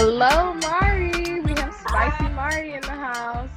Hello, 0.00 0.54
Mari. 0.54 1.40
We 1.40 1.50
have 1.54 1.74
Spicy 1.74 2.22
Hi. 2.22 2.28
Mari 2.28 2.74
in 2.74 2.80
the 2.82 2.90
house. 2.92 3.50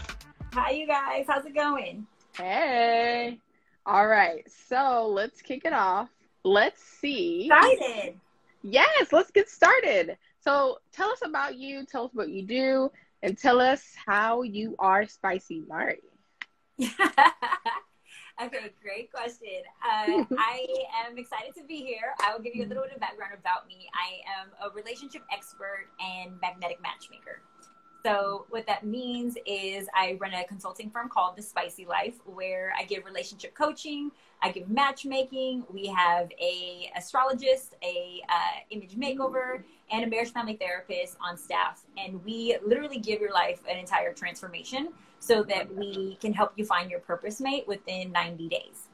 Hi, 0.53 0.71
you 0.71 0.87
guys. 0.87 1.25
How's 1.27 1.45
it 1.45 1.53
going? 1.53 2.07
Hey. 2.35 3.37
All 3.85 4.07
right. 4.07 4.43
So 4.67 5.07
let's 5.07 5.43
kick 5.43 5.65
it 5.65 5.73
off. 5.73 6.09
Let's 6.43 6.81
see. 6.81 7.45
Excited. 7.45 8.19
Yes, 8.63 9.13
let's 9.13 9.29
get 9.29 9.51
started. 9.51 10.17
So 10.43 10.79
tell 10.91 11.11
us 11.11 11.19
about 11.23 11.59
you. 11.59 11.85
Tell 11.85 12.05
us 12.05 12.11
what 12.15 12.29
you 12.29 12.41
do, 12.41 12.91
and 13.21 13.37
tell 13.37 13.61
us 13.61 13.93
how 14.03 14.41
you 14.41 14.75
are 14.79 15.05
Spicy 15.05 15.61
Mari. 15.69 15.99
Okay, 18.43 18.71
great 18.81 19.11
question. 19.11 19.61
Uh, 19.85 20.25
I 20.37 20.65
am 21.05 21.17
excited 21.17 21.53
to 21.55 21.63
be 21.63 21.77
here. 21.77 22.15
I 22.23 22.33
will 22.33 22.41
give 22.41 22.55
you 22.55 22.65
a 22.65 22.67
little 22.67 22.83
bit 22.83 22.93
of 22.93 22.99
background 22.99 23.33
about 23.39 23.67
me. 23.67 23.87
I 23.93 24.41
am 24.41 24.49
a 24.65 24.73
relationship 24.73 25.21
expert 25.31 25.89
and 25.99 26.39
magnetic 26.41 26.81
matchmaker. 26.81 27.41
So, 28.03 28.47
what 28.49 28.65
that 28.65 28.83
means 28.83 29.37
is 29.45 29.87
I 29.93 30.17
run 30.19 30.33
a 30.33 30.43
consulting 30.45 30.89
firm 30.89 31.07
called 31.07 31.35
The 31.35 31.43
Spicy 31.43 31.85
Life, 31.85 32.15
where 32.25 32.73
I 32.75 32.83
give 32.83 33.05
relationship 33.05 33.53
coaching, 33.53 34.09
I 34.41 34.51
give 34.51 34.67
matchmaking. 34.71 35.65
We 35.71 35.85
have 35.85 36.31
a 36.41 36.91
astrologist, 36.95 37.75
a 37.83 38.21
uh, 38.27 38.61
image 38.71 38.95
makeover, 38.95 39.61
and 39.91 40.03
a 40.03 40.07
marriage 40.07 40.31
family 40.31 40.55
therapist 40.55 41.15
on 41.23 41.37
staff, 41.37 41.83
and 41.95 42.25
we 42.25 42.57
literally 42.65 42.97
give 42.97 43.21
your 43.21 43.33
life 43.33 43.61
an 43.69 43.77
entire 43.77 44.13
transformation 44.13 44.89
so 45.21 45.43
that 45.43 45.73
we 45.75 46.17
can 46.19 46.33
help 46.33 46.51
you 46.55 46.65
find 46.65 46.89
your 46.89 46.99
purpose 46.99 47.39
mate 47.39 47.67
within 47.67 48.11
90 48.11 48.49
days. 48.49 48.87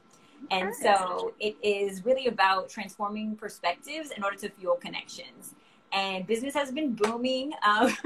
And 0.50 0.74
so 0.74 1.32
it 1.40 1.56
is 1.62 2.04
really 2.04 2.26
about 2.26 2.68
transforming 2.68 3.34
perspectives 3.34 4.10
in 4.10 4.22
order 4.22 4.36
to 4.36 4.50
fuel 4.50 4.76
connections. 4.76 5.54
And 5.90 6.26
business 6.26 6.54
has 6.54 6.70
been 6.70 6.94
booming 6.94 7.52
um, 7.66 7.86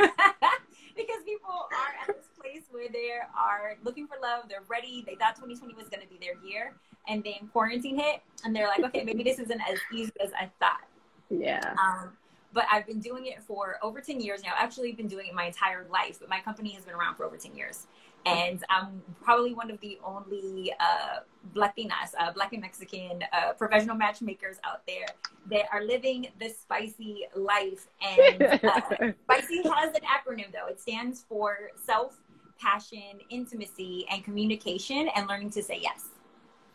because 0.96 1.22
people 1.24 1.50
are 1.50 1.94
at 2.00 2.06
this 2.06 2.28
place 2.40 2.62
where 2.70 2.88
they 2.90 3.10
are 3.36 3.76
looking 3.84 4.06
for 4.06 4.16
love. 4.22 4.44
They're 4.48 4.62
ready. 4.68 5.02
They 5.04 5.16
thought 5.16 5.34
2020 5.34 5.74
was 5.74 5.88
going 5.88 6.00
to 6.00 6.08
be 6.08 6.16
their 6.24 6.34
year. 6.48 6.74
And 7.08 7.24
then 7.24 7.48
quarantine 7.52 7.98
hit, 7.98 8.22
and 8.44 8.54
they're 8.54 8.68
like, 8.68 8.84
okay, 8.84 9.02
maybe 9.02 9.24
this 9.24 9.40
isn't 9.40 9.60
as 9.68 9.80
easy 9.92 10.12
as 10.22 10.30
I 10.38 10.48
thought. 10.60 10.86
Yeah. 11.28 11.74
Um, 11.76 12.10
but 12.52 12.66
I've 12.70 12.86
been 12.86 13.00
doing 13.00 13.26
it 13.26 13.42
for 13.42 13.78
over 13.82 14.00
10 14.00 14.20
years 14.20 14.44
now. 14.44 14.50
I've 14.56 14.64
actually 14.64 14.92
been 14.92 15.08
doing 15.08 15.26
it 15.26 15.34
my 15.34 15.46
entire 15.46 15.84
life, 15.90 16.18
but 16.20 16.28
my 16.28 16.40
company 16.40 16.70
has 16.74 16.84
been 16.84 16.94
around 16.94 17.16
for 17.16 17.24
over 17.24 17.36
10 17.36 17.56
years 17.56 17.88
and 18.26 18.64
I'm 18.68 19.02
probably 19.22 19.54
one 19.54 19.70
of 19.70 19.80
the 19.80 19.98
only 20.04 20.72
uh, 20.78 21.20
Latinas, 21.54 22.14
uh, 22.18 22.32
Black 22.32 22.52
and 22.52 22.62
Mexican 22.62 23.24
uh, 23.32 23.52
professional 23.52 23.96
matchmakers 23.96 24.58
out 24.64 24.86
there 24.86 25.06
that 25.50 25.66
are 25.72 25.82
living 25.82 26.28
this 26.38 26.58
spicy 26.58 27.26
life. 27.34 27.88
And 28.00 28.42
uh, 28.42 28.80
spicy 29.24 29.62
has 29.64 29.94
an 29.94 30.02
acronym 30.02 30.52
though. 30.52 30.68
It 30.68 30.80
stands 30.80 31.24
for 31.28 31.70
self, 31.82 32.20
passion, 32.60 33.20
intimacy, 33.30 34.06
and 34.10 34.22
communication, 34.22 35.08
and 35.16 35.26
learning 35.26 35.50
to 35.50 35.62
say 35.62 35.80
yes. 35.82 36.06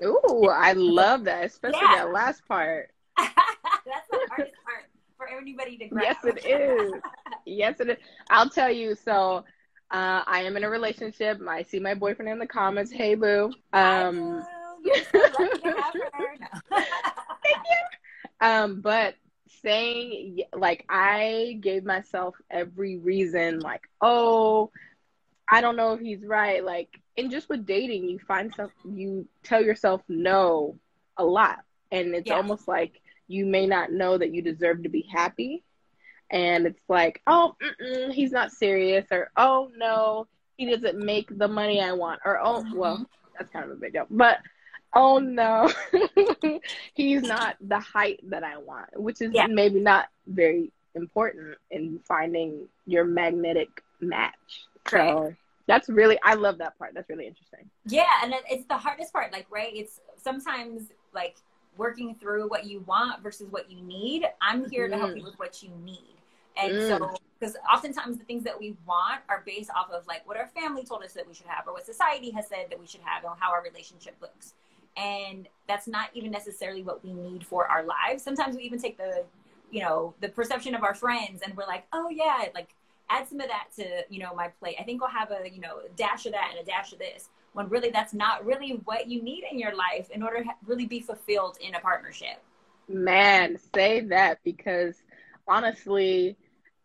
Ooh, 0.04 0.50
I 0.52 0.74
love 0.74 1.24
that, 1.24 1.46
especially 1.46 1.80
yeah. 1.82 2.06
that 2.06 2.12
last 2.12 2.48
part. 2.48 2.92
That's 3.18 4.08
the 4.12 4.20
hardest 4.30 4.54
part 4.64 4.86
for 5.18 5.28
everybody 5.28 5.78
to 5.78 5.88
grab. 5.88 6.04
Yes, 6.04 6.18
it 6.24 6.46
is. 6.46 6.94
yes, 7.46 7.80
it 7.80 7.90
is. 7.90 7.98
I'll 8.30 8.50
tell 8.50 8.72
you. 8.72 8.96
So 8.96 9.44
uh, 9.90 10.24
I 10.28 10.42
am 10.42 10.58
in 10.58 10.64
a 10.64 10.70
relationship. 10.70 11.40
I 11.48 11.64
see 11.64 11.80
my 11.80 11.94
boyfriend 11.94 12.30
in 12.30 12.40
the 12.40 12.48
comments. 12.48 12.92
Hey, 12.92 13.16
boo. 13.16 13.54
Um, 13.72 14.46
Thank 14.86 15.06
you. 17.44 17.78
Um, 18.40 18.82
but 18.82 19.16
saying 19.64 20.42
like 20.54 20.86
I 20.90 21.58
gave 21.62 21.84
myself 21.84 22.36
every 22.50 22.98
reason, 22.98 23.60
like, 23.60 23.88
oh, 24.02 24.72
I 25.50 25.62
don't 25.62 25.78
know 25.78 25.94
if 25.94 26.02
he's 26.02 26.24
right. 26.24 26.64
Like, 26.64 27.00
and 27.18 27.32
just 27.32 27.50
with 27.50 27.66
dating, 27.66 28.10
you 28.10 28.20
find 28.20 28.54
stuff, 28.54 28.72
you 28.86 29.28
tell 29.44 29.64
yourself 29.64 30.02
no 30.10 30.78
a 31.16 31.24
lot, 31.24 31.60
and 31.92 32.14
it's 32.14 32.28
yeah. 32.28 32.36
almost 32.36 32.68
like 32.68 33.02
you 33.28 33.46
may 33.46 33.66
not 33.66 33.92
know 33.92 34.18
that 34.18 34.34
you 34.34 34.42
deserve 34.42 34.84
to 34.84 34.90
be 34.90 35.08
happy 35.12 35.64
and 36.30 36.68
it's 36.68 36.82
like, 36.88 37.22
oh, 37.28 37.56
he's 38.12 38.32
not 38.32 38.52
serious, 38.52 39.06
or 39.12 39.32
oh 39.38 39.72
no, 39.76 40.28
he 40.58 40.70
doesn't 40.70 40.98
make 40.98 41.38
the 41.38 41.48
money 41.48 41.82
I 41.82 41.94
want, 41.94 42.22
or 42.26 42.40
oh, 42.40 42.64
mm-hmm. 42.64 42.78
well, 42.78 43.06
that's 43.38 43.52
kind 43.52 43.66
of 43.66 43.72
a 43.72 43.76
big 43.76 43.94
deal, 43.94 44.08
but 44.10 44.40
oh 44.94 45.20
no, 45.20 45.72
he's 46.94 47.22
not 47.22 47.56
the 47.62 47.80
height 47.80 48.20
that 48.30 48.44
I 48.44 48.58
want, 48.58 49.00
which 49.00 49.22
is 49.22 49.32
yeah. 49.34 49.48
maybe 49.48 49.80
not 49.80 50.08
very 50.26 50.72
important 50.96 51.58
in 51.72 52.00
finding 52.08 52.68
your 52.86 53.06
magnetic 53.06 53.84
match. 54.02 54.66
Right. 54.92 55.10
So 55.10 55.36
that's 55.68 55.90
really, 55.90 56.18
I 56.24 56.34
love 56.34 56.58
that 56.60 56.78
part. 56.78 56.94
That's 56.94 57.10
really 57.10 57.28
interesting. 57.28 57.70
Yeah, 57.86 58.06
and 58.24 58.34
it's 58.50 58.66
the 58.68 58.78
hardest 58.78 59.14
part, 59.14 59.32
like, 59.32 59.46
right? 59.50 59.72
It's 59.74 60.00
sometimes 60.18 60.90
like 61.14 61.38
working 61.78 62.16
through 62.16 62.50
what 62.50 62.66
you 62.66 62.80
want 62.82 63.22
versus 63.22 63.52
what 63.52 63.70
you 63.70 63.82
need. 63.82 64.26
I'm 64.42 64.70
here 64.70 64.88
to 64.88 64.98
help 64.98 65.10
mm-hmm. 65.10 65.20
you 65.20 65.24
with 65.26 65.38
what 65.38 65.62
you 65.62 65.70
need. 65.84 66.17
And 66.60 66.74
mm. 66.74 66.88
so, 66.88 67.16
because 67.40 67.56
oftentimes 67.72 68.18
the 68.18 68.24
things 68.24 68.44
that 68.44 68.60
we 68.60 68.76
want 68.86 69.22
are 69.30 69.44
based 69.46 69.70
off 69.76 69.92
of 69.92 70.08
like 70.08 70.28
what 70.28 70.38
our 70.38 70.48
family 70.48 70.84
told 70.84 71.04
us 71.04 71.14
that 71.14 71.28
we 71.28 71.34
should 71.34 71.48
have, 71.48 71.68
or 71.68 71.74
what 71.74 71.86
society 71.86 72.32
has 72.32 72.48
said 72.48 72.68
that 72.70 72.80
we 72.80 72.88
should 72.88 73.02
have, 73.04 73.24
and 73.24 73.34
how 73.40 73.52
our 73.52 73.64
relationship 73.64 74.16
looks. 74.22 74.54
And 74.96 75.48
that's 75.68 75.88
not 75.88 76.10
even 76.14 76.32
necessarily 76.32 76.82
what 76.82 77.04
we 77.04 77.14
need 77.14 77.46
for 77.46 77.68
our 77.68 77.84
lives. 77.84 78.24
Sometimes 78.24 78.56
we 78.56 78.64
even 78.64 78.82
take 78.82 78.98
the, 78.98 79.26
you 79.70 79.82
know, 79.82 80.16
the 80.22 80.30
perception 80.30 80.74
of 80.74 80.84
our 80.84 80.96
friends, 80.96 81.42
and 81.44 81.56
we're 81.56 81.68
like, 81.68 81.86
oh 81.94 82.10
yeah, 82.10 82.46
like 82.56 82.70
add 83.10 83.28
some 83.28 83.40
of 83.40 83.48
that 83.48 83.68
to 83.76 84.04
you 84.10 84.20
know 84.20 84.34
my 84.36 84.48
plate. 84.60 84.76
I 84.80 84.84
think 84.84 85.02
I'll 85.02 85.10
have 85.10 85.32
a 85.32 85.50
you 85.50 85.62
know 85.62 85.80
a 85.86 85.90
dash 85.96 86.26
of 86.26 86.34
that 86.34 86.52
and 86.52 86.60
a 86.60 86.70
dash 86.70 86.94
of 86.94 87.00
this. 87.00 87.30
When 87.54 87.70
really 87.70 87.90
that's 87.90 88.14
not 88.14 88.46
really 88.46 88.82
what 88.86 89.08
you 89.08 89.22
need 89.22 89.44
in 89.52 89.58
your 89.58 89.76
life 89.76 90.10
in 90.12 90.22
order 90.22 90.44
to 90.44 90.50
really 90.66 90.86
be 90.86 91.00
fulfilled 91.00 91.58
in 91.60 91.76
a 91.76 91.80
partnership. 91.80 92.42
Man, 92.88 93.58
say 93.74 94.02
that 94.02 94.40
because 94.44 94.96
honestly, 95.48 96.38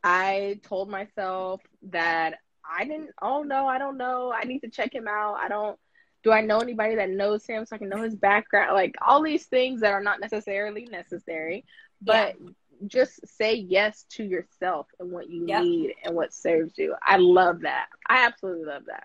I 0.04 0.60
told 0.62 0.88
myself 0.88 1.60
that 1.90 2.38
I 2.64 2.84
didn't, 2.84 3.10
oh 3.20 3.42
no, 3.42 3.66
I 3.66 3.78
don't 3.78 3.96
know. 3.96 4.32
I 4.32 4.44
need 4.44 4.60
to 4.60 4.70
check 4.70 4.94
him 4.94 5.06
out. 5.08 5.36
I 5.38 5.48
don't, 5.48 5.78
do 6.22 6.30
I 6.30 6.40
know 6.40 6.58
anybody 6.58 6.94
that 6.96 7.10
knows 7.10 7.44
him 7.46 7.66
so 7.66 7.74
I 7.74 7.78
can 7.78 7.88
know 7.88 8.02
his 8.02 8.14
background? 8.14 8.74
Like 8.74 8.94
all 9.04 9.22
these 9.22 9.46
things 9.46 9.80
that 9.80 9.92
are 9.92 10.02
not 10.02 10.20
necessarily 10.20 10.86
necessary, 10.90 11.64
but 12.00 12.36
yeah. 12.40 12.50
just 12.86 13.26
say 13.26 13.54
yes 13.54 14.04
to 14.10 14.24
yourself 14.24 14.86
and 15.00 15.10
what 15.10 15.28
you 15.28 15.46
yep. 15.46 15.62
need 15.62 15.94
and 16.04 16.14
what 16.14 16.32
serves 16.32 16.78
you. 16.78 16.94
I 17.02 17.16
love 17.16 17.60
that. 17.62 17.86
I 18.08 18.24
absolutely 18.24 18.66
love 18.66 18.84
that. 18.86 19.04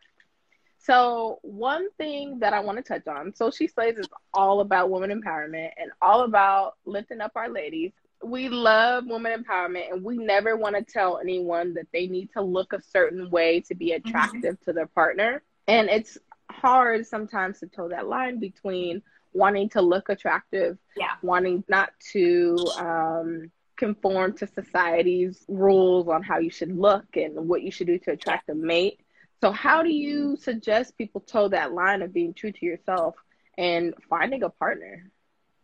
So, 0.80 1.40
one 1.42 1.90
thing 1.98 2.40
that 2.40 2.54
I 2.54 2.62
want 2.62 2.78
to 2.78 2.82
touch 2.82 3.08
on 3.08 3.36
So 3.36 3.52
She 3.52 3.68
Slays 3.68 3.98
is 3.98 4.08
all 4.34 4.62
about 4.62 4.90
women 4.90 5.10
empowerment 5.10 5.72
and 5.78 5.92
all 6.02 6.22
about 6.22 6.76
lifting 6.86 7.20
up 7.20 7.34
our 7.36 7.50
ladies 7.50 7.92
we 8.24 8.50
love 8.50 9.06
women 9.08 9.44
empowerment 9.44 9.92
and 9.92 10.04
we 10.04 10.18
never 10.18 10.56
want 10.56 10.76
to 10.76 10.84
tell 10.84 11.20
anyone 11.20 11.74
that 11.76 11.88
they 11.94 12.08
need 12.08 12.32
to 12.34 12.42
look 12.42 12.74
a 12.74 12.82
certain 12.82 13.30
way 13.30 13.62
to 13.62 13.76
be 13.76 13.92
mm-hmm. 13.92 14.08
attractive 14.08 14.56
mm-hmm. 14.56 14.64
to 14.66 14.74
their 14.74 14.88
partner. 14.88 15.42
And 15.68 15.90
it's 15.90 16.18
hard 16.50 17.06
sometimes 17.06 17.60
to 17.60 17.68
toe 17.68 17.90
that 17.90 18.08
line 18.08 18.40
between 18.40 19.02
wanting 19.34 19.70
to 19.70 19.82
look 19.82 20.10
attractive, 20.10 20.78
yeah. 20.96 21.12
wanting 21.22 21.64
not 21.68 21.92
to 22.12 22.58
um, 22.80 23.52
conform 23.76 24.34
to 24.38 24.48
society's 24.48 25.44
rules 25.48 26.08
on 26.08 26.24
how 26.24 26.40
you 26.40 26.50
should 26.50 26.76
look 26.76 27.06
and 27.16 27.48
what 27.48 27.62
you 27.62 27.72
should 27.72 27.88
do 27.88 28.00
to 28.00 28.12
attract 28.12 28.50
a 28.50 28.56
mate. 28.56 29.00
So, 29.42 29.52
how 29.52 29.84
do 29.84 29.90
you 29.90 30.36
suggest 30.38 30.98
people 30.98 31.22
toe 31.22 31.50
that 31.50 31.74
line 31.74 32.02
of 32.02 32.12
being 32.12 32.34
true 32.34 32.52
to 32.52 32.66
yourself 32.66 33.16
and 33.58 33.94
finding 34.10 34.42
a 34.42 34.50
partner? 34.50 35.12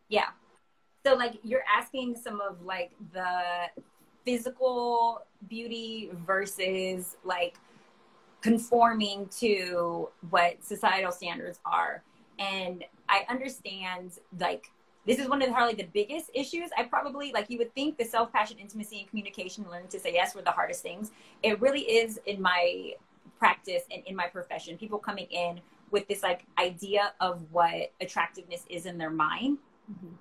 Yeah, 0.10 0.27
so 1.05 1.15
like 1.15 1.39
you're 1.44 1.63
asking 1.69 2.15
some 2.15 2.41
of 2.41 2.61
like 2.63 2.91
the 3.13 3.41
physical 4.25 5.25
beauty 5.50 6.11
versus 6.25 7.17
like 7.23 7.55
conforming 8.41 9.27
to 9.39 10.09
what 10.29 10.63
societal 10.63 11.11
standards 11.11 11.59
are. 11.65 12.03
And 12.39 12.83
i 13.09 13.25
understand 13.29 14.13
like 14.39 14.71
this 15.05 15.19
is 15.19 15.27
one 15.27 15.41
of 15.41 15.50
the, 15.50 15.53
probably 15.53 15.75
the 15.75 15.89
biggest 15.94 16.31
issues. 16.33 16.69
I 16.77 16.83
probably 16.83 17.33
like 17.33 17.50
you 17.50 17.57
would 17.57 17.75
think 17.75 17.97
the 17.97 18.05
self-passion 18.05 18.57
intimacy 18.57 19.00
and 19.00 19.09
communication 19.09 19.65
learning 19.69 19.89
to 19.89 20.00
say 20.00 20.13
yes 20.13 20.33
were 20.33 20.41
the 20.41 20.51
hardest 20.51 20.81
things. 20.81 21.11
It 21.44 21.59
really 21.59 21.81
is 21.81 22.19
in 22.25 22.41
my 22.41 22.94
practice 23.38 23.83
and 23.91 24.01
in 24.05 24.15
my 24.15 24.27
profession 24.27 24.77
people 24.77 25.00
coming 25.00 25.25
in 25.25 25.59
with 25.91 26.07
this 26.07 26.23
like 26.23 26.45
idea 26.57 27.13
of 27.19 27.44
what 27.51 27.91
attractiveness 28.00 28.63
is 28.69 28.85
in 28.85 28.97
their 28.97 29.09
mind. 29.09 29.57
Mm-hmm. 29.91 30.15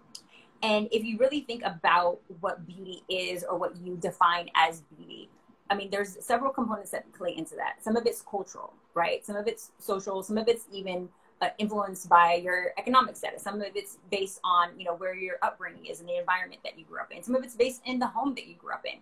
And 0.63 0.89
if 0.93 1.05
you 1.05 1.19
really 1.19 1.41
think 1.41 1.63
about 1.65 2.21
what 2.41 2.67
beauty 2.67 3.03
is 3.09 3.45
or 3.45 3.59
what 3.59 3.77
you 3.77 3.97
define 3.97 4.49
as 4.55 4.83
beauty, 4.97 5.29
I 5.71 5.75
mean, 5.75 5.91
there's 5.91 6.25
several 6.25 6.53
components 6.53 6.91
that 6.91 7.11
play 7.13 7.37
into 7.37 7.57
that. 7.57 7.83
Some 7.83 7.97
of 7.97 8.07
it's 8.07 8.23
cultural, 8.23 8.75
right? 8.95 9.25
Some 9.25 9.37
of 9.37 9.49
it's 9.49 9.71
social. 9.79 10.23
Some 10.23 10.39
of 10.39 10.49
it's 10.49 10.67
even 10.73 11.09
uh, 11.41 11.49
influenced 11.59 12.09
by 12.09 12.35
your 12.35 12.73
economic 12.79 13.17
status. 13.17 13.43
Some 13.43 13.61
of 13.61 13.73
it's 13.75 13.99
based 14.11 14.41
on, 14.45 14.79
you 14.79 14.85
know, 14.85 14.95
where 14.95 15.15
your 15.15 15.37
upbringing 15.43 15.87
is 15.87 16.01
and 16.01 16.09
the 16.09 16.19
environment 16.19 16.61
that 16.65 16.79
you 16.79 16.85
grew 16.85 17.01
up 17.01 17.11
in. 17.11 17.23
Some 17.23 17.35
of 17.35 17.43
it's 17.43 17.57
based 17.57 17.83
in 17.87 17.99
the 17.99 18.07
home 18.07 18.35
that 18.35 18.47
you 18.47 18.55
grew 18.55 18.73
up 18.73 18.85
in. 18.85 19.01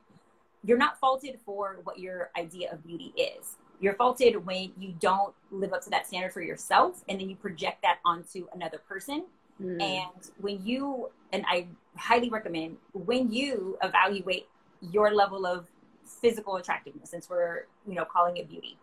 you're 0.65 0.79
not 0.79 0.99
faulted 0.99 1.39
for 1.45 1.79
what 1.85 1.99
your 1.99 2.31
idea 2.37 2.73
of 2.73 2.85
beauty 2.87 3.13
is. 3.17 3.57
You're 3.81 3.95
faulted 3.95 4.45
when 4.45 4.73
you 4.79 4.95
don't 5.01 5.35
live 5.51 5.73
up 5.73 5.83
to 5.85 5.91
that 5.91 6.07
standard 6.07 6.33
for 6.33 6.43
yourself 6.43 7.03
and 7.09 7.19
then 7.21 7.31
you 7.31 7.37
project 7.37 7.83
that 7.83 7.99
onto 8.05 8.47
another 8.55 8.79
person. 8.79 9.25
Mm. 9.63 9.83
And 9.83 10.31
when 10.41 10.65
you, 10.65 11.11
and 11.33 11.45
I 11.47 11.67
highly 11.97 12.31
recommend, 12.31 12.77
when 12.93 13.31
you 13.31 13.79
evaluate 13.83 14.49
your 14.81 15.13
level 15.13 15.47
of 15.47 15.67
physical 16.05 16.57
attractiveness, 16.57 17.11
since 17.11 17.29
we're, 17.29 17.67
you 17.87 17.95
know, 17.95 18.05
calling 18.05 18.37
it 18.37 18.49
beauty, 18.49 18.79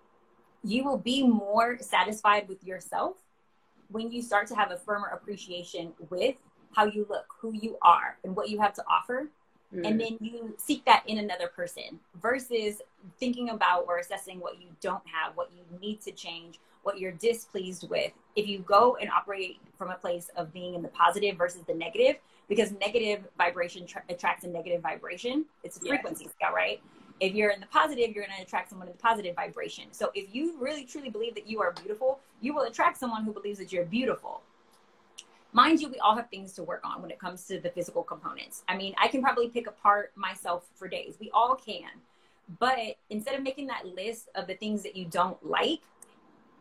you 0.64 0.84
will 0.84 0.98
be 0.98 1.24
more 1.24 1.78
satisfied 1.80 2.48
with 2.48 2.64
yourself 2.64 3.16
when 3.90 4.12
you 4.12 4.22
start 4.22 4.48
to 4.48 4.56
have 4.56 4.72
a 4.72 4.78
firmer 4.78 5.08
appreciation 5.08 5.94
with 6.10 6.36
how 6.76 6.86
you 6.86 7.06
look, 7.10 7.26
who 7.40 7.54
you 7.54 7.78
are, 7.82 8.18
and 8.24 8.36
what 8.36 8.50
you 8.50 8.60
have 8.60 8.74
to 8.74 8.84
offer. 8.90 9.30
Mm. 9.74 9.88
And 9.88 10.02
then 10.02 10.18
you 10.20 10.56
seek 10.58 10.86
that 10.86 11.04
in 11.08 11.18
another 11.18 11.48
person 11.48 12.00
versus 12.22 12.82
thinking 13.20 13.50
about 13.50 13.86
or 13.88 13.98
assessing 13.98 14.40
what 14.40 14.62
you 14.62 14.68
don't 14.82 15.04
have, 15.08 15.36
what 15.36 15.50
you 15.56 15.80
need 15.80 16.02
to 16.02 16.12
change, 16.12 16.60
what 16.88 17.00
you're 17.00 17.12
displeased 17.12 17.90
with. 17.90 18.14
If 18.38 18.48
you 18.48 18.60
go 18.60 18.96
and 19.02 19.10
operate 19.10 19.60
from 19.78 19.92
a 19.92 19.96
place 19.96 20.30
of 20.38 20.54
being 20.54 20.74
in 20.74 20.82
the 20.82 20.88
positive 20.88 21.38
versus 21.38 21.64
the 21.68 21.74
negative, 21.74 22.16
because 22.48 22.72
negative 22.80 23.28
vibration 23.38 23.86
tra- 23.86 24.04
attracts 24.08 24.46
a 24.46 24.48
negative 24.48 24.82
vibration, 24.82 25.44
it's 25.66 25.76
a 25.76 25.82
frequency 25.82 26.24
yes. 26.24 26.34
scale, 26.34 26.54
right? 26.56 26.82
If 27.20 27.34
you're 27.34 27.50
in 27.50 27.60
the 27.60 27.66
positive, 27.66 28.16
you're 28.16 28.24
going 28.26 28.38
to 28.38 28.42
attract 28.42 28.70
someone 28.70 28.88
in 28.88 28.94
the 28.94 29.00
positive 29.00 29.36
vibration. 29.36 29.92
So 29.92 30.12
if 30.16 30.34
you 30.34 30.58
really 30.62 30.86
truly 30.86 31.10
believe 31.10 31.36
that 31.36 31.46
you 31.46 31.62
are 31.62 31.74
beautiful, 31.74 32.20
you 32.40 32.56
will 32.56 32.64
attract 32.64 32.98
someone 32.98 33.26
who 33.26 33.34
believes 33.34 33.60
that 33.60 33.74
you're 33.74 33.84
beautiful. 33.84 34.42
Mind 35.52 35.82
you, 35.82 35.90
we 35.90 36.00
all 36.00 36.16
have 36.16 36.30
things 36.30 36.54
to 36.54 36.64
work 36.64 36.82
on 36.86 37.02
when 37.02 37.12
it 37.12 37.20
comes 37.20 37.48
to 37.48 37.60
the 37.60 37.70
physical 37.70 38.02
components. 38.02 38.64
I 38.70 38.78
mean, 38.78 38.96
I 38.98 39.10
can 39.10 39.22
probably 39.22 39.50
pick 39.50 39.68
apart 39.68 40.14
myself 40.16 40.70
for 40.76 40.88
days. 40.88 41.18
We 41.20 41.32
all 41.34 41.56
can. 41.56 41.90
But 42.60 42.96
instead 43.10 43.36
of 43.36 43.44
making 43.44 43.68
that 43.68 43.86
list 43.86 44.30
of 44.36 44.48
the 44.48 44.54
things 44.54 44.84
that 44.84 44.96
you 44.96 45.04
don't 45.04 45.44
like, 45.46 45.82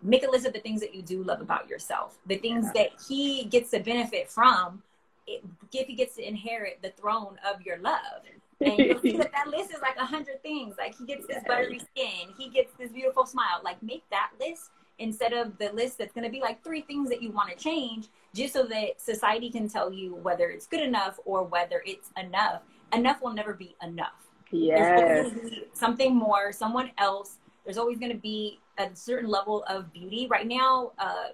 make 0.07 0.27
a 0.27 0.31
list 0.31 0.47
of 0.47 0.53
the 0.53 0.61
things 0.61 0.81
that 0.81 0.95
you 0.95 1.03
do 1.03 1.23
love 1.23 1.41
about 1.41 1.69
yourself, 1.69 2.19
the 2.27 2.37
things 2.37 2.73
that 2.73 2.91
he 3.09 3.45
gets 3.45 3.71
to 3.71 3.81
benefit 3.81 4.31
from 4.31 4.83
if 5.27 5.87
he 5.87 5.95
gets 5.95 6.15
to 6.17 6.27
inherit 6.27 6.79
the 6.83 6.91
throne 6.91 7.37
of 7.47 7.61
your 7.63 7.79
love. 7.79 8.23
And 8.61 8.79
you'll 8.79 9.01
see 9.01 9.17
that 9.17 9.33
that 9.33 9.49
list 9.49 9.71
is 9.71 9.83
like 9.83 9.97
a 9.97 10.07
hundred 10.07 10.43
things. 10.43 10.77
Like 10.79 10.97
he 10.97 11.05
gets 11.05 11.27
this 11.27 11.43
buttery 11.47 11.81
skin, 11.81 12.33
he 12.39 12.49
gets 12.49 12.73
this 12.79 12.91
beautiful 12.93 13.27
smile. 13.27 13.61
Like 13.65 13.83
make 13.83 14.05
that 14.11 14.31
list 14.41 14.71
instead 14.99 15.33
of 15.33 15.59
the 15.59 15.71
list 15.73 15.99
that's 15.99 16.13
going 16.13 16.25
to 16.25 16.31
be 16.31 16.41
like 16.41 16.63
three 16.65 16.81
things 16.81 17.09
that 17.11 17.21
you 17.21 17.31
want 17.31 17.51
to 17.51 17.57
change, 17.57 18.07
just 18.35 18.55
so 18.55 18.65
that 18.65 19.01
society 19.01 19.51
can 19.51 19.69
tell 19.69 19.93
you 19.93 20.15
whether 20.17 20.49
it's 20.49 20.67
good 20.67 20.81
enough 20.81 21.19
or 21.25 21.43
whether 21.45 21.83
it's 21.85 22.11
enough. 22.17 22.63
Enough 22.93 23.21
will 23.21 23.35
never 23.35 23.53
be 23.53 23.75
enough. 23.83 24.27
Yes. 24.53 25.33
something 25.75 26.15
more, 26.15 26.53
someone 26.53 26.93
else. 26.99 27.39
There's 27.67 27.77
always 27.77 27.99
going 27.99 28.13
to 28.13 28.19
be 28.19 28.61
a 28.79 28.89
certain 28.95 29.29
level 29.29 29.65
of 29.69 29.93
beauty. 29.93 30.27
Right 30.31 30.47
now, 30.47 30.93
uh, 30.99 31.27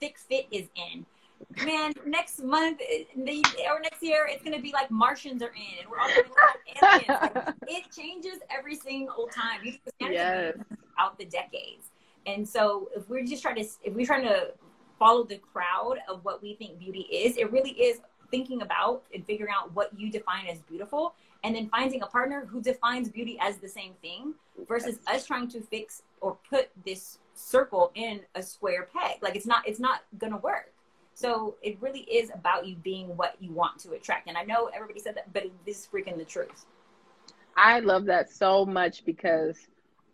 thick 0.00 0.16
fit 0.16 0.46
is 0.50 0.68
in 0.74 1.04
man, 1.64 1.92
next 2.06 2.42
month 2.42 2.80
or 2.80 3.80
next 3.80 4.02
year, 4.02 4.26
it's 4.28 4.42
gonna 4.42 4.60
be 4.60 4.72
like 4.72 4.90
Martians 4.90 5.42
are 5.42 5.52
in, 5.54 5.78
and 5.80 5.90
we're 5.90 5.98
all 5.98 6.08
gonna 6.08 6.28
be 6.64 7.12
aliens. 7.14 7.54
it 7.68 7.84
changes 7.94 8.38
every 8.50 8.76
single 8.76 9.28
time. 9.28 9.60
Yes. 10.00 10.56
out 10.98 11.18
the 11.18 11.24
decades, 11.24 11.90
and 12.26 12.48
so 12.48 12.88
if 12.96 13.08
we're 13.08 13.24
just 13.24 13.42
trying 13.42 13.56
to, 13.56 13.68
if 13.82 13.94
we're 13.94 14.06
trying 14.06 14.24
to 14.24 14.52
follow 14.98 15.24
the 15.24 15.38
crowd 15.38 15.98
of 16.08 16.24
what 16.24 16.42
we 16.42 16.54
think 16.54 16.78
beauty 16.78 17.06
is, 17.10 17.36
it 17.36 17.50
really 17.50 17.70
is 17.70 18.00
thinking 18.30 18.62
about 18.62 19.02
and 19.14 19.24
figuring 19.26 19.52
out 19.56 19.74
what 19.74 19.90
you 19.98 20.10
define 20.10 20.46
as 20.46 20.58
beautiful, 20.60 21.14
and 21.44 21.54
then 21.54 21.68
finding 21.68 22.02
a 22.02 22.06
partner 22.06 22.46
who 22.46 22.60
defines 22.60 23.08
beauty 23.08 23.38
as 23.40 23.58
the 23.58 23.68
same 23.68 23.92
thing, 24.02 24.34
versus 24.68 24.98
us 25.06 25.26
trying 25.26 25.48
to 25.48 25.60
fix 25.60 26.02
or 26.20 26.36
put 26.48 26.70
this 26.84 27.18
circle 27.34 27.90
in 27.94 28.20
a 28.34 28.42
square 28.42 28.88
peg. 28.94 29.22
Like 29.22 29.36
it's 29.36 29.46
not, 29.46 29.66
it's 29.66 29.80
not 29.80 30.02
gonna 30.18 30.36
work 30.36 30.72
so 31.20 31.56
it 31.62 31.76
really 31.82 32.00
is 32.00 32.30
about 32.34 32.66
you 32.66 32.76
being 32.76 33.14
what 33.16 33.36
you 33.40 33.52
want 33.52 33.78
to 33.80 33.92
attract. 33.92 34.26
And 34.28 34.38
I 34.38 34.42
know 34.42 34.70
everybody 34.74 35.00
said 35.00 35.16
that, 35.16 35.30
but 35.34 35.50
this 35.66 35.80
is 35.80 35.88
freaking 35.92 36.16
the 36.16 36.24
truth. 36.24 36.64
I 37.56 37.80
love 37.80 38.06
that 38.06 38.30
so 38.30 38.64
much 38.64 39.04
because 39.04 39.58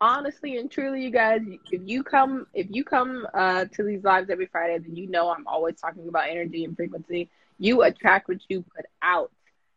honestly 0.01 0.57
and 0.57 0.69
truly, 0.69 1.03
you 1.03 1.11
guys, 1.11 1.43
if 1.71 1.81
you 1.85 2.03
come 2.03 2.49
if 2.55 2.67
you 2.71 2.83
come 2.83 3.25
uh, 3.35 3.67
to 3.67 3.85
these 3.85 4.03
lives 4.03 4.31
every 4.31 4.47
Friday, 4.47 4.79
then 4.79 4.97
you 4.97 5.07
know 5.09 5.31
I'm 5.31 5.47
always 5.47 5.77
talking 5.81 6.09
about 6.09 6.29
energy 6.29 6.65
and 6.65 6.75
frequency. 6.75 7.31
You 7.59 7.83
attract 7.83 8.29
what 8.29 8.39
you 8.49 8.65
put 8.75 8.87
out. 9.03 9.31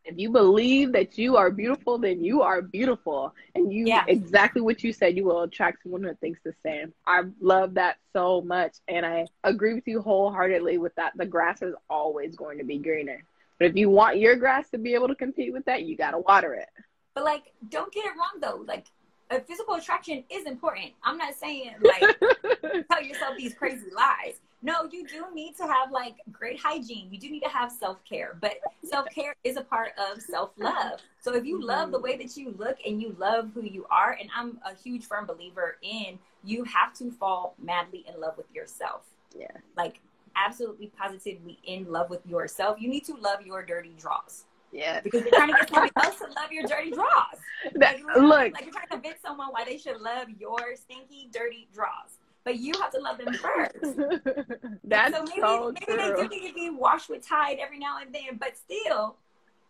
If 0.06 0.18
you 0.18 0.32
believe 0.32 0.94
that 0.94 1.18
you 1.18 1.38
are 1.38 1.52
beautiful, 1.52 1.98
then 1.98 2.24
you 2.24 2.42
are 2.42 2.62
beautiful. 2.62 3.36
And 3.54 3.72
you 3.72 3.86
yeah. 3.86 4.06
exactly 4.08 4.62
what 4.62 4.84
you 4.84 4.92
said, 4.92 5.16
you 5.16 5.26
will 5.26 5.42
attract 5.42 5.84
someone 5.84 6.04
who 6.04 6.16
thinks 6.16 6.40
the 6.44 6.54
same. 6.64 6.94
I 7.06 7.24
love 7.40 7.76
that 7.76 7.98
so 8.14 8.42
much. 8.42 8.78
And 8.88 9.06
I 9.06 9.28
agree 9.44 9.76
with 9.76 9.88
you 9.88 10.02
wholeheartedly 10.02 10.78
with 10.80 10.96
that. 10.96 11.14
The 11.16 11.26
grass 11.26 11.62
is 11.62 11.76
always 11.90 12.36
going 12.36 12.58
to 12.58 12.64
be 12.64 12.78
greener. 12.78 13.24
But 13.60 13.68
if 13.68 13.76
you 13.76 13.90
want 13.90 14.18
your 14.18 14.36
grass 14.38 14.70
to 14.70 14.78
be 14.78 14.94
able 14.94 15.10
to 15.10 15.16
compete 15.16 15.54
with 15.54 15.66
that, 15.66 15.84
you 15.84 15.96
gotta 15.98 16.18
water 16.18 16.54
it. 16.54 16.70
But 17.14 17.26
like, 17.26 17.52
don't 17.68 17.92
get 17.94 18.06
it 18.06 18.14
wrong 18.18 18.40
though. 18.42 18.64
Like 18.66 18.86
a 19.30 19.42
physical 19.42 19.76
attraction 19.76 20.24
is 20.30 20.46
important. 20.46 20.94
I'm 21.04 21.18
not 21.18 21.36
saying 21.36 21.76
like 21.82 22.02
tell 22.90 23.04
yourself 23.04 23.38
these 23.38 23.54
crazy 23.54 23.88
lies 23.96 24.40
no, 24.62 24.90
you 24.92 25.08
do 25.08 25.26
need 25.34 25.56
to 25.58 25.64
have 25.64 25.92
like 25.92 26.16
great 26.32 26.60
hygiene. 26.60 27.08
You 27.12 27.20
do 27.20 27.30
need 27.30 27.44
to 27.44 27.50
have 27.50 27.72
self 27.72 28.04
care, 28.04 28.38
but 28.42 28.56
self 28.84 29.08
care 29.14 29.36
is 29.44 29.56
a 29.56 29.62
part 29.62 29.92
of 29.98 30.22
self 30.22 30.52
love. 30.58 31.00
So 31.22 31.34
if 31.34 31.46
you 31.46 31.62
love 31.62 31.92
the 31.92 31.98
mm-hmm. 31.98 32.04
way 32.04 32.18
that 32.18 32.36
you 32.36 32.54
look 32.58 32.78
and 32.86 33.02
you 33.02 33.16
love 33.18 33.52
who 33.54 33.64
you 33.64 33.86
are, 33.90 34.18
and 34.20 34.30
I'm 34.36 34.60
a 34.66 34.76
huge 34.76 35.06
firm 35.06 35.26
believer 35.26 35.78
in 35.82 36.20
you 36.44 36.64
have 36.66 36.94
to 36.96 37.12
fall 37.12 37.56
madly 37.62 38.06
in 38.08 38.20
love 38.20 38.38
with 38.38 38.52
yourself. 38.54 39.02
Yeah. 39.38 39.48
Like 39.78 40.02
absolutely 40.36 40.88
positively 40.88 41.60
in 41.66 41.90
love 41.90 42.10
with 42.10 42.26
yourself. 42.26 42.78
You 42.80 42.90
need 42.90 43.06
to 43.06 43.16
love 43.16 43.42
your 43.46 43.64
dirty 43.64 43.94
draws. 44.00 44.46
Yeah. 44.72 45.02
Because 45.02 45.22
you're 45.24 45.32
trying 45.32 45.50
to 45.50 45.58
get 45.58 45.70
somebody 45.70 45.92
else 45.96 46.18
to 46.20 46.26
love 46.26 46.52
your 46.52 46.64
dirty 46.64 46.92
draws. 46.92 47.08
Like, 47.76 48.02
look. 48.16 48.54
Like 48.54 48.62
you're 48.62 48.72
trying 48.72 48.88
to 48.88 48.94
convince 48.94 49.22
someone 49.22 49.50
why 49.50 49.66
they 49.66 49.78
should 49.78 50.00
love 50.00 50.28
your 50.40 50.76
stinky, 50.78 51.30
dirty 51.30 51.68
draws 51.74 52.19
but 52.50 52.58
you 52.58 52.74
have 52.82 52.92
to 52.92 53.00
love 53.00 53.20
them 53.20 53.32
first. 53.32 53.76
That's 54.84 55.16
so 55.16 55.24
maybe, 55.24 55.40
so 55.40 55.72
maybe 55.72 55.86
true. 55.86 56.16
they 56.18 56.24
do 56.24 56.30
need 56.30 56.48
to 56.48 56.54
be 56.56 56.72
washed 56.72 57.08
with 57.08 57.28
Tide 57.28 57.60
every 57.62 57.78
now 57.78 58.00
and 58.02 58.12
then, 58.12 58.40
but 58.40 58.58
still, 58.58 59.18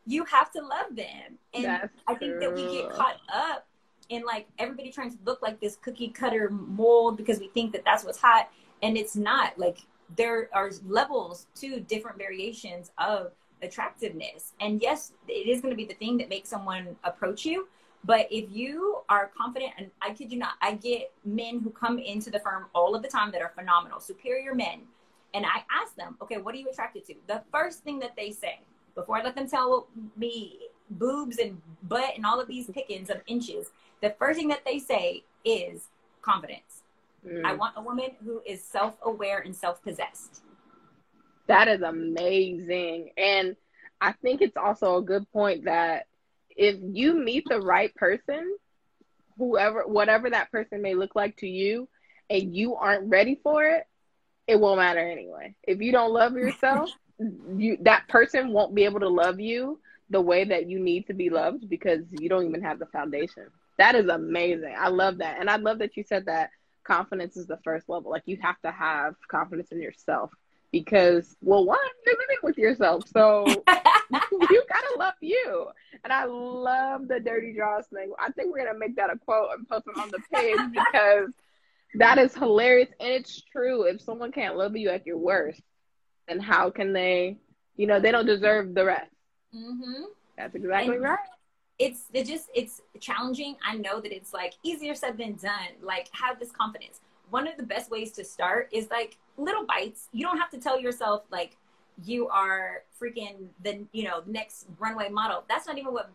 you 0.08 0.24
have 0.24 0.50
to 0.54 0.62
love 0.62 0.96
them. 0.96 1.38
And 1.54 1.66
That's 1.66 1.94
I 2.08 2.16
think 2.16 2.36
true. 2.36 2.40
that 2.40 2.56
we 2.56 2.78
get 2.78 2.90
caught 2.92 3.18
up 3.34 3.68
in 4.08 4.24
like 4.24 4.48
everybody 4.60 4.94
trying 4.94 5.12
to 5.12 5.18
look 5.26 5.42
like 5.42 5.60
this 5.60 5.76
cookie 5.76 6.08
cutter 6.08 6.50
mold 6.50 7.18
because 7.18 7.42
we 7.42 7.50
think 7.50 7.74
that 7.74 7.84
that's 7.84 8.06
what's 8.06 8.18
hot, 8.18 8.50
and 8.82 8.96
it's 8.98 9.18
not. 9.18 9.60
Like 9.60 9.80
there 10.16 10.50
are 10.54 10.72
levels 10.88 11.48
to 11.56 11.82
different 11.82 12.18
variations 12.18 12.92
of 12.98 13.34
attractiveness, 13.62 14.54
and 14.62 14.82
yes, 14.82 15.12
it 15.28 15.50
is 15.50 15.60
going 15.60 15.74
to 15.74 15.78
be 15.78 15.86
the 15.86 15.96
thing 15.96 16.18
that 16.20 16.30
makes 16.30 16.48
someone 16.48 16.96
approach 17.04 17.44
you 17.44 17.68
but 18.04 18.28
if 18.32 18.46
you 18.52 19.00
are 19.10 19.32
confident, 19.38 19.72
and 19.78 19.92
I 20.02 20.14
kid 20.14 20.32
you 20.32 20.40
not, 20.40 20.54
I 20.62 20.76
get 20.76 21.12
men 21.26 21.60
who 21.60 21.70
come 21.70 22.00
into 22.00 22.30
the 22.30 22.40
firm 22.40 22.68
all 22.74 22.96
of 22.96 23.02
the 23.02 23.10
time 23.10 23.32
that 23.32 23.42
are 23.42 23.52
phenomenal, 23.56 24.00
superior 24.00 24.56
men. 24.56 24.82
And 25.34 25.46
I 25.46 25.64
ask 25.82 25.96
them, 25.96 26.18
okay, 26.22 26.38
what 26.38 26.56
are 26.56 26.58
you 26.58 26.70
attracted 26.70 27.06
to? 27.06 27.16
The 27.28 27.42
first 27.52 27.84
thing 27.84 28.00
that 28.00 28.16
they 28.16 28.32
say, 28.32 28.60
before 28.96 29.18
I 29.18 29.24
let 29.24 29.36
them 29.36 29.48
tell 29.48 29.88
me 30.18 30.60
boobs 30.92 31.38
and 31.38 31.62
butt 31.84 32.16
and 32.16 32.26
all 32.26 32.40
of 32.40 32.48
these 32.48 32.68
pickings 32.70 33.10
of 33.10 33.18
inches, 33.28 33.70
the 34.02 34.16
first 34.18 34.40
thing 34.40 34.48
that 34.48 34.66
they 34.66 34.80
say 34.80 35.24
is 35.44 35.90
confidence. 36.22 36.84
Mm. 37.28 37.46
I 37.46 37.54
want 37.54 37.76
a 37.78 37.82
woman 37.82 38.12
who 38.24 38.42
is 38.46 38.64
self 38.64 38.98
aware 39.04 39.40
and 39.40 39.56
self 39.56 39.84
possessed. 39.84 40.42
That 41.48 41.68
is 41.68 41.82
amazing. 41.82 43.12
And 43.18 43.56
I 44.02 44.14
think 44.14 44.42
it's 44.42 44.58
also 44.58 44.98
a 44.98 45.02
good 45.02 45.30
point 45.32 45.66
that 45.66 46.08
if 46.60 46.76
you 46.82 47.14
meet 47.14 47.46
the 47.48 47.62
right 47.62 47.96
person, 47.96 48.58
whoever, 49.38 49.88
whatever 49.88 50.30
that 50.30 50.52
person 50.52 50.82
may 50.82 50.94
look 50.94 51.16
like 51.16 51.38
to 51.38 51.48
you, 51.48 51.88
and 52.30 52.54
you 52.54 52.76
aren't 52.76 53.10
ready 53.10 53.40
for 53.42 53.64
it, 53.64 53.88
it 54.46 54.60
won't 54.60 54.78
matter 54.78 55.00
anyway. 55.00 55.56
If 55.64 55.80
you 55.80 55.94
don't 55.94 56.12
love 56.12 56.34
yourself, 56.34 56.90
you 57.56 57.78
that 57.82 58.10
person 58.10 58.52
won't 58.52 58.76
be 58.76 58.84
able 58.84 59.00
to 59.00 59.08
love 59.08 59.40
you 59.40 59.80
the 60.10 60.20
way 60.20 60.44
that 60.44 60.70
you 60.70 60.80
need 60.80 61.08
to 61.08 61.14
be 61.14 61.30
loved 61.30 61.70
because 61.70 62.02
you 62.12 62.28
don't 62.28 62.46
even 62.46 62.62
have 62.62 62.78
the 62.78 62.88
foundation. 62.88 63.46
That 63.78 63.96
is 63.96 64.10
amazing. 64.10 64.76
I 64.78 64.90
love 64.90 65.20
that. 65.20 65.38
And 65.40 65.50
I 65.50 65.56
love 65.56 65.80
that 65.80 65.96
you 65.96 66.04
said 66.04 66.26
that 66.26 66.50
confidence 66.84 67.38
is 67.38 67.48
the 67.48 67.60
first 67.64 67.88
level. 67.88 68.12
Like 68.12 68.24
you 68.26 68.38
have 68.42 68.60
to 68.64 68.72
have 68.72 69.16
confidence 69.30 69.72
in 69.72 69.82
yourself 69.82 70.32
because 70.74 71.38
well 71.42 71.64
one, 71.64 71.80
you're 72.06 72.16
living 72.16 72.38
with 72.44 72.58
yourself. 72.58 73.06
So 73.08 73.46
you 74.32 74.64
gotta 74.70 74.96
love 74.98 75.14
you. 75.22 75.68
And 76.04 76.12
I 76.12 76.26
love 76.26 77.08
the 77.08 77.20
dirty 77.20 77.54
draws 77.54 77.86
thing. 77.88 78.12
I 78.20 78.32
think 78.32 78.52
we're 78.52 78.66
gonna 78.66 78.78
make 78.78 78.96
that 78.96 79.12
a 79.12 79.18
quote 79.18 79.50
and 79.58 79.68
post 79.68 79.86
it 79.88 80.00
on 80.00 80.10
the 80.10 80.20
page 80.34 80.58
because 80.72 81.30
that 81.96 82.18
is 82.18 82.34
hilarious 82.34 82.90
and 83.00 83.10
it's 83.10 83.42
true. 83.42 83.84
If 83.84 84.02
someone 84.02 84.32
can't 84.32 84.56
love 84.56 84.76
you 84.76 84.90
at 84.90 85.06
your 85.06 85.18
worst, 85.18 85.62
then 86.28 86.40
how 86.40 86.70
can 86.70 86.94
they? 86.94 87.38
You 87.76 87.88
know, 87.88 88.00
they 88.00 88.12
don't 88.12 88.26
deserve 88.26 88.74
the 88.74 88.86
rest. 88.86 89.12
Mm-hmm. 89.56 90.04
That's 90.38 90.56
exactly 90.56 90.96
and, 90.96 91.04
right. 91.04 91.20
it's 91.78 92.06
it 92.14 92.26
just 92.26 92.50
it's 92.54 92.82
challenging. 93.00 93.56
I 93.66 93.76
know 93.76 94.00
that 94.02 94.16
it's 94.16 94.34
like 94.34 94.54
easier 94.64 94.96
said 94.96 95.18
than 95.18 95.34
done. 95.36 95.70
Like 95.82 96.08
have 96.14 96.40
this 96.40 96.52
confidence. 96.52 97.02
One 97.30 97.48
of 97.48 97.58
the 97.58 97.64
best 97.64 97.92
ways 97.92 98.12
to 98.14 98.24
start 98.24 98.70
is 98.72 98.90
like 98.90 99.18
little 99.38 99.66
bites. 99.66 100.08
You 100.12 100.26
don't 100.26 100.38
have 100.38 100.50
to 100.52 100.58
tell 100.58 100.80
yourself 100.80 101.24
like 101.32 101.58
you 102.06 102.28
are 102.30 102.84
freaking 103.00 103.48
the 103.64 103.86
you 103.92 104.04
know 104.04 104.24
next 104.26 104.68
runway 104.80 105.10
model. 105.10 105.44
That's 105.48 105.68
not 105.68 105.78
even 105.78 105.94
what 105.94 106.12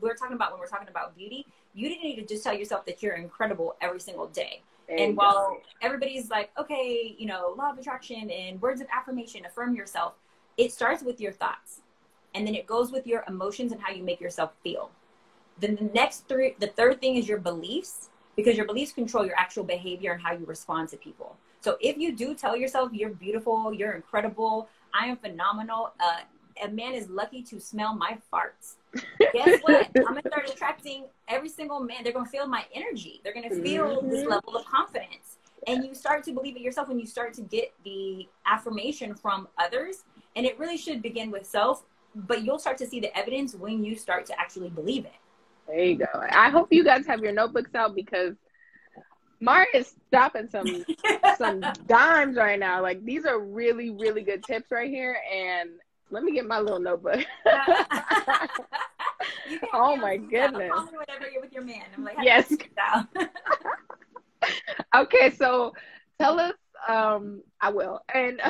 we're 0.00 0.14
talking 0.14 0.36
about 0.36 0.52
when 0.52 0.60
we're 0.60 0.66
talking 0.66 0.88
about 0.88 1.16
beauty. 1.16 1.46
You 1.74 1.88
didn't 1.88 2.04
need 2.04 2.16
to 2.16 2.26
just 2.26 2.44
tell 2.44 2.54
yourself 2.54 2.86
that 2.86 3.02
you're 3.02 3.14
incredible 3.14 3.76
every 3.80 4.00
single 4.00 4.26
day. 4.28 4.62
There 4.88 4.98
and 4.98 5.16
while 5.16 5.60
everybody's 5.82 6.30
like, 6.30 6.50
okay, 6.58 7.14
you 7.18 7.26
know, 7.26 7.54
law 7.58 7.70
of 7.70 7.78
attraction 7.78 8.30
and 8.30 8.60
words 8.60 8.80
of 8.80 8.86
affirmation, 8.92 9.44
affirm 9.44 9.74
yourself, 9.74 10.14
it 10.56 10.72
starts 10.72 11.02
with 11.02 11.20
your 11.20 11.32
thoughts. 11.32 11.80
And 12.34 12.46
then 12.46 12.54
it 12.54 12.66
goes 12.66 12.90
with 12.90 13.06
your 13.06 13.24
emotions 13.28 13.72
and 13.72 13.80
how 13.80 13.92
you 13.92 14.02
make 14.02 14.20
yourself 14.20 14.52
feel. 14.62 14.90
Then 15.60 15.76
the 15.76 15.90
next 15.94 16.26
three, 16.28 16.54
the 16.58 16.68
third 16.68 17.00
thing 17.00 17.16
is 17.16 17.28
your 17.28 17.38
beliefs, 17.38 18.08
because 18.36 18.56
your 18.56 18.66
beliefs 18.66 18.92
control 18.92 19.26
your 19.26 19.36
actual 19.36 19.64
behavior 19.64 20.12
and 20.12 20.22
how 20.22 20.32
you 20.32 20.46
respond 20.46 20.88
to 20.90 20.96
people. 20.96 21.36
So 21.60 21.76
if 21.80 21.98
you 21.98 22.14
do 22.14 22.34
tell 22.34 22.56
yourself 22.56 22.92
you're 22.92 23.10
beautiful, 23.10 23.72
you're 23.72 23.92
incredible, 23.92 24.68
I 24.94 25.06
am 25.06 25.16
phenomenal, 25.16 25.92
uh, 26.00 26.20
a 26.62 26.68
man 26.68 26.94
is 26.94 27.08
lucky 27.08 27.42
to 27.42 27.60
smell 27.60 27.94
my 27.94 28.18
farts. 28.32 28.74
Guess 29.32 29.60
what? 29.62 29.88
I'm 29.96 30.02
gonna 30.02 30.22
start 30.26 30.50
attracting 30.50 31.04
every 31.28 31.48
single 31.48 31.80
man. 31.80 32.02
They're 32.02 32.12
gonna 32.12 32.28
feel 32.28 32.46
my 32.46 32.64
energy. 32.74 33.20
They're 33.22 33.34
gonna 33.34 33.50
feel 33.50 33.98
mm-hmm. 33.98 34.10
this 34.10 34.26
level 34.26 34.56
of 34.56 34.64
confidence. 34.64 35.38
And 35.66 35.84
you 35.84 35.94
start 35.94 36.24
to 36.24 36.32
believe 36.32 36.56
it 36.56 36.62
yourself 36.62 36.88
when 36.88 36.98
you 36.98 37.06
start 37.06 37.34
to 37.34 37.42
get 37.42 37.72
the 37.84 38.28
affirmation 38.46 39.14
from 39.14 39.48
others. 39.58 40.04
And 40.36 40.46
it 40.46 40.58
really 40.58 40.76
should 40.76 41.02
begin 41.02 41.30
with 41.30 41.46
self, 41.46 41.84
but 42.14 42.42
you'll 42.44 42.58
start 42.58 42.78
to 42.78 42.86
see 42.86 43.00
the 43.00 43.16
evidence 43.16 43.54
when 43.54 43.84
you 43.84 43.96
start 43.96 44.24
to 44.26 44.40
actually 44.40 44.70
believe 44.70 45.04
it. 45.04 45.12
There 45.66 45.84
you 45.84 45.96
go. 45.96 46.06
I 46.14 46.48
hope 46.48 46.68
you 46.70 46.82
guys 46.82 47.06
have 47.06 47.20
your 47.20 47.32
notebooks 47.32 47.74
out 47.74 47.94
because 47.94 48.34
Mari 49.40 49.66
is 49.74 49.94
stopping 50.08 50.48
some 50.48 50.84
some 51.36 51.60
dimes 51.86 52.36
right 52.36 52.58
now. 52.58 52.82
Like 52.82 53.04
these 53.04 53.24
are 53.24 53.38
really, 53.38 53.90
really 53.90 54.22
good 54.22 54.42
tips 54.42 54.70
right 54.70 54.90
here. 54.90 55.18
And 55.32 55.70
let 56.10 56.24
me 56.24 56.32
get 56.32 56.46
my 56.46 56.58
little 56.58 56.80
notebook. 56.80 57.20
oh 59.72 59.96
my 59.96 60.16
goodness. 60.16 60.72
Whenever 60.72 61.28
you're 61.32 61.42
with 61.42 61.52
your 61.52 61.64
man. 61.64 61.84
I'm 61.96 62.04
like, 62.04 62.16
yes. 62.22 62.50
okay, 64.96 65.30
so 65.30 65.72
tell 66.20 66.40
us, 66.40 66.54
um, 66.88 67.42
I 67.60 67.70
will, 67.70 68.00
and 68.14 68.40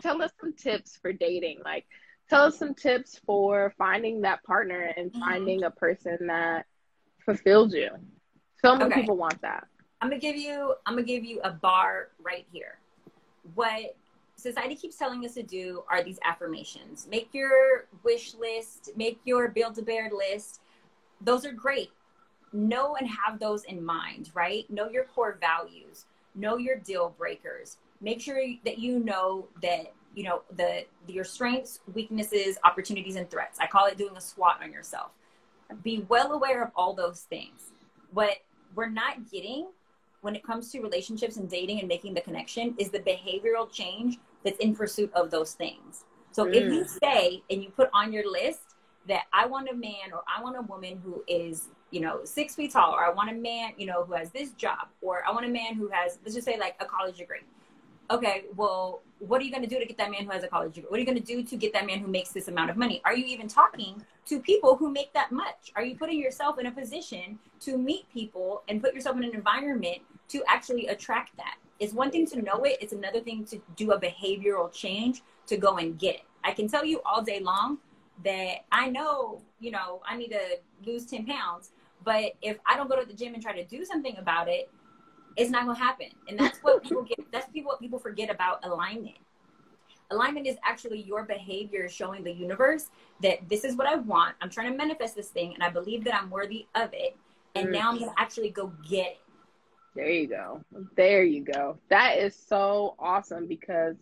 tell 0.00 0.22
us 0.22 0.30
some 0.40 0.54
tips 0.54 0.98
for 1.00 1.12
dating. 1.12 1.58
Like, 1.64 1.86
tell 2.30 2.44
us 2.44 2.58
some 2.58 2.74
tips 2.74 3.20
for 3.26 3.74
finding 3.76 4.22
that 4.22 4.42
partner 4.44 4.92
and 4.96 5.10
mm-hmm. 5.10 5.20
finding 5.20 5.64
a 5.64 5.70
person 5.70 6.28
that 6.28 6.66
fulfills 7.24 7.74
you. 7.74 7.90
So 8.64 8.76
many 8.76 8.92
okay. 8.92 9.00
people 9.00 9.16
want 9.16 9.42
that. 9.42 9.66
I'm 10.04 10.10
gonna 10.10 10.20
give 10.20 10.36
you. 10.36 10.74
I'm 10.84 10.96
gonna 10.96 11.06
give 11.06 11.24
you 11.24 11.40
a 11.44 11.50
bar 11.50 12.08
right 12.22 12.44
here. 12.52 12.76
What 13.54 13.96
society 14.36 14.74
keeps 14.74 14.96
telling 14.96 15.24
us 15.24 15.32
to 15.32 15.42
do 15.42 15.82
are 15.88 16.02
these 16.02 16.18
affirmations. 16.26 17.08
Make 17.10 17.30
your 17.32 17.86
wish 18.02 18.34
list, 18.34 18.90
make 18.96 19.18
your 19.24 19.48
build 19.48 19.78
a 19.78 19.82
bear 19.82 20.10
list. 20.14 20.60
Those 21.22 21.46
are 21.46 21.52
great. 21.52 21.90
Know 22.52 22.96
and 22.96 23.08
have 23.08 23.40
those 23.40 23.64
in 23.64 23.82
mind, 23.82 24.30
right? 24.34 24.68
Know 24.70 24.90
your 24.90 25.04
core 25.04 25.38
values, 25.40 26.04
know 26.34 26.58
your 26.58 26.76
deal 26.76 27.14
breakers. 27.16 27.78
Make 28.02 28.20
sure 28.20 28.44
that 28.66 28.76
you 28.76 28.98
know 28.98 29.48
that 29.62 29.94
you 30.14 30.24
know 30.24 30.42
the 30.54 30.84
your 31.08 31.24
strengths, 31.24 31.80
weaknesses, 31.94 32.58
opportunities 32.62 33.16
and 33.16 33.30
threats. 33.30 33.58
I 33.58 33.68
call 33.68 33.86
it 33.86 33.96
doing 33.96 34.18
a 34.18 34.20
SWOT 34.20 34.62
on 34.62 34.70
yourself. 34.70 35.12
Be 35.82 36.04
well 36.10 36.32
aware 36.32 36.62
of 36.62 36.72
all 36.76 36.92
those 36.92 37.20
things. 37.22 37.70
What 38.12 38.36
we're 38.74 38.90
not 38.90 39.30
getting 39.30 39.68
when 40.24 40.34
it 40.34 40.42
comes 40.42 40.72
to 40.72 40.80
relationships 40.80 41.36
and 41.36 41.50
dating 41.50 41.80
and 41.80 41.86
making 41.86 42.14
the 42.14 42.20
connection 42.22 42.74
is 42.78 42.88
the 42.88 42.98
behavioral 43.00 43.70
change 43.70 44.16
that's 44.42 44.58
in 44.58 44.74
pursuit 44.74 45.12
of 45.12 45.30
those 45.30 45.52
things. 45.52 46.04
So 46.32 46.46
mm. 46.46 46.54
if 46.54 46.64
you 46.72 46.80
mm. 46.80 46.98
say 47.02 47.42
and 47.50 47.62
you 47.62 47.68
put 47.68 47.90
on 47.92 48.10
your 48.10 48.30
list 48.30 48.74
that 49.06 49.24
I 49.34 49.44
want 49.44 49.68
a 49.68 49.74
man 49.74 50.14
or 50.14 50.22
I 50.26 50.42
want 50.42 50.56
a 50.56 50.62
woman 50.62 50.98
who 51.04 51.22
is, 51.28 51.68
you 51.90 52.00
know, 52.00 52.24
six 52.24 52.54
feet 52.54 52.72
tall, 52.72 52.94
or 52.94 53.04
I 53.04 53.10
want 53.10 53.28
a 53.28 53.34
man, 53.34 53.72
you 53.76 53.84
know, 53.84 54.02
who 54.04 54.14
has 54.14 54.30
this 54.30 54.52
job, 54.52 54.88
or 55.02 55.22
I 55.28 55.30
want 55.30 55.44
a 55.44 55.50
man 55.50 55.74
who 55.74 55.88
has, 55.88 56.18
let's 56.24 56.34
just 56.34 56.46
say 56.46 56.58
like 56.58 56.76
a 56.80 56.86
college 56.86 57.18
degree. 57.18 57.40
Okay, 58.10 58.44
well, 58.56 59.02
what 59.18 59.42
are 59.42 59.44
you 59.44 59.50
going 59.50 59.62
to 59.62 59.68
do 59.68 59.78
to 59.78 59.84
get 59.84 59.98
that 59.98 60.10
man 60.10 60.24
who 60.24 60.30
has 60.30 60.42
a 60.42 60.48
college 60.48 60.74
degree? 60.74 60.88
What 60.88 60.96
are 60.96 61.00
you 61.00 61.06
going 61.06 61.18
to 61.18 61.24
do 61.24 61.42
to 61.42 61.56
get 61.56 61.74
that 61.74 61.86
man 61.86 61.98
who 61.98 62.08
makes 62.08 62.30
this 62.30 62.48
amount 62.48 62.70
of 62.70 62.78
money? 62.78 63.02
Are 63.04 63.14
you 63.14 63.26
even 63.26 63.46
talking 63.46 64.02
to 64.26 64.40
people 64.40 64.76
who 64.76 64.90
make 64.90 65.12
that 65.12 65.32
much? 65.32 65.70
Are 65.76 65.84
you 65.84 65.96
putting 65.96 66.18
yourself 66.18 66.58
in 66.58 66.66
a 66.66 66.70
position 66.70 67.38
to 67.60 67.76
meet 67.76 68.10
people 68.10 68.62
and 68.68 68.82
put 68.82 68.94
yourself 68.94 69.18
in 69.18 69.24
an 69.24 69.34
environment 69.34 70.00
to 70.28 70.42
actually 70.48 70.88
attract 70.88 71.36
that? 71.36 71.56
It's 71.80 71.92
one 71.92 72.10
thing 72.10 72.26
to 72.28 72.40
know 72.40 72.62
it, 72.64 72.78
it's 72.80 72.92
another 72.92 73.20
thing 73.20 73.44
to 73.46 73.60
do 73.76 73.92
a 73.92 74.00
behavioral 74.00 74.72
change 74.72 75.22
to 75.46 75.56
go 75.56 75.76
and 75.76 75.98
get 75.98 76.16
it. 76.16 76.22
I 76.44 76.52
can 76.52 76.68
tell 76.68 76.84
you 76.84 77.00
all 77.04 77.22
day 77.22 77.40
long 77.40 77.78
that 78.24 78.64
I 78.70 78.90
know, 78.90 79.40
you 79.60 79.70
know, 79.70 80.02
I 80.08 80.16
need 80.16 80.28
to 80.28 80.58
lose 80.84 81.06
10 81.06 81.26
pounds, 81.26 81.72
but 82.04 82.34
if 82.42 82.58
I 82.66 82.76
don't 82.76 82.88
go 82.88 83.00
to 83.00 83.06
the 83.06 83.14
gym 83.14 83.34
and 83.34 83.42
try 83.42 83.54
to 83.54 83.64
do 83.64 83.84
something 83.84 84.16
about 84.18 84.48
it, 84.48 84.70
it's 85.36 85.50
not 85.50 85.64
going 85.64 85.76
to 85.76 85.82
happen. 85.82 86.08
And 86.28 86.38
that's 86.38 86.58
what 86.58 86.82
people 86.82 87.02
get, 87.02 87.18
that's 87.32 87.50
people, 87.50 87.70
what 87.70 87.80
people 87.80 87.98
forget 87.98 88.30
about 88.30 88.64
alignment. 88.64 89.16
Alignment 90.10 90.46
is 90.46 90.56
actually 90.62 91.00
your 91.00 91.24
behavior 91.24 91.88
showing 91.88 92.22
the 92.22 92.32
universe 92.32 92.90
that 93.22 93.48
this 93.48 93.64
is 93.64 93.74
what 93.74 93.86
I 93.86 93.96
want. 93.96 94.36
I'm 94.40 94.50
trying 94.50 94.70
to 94.70 94.76
manifest 94.76 95.16
this 95.16 95.28
thing 95.28 95.54
and 95.54 95.62
I 95.62 95.70
believe 95.70 96.04
that 96.04 96.14
I'm 96.14 96.30
worthy 96.30 96.66
of 96.74 96.90
it. 96.92 97.16
And 97.54 97.72
now 97.72 97.90
I'm 97.90 97.96
mm. 97.96 98.00
going 98.00 98.14
to 98.14 98.20
actually 98.20 98.50
go 98.50 98.72
get 98.88 99.06
it. 99.06 99.18
There 99.94 100.10
you 100.10 100.28
go. 100.28 100.60
There 100.96 101.22
you 101.22 101.44
go. 101.44 101.78
That 101.88 102.18
is 102.18 102.34
so 102.34 102.94
awesome 102.98 103.46
because 103.46 103.96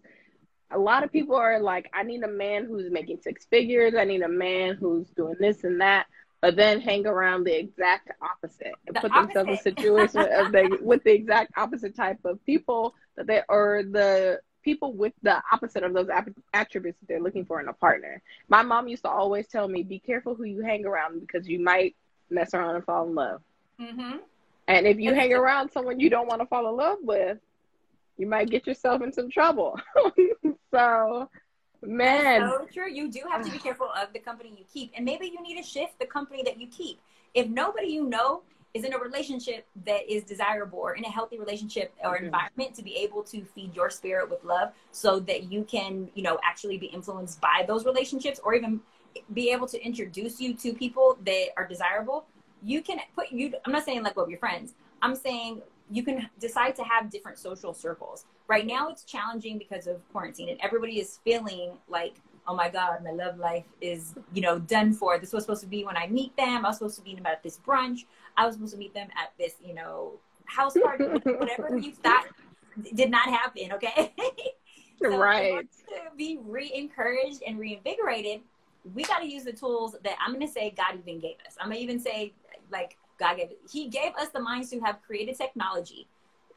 a 0.71 0.79
lot 0.79 1.05
of 1.05 1.13
people 1.13 1.37
are 1.37 1.61
like, 1.61 1.91
I 1.93 2.03
need 2.03 2.23
a 2.23 2.29
man 2.29 2.65
who's 2.65 2.91
making 2.91 3.21
six 3.21 3.45
figures. 3.45 3.95
I 3.95 4.05
need 4.05 4.23
a 4.23 4.29
man 4.29 4.75
who's 4.75 5.09
doing 5.11 5.37
this 5.39 5.65
and 5.65 5.81
that, 5.83 6.07
but 6.41 6.57
then 6.57 6.81
hang 6.81 7.07
around 7.07 7.45
the 7.45 7.59
exact 7.59 8.11
opposite 8.23 8.75
and 8.87 8.97
the 8.97 9.01
put 9.01 9.13
opposite. 9.13 9.35
themselves 9.35 9.49
in 9.49 9.55
a 9.55 9.59
situation 9.59 10.21
of 10.33 10.53
the, 10.53 10.79
with 10.83 11.05
the 11.05 11.13
exact 11.13 11.53
opposite 11.59 11.95
type 11.95 12.19
of 12.25 12.45
people 12.47 12.95
that 13.17 13.27
they 13.27 13.43
or 13.49 13.83
the 13.91 14.41
people 14.63 14.93
with 14.93 15.13
the 15.23 15.43
opposite 15.53 15.83
of 15.83 15.93
those 15.93 16.09
attributes 16.55 16.99
that 17.01 17.09
they're 17.09 17.21
looking 17.21 17.45
for 17.45 17.61
in 17.61 17.69
a 17.69 17.73
partner. 17.73 18.23
My 18.49 18.63
mom 18.63 18.89
used 18.89 19.03
to 19.03 19.11
always 19.11 19.47
tell 19.49 19.69
me, 19.69 19.83
"Be 19.83 19.99
careful 19.99 20.35
who 20.35 20.45
you 20.45 20.63
hang 20.63 20.87
around 20.87 21.21
because 21.21 21.49
you 21.49 21.59
might 21.59 21.97
mess 22.31 22.55
around 22.55 22.77
and 22.77 22.85
fall 22.85 23.07
in 23.07 23.15
love." 23.15 23.43
Mm-hmm. 23.81 24.19
And 24.69 24.87
if 24.87 24.99
you 24.99 25.15
hang 25.15 25.33
around 25.33 25.71
someone 25.71 26.01
you 26.01 26.11
don't 26.11 26.29
want 26.29 26.41
to 26.41 26.47
fall 26.47 26.69
in 26.69 26.77
love 26.77 26.99
with, 27.03 27.39
you 28.17 28.27
might 28.27 28.51
get 28.51 28.67
yourself 28.67 29.03
in 29.03 29.13
some 29.13 29.31
trouble. 29.31 29.79
so, 30.71 31.29
man. 31.83 32.41
That's 32.41 32.53
so 32.53 32.67
true. 32.73 32.91
You 32.91 33.11
do 33.11 33.21
have 33.31 33.45
to 33.45 33.51
be 33.51 33.59
careful 33.59 33.89
of 34.01 34.13
the 34.13 34.19
company 34.19 34.55
you 34.57 34.65
keep. 34.73 34.93
And 34.97 35.05
maybe 35.05 35.27
you 35.27 35.43
need 35.43 35.57
to 35.57 35.63
shift 35.63 35.99
the 35.99 36.07
company 36.07 36.43
that 36.45 36.61
you 36.61 36.69
keep. 36.69 37.01
If 37.35 37.49
nobody 37.49 37.89
you 37.89 38.05
know 38.05 38.43
is 38.75 38.85
in 38.85 38.95
a 38.95 38.99
relationship 38.99 39.67
that 39.85 40.11
is 40.11 40.25
desirable 40.25 40.79
or 40.79 40.95
in 40.95 41.05
a 41.05 41.11
healthy 41.11 41.39
relationship 41.39 41.93
or 42.03 42.17
mm-hmm. 42.17 42.27
environment 42.27 42.75
to 42.75 42.83
be 42.83 42.97
able 42.97 43.23
to 43.23 43.45
feed 43.55 43.75
your 43.75 43.91
spirit 43.91 44.31
with 44.31 44.43
love 44.45 44.73
so 44.93 45.21
that 45.21 45.53
you 45.53 45.65
can, 45.65 46.09
you 46.15 46.23
know, 46.23 46.39
actually 46.43 46.79
be 46.79 46.87
influenced 46.87 47.41
by 47.41 47.65
those 47.67 47.85
relationships 47.85 48.41
or 48.43 48.55
even 48.55 48.81
be 49.35 49.51
able 49.51 49.67
to 49.67 49.85
introduce 49.85 50.41
you 50.41 50.55
to 50.55 50.73
people 50.73 51.19
that 51.25 51.49
are 51.57 51.67
desirable 51.67 52.25
you 52.65 52.83
can 52.83 52.99
put 53.15 53.31
you 53.31 53.53
i'm 53.65 53.73
not 53.73 53.85
saying 53.85 54.03
like 54.03 54.17
with 54.17 54.29
your 54.29 54.39
friends. 54.39 54.75
I'm 55.01 55.17
saying 55.17 55.63
you 55.91 56.05
can 56.05 56.29
decide 56.39 56.77
to 56.77 56.85
have 56.85 57.11
different 57.11 57.37
social 57.37 57.75
circles. 57.75 58.25
Right 58.49 58.67
now 58.67 58.89
it's 58.89 59.05
challenging 59.05 59.59
because 59.59 59.87
of 59.87 60.01
quarantine 60.13 60.49
and 60.49 60.61
everybody 60.63 61.01
is 61.01 61.19
feeling 61.25 61.73
like 61.89 62.15
oh 62.47 62.55
my 62.55 62.69
god 62.69 63.03
my 63.05 63.11
love 63.11 63.39
life 63.39 63.65
is 63.81 64.15
you 64.33 64.43
know 64.43 64.59
done 64.59 64.93
for. 64.93 65.19
This 65.19 65.33
was 65.33 65.45
supposed 65.45 65.63
to 65.63 65.67
be 65.67 65.85
when 65.85 65.97
i 65.97 66.07
meet 66.07 66.37
them. 66.37 66.65
I 66.65 66.69
was 66.69 66.79
supposed 66.79 66.99
to 66.99 67.05
meet 67.05 67.17
them 67.17 67.27
at 67.27 67.43
this 67.43 67.59
brunch. 67.67 68.05
I 68.37 68.47
was 68.47 68.55
supposed 68.55 68.73
to 68.73 68.79
meet 68.79 68.95
them 68.95 69.09
at 69.21 69.33
this 69.39 69.55
you 69.65 69.75
know 69.75 70.13
house 70.45 70.77
party 70.83 71.05
whatever 71.05 71.77
you 71.79 71.93
thought 72.03 72.27
did 72.95 73.11
not 73.11 73.29
happen 73.29 73.73
okay? 73.73 74.15
So 75.01 75.19
right. 75.19 75.67
to 75.89 76.17
be 76.17 76.39
re-encouraged 76.45 77.43
and 77.45 77.59
reinvigorated 77.59 78.41
we 78.95 79.03
got 79.03 79.19
to 79.19 79.27
use 79.27 79.43
the 79.43 79.53
tools 79.53 79.97
that 80.05 80.17
i'm 80.25 80.33
going 80.33 80.47
to 80.47 80.53
say 80.53 80.73
god 80.77 80.99
even 81.01 81.19
gave 81.21 81.37
us. 81.47 81.57
I'm 81.61 81.69
going 81.69 81.79
to 81.79 81.83
even 81.83 81.99
say 81.99 82.33
like 82.73 82.97
God 83.19 83.37
gave 83.37 83.51
He 83.71 83.89
gave 83.89 84.15
us 84.17 84.31
the 84.31 84.41
minds 84.41 84.71
to 84.71 84.81
have 84.81 85.03
created 85.03 85.37
technology. 85.37 86.09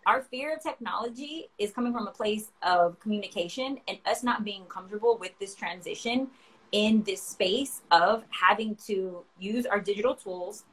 Our 0.07 0.21
fear 0.21 0.55
of 0.55 0.61
technology 0.61 1.49
is 1.57 1.71
coming 1.71 1.91
from 1.91 2.07
a 2.07 2.11
place 2.11 2.51
of 2.61 2.99
communication 2.99 3.79
and 3.87 3.97
us 4.05 4.23
not 4.23 4.43
being 4.43 4.65
comfortable 4.65 5.17
with 5.17 5.31
this 5.39 5.55
transition 5.55 6.27
in 6.71 7.03
this 7.03 7.21
space 7.21 7.81
of 7.91 8.23
having 8.29 8.75
to 8.87 9.23
use 9.39 9.65
our 9.65 9.79
digital 9.79 10.13
tools. 10.13 10.65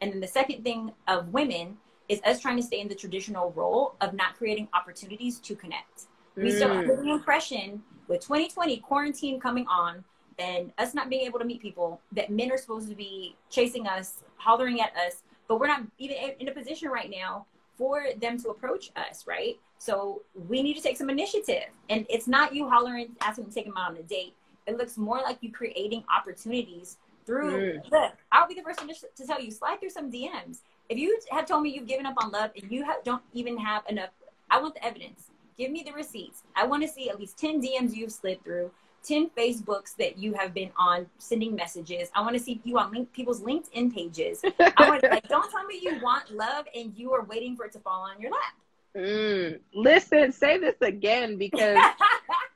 And 0.00 0.12
then 0.12 0.20
the 0.20 0.28
second 0.28 0.64
thing 0.64 0.92
of 1.06 1.28
women 1.28 1.76
is 2.08 2.20
us 2.24 2.40
trying 2.40 2.56
to 2.56 2.62
stay 2.62 2.80
in 2.80 2.88
the 2.88 2.94
traditional 2.94 3.52
role 3.52 3.94
of 4.00 4.14
not 4.14 4.36
creating 4.36 4.68
opportunities 4.72 5.38
to 5.40 5.54
connect. 5.54 6.06
We 6.36 6.52
still 6.52 6.68
mm. 6.68 6.86
have 6.86 7.04
the 7.04 7.10
impression 7.10 7.82
with 8.06 8.20
2020 8.20 8.78
quarantine 8.78 9.40
coming 9.40 9.66
on 9.66 10.04
and 10.38 10.72
us 10.78 10.94
not 10.94 11.10
being 11.10 11.26
able 11.26 11.38
to 11.38 11.44
meet 11.44 11.60
people 11.60 12.00
that 12.12 12.30
men 12.30 12.50
are 12.50 12.56
supposed 12.56 12.88
to 12.88 12.94
be 12.94 13.34
chasing 13.50 13.86
us, 13.86 14.22
hollering 14.36 14.80
at 14.80 14.96
us, 14.96 15.22
but 15.48 15.58
we're 15.58 15.66
not 15.66 15.82
even 15.98 16.16
in 16.38 16.48
a 16.48 16.52
position 16.52 16.88
right 16.88 17.10
now 17.10 17.46
for 17.76 18.06
them 18.20 18.38
to 18.40 18.48
approach 18.50 18.90
us, 18.96 19.26
right? 19.26 19.58
So 19.78 20.22
we 20.48 20.62
need 20.62 20.74
to 20.74 20.82
take 20.82 20.96
some 20.96 21.10
initiative. 21.10 21.64
And 21.88 22.06
it's 22.08 22.26
not 22.26 22.54
you 22.54 22.68
hollering, 22.68 23.16
asking 23.20 23.44
them 23.44 23.52
to 23.52 23.54
take 23.54 23.66
them 23.66 23.76
out 23.76 23.92
on 23.92 23.96
a 23.96 24.02
date. 24.02 24.34
It 24.66 24.76
looks 24.76 24.96
more 24.96 25.18
like 25.18 25.38
you 25.40 25.50
creating 25.50 26.04
opportunities 26.14 26.98
through 27.24 27.74
mm. 27.78 27.90
look, 27.90 28.12
I'll 28.32 28.48
be 28.48 28.54
the 28.54 28.62
first 28.62 28.80
one 28.80 28.88
to 28.88 29.26
tell 29.26 29.40
you, 29.40 29.50
slide 29.50 29.80
through 29.80 29.90
some 29.90 30.10
DMs. 30.10 30.60
If 30.88 30.98
you 30.98 31.18
have 31.30 31.46
told 31.46 31.62
me 31.62 31.70
you've 31.70 31.86
given 31.86 32.06
up 32.06 32.14
on 32.16 32.30
love 32.32 32.50
and 32.60 32.72
you 32.72 32.84
have, 32.84 33.04
don't 33.04 33.22
even 33.34 33.58
have 33.58 33.82
enough, 33.88 34.08
I 34.50 34.60
want 34.60 34.74
the 34.74 34.84
evidence. 34.84 35.24
Give 35.58 35.70
me 35.70 35.82
the 35.84 35.92
receipts. 35.92 36.42
I 36.56 36.66
want 36.66 36.82
to 36.82 36.88
see 36.88 37.10
at 37.10 37.18
least 37.18 37.38
10 37.38 37.60
DMs 37.60 37.94
you've 37.94 38.12
slid 38.12 38.42
through, 38.42 38.70
10 39.04 39.30
Facebooks 39.30 39.96
that 39.96 40.18
you 40.18 40.34
have 40.34 40.52
been 40.52 40.70
on 40.76 41.06
sending 41.18 41.54
messages. 41.54 42.10
I 42.14 42.20
want 42.20 42.36
to 42.36 42.42
see 42.42 42.60
you 42.64 42.78
on 42.78 42.92
link, 42.92 43.12
people's 43.12 43.40
LinkedIn 43.40 43.94
pages. 43.94 44.42
I 44.44 44.72
want 44.88 45.02
like, 45.02 45.28
don't 45.28 45.50
tell 45.50 45.64
me 45.64 45.80
you 45.82 46.00
want 46.02 46.30
love 46.30 46.66
and 46.74 46.92
you 46.96 47.12
are 47.12 47.24
waiting 47.24 47.56
for 47.56 47.64
it 47.64 47.72
to 47.72 47.78
fall 47.78 48.02
on 48.02 48.20
your 48.20 48.30
lap. 48.30 48.54
Mm. 48.96 49.60
Listen, 49.74 50.32
say 50.32 50.58
this 50.58 50.76
again 50.80 51.36
because 51.36 51.78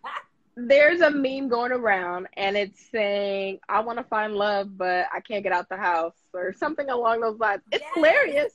there's 0.56 1.00
a 1.00 1.10
meme 1.10 1.48
going 1.48 1.72
around 1.72 2.28
and 2.36 2.56
it's 2.56 2.80
saying, 2.90 3.60
I 3.68 3.80
want 3.80 3.98
to 3.98 4.04
find 4.04 4.34
love, 4.34 4.76
but 4.76 5.06
I 5.12 5.20
can't 5.20 5.42
get 5.42 5.52
out 5.52 5.68
the 5.68 5.76
house 5.76 6.16
or 6.34 6.52
something 6.52 6.90
along 6.90 7.20
those 7.20 7.38
lines. 7.38 7.62
It's 7.70 7.82
yes. 7.82 7.94
hilarious, 7.94 8.52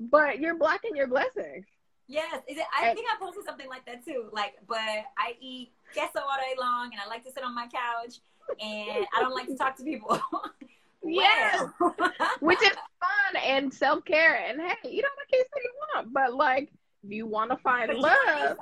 but 0.00 0.40
you're 0.40 0.56
blocking 0.56 0.96
your 0.96 1.06
blessings. 1.06 1.64
Yes, 2.08 2.40
it, 2.46 2.58
I 2.74 2.88
and, 2.88 2.96
think 2.96 3.06
I 3.12 3.22
posted 3.22 3.44
something 3.44 3.68
like 3.68 3.84
that 3.84 4.02
too. 4.04 4.30
Like, 4.32 4.54
but 4.66 4.78
I 4.78 5.36
eat 5.40 5.72
queso 5.92 6.20
all 6.20 6.36
day 6.36 6.54
long, 6.58 6.90
and 6.92 7.00
I 7.04 7.08
like 7.08 7.24
to 7.24 7.32
sit 7.32 7.42
on 7.42 7.54
my 7.54 7.66
couch, 7.66 8.16
and 8.60 9.06
I 9.14 9.20
don't 9.20 9.34
like 9.34 9.46
to 9.48 9.56
talk 9.56 9.76
to 9.76 9.84
people. 9.84 10.20
yeah, 11.04 11.68
which 12.40 12.62
is 12.62 12.70
fun 13.00 13.42
and 13.44 13.72
self 13.72 14.04
care. 14.04 14.34
And 14.34 14.60
hey, 14.60 14.90
you 14.90 15.02
know 15.02 15.08
what 15.16 15.28
case 15.30 15.46
that 15.52 15.62
you 15.62 15.72
want, 15.94 16.12
but 16.12 16.34
like 16.34 16.70
if 17.04 17.12
you 17.12 17.26
want 17.26 17.50
to 17.50 17.56
find 17.58 17.88
but 17.88 17.98
love, 17.98 18.56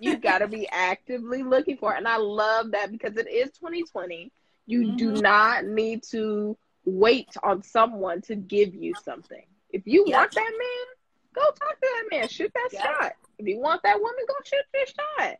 you 0.00 0.16
got 0.16 0.38
to 0.38 0.48
be 0.48 0.68
actively 0.70 1.42
looking 1.42 1.76
for 1.76 1.94
it. 1.94 1.98
And 1.98 2.08
I 2.08 2.16
love 2.16 2.72
that 2.72 2.90
because 2.90 3.16
it 3.16 3.30
is 3.30 3.50
2020. 3.52 4.32
You 4.66 4.80
mm-hmm. 4.80 4.96
do 4.96 5.12
not 5.12 5.64
need 5.64 6.02
to 6.10 6.56
wait 6.84 7.28
on 7.42 7.62
someone 7.62 8.22
to 8.22 8.36
give 8.36 8.74
you 8.74 8.94
something. 9.04 9.44
If 9.70 9.86
you 9.86 10.04
yep. 10.06 10.16
want 10.16 10.32
that 10.32 10.52
man, 10.58 10.86
go 11.34 11.42
talk 11.42 11.80
to 11.80 11.80
that 11.80 12.04
man. 12.10 12.28
Shoot 12.28 12.52
that 12.54 12.70
yep. 12.72 12.82
shot. 12.82 13.12
If 13.38 13.46
you 13.46 13.58
want 13.60 13.82
that 13.82 14.00
woman, 14.00 14.24
go 14.26 14.34
shoot 14.44 14.64
your 14.74 14.86
shot. 14.86 15.36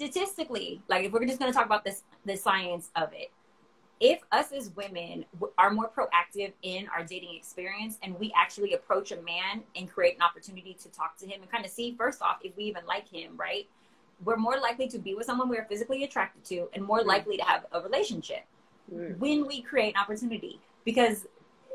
Statistically, 0.00 0.80
like 0.88 1.04
if 1.04 1.12
we're 1.12 1.24
just 1.26 1.40
going 1.40 1.50
to 1.50 1.56
talk 1.56 1.66
about 1.66 1.84
this, 1.84 2.04
the 2.24 2.36
science 2.36 2.90
of 2.94 3.12
it, 3.12 3.32
if 4.00 4.20
us 4.30 4.52
as 4.52 4.70
women 4.76 5.24
are 5.56 5.70
more 5.70 5.90
proactive 5.90 6.52
in 6.62 6.86
our 6.96 7.04
dating 7.04 7.34
experience 7.34 7.98
and 8.02 8.18
we 8.18 8.32
actually 8.36 8.74
approach 8.74 9.10
a 9.10 9.20
man 9.22 9.62
and 9.76 9.90
create 9.90 10.14
an 10.16 10.22
opportunity 10.22 10.76
to 10.80 10.88
talk 10.90 11.16
to 11.18 11.26
him 11.26 11.42
and 11.42 11.50
kind 11.50 11.64
of 11.64 11.70
see 11.70 11.94
first 11.98 12.22
off 12.22 12.38
if 12.42 12.56
we 12.56 12.64
even 12.64 12.84
like 12.86 13.08
him 13.08 13.36
right 13.36 13.66
we're 14.24 14.36
more 14.36 14.58
likely 14.60 14.88
to 14.88 14.98
be 14.98 15.14
with 15.14 15.26
someone 15.26 15.48
we're 15.48 15.64
physically 15.64 16.04
attracted 16.04 16.44
to 16.44 16.68
and 16.74 16.84
more 16.84 17.00
mm. 17.00 17.06
likely 17.06 17.36
to 17.36 17.44
have 17.44 17.66
a 17.72 17.80
relationship 17.80 18.44
mm. 18.92 19.16
when 19.18 19.46
we 19.46 19.60
create 19.60 19.94
an 19.94 20.00
opportunity 20.00 20.60
because 20.84 21.26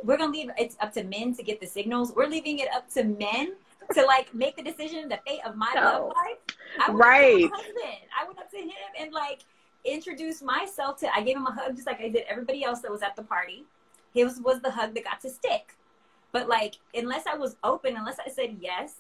we're 0.04 0.18
gonna 0.18 0.32
leave 0.32 0.50
it's 0.58 0.78
up 0.80 0.94
to 0.94 1.04
men 1.04 1.36
to 1.36 1.44
get 1.44 1.60
the 1.60 1.68
signals 1.68 2.14
we're 2.16 2.28
leaving 2.28 2.60
it 2.60 2.70
up 2.74 2.90
to 2.90 3.04
men 3.04 3.54
to 3.94 4.06
like 4.06 4.34
make 4.34 4.56
the 4.56 4.64
decision 4.64 5.10
the 5.10 5.20
fate 5.28 5.40
of 5.46 5.56
my 5.56 5.72
no. 5.76 5.82
love 5.82 6.08
life 6.10 6.38
I 6.80 6.92
right 6.92 7.50
I 7.54 8.26
went 8.26 8.40
up 8.40 8.50
to 8.52 8.58
him 8.58 8.72
and 9.00 9.12
like 9.14 9.44
introduced 9.86 10.44
myself 10.44 11.00
to, 11.00 11.14
I 11.14 11.22
gave 11.22 11.36
him 11.36 11.46
a 11.46 11.52
hug 11.52 11.76
just 11.76 11.88
like 11.88 12.00
I 12.00 12.10
did 12.10 12.24
everybody 12.28 12.64
else 12.64 12.82
that 12.82 12.92
was 12.92 13.02
at 13.02 13.16
the 13.16 13.24
party. 13.24 13.66
His 14.14 14.40
was 14.42 14.62
the 14.62 14.72
hug 14.72 14.94
that 14.94 15.04
got 15.04 15.22
to 15.22 15.30
stick. 15.30 15.76
But 16.32 16.48
like, 16.48 16.76
unless 16.94 17.28
I 17.28 17.36
was 17.36 17.56
open, 17.64 17.96
unless 17.96 18.18
I 18.26 18.30
said 18.30 18.58
yes, 18.60 18.96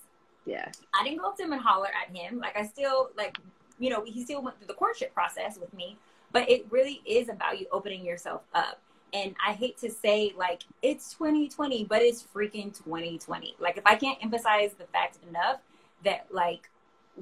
yeah, 0.45 0.69
I 0.93 1.03
didn't 1.03 1.19
go 1.19 1.29
up 1.29 1.37
to 1.37 1.43
him 1.43 1.53
and 1.53 1.61
holler 1.61 1.87
at 1.87 2.15
him. 2.15 2.39
Like 2.39 2.57
I 2.57 2.65
still 2.65 3.09
like, 3.17 3.37
you 3.79 3.89
know, 3.89 4.03
he 4.03 4.23
still 4.23 4.41
went 4.41 4.57
through 4.57 4.67
the 4.67 4.73
courtship 4.73 5.13
process 5.13 5.57
with 5.57 5.73
me. 5.73 5.97
But 6.31 6.49
it 6.49 6.65
really 6.69 7.01
is 7.05 7.29
about 7.29 7.59
you 7.59 7.67
opening 7.71 8.05
yourself 8.05 8.41
up. 8.53 8.79
And 9.13 9.35
I 9.45 9.53
hate 9.53 9.77
to 9.79 9.91
say 9.91 10.33
like 10.35 10.63
it's 10.81 11.13
2020, 11.13 11.85
but 11.85 12.01
it's 12.01 12.23
freaking 12.23 12.75
2020. 12.75 13.55
Like 13.59 13.77
if 13.77 13.85
I 13.85 13.95
can't 13.95 14.17
emphasize 14.23 14.73
the 14.73 14.85
fact 14.85 15.19
enough 15.29 15.59
that 16.03 16.27
like 16.31 16.69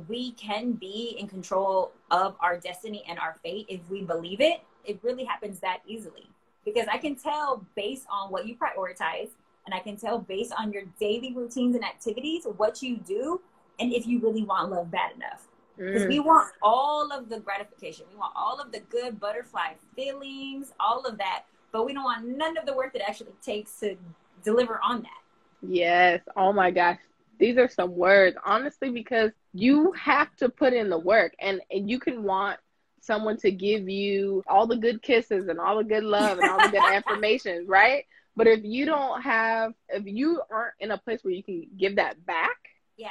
we 0.08 0.32
can 0.32 0.72
be 0.72 1.18
in 1.20 1.28
control 1.28 1.92
of 2.10 2.36
our 2.40 2.58
destiny 2.58 3.04
and 3.08 3.20
our 3.20 3.36
fate 3.44 3.66
if 3.68 3.82
we 3.90 4.02
believe 4.02 4.40
it, 4.40 4.62
it 4.86 5.00
really 5.04 5.26
happens 5.26 5.60
that 5.60 5.80
easily. 5.86 6.30
Because 6.64 6.88
I 6.92 6.98
can 6.98 7.16
tell 7.16 7.66
based 7.76 8.06
on 8.10 8.32
what 8.32 8.48
you 8.48 8.56
prioritize, 8.56 9.30
and 9.66 9.74
I 9.74 9.80
can 9.80 9.98
tell 9.98 10.20
based 10.20 10.54
on 10.58 10.72
your 10.72 10.84
daily 11.00 11.34
routines 11.34 11.76
and 11.76 11.84
activities 11.84 12.46
what 12.58 12.82
you 12.82 12.98
do, 12.98 13.42
and 13.80 13.92
if 13.94 14.06
you 14.06 14.20
really 14.20 14.44
want 14.44 14.72
love 14.72 14.92
bad 14.92 15.16
enough. 15.16 15.48
Because 15.78 16.04
mm. 16.04 16.10
we 16.10 16.20
want 16.20 16.52
all 16.62 17.12
of 17.12 17.30
the 17.30 17.40
gratification, 17.40 18.06
we 18.12 18.18
want 18.18 18.34
all 18.36 18.60
of 18.60 18.72
the 18.72 18.80
good 18.92 19.20
butterfly 19.20 19.74
feelings, 19.96 20.74
all 20.80 21.02
of 21.06 21.18
that, 21.18 21.44
but 21.72 21.86
we 21.86 21.94
don't 21.94 22.04
want 22.04 22.26
none 22.26 22.58
of 22.58 22.66
the 22.66 22.74
work 22.74 22.94
that 22.94 23.08
actually 23.08 23.34
takes 23.44 23.80
to 23.80 23.96
deliver 24.44 24.80
on 24.84 25.02
that. 25.02 25.22
Yes. 25.62 26.22
Oh 26.36 26.52
my 26.52 26.72
gosh 26.72 27.00
these 27.42 27.58
are 27.58 27.68
some 27.68 27.96
words 27.96 28.38
honestly 28.46 28.92
because 28.92 29.32
you 29.52 29.92
have 29.94 30.34
to 30.36 30.48
put 30.48 30.74
in 30.74 30.90
the 30.90 30.98
work 30.98 31.34
and, 31.40 31.60
and 31.72 31.90
you 31.90 32.00
can 32.00 32.22
want 32.22 32.58
someone 33.02 33.36
to 33.36 33.52
give 33.52 33.90
you 33.90 34.44
all 34.48 34.68
the 34.68 34.78
good 34.78 35.02
kisses 35.02 35.48
and 35.48 35.60
all 35.60 35.78
the 35.80 35.84
good 35.84 36.04
love 36.04 36.38
and 36.38 36.48
all 36.48 36.62
the 36.62 36.70
good 36.70 36.84
affirmations 36.94 37.68
right 37.68 38.06
but 38.36 38.46
if 38.46 38.64
you 38.64 38.86
don't 38.86 39.22
have 39.24 39.74
if 39.90 40.06
you 40.06 40.40
aren't 40.52 40.76
in 40.80 40.92
a 40.92 40.98
place 41.00 41.24
where 41.24 41.34
you 41.34 41.42
can 41.42 41.66
give 41.78 41.96
that 41.96 42.24
back 42.28 42.58
yeah 42.96 43.10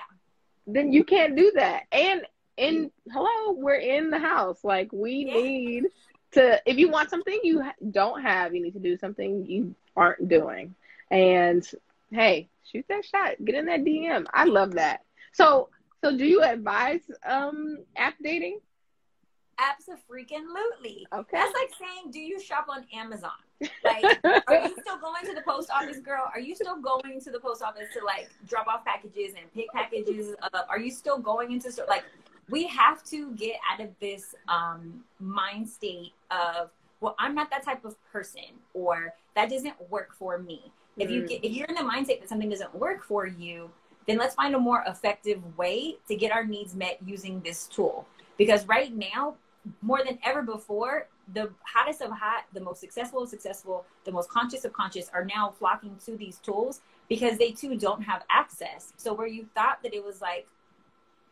then 0.64 0.92
you 0.92 1.02
can't 1.02 1.36
do 1.36 1.50
that 1.56 1.82
and 1.90 2.22
in 2.56 2.84
mm. 2.84 2.90
hello 3.12 3.58
we're 3.58 3.74
in 3.74 4.10
the 4.10 4.18
house 4.18 4.62
like 4.62 4.92
we 4.92 5.24
yeah. 5.26 5.34
need 5.34 5.84
to 6.32 6.60
if 6.66 6.78
you 6.78 6.88
want 6.88 7.10
something 7.10 7.38
you 7.42 7.62
don't 7.90 8.22
have 8.22 8.54
you 8.54 8.62
need 8.62 8.72
to 8.72 8.78
do 8.78 8.96
something 8.96 9.44
you 9.46 9.74
aren't 9.96 10.28
doing 10.28 10.74
and 11.10 11.68
hey 12.12 12.48
shoot 12.70 12.84
that 12.88 13.04
shot. 13.04 13.34
Get 13.44 13.54
in 13.54 13.66
that 13.66 13.84
DM. 13.84 14.26
I 14.32 14.44
love 14.44 14.72
that. 14.72 15.04
So, 15.32 15.68
so 16.02 16.16
do 16.16 16.24
you 16.24 16.42
advise 16.42 17.00
um 17.26 17.78
app 17.96 18.14
dating? 18.22 18.60
Absolutely. 19.58 21.06
Okay. 21.12 21.28
That's 21.32 21.52
like 21.54 21.70
saying, 21.78 22.12
do 22.12 22.18
you 22.18 22.40
shop 22.40 22.66
on 22.70 22.86
Amazon? 22.94 23.30
Like, 23.84 24.18
are 24.24 24.66
you 24.66 24.74
still 24.80 24.98
going 24.98 25.26
to 25.26 25.34
the 25.34 25.42
post 25.46 25.70
office, 25.70 25.98
girl? 25.98 26.30
Are 26.32 26.40
you 26.40 26.54
still 26.54 26.80
going 26.80 27.20
to 27.20 27.30
the 27.30 27.38
post 27.38 27.62
office 27.62 27.88
to 27.92 28.02
like 28.02 28.30
drop 28.48 28.66
off 28.68 28.86
packages 28.86 29.34
and 29.38 29.52
pick 29.52 29.70
packages 29.72 30.34
up? 30.42 30.66
Are 30.70 30.78
you 30.78 30.90
still 30.90 31.18
going 31.18 31.52
into 31.52 31.70
store? 31.70 31.84
Like, 31.86 32.04
we 32.50 32.66
have 32.66 33.02
to 33.04 33.32
get 33.32 33.56
out 33.70 33.80
of 33.80 33.90
this 34.00 34.34
um, 34.48 35.04
mind 35.18 35.68
state 35.68 36.12
of, 36.30 36.70
well, 37.00 37.14
I'm 37.18 37.34
not 37.34 37.50
that 37.50 37.64
type 37.64 37.84
of 37.84 37.94
person, 38.12 38.42
or 38.74 39.14
that 39.36 39.48
doesn't 39.50 39.74
work 39.90 40.14
for 40.14 40.38
me. 40.38 40.72
If 40.98 41.10
you 41.10 41.22
mm. 41.22 41.28
get, 41.28 41.44
if 41.44 41.52
you're 41.52 41.66
in 41.66 41.74
the 41.74 41.82
mindset 41.82 42.20
that 42.20 42.28
something 42.28 42.50
doesn't 42.50 42.74
work 42.74 43.02
for 43.02 43.26
you, 43.26 43.70
then 44.06 44.18
let's 44.18 44.34
find 44.34 44.54
a 44.54 44.58
more 44.58 44.84
effective 44.86 45.40
way 45.56 45.96
to 46.08 46.16
get 46.16 46.32
our 46.32 46.44
needs 46.44 46.74
met 46.74 46.98
using 47.04 47.40
this 47.40 47.66
tool. 47.66 48.06
Because 48.36 48.66
right 48.66 48.94
now, 48.94 49.36
more 49.82 50.02
than 50.04 50.18
ever 50.24 50.42
before, 50.42 51.06
the 51.32 51.50
hottest 51.62 52.02
of 52.02 52.10
hot, 52.10 52.44
the 52.52 52.60
most 52.60 52.80
successful 52.80 53.22
of 53.22 53.28
successful, 53.28 53.84
the 54.04 54.10
most 54.10 54.28
conscious 54.28 54.64
of 54.64 54.72
conscious 54.72 55.08
are 55.12 55.24
now 55.24 55.54
flocking 55.58 55.96
to 56.04 56.16
these 56.16 56.38
tools 56.38 56.80
because 57.08 57.38
they 57.38 57.50
too 57.50 57.76
don't 57.76 58.02
have 58.02 58.22
access. 58.30 58.92
So 58.96 59.12
where 59.12 59.26
you 59.26 59.46
thought 59.54 59.82
that 59.82 59.94
it 59.94 60.04
was 60.04 60.20
like 60.20 60.48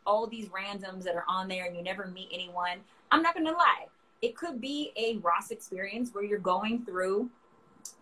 all 0.05 0.27
these 0.27 0.49
randoms 0.49 1.03
that 1.03 1.15
are 1.15 1.25
on 1.27 1.47
there 1.47 1.65
and 1.65 1.75
you 1.75 1.83
never 1.83 2.07
meet 2.07 2.29
anyone, 2.31 2.79
I'm 3.11 3.21
not 3.21 3.33
gonna 3.33 3.51
lie. 3.51 3.87
It 4.21 4.35
could 4.35 4.59
be 4.59 4.91
a 4.97 5.17
Ross 5.17 5.51
experience 5.51 6.11
where 6.13 6.23
you're 6.23 6.39
going 6.39 6.85
through 6.85 7.29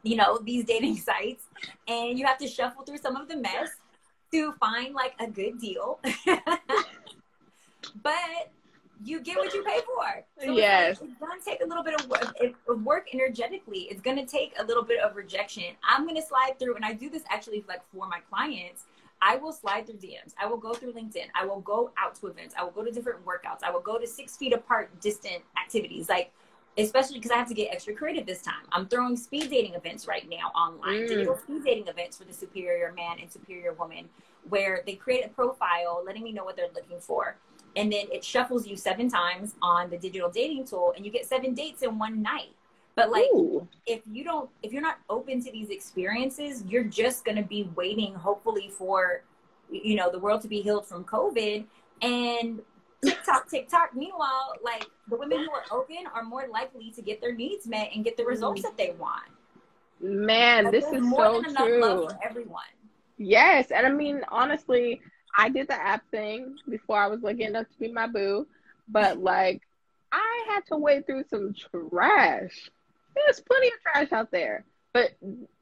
you 0.03 0.15
know, 0.15 0.39
these 0.43 0.63
dating 0.65 0.97
sites 1.09 1.45
and 1.87 2.17
you 2.17 2.25
have 2.25 2.37
to 2.39 2.47
shuffle 2.47 2.83
through 2.83 2.97
some 2.97 3.15
of 3.15 3.27
the 3.27 3.35
mess 3.35 3.69
to 4.31 4.51
find 4.53 4.93
like 4.93 5.13
a 5.19 5.27
good 5.27 5.59
deal. 5.59 5.99
but 8.03 8.51
you 9.03 9.19
get 9.21 9.37
what 9.37 9.53
you 9.53 9.63
pay 9.63 9.79
for. 9.85 10.23
So 10.43 10.51
yes. 10.53 10.99
It's, 11.01 11.13
gonna 11.19 11.33
take 11.45 11.61
a 11.61 11.65
little 11.65 11.83
bit 11.83 12.01
of 12.01 12.09
work, 12.09 12.35
of 12.67 12.83
work 12.83 13.13
energetically. 13.13 13.87
It's 13.91 14.01
gonna 14.01 14.25
take 14.25 14.53
a 14.59 14.65
little 14.65 14.83
bit 14.83 14.99
of 14.99 15.15
rejection. 15.15 15.75
I'm 15.87 16.07
gonna 16.07 16.21
slide 16.21 16.57
through, 16.59 16.75
and 16.75 16.83
I 16.83 16.93
do 16.93 17.09
this 17.09 17.23
actually 17.29 17.63
like 17.67 17.81
for 17.93 18.07
my 18.07 18.19
clients. 18.29 18.85
I 19.21 19.37
will 19.37 19.51
slide 19.51 19.87
through 19.87 19.97
DMs. 19.97 20.33
I 20.39 20.45
will 20.45 20.57
go 20.57 20.73
through 20.73 20.93
LinkedIn. 20.93 21.25
I 21.35 21.45
will 21.45 21.61
go 21.61 21.91
out 21.97 22.15
to 22.15 22.27
events. 22.27 22.53
I 22.57 22.63
will 22.63 22.71
go 22.71 22.83
to 22.83 22.91
different 22.91 23.25
workouts. 23.25 23.63
I 23.63 23.71
will 23.71 23.81
go 23.81 23.97
to 23.97 24.07
six 24.07 24.37
feet 24.37 24.53
apart 24.53 24.99
distant 25.01 25.43
activities. 25.57 26.09
Like 26.09 26.31
especially 26.77 27.15
because 27.15 27.31
I 27.31 27.37
have 27.37 27.47
to 27.47 27.53
get 27.53 27.69
extra 27.71 27.93
creative 27.93 28.25
this 28.25 28.41
time. 28.41 28.65
I'm 28.71 28.87
throwing 28.87 29.17
speed 29.17 29.49
dating 29.49 29.73
events 29.73 30.07
right 30.07 30.27
now 30.29 30.51
online, 30.55 31.01
mm. 31.01 31.07
digital 31.07 31.37
speed 31.37 31.63
dating 31.63 31.87
events 31.87 32.17
for 32.17 32.25
the 32.25 32.33
superior 32.33 32.93
man 32.95 33.17
and 33.19 33.31
superior 33.31 33.73
woman, 33.73 34.09
where 34.49 34.83
they 34.85 34.93
create 34.93 35.25
a 35.25 35.29
profile 35.29 36.03
letting 36.05 36.23
me 36.23 36.31
know 36.31 36.43
what 36.43 36.55
they're 36.55 36.69
looking 36.75 36.99
for. 36.99 37.37
And 37.75 37.91
then 37.91 38.05
it 38.11 38.23
shuffles 38.23 38.67
you 38.67 38.75
seven 38.75 39.09
times 39.09 39.55
on 39.61 39.89
the 39.89 39.97
digital 39.97 40.29
dating 40.29 40.65
tool, 40.65 40.93
and 40.95 41.05
you 41.05 41.11
get 41.11 41.25
seven 41.25 41.53
dates 41.53 41.81
in 41.81 41.97
one 41.97 42.21
night. 42.21 42.55
But 42.97 43.11
like, 43.11 43.27
Ooh. 43.35 43.67
if 43.85 44.01
you 44.11 44.23
don't, 44.23 44.49
if 44.63 44.73
you're 44.73 44.81
not 44.81 44.97
open 45.07 45.39
to 45.43 45.51
these 45.51 45.69
experiences, 45.69 46.63
you're 46.67 46.83
just 46.83 47.23
gonna 47.23 47.43
be 47.43 47.69
waiting, 47.75 48.15
hopefully, 48.15 48.71
for 48.75 49.21
you 49.69 49.95
know 49.95 50.09
the 50.11 50.17
world 50.17 50.41
to 50.41 50.47
be 50.47 50.61
healed 50.61 50.87
from 50.87 51.03
COVID. 51.03 51.63
And 52.01 52.59
TikTok, 53.05 53.51
TikTok. 53.51 53.95
Meanwhile, 53.95 54.53
like 54.63 54.87
the 55.09 55.15
women 55.15 55.37
who 55.37 55.51
are 55.51 55.63
open 55.71 56.07
are 56.11 56.23
more 56.23 56.47
likely 56.51 56.89
to 56.89 57.03
get 57.03 57.21
their 57.21 57.35
needs 57.35 57.67
met 57.67 57.91
and 57.93 58.03
get 58.03 58.17
the 58.17 58.25
results 58.25 58.63
that 58.63 58.75
they 58.77 58.95
want. 58.97 59.29
Man, 60.01 60.65
like, 60.65 60.73
this 60.73 60.85
is 60.85 61.07
so 61.07 61.43
true. 61.43 62.09
for 62.09 62.19
everyone. 62.27 62.63
Yes, 63.19 63.69
and 63.69 63.85
I 63.85 63.91
mean 63.91 64.21
honestly, 64.29 65.01
I 65.37 65.49
did 65.49 65.67
the 65.67 65.75
app 65.75 66.01
thing 66.09 66.55
before 66.67 66.97
I 66.97 67.05
was 67.05 67.21
looking 67.21 67.45
enough 67.45 67.67
to 67.69 67.79
be 67.79 67.91
my 67.91 68.07
boo, 68.07 68.47
but 68.87 69.19
like 69.19 69.61
I 70.11 70.45
had 70.49 70.65
to 70.69 70.77
wade 70.77 71.05
through 71.05 71.25
some 71.29 71.53
trash. 71.53 72.71
There's 73.25 73.41
plenty 73.41 73.67
of 73.67 73.73
trash 73.81 74.11
out 74.11 74.31
there. 74.31 74.65
But 74.93 75.11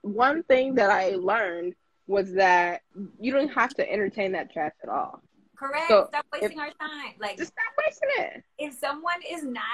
one 0.02 0.44
thing 0.44 0.76
that 0.76 0.90
I 0.90 1.16
learned 1.16 1.76
was 2.08 2.34
that 2.34 2.82
you 3.20 3.32
don't 3.32 3.50
have 3.50 3.74
to 3.76 3.92
entertain 3.92 4.32
that 4.34 4.52
trash 4.52 4.74
at 4.84 4.90
all. 4.90 5.22
Correct. 5.56 5.88
So 5.88 6.06
stop 6.10 6.26
wasting 6.32 6.52
if, 6.52 6.58
our 6.60 6.72
time. 6.80 7.14
Like 7.20 7.38
just 7.38 7.54
stop 7.54 7.74
wasting 7.86 8.10
it. 8.18 8.44
If 8.58 8.74
someone 8.74 9.22
is 9.28 9.44
not 9.44 9.66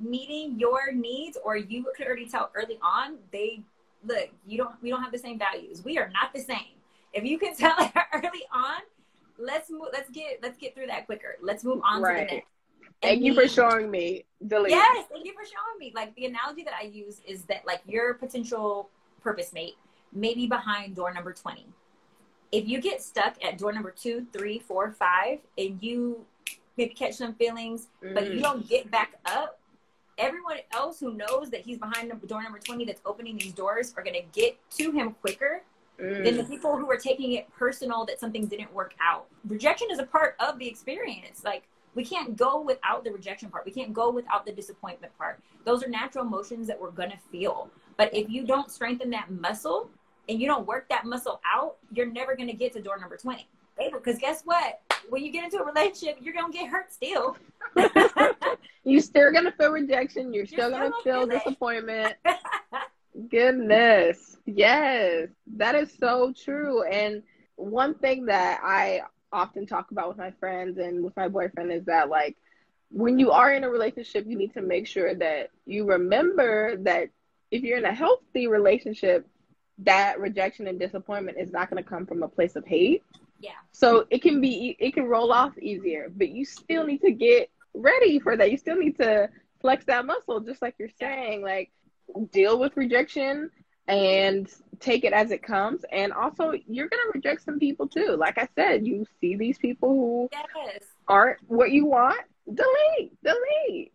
meeting 0.00 0.58
your 0.58 0.92
needs, 0.92 1.38
or 1.42 1.56
you 1.56 1.86
could 1.96 2.06
already 2.06 2.28
tell 2.28 2.50
early 2.54 2.78
on, 2.82 3.16
they 3.32 3.62
look. 4.04 4.28
You 4.46 4.58
don't. 4.58 4.74
We 4.82 4.90
don't 4.90 5.02
have 5.02 5.12
the 5.12 5.18
same 5.18 5.38
values. 5.38 5.84
We 5.84 5.98
are 5.98 6.10
not 6.10 6.32
the 6.34 6.40
same. 6.40 6.76
If 7.12 7.24
you 7.24 7.38
can 7.38 7.56
tell 7.56 7.92
early 8.12 8.44
on, 8.52 8.80
let's 9.38 9.70
move. 9.70 9.88
Let's 9.92 10.10
get. 10.10 10.40
Let's 10.42 10.58
get 10.58 10.74
through 10.74 10.88
that 10.88 11.06
quicker. 11.06 11.36
Let's 11.42 11.64
move 11.64 11.80
on 11.84 12.02
right. 12.02 12.20
to 12.20 12.26
the 12.26 12.34
next. 12.36 12.48
Thank 13.02 13.22
you 13.22 13.34
for 13.34 13.48
showing 13.48 13.90
me. 13.90 14.24
Delete. 14.46 14.70
Yes, 14.70 15.06
thank 15.12 15.26
you 15.26 15.32
for 15.32 15.44
showing 15.44 15.78
me. 15.78 15.92
Like 15.94 16.14
the 16.14 16.26
analogy 16.26 16.62
that 16.64 16.74
I 16.74 16.84
use 16.84 17.20
is 17.26 17.42
that 17.44 17.66
like 17.66 17.80
your 17.86 18.14
potential 18.14 18.90
purpose 19.20 19.52
mate 19.52 19.74
may 20.12 20.34
be 20.34 20.46
behind 20.46 20.94
door 20.94 21.12
number 21.12 21.32
20. 21.32 21.66
If 22.52 22.68
you 22.68 22.80
get 22.80 23.02
stuck 23.02 23.42
at 23.42 23.58
door 23.58 23.72
number 23.72 23.90
two, 23.90 24.26
three, 24.32 24.58
four, 24.58 24.92
five, 24.92 25.38
and 25.56 25.82
you 25.82 26.24
maybe 26.76 26.94
catch 26.94 27.14
some 27.14 27.34
feelings, 27.34 27.88
mm. 28.04 28.14
but 28.14 28.32
you 28.32 28.40
mm. 28.40 28.42
don't 28.42 28.68
get 28.68 28.90
back 28.90 29.14
up, 29.26 29.58
everyone 30.18 30.58
else 30.72 31.00
who 31.00 31.14
knows 31.14 31.50
that 31.50 31.62
he's 31.62 31.78
behind 31.78 32.12
door 32.26 32.42
number 32.42 32.58
20 32.58 32.84
that's 32.84 33.00
opening 33.06 33.38
these 33.38 33.52
doors 33.52 33.94
are 33.96 34.02
going 34.02 34.14
to 34.14 34.40
get 34.40 34.58
to 34.70 34.92
him 34.92 35.14
quicker 35.22 35.62
mm. 35.98 36.24
than 36.24 36.36
the 36.36 36.44
people 36.44 36.76
who 36.76 36.90
are 36.90 36.96
taking 36.96 37.32
it 37.32 37.52
personal 37.54 38.04
that 38.04 38.20
something 38.20 38.46
didn't 38.46 38.72
work 38.72 38.94
out. 39.00 39.26
Rejection 39.48 39.88
is 39.90 39.98
a 39.98 40.04
part 40.04 40.36
of 40.38 40.58
the 40.58 40.68
experience. 40.68 41.42
Like 41.44 41.64
we 41.94 42.04
can't 42.04 42.36
go 42.36 42.60
without 42.60 43.04
the 43.04 43.10
rejection 43.10 43.50
part. 43.50 43.66
We 43.66 43.72
can't 43.72 43.92
go 43.92 44.10
without 44.10 44.46
the 44.46 44.52
disappointment 44.52 45.16
part. 45.18 45.40
Those 45.64 45.82
are 45.82 45.88
natural 45.88 46.24
emotions 46.24 46.66
that 46.68 46.80
we're 46.80 46.90
going 46.90 47.10
to 47.10 47.18
feel. 47.30 47.70
But 47.96 48.14
if 48.14 48.30
you 48.30 48.44
don't 48.46 48.70
strengthen 48.70 49.10
that 49.10 49.30
muscle 49.30 49.90
and 50.28 50.40
you 50.40 50.46
don't 50.46 50.66
work 50.66 50.88
that 50.88 51.04
muscle 51.04 51.40
out, 51.46 51.76
you're 51.92 52.06
never 52.06 52.34
going 52.34 52.48
to 52.48 52.54
get 52.54 52.72
to 52.74 52.80
door 52.80 52.98
number 52.98 53.16
20. 53.16 53.46
Because 53.92 54.18
guess 54.18 54.42
what? 54.44 54.80
When 55.08 55.24
you 55.24 55.32
get 55.32 55.44
into 55.44 55.58
a 55.58 55.64
relationship, 55.64 56.18
you're 56.20 56.34
going 56.34 56.52
to 56.52 56.58
get 56.58 56.68
hurt 56.68 56.92
still. 56.92 57.36
you're 58.84 59.00
still 59.00 59.32
going 59.32 59.44
to 59.44 59.52
feel 59.52 59.70
rejection. 59.70 60.32
You're, 60.32 60.44
you're 60.44 60.46
still, 60.46 60.68
still 60.68 60.78
going 60.78 60.92
to 60.92 61.02
feel 61.02 61.26
disappointment. 61.26 62.14
Goodness. 63.30 64.36
Yes, 64.46 65.28
that 65.56 65.74
is 65.74 65.92
so 65.98 66.32
true. 66.32 66.82
And 66.84 67.22
one 67.56 67.94
thing 67.94 68.26
that 68.26 68.60
I 68.64 69.02
often 69.32 69.66
talk 69.66 69.90
about 69.90 70.08
with 70.08 70.18
my 70.18 70.32
friends 70.32 70.78
and 70.78 71.02
with 71.02 71.16
my 71.16 71.28
boyfriend 71.28 71.72
is 71.72 71.84
that 71.86 72.08
like 72.08 72.36
when 72.90 73.18
you 73.18 73.30
are 73.30 73.52
in 73.52 73.64
a 73.64 73.70
relationship, 73.70 74.26
you 74.26 74.36
need 74.36 74.52
to 74.54 74.62
make 74.62 74.86
sure 74.86 75.14
that 75.14 75.50
you 75.66 75.86
remember 75.86 76.76
that 76.78 77.08
if 77.50 77.62
you're 77.62 77.78
in 77.78 77.84
a 77.84 77.94
healthy 77.94 78.46
relationship, 78.46 79.26
that 79.78 80.20
rejection 80.20 80.66
and 80.66 80.78
disappointment 80.78 81.38
is 81.38 81.50
not 81.50 81.70
going 81.70 81.82
to 81.82 81.88
come 81.88 82.06
from 82.06 82.22
a 82.22 82.28
place 82.28 82.54
of 82.54 82.66
hate. 82.66 83.02
Yeah. 83.40 83.50
So 83.72 84.06
it 84.10 84.22
can 84.22 84.40
be, 84.40 84.76
it 84.78 84.94
can 84.94 85.04
roll 85.04 85.32
off 85.32 85.56
easier, 85.58 86.08
but 86.14 86.28
you 86.28 86.44
still 86.44 86.86
need 86.86 87.00
to 87.00 87.10
get 87.10 87.50
ready 87.74 88.18
for 88.18 88.36
that. 88.36 88.50
You 88.50 88.58
still 88.58 88.76
need 88.76 88.96
to 88.98 89.28
flex 89.60 89.84
that 89.86 90.06
muscle, 90.06 90.40
just 90.40 90.62
like 90.62 90.74
you're 90.78 90.88
saying, 91.00 91.42
like 91.42 91.70
deal 92.30 92.58
with 92.58 92.76
rejection 92.76 93.50
and 93.88 94.48
take 94.82 95.04
it 95.04 95.12
as 95.12 95.30
it 95.30 95.42
comes. 95.42 95.84
And 95.90 96.12
also, 96.12 96.52
you're 96.66 96.88
going 96.88 97.02
to 97.04 97.12
reject 97.14 97.44
some 97.44 97.58
people 97.58 97.86
too. 97.86 98.16
Like 98.18 98.36
I 98.38 98.48
said, 98.54 98.86
you 98.86 99.06
see 99.20 99.36
these 99.36 99.58
people 99.58 99.90
who 99.90 100.28
yes. 100.32 100.82
aren't 101.08 101.38
what 101.48 101.70
you 101.70 101.86
want, 101.86 102.20
delete, 102.46 103.12
delete. 103.22 103.92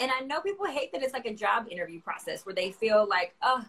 And 0.00 0.10
I 0.10 0.20
know 0.20 0.40
people 0.40 0.66
hate 0.66 0.92
that 0.92 1.02
it's 1.02 1.12
like 1.12 1.26
a 1.26 1.34
job 1.34 1.66
interview 1.70 2.00
process 2.00 2.44
where 2.44 2.54
they 2.54 2.72
feel 2.72 3.06
like, 3.08 3.34
oh, 3.42 3.64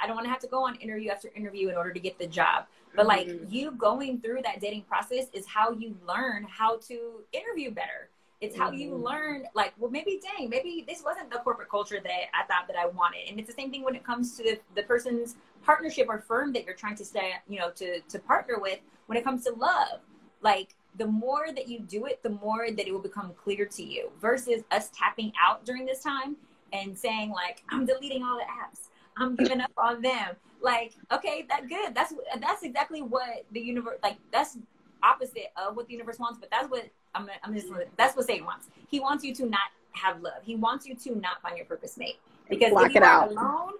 I 0.00 0.06
don't 0.06 0.16
want 0.16 0.26
to 0.26 0.30
have 0.30 0.40
to 0.40 0.46
go 0.46 0.64
on 0.64 0.76
interview 0.76 1.10
after 1.10 1.30
interview 1.34 1.68
in 1.68 1.76
order 1.76 1.92
to 1.92 2.00
get 2.00 2.18
the 2.18 2.26
job. 2.26 2.66
But 2.94 3.06
like 3.06 3.28
mm-hmm. 3.28 3.44
you 3.48 3.70
going 3.72 4.20
through 4.20 4.42
that 4.42 4.60
dating 4.60 4.82
process 4.82 5.26
is 5.32 5.46
how 5.46 5.72
you 5.72 5.96
learn 6.06 6.44
how 6.44 6.78
to 6.88 7.22
interview 7.32 7.70
better. 7.70 8.08
It's 8.40 8.56
how 8.56 8.70
you 8.70 8.92
mm-hmm. 8.92 9.02
learn, 9.02 9.44
like, 9.54 9.74
well, 9.76 9.90
maybe, 9.90 10.18
dang, 10.22 10.48
maybe 10.48 10.82
this 10.88 11.02
wasn't 11.04 11.30
the 11.30 11.38
corporate 11.40 11.68
culture 11.68 12.00
that 12.02 12.10
I 12.10 12.46
thought 12.46 12.66
that 12.68 12.76
I 12.76 12.86
wanted. 12.86 13.28
And 13.28 13.38
it's 13.38 13.48
the 13.48 13.54
same 13.54 13.70
thing 13.70 13.84
when 13.84 13.94
it 13.94 14.02
comes 14.02 14.34
to 14.38 14.42
the, 14.42 14.58
the 14.74 14.82
person's 14.84 15.36
partnership 15.70 16.06
or 16.08 16.18
firm 16.18 16.52
that 16.52 16.64
you're 16.64 16.74
trying 16.74 16.96
to 16.96 17.04
stay, 17.04 17.32
you 17.48 17.60
know, 17.60 17.70
to, 17.70 18.00
to 18.00 18.18
partner 18.18 18.58
with 18.58 18.80
when 19.06 19.16
it 19.16 19.22
comes 19.22 19.44
to 19.44 19.52
love. 19.52 20.00
Like, 20.40 20.74
the 20.98 21.06
more 21.06 21.46
that 21.54 21.68
you 21.68 21.78
do 21.78 22.06
it, 22.06 22.20
the 22.24 22.30
more 22.30 22.66
that 22.76 22.88
it 22.88 22.92
will 22.92 23.06
become 23.10 23.32
clear 23.44 23.66
to 23.66 23.82
you 23.84 24.10
versus 24.20 24.62
us 24.72 24.90
tapping 24.92 25.32
out 25.40 25.64
during 25.64 25.86
this 25.86 26.02
time 26.02 26.34
and 26.72 26.98
saying, 26.98 27.30
like, 27.30 27.62
I'm 27.68 27.86
deleting 27.86 28.24
all 28.24 28.36
the 28.36 28.44
apps. 28.44 28.88
I'm 29.16 29.36
giving 29.36 29.60
up 29.60 29.70
on 29.78 30.02
them. 30.02 30.34
Like, 30.60 30.94
okay, 31.12 31.46
that 31.48 31.68
good. 31.68 31.94
That's 31.94 32.12
that's 32.40 32.64
exactly 32.64 33.02
what 33.02 33.44
the 33.52 33.60
universe 33.60 33.98
like. 34.02 34.16
That's 34.32 34.58
opposite 35.02 35.52
of 35.56 35.76
what 35.76 35.86
the 35.86 35.92
universe 35.92 36.18
wants, 36.18 36.38
but 36.40 36.50
that's 36.50 36.68
what 36.68 36.84
I'm, 37.14 37.28
I'm 37.44 37.54
just 37.54 37.68
that's 37.96 38.16
what 38.16 38.26
Satan 38.26 38.44
wants. 38.44 38.66
He 38.88 38.98
wants 38.98 39.22
you 39.24 39.34
to 39.36 39.46
not 39.46 39.70
have 39.92 40.20
love. 40.20 40.42
He 40.42 40.56
wants 40.56 40.86
you 40.86 40.94
to 40.96 41.14
not 41.14 41.40
find 41.42 41.56
your 41.56 41.66
purpose 41.66 41.96
mate 41.96 42.18
because 42.48 42.72
Block 42.72 42.86
if 42.86 42.94
you 42.94 43.00
are 43.00 43.04
out. 43.04 43.30
alone, 43.30 43.72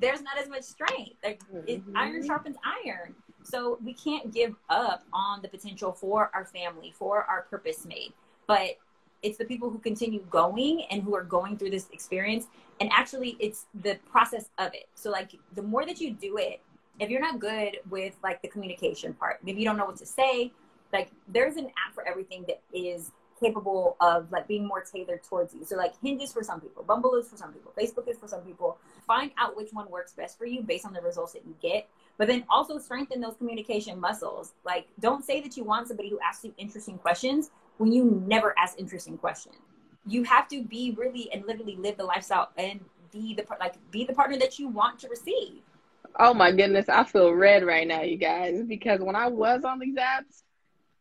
there's 0.00 0.22
not 0.22 0.38
as 0.38 0.48
much 0.48 0.62
strength. 0.62 1.16
Like 1.22 1.40
mm-hmm. 1.52 1.96
iron 1.96 2.26
sharpens 2.26 2.56
iron. 2.84 3.14
So 3.42 3.78
we 3.84 3.92
can't 3.92 4.32
give 4.32 4.54
up 4.70 5.04
on 5.12 5.42
the 5.42 5.48
potential 5.48 5.92
for 5.92 6.30
our 6.34 6.46
family, 6.46 6.94
for 6.96 7.24
our 7.24 7.42
purpose 7.42 7.84
mate. 7.84 8.14
But 8.46 8.78
it's 9.22 9.38
the 9.38 9.44
people 9.44 9.70
who 9.70 9.78
continue 9.78 10.20
going 10.30 10.84
and 10.90 11.02
who 11.02 11.14
are 11.14 11.22
going 11.22 11.56
through 11.56 11.70
this 11.70 11.88
experience. 11.92 12.46
And 12.80 12.90
actually, 12.92 13.36
it's 13.38 13.66
the 13.82 13.98
process 14.10 14.50
of 14.58 14.74
it. 14.74 14.88
So, 14.94 15.10
like, 15.10 15.32
the 15.54 15.62
more 15.62 15.86
that 15.86 16.00
you 16.00 16.12
do 16.12 16.36
it, 16.36 16.60
if 17.00 17.10
you're 17.10 17.20
not 17.20 17.38
good 17.38 17.78
with 17.90 18.16
like 18.22 18.42
the 18.42 18.48
communication 18.48 19.14
part, 19.14 19.40
maybe 19.42 19.60
you 19.60 19.64
don't 19.64 19.76
know 19.76 19.86
what 19.86 19.96
to 19.96 20.06
say, 20.06 20.52
like 20.92 21.10
there's 21.28 21.56
an 21.56 21.66
app 21.66 21.94
for 21.94 22.06
everything 22.06 22.44
that 22.46 22.60
is 22.72 23.10
capable 23.40 23.96
of 24.00 24.30
like 24.30 24.46
being 24.46 24.66
more 24.66 24.80
tailored 24.80 25.22
towards 25.24 25.54
you. 25.54 25.64
So 25.64 25.76
like 25.76 25.94
Hinge 26.00 26.22
is 26.22 26.32
for 26.32 26.42
some 26.42 26.60
people, 26.60 26.84
Bumble 26.84 27.14
is 27.16 27.28
for 27.28 27.36
some 27.36 27.52
people, 27.52 27.72
Facebook 27.78 28.08
is 28.08 28.16
for 28.18 28.28
some 28.28 28.42
people. 28.42 28.78
Find 29.06 29.30
out 29.38 29.56
which 29.56 29.70
one 29.72 29.90
works 29.90 30.12
best 30.12 30.38
for 30.38 30.46
you 30.46 30.62
based 30.62 30.86
on 30.86 30.92
the 30.92 31.00
results 31.00 31.32
that 31.32 31.44
you 31.46 31.54
get. 31.60 31.88
But 32.16 32.28
then 32.28 32.44
also 32.48 32.78
strengthen 32.78 33.20
those 33.20 33.36
communication 33.36 33.98
muscles. 33.98 34.52
Like 34.64 34.86
don't 35.00 35.24
say 35.24 35.40
that 35.40 35.56
you 35.56 35.64
want 35.64 35.88
somebody 35.88 36.08
who 36.08 36.18
asks 36.20 36.44
you 36.44 36.54
interesting 36.58 36.98
questions 36.98 37.50
when 37.78 37.92
you 37.92 38.22
never 38.26 38.54
ask 38.58 38.78
interesting 38.78 39.18
questions. 39.18 39.56
You 40.06 40.22
have 40.24 40.48
to 40.48 40.62
be 40.62 40.94
really 40.96 41.32
and 41.32 41.46
literally 41.46 41.76
live 41.76 41.96
the 41.96 42.04
lifestyle 42.04 42.50
and 42.56 42.80
be 43.10 43.34
the 43.34 43.44
like 43.58 43.74
be 43.90 44.04
the 44.04 44.12
partner 44.12 44.38
that 44.38 44.58
you 44.58 44.68
want 44.68 44.98
to 45.00 45.08
receive. 45.08 45.62
Oh 46.18 46.32
my 46.32 46.52
goodness, 46.52 46.88
I 46.88 47.04
feel 47.04 47.32
read 47.32 47.64
right 47.64 47.88
now, 47.88 48.02
you 48.02 48.16
guys, 48.16 48.62
because 48.62 49.00
when 49.00 49.16
I 49.16 49.26
was 49.26 49.64
on 49.64 49.80
these 49.80 49.96
apps, 49.96 50.42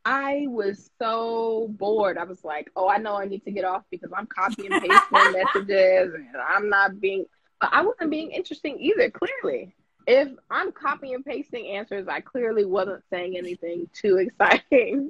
I 0.05 0.45
was 0.47 0.89
so 0.99 1.67
bored. 1.71 2.17
I 2.17 2.23
was 2.23 2.43
like, 2.43 2.69
oh, 2.75 2.89
I 2.89 2.97
know 2.97 3.15
I 3.15 3.25
need 3.25 3.45
to 3.45 3.51
get 3.51 3.63
off 3.63 3.83
because 3.89 4.11
I'm 4.15 4.27
copying 4.27 4.73
and 4.73 4.81
pasting 4.81 4.99
messages 5.55 6.13
and 6.13 6.37
I'm 6.45 6.67
not 6.67 6.99
being, 6.99 7.25
but 7.63 7.69
I 7.71 7.81
wasn't 7.81 8.11
being 8.11 8.31
interesting 8.31 8.77
either, 8.77 9.09
clearly. 9.09 9.73
If 10.05 10.27
I'm 10.51 10.73
copying 10.73 11.15
and 11.15 11.23
pasting 11.23 11.67
answers, 11.67 12.09
I 12.09 12.19
clearly 12.19 12.65
wasn't 12.65 13.03
saying 13.09 13.37
anything 13.37 13.87
too 13.93 14.17
exciting. 14.41 15.09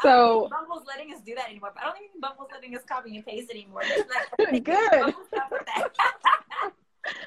So 0.00 0.48
Bumble's 0.52 0.86
letting 0.86 1.12
us 1.12 1.20
do 1.26 1.34
that 1.34 1.50
anymore. 1.50 1.72
But 1.74 1.82
I 1.82 1.86
don't 1.86 1.96
even 1.96 2.10
think 2.10 2.22
Bumble's 2.22 2.48
letting 2.54 2.76
us 2.76 2.84
copy 2.88 3.16
and 3.16 3.26
paste 3.26 3.50
anymore. 3.50 3.82
Like, 4.38 4.62
good. 4.64 5.14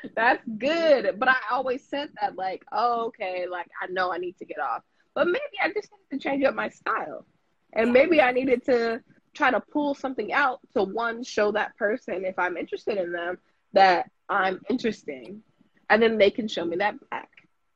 That's 0.15 0.47
good. 0.57 1.19
But 1.19 1.27
I 1.27 1.35
always 1.51 1.83
said 1.83 2.11
that, 2.21 2.37
like, 2.37 2.63
oh, 2.71 3.07
okay, 3.07 3.45
like 3.51 3.67
I 3.81 3.87
know 3.87 4.13
I 4.13 4.17
need 4.17 4.37
to 4.37 4.45
get 4.45 4.61
off. 4.61 4.83
But 5.13 5.27
maybe 5.27 5.59
I 5.61 5.73
just 5.73 5.89
needed 5.91 6.23
to 6.23 6.29
change 6.29 6.45
up 6.45 6.55
my 6.55 6.69
style. 6.69 7.25
And 7.73 7.91
maybe 7.91 8.21
I 8.21 8.31
needed 8.31 8.63
to 8.67 9.03
try 9.33 9.51
to 9.51 9.59
pull 9.59 9.93
something 9.93 10.31
out 10.31 10.61
to 10.73 10.83
one, 10.83 11.21
show 11.21 11.51
that 11.51 11.75
person 11.75 12.23
if 12.23 12.39
I'm 12.39 12.55
interested 12.55 12.97
in 12.97 13.11
them 13.11 13.39
that 13.73 14.09
I'm 14.33 14.61
interesting. 14.69 15.41
And 15.89 16.01
then 16.01 16.17
they 16.17 16.31
can 16.31 16.47
show 16.47 16.65
me 16.65 16.77
that 16.77 16.95
back. 17.09 17.29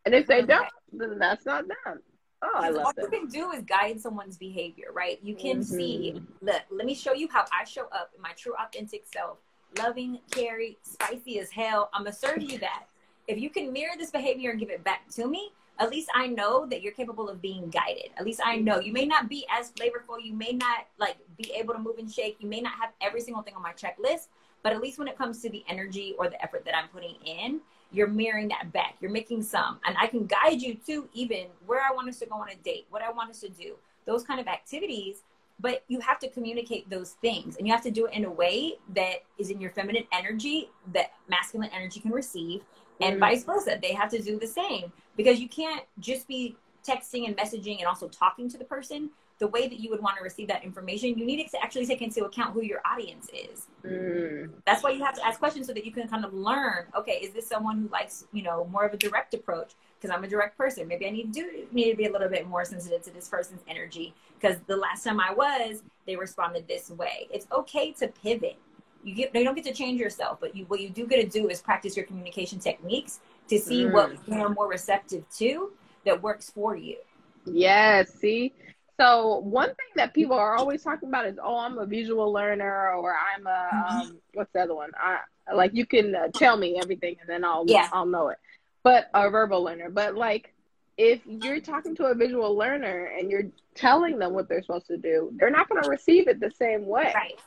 And 0.06 0.16
if 0.16 0.28
they 0.28 0.42
don't, 0.42 0.68
then 0.92 1.20
that's 1.20 1.46
not 1.46 1.66
them. 1.68 2.02
Oh, 2.42 2.52
I 2.56 2.70
love 2.70 2.86
All 2.86 2.94
you 2.98 3.10
can 3.10 3.28
do 3.28 3.52
is 3.52 3.64
guide 3.64 4.00
someone's 4.00 4.38
behavior, 4.38 4.88
right? 4.94 5.20
You 5.24 5.36
can 5.36 5.58
mm-hmm. 5.58 5.76
see, 5.76 6.22
look, 6.42 6.62
let 6.70 6.86
me 6.86 6.94
show 6.94 7.14
you 7.14 7.28
how 7.32 7.46
I 7.52 7.64
show 7.64 7.88
up 7.92 8.12
in 8.16 8.22
my 8.22 8.32
true 8.38 8.54
authentic 8.60 9.06
self 9.12 9.38
loving, 9.78 10.20
caring, 10.32 10.76
spicy 10.82 11.40
as 11.40 11.52
hell. 11.52 11.90
I'm 11.94 12.04
gonna 12.04 12.14
serve 12.14 12.42
you 12.42 12.58
that. 12.60 12.86
If 13.28 13.40
you 13.40 13.50
can 13.50 13.74
mirror 13.74 13.94
this 13.98 14.12
behavior 14.12 14.52
and 14.52 14.60
give 14.60 14.70
it 14.70 14.84
back 14.84 15.10
to 15.16 15.28
me, 15.28 15.52
at 15.80 15.90
least 15.90 16.10
I 16.16 16.28
know 16.28 16.66
that 16.68 16.82
you're 16.82 16.94
capable 16.94 17.30
of 17.30 17.42
being 17.42 17.70
guided. 17.70 18.10
At 18.18 18.26
least 18.26 18.42
I 18.44 18.58
know 18.58 18.80
you 18.80 18.94
may 18.94 19.06
not 19.06 19.30
be 19.30 19.46
as 19.52 19.72
flavorful. 19.72 20.24
You 20.24 20.34
may 20.34 20.54
not 20.54 20.88
like 20.98 21.18
be 21.38 21.52
able 21.56 21.74
to 21.74 21.80
move 21.80 21.98
and 22.00 22.10
shake. 22.10 22.38
You 22.40 22.48
may 22.48 22.62
not 22.62 22.74
have 22.80 22.92
every 23.02 23.22
single 23.22 23.44
thing 23.44 23.56
on 23.56 23.62
my 23.62 23.74
checklist, 23.74 24.28
but 24.64 24.74
at 24.74 24.82
least 24.82 25.00
when 25.00 25.08
it 25.08 25.18
comes 25.18 25.42
to 25.42 25.50
the 25.50 25.64
energy 25.68 26.16
or 26.18 26.30
the 26.30 26.42
effort 26.42 26.66
that 26.66 26.76
I'm 26.76 26.90
putting 26.90 27.16
in, 27.26 27.62
you're 27.92 28.08
mirroring 28.08 28.50
that 28.50 28.72
back. 28.74 28.96
You're 29.00 29.12
making 29.12 29.44
some, 29.44 29.80
and 29.86 29.96
I 30.00 30.08
can 30.08 30.26
guide 30.26 30.62
you 30.62 30.76
to 30.88 31.08
even 31.14 31.46
where 31.66 31.82
I 31.82 31.94
want 31.94 32.10
us 32.10 32.20
to 32.20 32.26
go 32.26 32.36
on 32.36 32.50
a 32.50 32.56
date, 32.56 32.86
what 32.90 33.02
I 33.02 33.12
want 33.12 33.30
us 33.30 33.40
to 33.42 33.50
do, 33.50 33.76
those 34.06 34.24
kind 34.24 34.40
of 34.40 34.48
activities. 34.48 35.24
But 35.60 35.84
you 35.88 36.00
have 36.02 36.20
to 36.20 36.30
communicate 36.30 36.88
those 36.88 37.12
things, 37.22 37.58
and 37.58 37.66
you 37.66 37.74
have 37.74 37.82
to 37.84 37.90
do 37.90 38.06
it 38.06 38.14
in 38.14 38.26
a 38.26 38.30
way 38.30 38.74
that 38.94 39.24
is 39.40 39.50
in 39.50 39.60
your 39.60 39.72
feminine 39.72 40.04
energy 40.12 40.70
that 40.94 41.14
masculine 41.28 41.72
energy 41.74 42.00
can 42.00 42.12
receive, 42.12 42.62
and 43.02 43.14
mm-hmm. 43.14 43.22
vice 43.22 43.44
versa. 43.44 43.80
They 43.82 43.94
have 43.94 44.12
to 44.12 44.22
do 44.22 44.38
the 44.38 44.46
same 44.46 44.92
because 45.16 45.40
you 45.40 45.50
can't 45.50 45.84
just 46.00 46.28
be 46.28 46.56
texting 46.88 47.26
and 47.26 47.36
messaging 47.36 47.80
and 47.80 47.88
also 47.88 48.08
talking 48.08 48.48
to 48.50 48.58
the 48.58 48.66
person 48.66 49.10
the 49.40 49.48
way 49.48 49.68
that 49.68 49.80
you 49.80 49.90
would 49.90 50.02
want 50.02 50.18
to 50.18 50.24
receive 50.24 50.48
that 50.48 50.64
information, 50.64 51.18
you 51.18 51.26
need 51.26 51.48
to 51.48 51.64
actually 51.64 51.86
take 51.86 52.02
into 52.02 52.26
account 52.26 52.54
who 52.54 52.64
your 52.64 52.82
audience 52.86 53.30
is. 53.34 53.68
Mm. 53.86 54.52
That's 54.66 54.84
why 54.84 54.92
you 54.92 55.04
have 55.04 55.16
to 55.16 55.26
ask 55.26 55.40
questions 55.40 55.68
so 55.68 55.74
that 55.74 55.86
you 55.86 55.92
can 55.92 56.08
kind 56.08 56.26
of 56.26 56.34
learn. 56.34 56.86
Okay, 56.96 57.14
is 57.14 57.34
this 57.34 57.48
someone 57.48 57.82
who 57.82 57.88
likes 57.90 58.26
you 58.34 58.44
know 58.44 58.66
more 58.72 58.86
of 58.86 58.94
a 58.94 58.98
direct 58.98 59.34
approach? 59.34 59.74
Because 60.00 60.16
I'm 60.16 60.24
a 60.24 60.28
direct 60.28 60.58
person. 60.58 60.88
Maybe 60.88 61.08
I 61.08 61.12
need 61.12 61.34
to 61.34 61.42
do 61.42 61.68
need 61.72 61.92
to 61.92 61.98
be 61.98 62.06
a 62.06 62.12
little 62.12 62.30
bit 62.30 62.48
more 62.48 62.66
sensitive 62.66 63.04
to 63.04 63.12
this 63.12 63.28
person's 63.28 63.62
energy. 63.68 64.14
Because 64.40 64.58
the 64.68 64.78
last 64.78 65.04
time 65.04 65.20
I 65.20 65.34
was, 65.34 65.84
they 66.06 66.16
responded 66.16 66.68
this 66.68 66.90
way. 66.90 67.28
It's 67.32 67.48
okay 67.52 67.92
to 67.94 68.08
pivot. 68.08 68.58
You 69.04 69.14
get 69.14 69.36
you 69.36 69.44
don't 69.44 69.56
get 69.56 69.66
to 69.66 69.74
change 69.74 70.00
yourself, 70.00 70.40
but 70.40 70.56
you 70.56 70.66
what 70.66 70.82
you 70.82 70.90
do 70.90 71.06
get 71.06 71.22
to 71.22 71.28
do 71.28 71.50
is 71.50 71.62
practice 71.62 71.96
your 71.96 72.06
communication 72.06 72.60
techniques 72.60 73.20
to 73.50 73.60
see 73.60 73.84
mm. 73.84 73.94
what 73.94 74.18
you're 74.28 74.50
more 74.50 74.68
receptive 74.68 75.24
to 75.38 75.72
that 76.06 76.22
works 76.22 76.50
for 76.50 76.76
you. 76.76 76.98
Yes, 77.46 78.14
see, 78.20 78.54
so 79.00 79.38
one 79.40 79.68
thing 79.68 79.94
that 79.96 80.14
people 80.14 80.36
are 80.36 80.56
always 80.56 80.84
talking 80.84 81.10
about 81.10 81.28
is, 81.28 81.38
oh, 81.42 81.58
I'm 81.58 81.78
a 81.78 81.86
visual 81.86 82.32
learner, 82.32 82.94
or 82.96 83.16
I'm 83.16 83.46
a 83.46 83.50
mm-hmm. 83.50 84.00
um, 84.00 84.18
what's 84.34 84.52
the 84.54 84.62
other 84.62 84.76
one? 84.76 84.92
I 84.98 85.20
like 85.54 85.74
you 85.74 85.86
can 85.86 86.16
uh, 86.16 86.28
tell 86.34 86.58
me 86.58 86.80
everything, 86.82 87.16
and 87.22 87.30
then 87.30 87.44
I'll 87.44 87.66
yeah. 87.68 87.90
I'll 87.94 88.06
know 88.06 88.30
it. 88.30 88.38
But 88.84 89.10
a 89.14 89.30
verbal 89.30 89.64
learner, 89.64 89.90
but 89.90 90.16
like 90.16 90.54
if 90.98 91.22
you're 91.26 91.60
talking 91.60 91.96
to 91.98 92.06
a 92.06 92.16
visual 92.16 92.56
learner 92.56 93.12
and 93.18 93.30
you're 93.30 93.46
telling 93.76 94.18
them 94.18 94.34
what 94.34 94.50
they're 94.50 94.64
supposed 94.64 94.88
to 94.88 94.98
do, 94.98 95.32
they're 95.36 95.52
not 95.52 95.70
going 95.70 95.84
to 95.84 95.90
receive 95.90 96.28
it 96.28 96.40
the 96.40 96.52
same 96.52 96.88
way. 96.88 97.12
Right. 97.14 97.40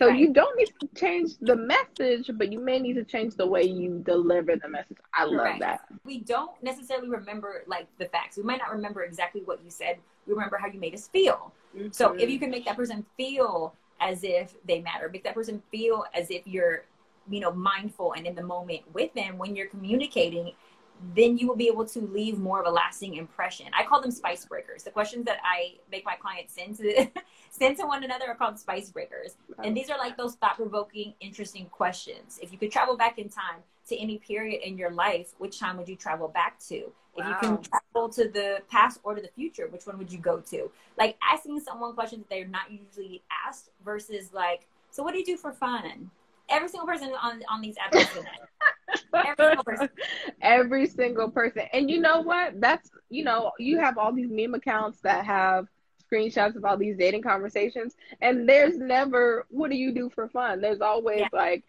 So 0.00 0.08
right. 0.08 0.18
you 0.18 0.32
don't 0.32 0.56
need 0.56 0.72
to 0.80 0.88
change 0.96 1.32
the 1.40 1.54
message, 1.54 2.30
but 2.34 2.50
you 2.52 2.58
may 2.58 2.80
need 2.80 2.94
to 2.94 3.04
change 3.04 3.36
the 3.36 3.46
way 3.46 3.62
you 3.62 4.02
deliver 4.04 4.56
the 4.56 4.68
message. 4.68 4.96
I 5.12 5.24
love 5.24 5.36
right. 5.36 5.60
that. 5.60 5.84
We 6.04 6.20
don't 6.20 6.50
necessarily 6.62 7.08
remember 7.08 7.62
like 7.66 7.86
the 7.98 8.06
facts. 8.06 8.36
We 8.36 8.42
might 8.42 8.58
not 8.58 8.72
remember 8.72 9.04
exactly 9.04 9.42
what 9.44 9.62
you 9.64 9.70
said. 9.70 9.98
We 10.26 10.32
remember 10.32 10.58
how 10.58 10.66
you 10.66 10.80
made 10.80 10.94
us 10.94 11.06
feel. 11.08 11.52
Mm-hmm. 11.76 11.88
So 11.92 12.14
if 12.14 12.28
you 12.28 12.40
can 12.40 12.50
make 12.50 12.64
that 12.64 12.76
person 12.76 13.04
feel 13.16 13.74
as 14.00 14.24
if 14.24 14.54
they 14.66 14.80
matter, 14.80 15.08
make 15.08 15.22
that 15.24 15.34
person 15.34 15.62
feel 15.70 16.04
as 16.12 16.28
if 16.30 16.42
you're, 16.44 16.84
you 17.30 17.38
know, 17.38 17.52
mindful 17.52 18.14
and 18.14 18.26
in 18.26 18.34
the 18.34 18.42
moment 18.42 18.82
with 18.92 19.14
them 19.14 19.38
when 19.38 19.54
you're 19.54 19.68
communicating, 19.68 20.52
then 21.14 21.36
you 21.36 21.46
will 21.46 21.56
be 21.56 21.68
able 21.68 21.84
to 21.84 22.00
leave 22.00 22.38
more 22.38 22.60
of 22.60 22.66
a 22.66 22.70
lasting 22.70 23.14
impression. 23.16 23.66
I 23.78 23.84
call 23.84 24.00
them 24.00 24.10
spice 24.10 24.44
breakers. 24.44 24.84
The 24.84 24.90
questions 24.90 25.24
that 25.26 25.38
I 25.44 25.74
make 25.90 26.04
my 26.04 26.14
clients 26.14 26.54
send 26.54 26.76
to 26.78 27.06
send 27.50 27.76
to 27.78 27.86
one 27.86 28.04
another 28.04 28.26
are 28.28 28.34
called 28.34 28.58
spice 28.58 28.90
breakers. 28.90 29.36
And 29.62 29.76
these 29.76 29.90
are 29.90 29.98
like 29.98 30.16
those 30.16 30.34
thought 30.36 30.56
provoking, 30.56 31.14
interesting 31.20 31.66
questions. 31.66 32.38
If 32.42 32.52
you 32.52 32.58
could 32.58 32.72
travel 32.72 32.96
back 32.96 33.18
in 33.18 33.28
time 33.28 33.62
to 33.88 33.96
any 33.96 34.18
period 34.18 34.62
in 34.62 34.78
your 34.78 34.90
life, 34.90 35.34
which 35.38 35.58
time 35.58 35.76
would 35.76 35.88
you 35.88 35.96
travel 35.96 36.28
back 36.28 36.58
to? 36.68 36.90
If 37.16 37.28
you 37.28 37.34
can 37.40 37.58
travel 37.62 38.08
to 38.08 38.28
the 38.28 38.58
past 38.68 38.98
or 39.04 39.14
to 39.14 39.22
the 39.22 39.28
future, 39.28 39.68
which 39.68 39.86
one 39.86 39.98
would 39.98 40.10
you 40.10 40.18
go 40.18 40.40
to? 40.40 40.70
Like 40.98 41.16
asking 41.22 41.60
someone 41.60 41.94
questions 41.94 42.22
that 42.22 42.30
they're 42.34 42.48
not 42.48 42.70
usually 42.70 43.22
asked 43.46 43.70
versus 43.84 44.32
like, 44.32 44.66
so 44.90 45.02
what 45.02 45.12
do 45.12 45.20
you 45.20 45.24
do 45.24 45.36
for 45.36 45.52
fun? 45.52 46.10
Every 46.48 46.68
single 46.68 46.86
person 46.86 47.12
on 47.22 47.42
on 47.48 47.60
these 47.60 47.76
apps 47.76 48.08
Every 49.14 49.36
single 49.36 49.64
person. 49.64 49.88
Every 50.40 50.86
single 50.86 51.30
person. 51.30 51.62
And 51.72 51.90
you 51.90 52.00
know 52.00 52.20
what? 52.20 52.60
That's 52.60 52.90
you 53.10 53.24
know, 53.24 53.52
you 53.58 53.78
have 53.78 53.98
all 53.98 54.12
these 54.12 54.30
meme 54.30 54.54
accounts 54.54 55.00
that 55.00 55.24
have 55.24 55.68
screenshots 56.12 56.56
of 56.56 56.64
all 56.64 56.76
these 56.76 56.96
dating 56.96 57.22
conversations 57.22 57.94
and 58.20 58.46
there's 58.48 58.76
never 58.76 59.46
what 59.48 59.70
do 59.70 59.76
you 59.76 59.92
do 59.92 60.10
for 60.10 60.28
fun? 60.28 60.60
There's 60.60 60.80
always 60.80 61.20
yeah. 61.20 61.28
like 61.32 61.64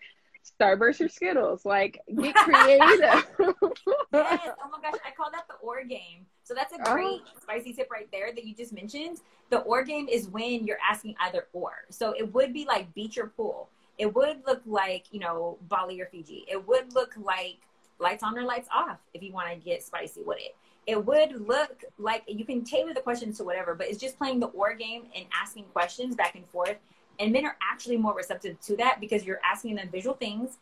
Starburst 0.59 1.01
or 1.01 1.09
Skittles. 1.09 1.65
Like, 1.65 2.01
get 2.07 2.35
creative. 2.35 2.99
yes. 2.99 3.25
Oh 3.41 3.69
my 4.13 4.81
gosh, 4.81 4.99
I 5.05 5.11
call 5.15 5.31
that 5.31 5.47
the 5.47 5.55
or 5.61 5.83
game. 5.83 6.25
So 6.43 6.53
that's 6.53 6.73
a 6.73 6.77
great 6.77 7.21
oh. 7.25 7.39
spicy 7.41 7.73
tip 7.73 7.89
right 7.91 8.07
there 8.11 8.33
that 8.33 8.45
you 8.45 8.53
just 8.55 8.73
mentioned. 8.73 9.21
The 9.49 9.59
or 9.59 9.83
game 9.83 10.07
is 10.07 10.27
when 10.27 10.65
you're 10.65 10.77
asking 10.87 11.15
either 11.19 11.47
or. 11.53 11.73
So 11.89 12.13
it 12.17 12.33
would 12.33 12.53
be 12.53 12.65
like 12.65 12.93
beach 12.93 13.17
or 13.17 13.27
pool 13.27 13.69
it 13.97 14.13
would 14.13 14.41
look 14.45 14.61
like 14.65 15.05
you 15.11 15.19
know 15.19 15.57
Bali 15.69 16.01
or 16.01 16.07
Fiji. 16.07 16.45
It 16.49 16.67
would 16.67 16.93
look 16.93 17.13
like 17.17 17.59
lights 17.99 18.23
on 18.23 18.37
or 18.37 18.43
lights 18.43 18.67
off 18.73 18.99
if 19.13 19.23
you 19.23 19.31
want 19.31 19.49
to 19.49 19.55
get 19.55 19.83
spicy 19.83 20.23
with 20.23 20.39
it. 20.39 20.55
It 20.87 21.03
would 21.03 21.47
look 21.47 21.83
like 21.97 22.23
you 22.27 22.45
can 22.45 22.63
tailor 22.63 22.93
the 22.93 23.01
questions 23.01 23.37
to 23.37 23.43
whatever, 23.43 23.73
but 23.73 23.87
it's 23.87 23.99
just 23.99 24.17
playing 24.17 24.39
the 24.39 24.47
or 24.47 24.75
game 24.75 25.03
and 25.15 25.25
asking 25.33 25.65
questions 25.73 26.15
back 26.15 26.35
and 26.35 26.47
forth. 26.49 26.77
And 27.19 27.31
men 27.31 27.45
are 27.45 27.57
actually 27.61 27.97
more 27.97 28.13
receptive 28.13 28.59
to 28.61 28.75
that 28.77 28.99
because 28.99 29.25
you're 29.25 29.39
asking 29.43 29.75
them 29.75 29.89
visual 29.89 30.15
things 30.15 30.57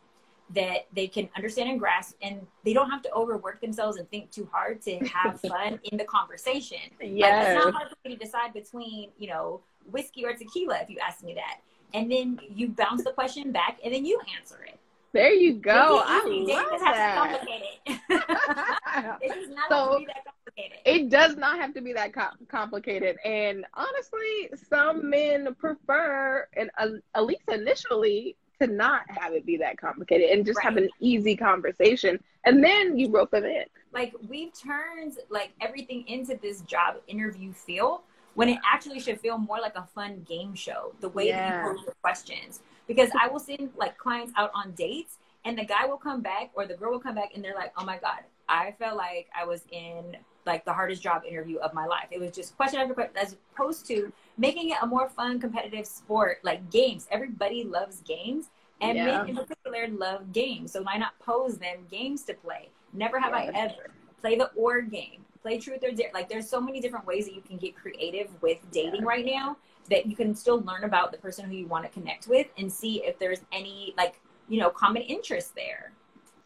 that 0.51 0.85
they 0.93 1.07
can 1.07 1.27
understand 1.35 1.69
and 1.69 1.79
grasp, 1.79 2.15
and 2.21 2.45
they 2.63 2.73
don't 2.73 2.89
have 2.89 3.01
to 3.01 3.11
overwork 3.13 3.59
themselves 3.59 3.97
and 3.97 4.07
think 4.11 4.29
too 4.29 4.47
hard 4.51 4.81
to 4.83 4.99
have 4.99 5.39
fun 5.47 5.79
in 5.91 5.97
the 5.97 6.03
conversation. 6.03 6.77
Yeah, 7.01 7.27
like, 7.27 7.47
it's 7.47 7.65
not 7.65 7.73
hard 7.73 7.89
for 7.89 7.95
me 8.07 8.15
to 8.15 8.23
decide 8.23 8.53
between 8.53 9.09
you 9.17 9.29
know 9.29 9.61
whiskey 9.91 10.25
or 10.25 10.33
tequila 10.33 10.79
if 10.81 10.89
you 10.89 10.97
ask 10.99 11.23
me 11.23 11.33
that 11.33 11.59
and 11.93 12.11
then 12.11 12.39
you 12.49 12.69
bounce 12.69 13.03
the 13.03 13.11
question 13.11 13.51
back 13.51 13.79
and 13.83 13.93
then 13.93 14.05
you 14.05 14.19
answer 14.37 14.63
it. 14.67 14.79
There 15.13 15.33
you 15.33 15.53
go. 15.53 16.01
I 16.03 16.23
love 16.25 16.79
that. 16.81 17.39
it 19.21 19.29
does 19.29 19.49
not 19.49 19.69
so, 19.69 19.75
have 19.75 19.91
to 19.91 19.99
be 19.99 20.05
that 20.07 20.25
complicated. 20.25 20.79
It 20.85 21.09
does 21.09 21.35
not 21.37 21.59
have 21.59 21.73
to 21.75 21.81
be 21.81 21.93
that 21.93 22.13
complicated. 22.47 23.17
And 23.23 23.65
honestly, 23.75 24.49
some 24.69 25.07
men 25.07 25.53
prefer, 25.59 26.47
and 26.57 26.71
uh, 26.79 26.87
at 27.13 27.25
least 27.25 27.43
initially, 27.47 28.35
to 28.59 28.67
not 28.67 29.01
have 29.09 29.33
it 29.33 29.45
be 29.45 29.57
that 29.57 29.77
complicated 29.77 30.31
and 30.31 30.45
just 30.45 30.57
right. 30.57 30.65
have 30.65 30.77
an 30.77 30.89
easy 30.99 31.35
conversation. 31.35 32.19
And 32.45 32.63
then 32.63 32.97
you 32.97 33.09
rope 33.09 33.31
them 33.31 33.45
in. 33.45 33.65
Like 33.93 34.13
we've 34.27 34.51
turned 34.53 35.17
like 35.29 35.51
everything 35.61 36.07
into 36.07 36.39
this 36.41 36.61
job 36.61 36.95
interview 37.07 37.53
feel 37.53 38.03
when 38.35 38.49
it 38.49 38.59
actually 38.71 38.99
should 38.99 39.19
feel 39.19 39.37
more 39.37 39.59
like 39.59 39.75
a 39.75 39.83
fun 39.83 40.25
game 40.27 40.53
show 40.55 40.93
the 41.01 41.09
way 41.09 41.27
yeah. 41.27 41.49
that 41.49 41.69
you 41.69 41.75
pose 41.75 41.85
the 41.85 41.93
questions. 42.01 42.61
Because 42.87 43.09
i 43.19 43.27
will 43.27 43.39
send 43.39 43.69
like 43.77 43.97
clients 43.97 44.33
out 44.35 44.51
on 44.53 44.71
dates 44.71 45.17
and 45.45 45.57
the 45.57 45.63
guy 45.63 45.85
will 45.85 45.97
come 45.97 46.21
back 46.21 46.51
or 46.53 46.65
the 46.65 46.73
girl 46.73 46.91
will 46.91 46.99
come 46.99 47.15
back 47.15 47.31
and 47.33 47.43
they're 47.43 47.55
like 47.55 47.71
oh 47.77 47.85
my 47.85 47.97
god 47.97 48.19
i 48.49 48.73
felt 48.77 48.97
like 48.97 49.27
i 49.33 49.45
was 49.45 49.63
in 49.71 50.17
like 50.45 50.65
the 50.65 50.73
hardest 50.73 51.01
job 51.01 51.23
interview 51.27 51.57
of 51.59 51.73
my 51.73 51.85
life. 51.85 52.07
It 52.11 52.19
was 52.19 52.31
just 52.31 52.55
question 52.55 52.79
after 52.79 52.93
question 52.93 53.15
as 53.15 53.35
opposed 53.53 53.85
to 53.87 54.11
making 54.37 54.69
it 54.69 54.77
a 54.81 54.87
more 54.87 55.07
fun 55.09 55.39
competitive 55.39 55.85
sport 55.85 56.39
like 56.43 56.69
games. 56.71 57.07
Everybody 57.11 57.63
loves 57.63 58.01
games 58.01 58.49
and 58.81 58.97
yeah. 58.97 59.05
men 59.05 59.29
in 59.29 59.35
particular 59.35 59.87
love 59.87 60.31
games. 60.33 60.71
So 60.71 60.81
why 60.81 60.97
not 60.97 61.17
pose 61.19 61.57
them 61.57 61.85
games 61.89 62.23
to 62.23 62.33
play? 62.33 62.69
Never 62.93 63.19
have 63.19 63.31
yeah. 63.31 63.37
i 63.37 63.45
ever 63.53 63.91
play 64.21 64.35
the 64.37 64.49
or 64.55 64.81
game 64.81 65.25
play 65.43 65.59
truth 65.59 65.83
or 65.83 65.91
dare. 65.91 66.09
Like 66.13 66.29
there's 66.29 66.49
so 66.49 66.59
many 66.59 66.79
different 66.79 67.05
ways 67.05 67.25
that 67.25 67.35
you 67.35 67.41
can 67.41 67.57
get 67.57 67.75
creative 67.75 68.29
with 68.41 68.57
dating 68.71 69.01
yeah. 69.01 69.07
right 69.07 69.25
now 69.25 69.57
that 69.89 70.07
you 70.07 70.15
can 70.15 70.33
still 70.33 70.61
learn 70.61 70.85
about 70.85 71.11
the 71.11 71.17
person 71.19 71.45
who 71.45 71.55
you 71.55 71.67
want 71.67 71.83
to 71.83 71.91
connect 71.91 72.27
with 72.27 72.47
and 72.57 72.71
see 72.71 73.03
if 73.03 73.19
there's 73.19 73.41
any 73.51 73.93
like, 73.97 74.19
you 74.47 74.59
know, 74.59 74.69
common 74.69 75.03
interest 75.03 75.53
there. 75.55 75.91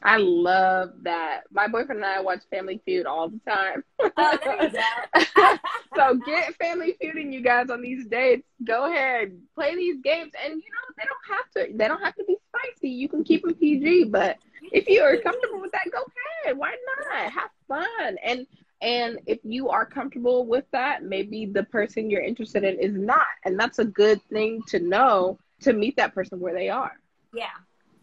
I 0.04 0.18
love 0.18 0.92
that. 1.02 1.42
My 1.52 1.68
boyfriend 1.68 2.04
and 2.04 2.06
I 2.06 2.22
watch 2.22 2.42
Family 2.52 2.80
Feud 2.86 3.08
all 3.08 3.30
the 3.30 3.40
time. 3.50 3.84
Oh, 4.00 4.38
there 4.44 4.64
you 4.64 4.70
go. 4.70 5.58
so 5.96 6.16
get 6.26 6.56
Family 6.56 6.96
Feuding, 7.02 7.34
you 7.34 7.42
guys, 7.42 7.70
on 7.70 7.82
these 7.82 8.06
dates. 8.06 8.48
Go 8.64 8.92
ahead, 8.92 9.38
play 9.56 9.76
these 9.76 9.98
games, 10.04 10.34
and 10.44 10.54
you 10.54 10.70
know 10.70 10.94
they 10.98 11.04
don't 11.04 11.38
have 11.38 11.52
to. 11.52 11.78
They 11.78 11.88
don't 11.88 12.02
have 12.02 12.16
to 12.16 12.24
be 12.26 12.38
spicy. 12.50 12.90
You 12.90 13.10
can 13.10 13.24
keep 13.24 13.44
them 13.44 13.56
PG, 13.56 14.06
but 14.06 14.38
if 14.72 14.88
you 14.88 15.02
are 15.02 15.18
comfortable 15.18 15.62
with 15.62 15.72
that, 15.72 15.92
go 15.92 16.04
ahead. 16.44 16.58
Why 16.58 16.76
not? 17.12 17.32
Have 17.32 17.50
fun. 17.68 18.18
And 18.24 18.46
and 18.82 19.20
if 19.26 19.40
you 19.44 19.70
are 19.70 19.86
comfortable 19.86 20.46
with 20.46 20.66
that, 20.72 21.04
maybe 21.04 21.46
the 21.46 21.64
person 21.64 22.10
you're 22.10 22.22
interested 22.22 22.64
in 22.64 22.80
is 22.80 22.94
not. 22.94 23.26
And 23.46 23.60
that's 23.60 23.80
a 23.80 23.86
good 23.86 24.22
thing 24.30 24.62
to 24.68 24.80
know 24.80 25.40
to 25.62 25.74
meet 25.74 25.96
that 25.98 26.14
person 26.14 26.40
where 26.40 26.54
they 26.54 26.70
are. 26.70 26.94
Yeah, 27.34 27.48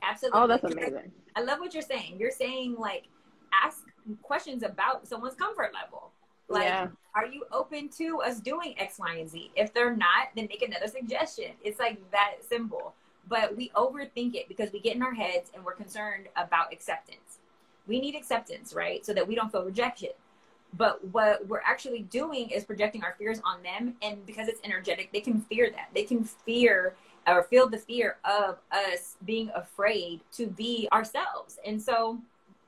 absolutely. 0.02 0.40
Oh, 0.40 0.46
that's 0.48 0.64
amazing. 0.64 1.12
I 1.36 1.42
love 1.42 1.60
what 1.60 1.74
you're 1.74 1.82
saying. 1.82 2.16
You're 2.18 2.32
saying, 2.32 2.76
like, 2.76 3.04
ask 3.52 3.84
questions 4.22 4.64
about 4.64 5.06
someone's 5.06 5.36
comfort 5.36 5.72
level. 5.72 6.10
Like, 6.48 6.64
yeah. 6.64 6.88
are 7.14 7.26
you 7.26 7.44
open 7.52 7.88
to 7.98 8.20
us 8.20 8.40
doing 8.40 8.74
X, 8.78 8.98
Y, 8.98 9.14
and 9.14 9.30
Z? 9.30 9.52
If 9.56 9.72
they're 9.72 9.96
not, 9.96 10.28
then 10.34 10.46
make 10.48 10.62
another 10.62 10.88
suggestion. 10.88 11.52
It's 11.62 11.78
like 11.78 11.98
that 12.10 12.34
simple. 12.48 12.94
but 13.28 13.56
we 13.56 13.70
overthink 13.70 14.34
it 14.34 14.48
because 14.48 14.72
we 14.72 14.80
get 14.80 14.96
in 14.96 15.02
our 15.02 15.14
heads 15.14 15.50
and 15.54 15.64
we're 15.64 15.74
concerned 15.74 16.28
about 16.36 16.72
acceptance. 16.72 17.38
We 17.86 18.00
need 18.00 18.14
acceptance, 18.14 18.74
right? 18.74 19.04
So 19.04 19.12
that 19.14 19.26
we 19.26 19.34
don't 19.34 19.50
feel 19.50 19.64
rejection. 19.64 20.10
But 20.76 21.04
what 21.12 21.46
we're 21.46 21.60
actually 21.64 22.02
doing 22.02 22.50
is 22.50 22.64
projecting 22.64 23.04
our 23.04 23.14
fears 23.18 23.40
on 23.44 23.62
them. 23.62 23.94
And 24.02 24.24
because 24.26 24.48
it's 24.48 24.60
energetic, 24.64 25.12
they 25.12 25.20
can 25.20 25.40
fear 25.42 25.70
that. 25.70 25.88
They 25.94 26.04
can 26.04 26.24
fear 26.24 26.96
or 27.26 27.44
feel 27.44 27.68
the 27.68 27.78
fear 27.78 28.16
of 28.24 28.58
us 28.72 29.16
being 29.24 29.50
afraid 29.54 30.20
to 30.32 30.46
be 30.46 30.88
ourselves. 30.92 31.58
And 31.64 31.80
so 31.80 32.18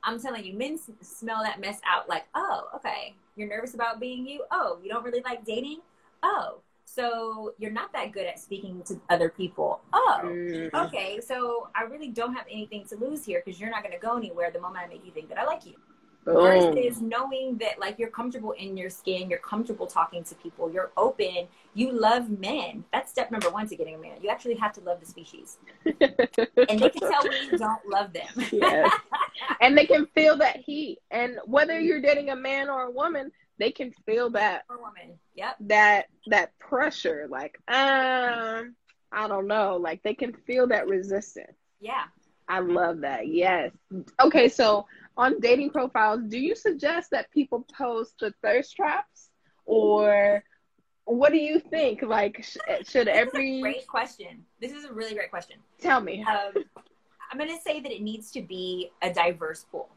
I'm 0.03 0.21
telling 0.21 0.45
you, 0.45 0.55
men 0.55 0.79
smell 1.01 1.43
that 1.43 1.61
mess 1.61 1.81
out 1.87 2.09
like, 2.09 2.27
oh, 2.35 2.69
okay, 2.77 3.15
you're 3.35 3.49
nervous 3.49 3.75
about 3.75 4.01
being 4.01 4.27
you. 4.27 4.45
Oh, 4.51 4.79
you 4.83 4.89
don't 4.89 5.05
really 5.05 5.23
like 5.23 5.45
dating. 5.45 5.81
Oh, 6.23 6.61
so 6.85 7.53
you're 7.59 7.73
not 7.73 7.93
that 7.93 8.13
good 8.13 8.27
at 8.27 8.39
speaking 8.39 8.83
to 8.87 8.99
other 9.11 9.29
people. 9.29 9.81
Oh, 9.93 10.21
mm. 10.25 10.73
okay. 10.73 11.21
So 11.21 11.69
I 11.75 11.83
really 11.83 12.09
don't 12.09 12.35
have 12.35 12.47
anything 12.51 12.87
to 12.87 12.97
lose 12.97 13.25
here 13.25 13.43
because 13.45 13.61
you're 13.61 13.71
not 13.71 13.83
going 13.83 13.93
to 13.93 13.99
go 13.99 14.17
anywhere 14.17 14.51
the 14.51 14.61
moment 14.61 14.85
I 14.85 14.89
make 14.89 15.05
you 15.05 15.11
think 15.11 15.29
that 15.29 15.39
I 15.39 15.45
like 15.45 15.67
you. 15.67 15.75
Boom. 16.27 16.75
Versus 16.75 17.01
knowing 17.01 17.57
that 17.59 17.79
like 17.79 18.01
you're 18.01 18.11
comfortable 18.11 18.51
in 18.53 18.77
your 18.77 18.91
skin, 18.91 19.31
you're 19.31 19.39
comfortable 19.39 19.87
talking 19.87 20.25
to 20.25 20.35
people, 20.35 20.69
you're 20.73 20.91
open, 20.97 21.47
you 21.73 21.93
love 21.93 22.29
men. 22.41 22.85
That's 22.93 23.13
step 23.13 23.31
number 23.31 23.49
one 23.49 23.69
to 23.69 23.77
getting 23.77 23.95
a 23.95 23.99
man. 23.99 24.19
You 24.21 24.29
actually 24.29 24.57
have 24.57 24.73
to 24.73 24.81
love 24.81 24.99
the 24.99 25.07
species. 25.07 25.59
and 25.85 26.81
they 26.81 26.91
can 26.91 27.01
tell 27.01 27.23
when 27.23 27.53
you 27.53 27.57
don't 27.57 27.89
love 27.89 28.13
them. 28.13 28.27
yes. 28.53 28.93
And 29.61 29.79
they 29.79 29.87
can 29.87 30.07
feel 30.17 30.37
that 30.39 30.57
heat. 30.57 30.99
And 31.13 31.39
whether 31.45 31.79
you're 31.79 32.01
dating 32.01 32.31
a 32.31 32.37
man 32.37 32.69
or 32.69 32.83
a 32.83 32.91
woman, 32.91 33.31
they 33.59 33.71
can 33.71 33.93
feel 34.05 34.29
that 34.31 34.65
or 34.69 34.79
woman. 34.79 35.19
Yep. 35.37 35.57
That 35.61 36.07
that 36.27 36.59
pressure. 36.59 37.29
Like, 37.31 37.57
um, 37.69 38.75
I 39.13 39.29
don't 39.29 39.47
know. 39.47 39.77
Like 39.77 40.03
they 40.03 40.15
can 40.15 40.33
feel 40.33 40.67
that 40.69 40.89
resistance. 40.89 41.57
Yeah. 41.81 42.05
I 42.49 42.61
love 42.61 43.01
that. 43.01 43.29
Yes. 43.29 43.73
Okay, 44.21 44.49
so 44.49 44.87
on 45.17 45.41
dating 45.41 45.71
profiles, 45.71 46.21
do 46.29 46.39
you 46.39 46.55
suggest 46.55 47.11
that 47.11 47.31
people 47.31 47.67
post 47.77 48.15
the 48.21 48.33
thirst 48.43 48.77
traps 48.77 49.31
or 49.65 50.43
what 51.05 51.33
do 51.33 51.39
you 51.39 51.61
think? 51.61 52.03
Like, 52.03 52.45
sh- 52.45 52.57
should 52.89 53.09
every 53.09 53.61
great 53.61 53.87
question? 53.87 54.45
This 54.61 54.73
is 54.73 54.85
a 54.85 54.93
really 54.93 55.15
great 55.15 55.31
question. 55.31 55.57
Tell 55.81 56.01
me. 56.01 56.25
Um, 56.25 56.65
I'm 57.31 57.39
going 57.39 57.51
to 57.51 57.63
say 57.63 57.81
that 57.81 57.93
it 57.93 58.03
needs 58.03 58.31
to 58.33 58.43
be 58.43 58.91
a 59.03 59.13
diverse 59.13 59.65
pool. 59.71 59.89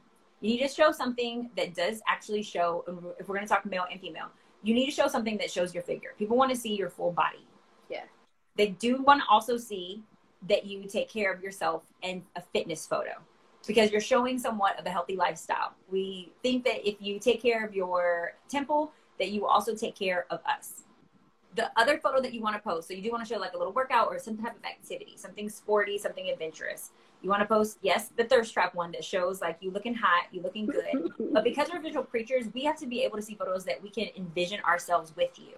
You 0.42 0.52
need 0.52 0.62
to 0.62 0.68
show 0.68 0.92
something 0.92 1.50
that 1.58 1.76
does 1.76 2.02
actually 2.08 2.44
show. 2.44 2.86
If 3.20 3.28
we're 3.28 3.36
going 3.36 3.48
to 3.48 3.54
talk 3.54 3.66
male 3.66 3.86
and 3.92 4.00
female, 4.00 4.28
you 4.64 4.74
need 4.74 4.86
to 4.86 4.92
show 4.92 5.08
something 5.08 5.38
that 5.38 5.52
shows 5.52 5.74
your 5.74 5.84
figure. 5.84 6.12
People 6.18 6.38
want 6.38 6.52
to 6.52 6.58
see 6.58 6.76
your 6.76 6.90
full 6.90 7.12
body. 7.12 7.46
Yeah. 7.90 8.04
They 8.56 8.68
do 8.68 9.02
want 9.02 9.22
to 9.22 9.28
also 9.30 9.58
see 9.58 10.04
that 10.48 10.66
you 10.66 10.86
take 10.86 11.10
care 11.10 11.34
of 11.34 11.44
yourself 11.44 11.84
and 12.04 12.22
a 12.36 12.42
fitness 12.42 12.88
photo 12.88 13.12
because 13.68 13.92
you're 13.92 14.02
showing 14.02 14.40
somewhat 14.40 14.80
of 14.80 14.86
a 14.86 14.90
healthy 14.90 15.16
lifestyle. 15.16 15.74
We 15.92 16.32
think 16.44 16.64
that 16.66 16.88
if 16.88 16.96
you 17.00 17.20
take 17.20 17.42
care 17.42 17.66
of 17.66 17.74
your 17.74 18.34
temple, 18.50 18.92
that 19.20 19.30
you 19.30 19.46
also 19.46 19.76
take 19.76 19.96
care 19.96 20.26
of 20.30 20.40
us. 20.46 20.84
The 21.56 21.70
other 21.76 21.98
photo 21.98 22.22
that 22.22 22.34
you 22.34 22.42
want 22.42 22.56
to 22.56 22.62
post, 22.62 22.88
so 22.88 22.94
you 22.94 23.02
do 23.02 23.12
want 23.12 23.26
to 23.26 23.34
show 23.34 23.40
like 23.40 23.54
a 23.54 23.58
little 23.58 23.74
workout 23.74 24.08
or 24.08 24.20
some 24.20 24.38
type 24.38 24.56
of 24.56 24.64
activity, 24.64 25.14
something 25.18 25.50
sporty, 25.50 25.98
something 25.98 26.30
adventurous. 26.30 26.92
You 27.22 27.30
want 27.30 27.42
to 27.42 27.48
post, 27.48 27.80
yes, 27.82 28.12
the 28.16 28.24
thirst 28.24 28.54
trap 28.54 28.76
one 28.76 28.92
that 28.94 29.04
shows 29.04 29.42
like 29.42 29.58
you 29.60 29.72
looking 29.72 29.94
hot, 29.94 30.28
you 30.32 30.42
looking 30.42 30.68
good. 30.68 31.12
but 31.34 31.44
because 31.44 31.68
we're 31.72 31.82
visual 31.82 32.06
creatures, 32.06 32.46
we 32.54 32.64
have 32.64 32.78
to 32.80 32.88
be 32.88 33.04
able 33.04 33.18
to 33.18 33.22
see 33.22 33.36
photos 33.36 33.66
that 33.66 33.82
we 33.82 33.90
can 33.90 34.08
envision 34.16 34.62
ourselves 34.62 35.14
with 35.18 35.38
you. 35.38 35.58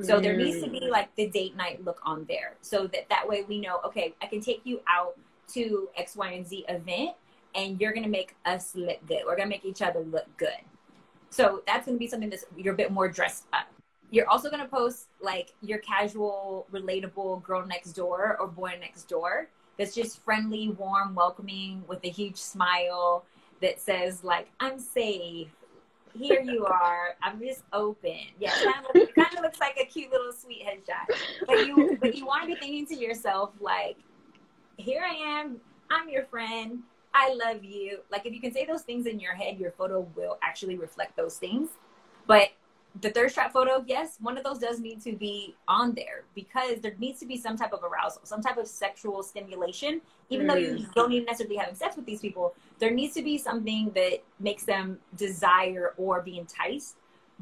So 0.00 0.20
there 0.20 0.36
needs 0.36 0.62
to 0.62 0.70
be 0.70 0.80
mm. 0.80 0.90
like 0.90 1.14
the 1.16 1.28
date 1.28 1.54
night 1.54 1.84
look 1.84 2.00
on 2.02 2.24
there, 2.26 2.54
so 2.62 2.86
that 2.86 3.10
that 3.10 3.28
way 3.28 3.44
we 3.46 3.60
know, 3.60 3.78
okay, 3.84 4.14
I 4.22 4.26
can 4.26 4.40
take 4.40 4.62
you 4.64 4.80
out 4.88 5.18
to 5.52 5.90
X, 5.96 6.16
Y, 6.16 6.30
and 6.32 6.46
Z 6.46 6.64
event, 6.68 7.10
and 7.54 7.80
you're 7.80 7.92
gonna 7.92 8.08
make 8.08 8.36
us 8.44 8.74
look 8.74 9.04
good. 9.06 9.22
We're 9.26 9.36
gonna 9.36 9.48
make 9.48 9.64
each 9.64 9.82
other 9.82 10.00
look 10.00 10.26
good. 10.36 10.60
So 11.30 11.62
that's 11.66 11.86
gonna 11.86 11.98
be 11.98 12.06
something 12.06 12.30
that's 12.30 12.44
you're 12.56 12.74
a 12.74 12.76
bit 12.76 12.92
more 12.92 13.08
dressed 13.08 13.46
up. 13.52 13.66
You're 14.10 14.28
also 14.28 14.50
gonna 14.50 14.68
post 14.68 15.08
like 15.20 15.52
your 15.62 15.78
casual, 15.78 16.66
relatable 16.72 17.42
girl 17.42 17.66
next 17.66 17.92
door 17.92 18.36
or 18.38 18.46
boy 18.46 18.76
next 18.80 19.04
door 19.04 19.48
that's 19.78 19.94
just 19.94 20.22
friendly, 20.22 20.68
warm, 20.68 21.14
welcoming 21.14 21.82
with 21.88 22.04
a 22.04 22.08
huge 22.08 22.36
smile 22.36 23.24
that 23.60 23.80
says 23.80 24.22
like 24.22 24.48
I'm 24.60 24.78
safe. 24.78 25.48
Here 26.14 26.42
you 26.42 26.66
are. 26.70 27.16
I'm 27.22 27.40
just 27.40 27.62
open. 27.72 28.20
Yeah, 28.38 28.52
kind 28.52 28.86
of, 28.86 28.96
it 28.96 29.14
kind 29.14 29.34
of 29.34 29.42
looks 29.42 29.60
like 29.60 29.78
a 29.80 29.86
cute 29.86 30.10
little 30.10 30.32
sweet 30.32 30.62
headshot. 30.66 31.16
But 31.46 31.66
you, 31.66 31.96
but 32.00 32.14
you 32.14 32.26
want 32.26 32.42
to 32.42 32.48
be 32.48 32.54
thinking 32.56 32.86
to 32.88 32.94
yourself 32.94 33.52
like, 33.60 33.96
here 34.76 35.02
I 35.02 35.14
am. 35.14 35.60
I'm 35.90 36.08
your 36.08 36.24
friend. 36.26 36.80
I 37.14 37.34
love 37.34 37.64
you. 37.64 38.00
Like 38.10 38.26
if 38.26 38.32
you 38.32 38.40
can 38.40 38.52
say 38.52 38.64
those 38.64 38.82
things 38.82 39.06
in 39.06 39.20
your 39.20 39.34
head, 39.34 39.58
your 39.58 39.72
photo 39.72 40.06
will 40.16 40.38
actually 40.42 40.76
reflect 40.76 41.16
those 41.16 41.36
things. 41.36 41.70
But 42.26 42.50
the 43.00 43.10
thirst 43.10 43.34
trap 43.34 43.52
photo, 43.52 43.82
yes, 43.86 44.18
one 44.20 44.36
of 44.36 44.44
those 44.44 44.58
does 44.58 44.78
need 44.78 45.00
to 45.02 45.12
be 45.12 45.54
on 45.66 45.94
there 45.94 46.24
because 46.34 46.80
there 46.80 46.94
needs 46.98 47.20
to 47.20 47.26
be 47.26 47.38
some 47.38 47.56
type 47.56 47.72
of 47.72 47.82
arousal, 47.82 48.20
some 48.24 48.42
type 48.42 48.58
of 48.58 48.66
sexual 48.66 49.22
stimulation. 49.22 50.00
Even 50.28 50.46
mm. 50.46 50.50
though 50.50 50.58
you 50.58 50.74
mm. 50.74 50.94
don't 50.94 51.12
even 51.12 51.24
necessarily 51.24 51.56
having 51.56 51.74
sex 51.74 51.96
with 51.96 52.04
these 52.04 52.20
people, 52.20 52.54
there 52.78 52.90
needs 52.90 53.14
to 53.14 53.22
be 53.22 53.38
something 53.38 53.90
that 53.94 54.22
makes 54.40 54.64
them 54.64 54.98
desire 55.16 55.94
or 55.96 56.20
be 56.20 56.38
enticed 56.38 56.96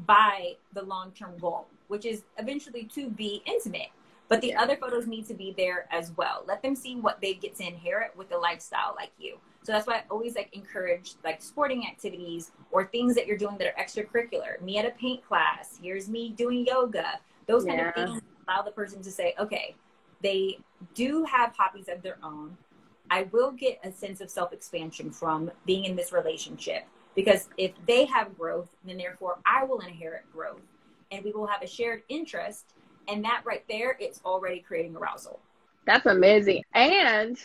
by 0.05 0.53
the 0.73 0.81
long 0.83 1.11
term 1.11 1.37
goal, 1.37 1.67
which 1.89 2.05
is 2.05 2.23
eventually 2.37 2.85
to 2.85 3.09
be 3.09 3.41
intimate. 3.45 3.89
But 4.29 4.39
the 4.39 4.49
yeah. 4.49 4.61
other 4.61 4.77
photos 4.77 5.07
need 5.07 5.27
to 5.27 5.33
be 5.33 5.53
there 5.57 5.87
as 5.91 6.13
well. 6.15 6.45
Let 6.47 6.61
them 6.61 6.75
see 6.75 6.95
what 6.95 7.19
they 7.19 7.33
get 7.33 7.55
to 7.57 7.67
inherit 7.67 8.15
with 8.15 8.31
a 8.31 8.37
lifestyle 8.37 8.95
like 8.95 9.11
you. 9.19 9.37
So 9.63 9.71
that's 9.71 9.85
why 9.85 9.97
I 9.97 10.03
always 10.09 10.35
like 10.35 10.49
encourage 10.53 11.13
like 11.23 11.41
sporting 11.41 11.85
activities 11.85 12.51
or 12.71 12.85
things 12.85 13.13
that 13.15 13.27
you're 13.27 13.37
doing 13.37 13.57
that 13.59 13.67
are 13.67 13.83
extracurricular. 13.83 14.59
Me 14.61 14.77
at 14.77 14.85
a 14.85 14.91
paint 14.91 15.25
class, 15.25 15.79
here's 15.81 16.09
me 16.09 16.29
doing 16.29 16.65
yoga. 16.65 17.19
Those 17.47 17.65
kind 17.65 17.79
yeah. 17.79 17.89
of 17.89 17.95
things 17.95 18.21
allow 18.47 18.63
the 18.63 18.71
person 18.71 19.01
to 19.03 19.11
say, 19.11 19.35
okay, 19.39 19.75
they 20.23 20.57
do 20.95 21.23
have 21.25 21.55
hobbies 21.55 21.89
of 21.89 22.01
their 22.01 22.17
own. 22.23 22.57
I 23.09 23.23
will 23.31 23.51
get 23.51 23.79
a 23.83 23.91
sense 23.91 24.21
of 24.21 24.29
self 24.29 24.53
expansion 24.53 25.11
from 25.11 25.51
being 25.65 25.85
in 25.85 25.95
this 25.95 26.11
relationship 26.11 26.85
because 27.15 27.49
if 27.57 27.71
they 27.85 28.05
have 28.05 28.37
growth, 28.37 28.69
then 28.85 28.97
therefore 28.97 29.37
I 29.45 29.63
will 29.63 29.81
inherit 29.81 30.23
growth 30.31 30.61
and 31.11 31.23
we 31.23 31.31
will 31.31 31.47
have 31.47 31.61
a 31.61 31.67
shared 31.67 32.03
interest. 32.09 32.73
And 33.07 33.23
that 33.25 33.41
right 33.45 33.63
there, 33.67 33.97
it's 33.99 34.21
already 34.23 34.59
creating 34.59 34.95
arousal. 34.95 35.39
That's 35.85 36.05
amazing. 36.05 36.63
And 36.73 37.37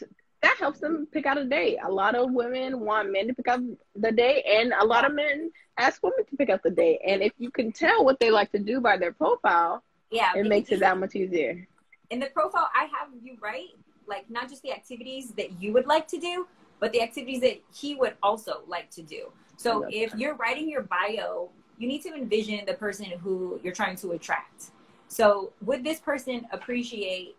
that 0.46 0.56
helps 0.58 0.78
them 0.78 1.08
pick 1.10 1.26
out 1.26 1.38
a 1.38 1.44
date. 1.44 1.78
A 1.82 1.90
lot 1.90 2.14
of 2.14 2.30
women 2.30 2.78
want 2.78 3.10
men 3.10 3.26
to 3.26 3.34
pick 3.34 3.48
out 3.48 3.60
the 3.96 4.12
date, 4.12 4.44
and 4.46 4.72
a 4.78 4.84
lot 4.84 5.04
of 5.04 5.12
men 5.12 5.50
ask 5.76 6.00
women 6.04 6.24
to 6.24 6.36
pick 6.36 6.50
out 6.50 6.62
the 6.62 6.70
date. 6.70 7.00
And 7.04 7.20
if 7.20 7.32
you 7.36 7.50
can 7.50 7.72
tell 7.72 8.04
what 8.04 8.20
they 8.20 8.30
like 8.30 8.52
to 8.52 8.60
do 8.60 8.80
by 8.80 8.96
their 8.96 9.12
profile, 9.12 9.82
yeah, 10.12 10.30
it 10.36 10.46
makes 10.46 10.70
it 10.70 10.78
that 10.80 10.98
much 10.98 11.16
easier. 11.16 11.66
In 12.10 12.20
the 12.20 12.26
profile, 12.26 12.68
I 12.74 12.84
have 12.96 13.08
you 13.20 13.36
write 13.42 13.70
like 14.06 14.30
not 14.30 14.48
just 14.48 14.62
the 14.62 14.72
activities 14.72 15.30
that 15.30 15.60
you 15.60 15.72
would 15.72 15.86
like 15.86 16.06
to 16.08 16.18
do, 16.18 16.46
but 16.78 16.92
the 16.92 17.02
activities 17.02 17.40
that 17.40 17.60
he 17.74 17.96
would 17.96 18.14
also 18.22 18.62
like 18.68 18.88
to 18.92 19.02
do. 19.02 19.32
So 19.56 19.86
if 19.90 20.12
that. 20.12 20.20
you're 20.20 20.36
writing 20.36 20.70
your 20.70 20.82
bio, 20.82 21.50
you 21.76 21.88
need 21.88 22.02
to 22.02 22.14
envision 22.14 22.64
the 22.66 22.74
person 22.74 23.06
who 23.06 23.58
you're 23.64 23.74
trying 23.74 23.96
to 23.96 24.12
attract. 24.12 24.66
So 25.08 25.52
would 25.62 25.82
this 25.82 25.98
person 25.98 26.46
appreciate 26.52 27.36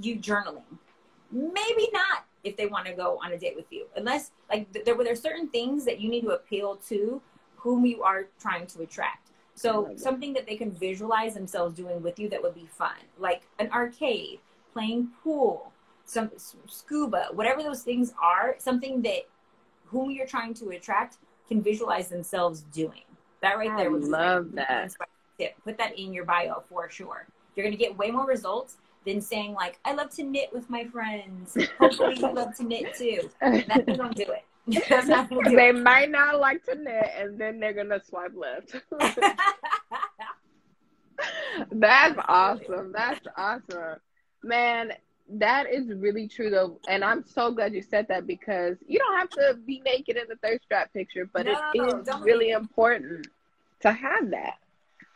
you 0.00 0.16
journaling? 0.16 0.78
Maybe 1.30 1.88
not 1.92 2.24
if 2.46 2.56
they 2.56 2.66
want 2.66 2.86
to 2.86 2.92
go 2.92 3.18
on 3.22 3.32
a 3.32 3.38
date 3.38 3.56
with 3.56 3.70
you. 3.70 3.86
Unless 3.96 4.30
like 4.48 4.72
there 4.84 4.94
were 4.94 5.04
there 5.04 5.16
certain 5.16 5.48
things 5.48 5.84
that 5.84 6.00
you 6.00 6.08
need 6.08 6.22
to 6.22 6.30
appeal 6.30 6.76
to 6.88 7.20
whom 7.56 7.84
you 7.84 8.02
are 8.02 8.28
trying 8.40 8.66
to 8.68 8.82
attract. 8.82 9.30
So 9.54 9.90
something 9.96 10.34
that 10.34 10.46
they 10.46 10.56
can 10.56 10.70
visualize 10.70 11.32
themselves 11.32 11.74
doing 11.74 12.02
with 12.02 12.18
you 12.18 12.28
that 12.28 12.42
would 12.42 12.54
be 12.54 12.66
fun, 12.66 12.98
like 13.18 13.48
an 13.58 13.70
arcade, 13.72 14.38
playing 14.74 15.08
pool, 15.24 15.72
some 16.04 16.30
scuba, 16.66 17.28
whatever 17.32 17.62
those 17.62 17.82
things 17.82 18.12
are, 18.22 18.56
something 18.58 19.00
that 19.02 19.22
whom 19.86 20.10
you're 20.10 20.26
trying 20.26 20.52
to 20.54 20.68
attract 20.70 21.16
can 21.48 21.62
visualize 21.62 22.08
themselves 22.08 22.60
doing. 22.70 23.02
That 23.40 23.56
right 23.56 23.74
there 23.76 23.90
I 23.90 23.98
love 23.98 24.52
that. 24.52 24.94
Tip. 25.38 25.54
Put 25.64 25.78
that 25.78 25.98
in 25.98 26.12
your 26.12 26.24
bio 26.24 26.62
for 26.68 26.90
sure. 26.90 27.26
You're 27.54 27.64
gonna 27.64 27.76
get 27.76 27.96
way 27.96 28.10
more 28.10 28.26
results 28.26 28.76
than 29.06 29.22
saying 29.22 29.54
like 29.54 29.78
I 29.84 29.94
love 29.94 30.10
to 30.16 30.24
knit 30.24 30.50
with 30.52 30.68
my 30.68 30.84
friends. 30.84 31.56
Hopefully 31.78 32.16
you 32.16 32.32
love 32.32 32.54
to 32.56 32.64
knit 32.64 32.94
too. 32.94 33.30
That 33.40 33.86
don't 33.86 34.14
do 34.14 34.24
it. 34.24 34.44
Do 34.68 34.82
they 35.56 35.68
it. 35.68 35.76
might 35.76 36.10
not 36.10 36.40
like 36.40 36.64
to 36.64 36.74
knit, 36.74 37.10
and 37.16 37.38
then 37.38 37.60
they're 37.60 37.72
gonna 37.72 38.02
swipe 38.04 38.32
left. 38.36 38.74
That's 41.70 42.18
awesome. 42.28 42.92
That's 42.92 43.24
awesome, 43.36 44.00
man. 44.42 44.92
That 45.28 45.72
is 45.72 45.92
really 45.92 46.28
true 46.28 46.50
though, 46.50 46.80
and 46.88 47.04
I'm 47.04 47.24
so 47.24 47.52
glad 47.52 47.74
you 47.74 47.82
said 47.82 48.08
that 48.08 48.26
because 48.26 48.76
you 48.86 48.98
don't 48.98 49.16
have 49.16 49.30
to 49.30 49.58
be 49.66 49.80
naked 49.84 50.16
in 50.16 50.24
the 50.28 50.36
thirst 50.36 50.68
trap 50.68 50.92
picture, 50.92 51.28
but 51.32 51.46
no, 51.46 51.70
it 51.74 51.78
is 51.78 52.08
really 52.22 52.50
important 52.50 53.28
to 53.80 53.92
have 53.92 54.30
that. 54.30 54.58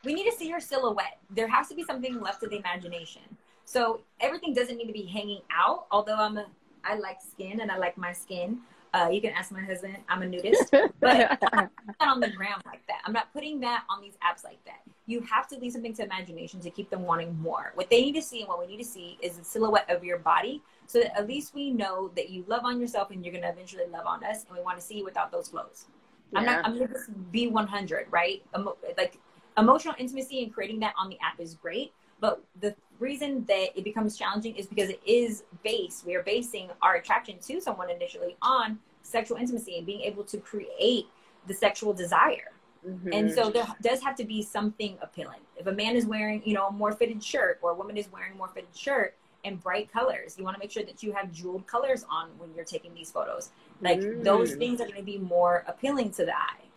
We 0.04 0.14
need 0.14 0.30
to 0.30 0.36
see 0.36 0.48
your 0.48 0.60
silhouette. 0.60 1.18
There 1.28 1.48
has 1.48 1.68
to 1.68 1.74
be 1.74 1.84
something 1.84 2.20
left 2.20 2.40
to 2.42 2.48
the 2.48 2.56
imagination. 2.56 3.22
So 3.70 4.00
everything 4.18 4.52
doesn't 4.52 4.78
need 4.78 4.88
to 4.88 4.92
be 4.92 5.04
hanging 5.04 5.42
out. 5.56 5.86
Although 5.92 6.16
I'm 6.16 6.36
a, 6.38 6.46
I 6.82 6.96
like 6.96 7.18
skin 7.20 7.60
and 7.60 7.70
I 7.70 7.78
like 7.78 7.96
my 7.96 8.12
skin. 8.12 8.58
Uh, 8.92 9.08
you 9.12 9.20
can 9.20 9.30
ask 9.30 9.52
my 9.52 9.60
husband. 9.60 9.96
I'm 10.08 10.22
a 10.22 10.26
nudist, 10.26 10.72
but 11.00 11.38
I'm 11.52 11.70
not 12.00 12.08
on 12.08 12.18
the 12.18 12.30
gram 12.30 12.60
like 12.66 12.84
that. 12.88 13.00
I'm 13.06 13.12
not 13.12 13.32
putting 13.32 13.60
that 13.60 13.84
on 13.88 14.02
these 14.02 14.14
apps 14.28 14.42
like 14.42 14.58
that. 14.64 14.80
You 15.06 15.20
have 15.20 15.46
to 15.50 15.56
leave 15.56 15.70
something 15.70 15.94
to 15.94 16.04
imagination 16.04 16.58
to 16.62 16.70
keep 16.70 16.90
them 16.90 17.02
wanting 17.02 17.40
more. 17.40 17.70
What 17.74 17.88
they 17.90 18.00
need 18.00 18.16
to 18.16 18.22
see 18.22 18.40
and 18.40 18.48
what 18.48 18.58
we 18.58 18.66
need 18.66 18.82
to 18.82 18.88
see 18.88 19.16
is 19.22 19.36
the 19.36 19.44
silhouette 19.44 19.88
of 19.88 20.02
your 20.02 20.18
body, 20.18 20.64
so 20.88 20.98
that 20.98 21.16
at 21.16 21.28
least 21.28 21.54
we 21.54 21.70
know 21.70 22.10
that 22.16 22.28
you 22.28 22.44
love 22.48 22.64
on 22.64 22.80
yourself 22.80 23.12
and 23.12 23.24
you're 23.24 23.32
gonna 23.32 23.52
eventually 23.52 23.84
love 23.92 24.04
on 24.04 24.24
us, 24.24 24.46
and 24.48 24.58
we 24.58 24.64
want 24.64 24.80
to 24.80 24.84
see 24.84 24.98
you 24.98 25.04
without 25.04 25.30
those 25.30 25.46
clothes. 25.46 25.86
Yeah. 26.32 26.40
I'm 26.40 26.44
not. 26.44 26.66
I'm 26.66 26.76
gonna 26.76 26.98
be 27.30 27.46
100, 27.46 28.08
right? 28.10 28.42
Emo- 28.58 28.78
like 28.98 29.20
emotional 29.56 29.94
intimacy 29.96 30.42
and 30.42 30.52
creating 30.52 30.80
that 30.80 30.94
on 30.98 31.08
the 31.08 31.18
app 31.22 31.38
is 31.38 31.54
great, 31.54 31.92
but 32.20 32.44
the 32.60 32.74
reason 32.98 33.44
that 33.46 33.76
it 33.76 33.82
becomes 33.82 34.16
challenging 34.16 34.54
is 34.56 34.66
because 34.66 34.90
it 34.90 35.00
is 35.06 35.44
based, 35.62 36.06
we 36.06 36.14
are 36.14 36.22
basing 36.22 36.68
our 36.82 36.96
attraction 36.96 37.38
to 37.38 37.60
someone 37.60 37.90
initially 37.90 38.36
on 38.42 38.78
sexual 39.02 39.38
intimacy 39.38 39.78
and 39.78 39.86
being 39.86 40.02
able 40.02 40.24
to 40.24 40.38
create 40.38 41.06
the 41.46 41.54
sexual 41.54 41.92
desire. 41.92 42.52
Mm-hmm. 42.86 43.12
And 43.12 43.32
so 43.32 43.50
there 43.50 43.66
does 43.82 44.02
have 44.02 44.16
to 44.16 44.24
be 44.24 44.42
something 44.42 44.96
appealing. 45.02 45.40
If 45.56 45.66
a 45.66 45.72
man 45.72 45.96
is 45.96 46.06
wearing, 46.06 46.42
you 46.44 46.54
know, 46.54 46.68
a 46.68 46.72
more 46.72 46.92
fitted 46.92 47.22
shirt 47.22 47.58
or 47.62 47.70
a 47.70 47.74
woman 47.74 47.96
is 47.96 48.10
wearing 48.12 48.32
a 48.32 48.36
more 48.36 48.48
fitted 48.48 48.74
shirt 48.74 49.16
and 49.44 49.60
bright 49.62 49.92
colors, 49.92 50.36
you 50.38 50.44
want 50.44 50.56
to 50.56 50.58
make 50.58 50.70
sure 50.70 50.84
that 50.84 51.02
you 51.02 51.12
have 51.12 51.32
jeweled 51.32 51.66
colors 51.66 52.04
on 52.10 52.28
when 52.38 52.50
you're 52.54 52.64
taking 52.64 52.94
these 52.94 53.10
photos. 53.10 53.50
Like 53.80 54.00
mm. 54.00 54.22
those 54.22 54.54
things 54.54 54.80
are 54.80 54.84
going 54.84 54.96
to 54.96 55.02
be 55.02 55.18
more 55.18 55.64
appealing 55.66 56.10
to 56.12 56.24
the 56.24 56.36
eye. 56.36 56.69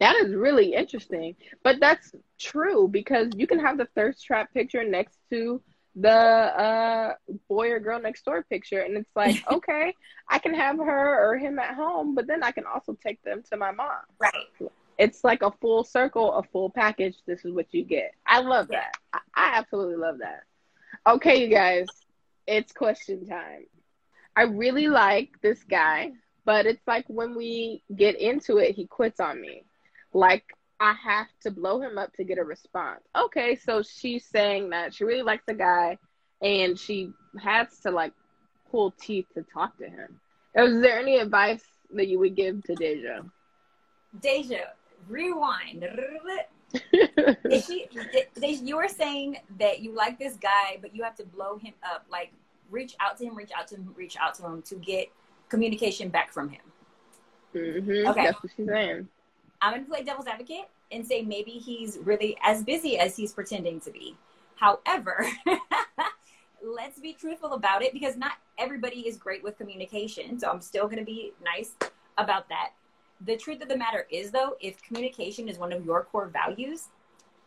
That 0.00 0.16
is 0.16 0.34
really 0.34 0.74
interesting. 0.74 1.36
But 1.62 1.80
that's 1.80 2.12
true 2.38 2.88
because 2.88 3.30
you 3.36 3.46
can 3.46 3.58
have 3.58 3.78
the 3.78 3.88
thirst 3.94 4.24
trap 4.24 4.52
picture 4.54 4.84
next 4.84 5.18
to 5.30 5.60
the 5.96 6.10
uh, 6.10 7.14
boy 7.48 7.70
or 7.72 7.80
girl 7.80 8.00
next 8.00 8.24
door 8.24 8.44
picture. 8.44 8.80
And 8.80 8.96
it's 8.96 9.10
like, 9.16 9.42
okay, 9.50 9.94
I 10.28 10.38
can 10.38 10.54
have 10.54 10.78
her 10.78 11.30
or 11.30 11.36
him 11.36 11.58
at 11.58 11.74
home, 11.74 12.14
but 12.14 12.26
then 12.26 12.42
I 12.42 12.52
can 12.52 12.64
also 12.64 12.96
take 13.04 13.22
them 13.22 13.42
to 13.50 13.56
my 13.56 13.72
mom. 13.72 13.88
Right. 14.20 14.70
It's 14.98 15.22
like 15.22 15.42
a 15.42 15.52
full 15.60 15.84
circle, 15.84 16.32
a 16.34 16.42
full 16.42 16.70
package. 16.70 17.16
This 17.26 17.44
is 17.44 17.52
what 17.52 17.66
you 17.72 17.84
get. 17.84 18.12
I 18.26 18.40
love 18.40 18.68
that. 18.68 18.94
I, 19.12 19.20
I 19.34 19.58
absolutely 19.58 19.96
love 19.96 20.18
that. 20.18 20.42
Okay, 21.06 21.44
you 21.44 21.48
guys, 21.48 21.86
it's 22.46 22.72
question 22.72 23.26
time. 23.26 23.66
I 24.36 24.42
really 24.42 24.88
like 24.88 25.30
this 25.40 25.62
guy, 25.64 26.12
but 26.44 26.66
it's 26.66 26.86
like 26.86 27.04
when 27.08 27.36
we 27.36 27.82
get 27.94 28.16
into 28.20 28.58
it, 28.58 28.74
he 28.74 28.86
quits 28.86 29.20
on 29.20 29.40
me. 29.40 29.64
Like 30.18 30.52
I 30.80 30.94
have 30.94 31.28
to 31.42 31.52
blow 31.52 31.80
him 31.80 31.96
up 31.96 32.12
to 32.14 32.24
get 32.24 32.38
a 32.38 32.44
response. 32.44 33.02
Okay, 33.16 33.54
so 33.54 33.82
she's 33.82 34.24
saying 34.24 34.70
that 34.70 34.92
she 34.92 35.04
really 35.04 35.22
likes 35.22 35.44
the 35.46 35.54
guy 35.54 35.96
and 36.42 36.76
she 36.76 37.12
has 37.40 37.78
to 37.84 37.92
like 37.92 38.12
pull 38.68 38.90
teeth 39.00 39.26
to 39.34 39.42
talk 39.42 39.78
to 39.78 39.88
him. 39.88 40.20
Is 40.56 40.82
there 40.82 40.98
any 40.98 41.18
advice 41.18 41.62
that 41.94 42.08
you 42.08 42.18
would 42.18 42.34
give 42.34 42.64
to 42.64 42.74
Deja? 42.74 43.20
Deja, 44.20 44.64
rewind. 45.08 45.84
Is 47.44 47.66
she, 47.66 47.86
you 48.42 48.76
were 48.76 48.88
saying 48.88 49.38
that 49.60 49.80
you 49.80 49.94
like 49.94 50.18
this 50.18 50.34
guy, 50.34 50.78
but 50.80 50.96
you 50.96 51.04
have 51.04 51.14
to 51.16 51.24
blow 51.24 51.58
him 51.58 51.74
up, 51.84 52.06
like 52.10 52.32
reach 52.72 52.96
out 52.98 53.18
to 53.18 53.24
him, 53.24 53.36
reach 53.36 53.52
out 53.56 53.68
to 53.68 53.76
him, 53.76 53.94
reach 53.96 54.16
out 54.20 54.34
to 54.34 54.44
him 54.44 54.62
to 54.62 54.74
get 54.74 55.06
communication 55.48 56.08
back 56.08 56.32
from 56.32 56.48
him. 56.48 56.62
Mm-hmm. 57.54 58.08
Okay, 58.08 58.24
that's 58.24 58.42
what 58.42 58.52
she's 58.56 58.66
saying. 58.66 59.08
I'm 59.60 59.72
going 59.72 59.84
to 59.84 59.90
play 59.90 60.04
devil's 60.04 60.26
advocate 60.26 60.68
and 60.92 61.06
say 61.06 61.22
maybe 61.22 61.52
he's 61.52 61.98
really 62.02 62.36
as 62.42 62.62
busy 62.62 62.98
as 62.98 63.16
he's 63.16 63.32
pretending 63.32 63.80
to 63.80 63.90
be. 63.90 64.16
However, 64.56 65.26
let's 66.64 66.98
be 66.98 67.12
truthful 67.12 67.52
about 67.52 67.82
it 67.82 67.92
because 67.92 68.16
not 68.16 68.32
everybody 68.58 69.06
is 69.06 69.16
great 69.16 69.42
with 69.42 69.56
communication. 69.58 70.38
So 70.38 70.48
I'm 70.50 70.60
still 70.60 70.86
going 70.86 70.98
to 70.98 71.04
be 71.04 71.32
nice 71.44 71.72
about 72.16 72.48
that. 72.48 72.70
The 73.24 73.36
truth 73.36 73.62
of 73.62 73.68
the 73.68 73.76
matter 73.76 74.06
is, 74.10 74.30
though, 74.30 74.56
if 74.60 74.80
communication 74.82 75.48
is 75.48 75.58
one 75.58 75.72
of 75.72 75.84
your 75.84 76.04
core 76.04 76.28
values, 76.28 76.88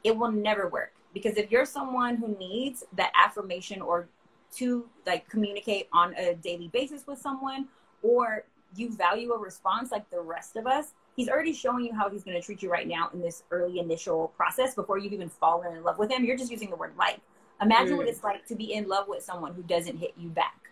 it 0.03 0.16
will 0.16 0.32
never 0.32 0.68
work. 0.68 0.93
Because 1.14 1.38
if 1.38 1.51
you're 1.51 1.66
someone 1.66 2.16
who 2.16 2.36
needs 2.38 2.84
that 2.93 3.12
affirmation 3.16 3.82
or 3.82 4.07
to 4.55 4.89
like 5.05 5.30
communicate 5.30 5.88
on 5.93 6.14
a 6.16 6.36
daily 6.36 6.68
basis 6.68 7.07
with 7.07 7.20
someone, 7.20 7.68
or 8.01 8.43
you 8.76 8.93
value 8.93 9.32
a 9.34 9.38
response 9.38 9.91
like 9.91 10.09
the 10.09 10.20
rest 10.20 10.55
of 10.55 10.68
us, 10.68 10.93
he's 11.22 11.30
already 11.30 11.54
showing 11.54 11.86
you 11.86 11.94
how 11.94 12.10
he's 12.10 12.24
going 12.24 12.36
to 12.36 12.44
treat 12.44 12.64
you 12.64 12.72
right 12.72 12.88
now 12.88 13.08
in 13.14 13.22
this 13.22 13.44
early 13.52 13.78
initial 13.78 14.30
process 14.36 14.74
before 14.74 14.98
you've 14.98 15.14
even 15.14 15.30
fallen 15.30 15.76
in 15.76 15.84
love 15.84 16.00
with 16.00 16.10
him. 16.10 16.26
You're 16.26 16.36
just 16.36 16.50
using 16.50 16.72
the 16.72 16.76
word 16.76 16.94
like. 16.98 17.20
Imagine 17.62 17.94
mm. 17.94 17.98
what 17.98 18.08
it's 18.08 18.24
like 18.24 18.44
to 18.48 18.56
be 18.56 18.74
in 18.74 18.88
love 18.88 19.08
with 19.08 19.24
someone 19.24 19.54
who 19.54 19.62
doesn't 19.62 19.98
hit 19.98 20.16
you 20.18 20.30
back. 20.30 20.72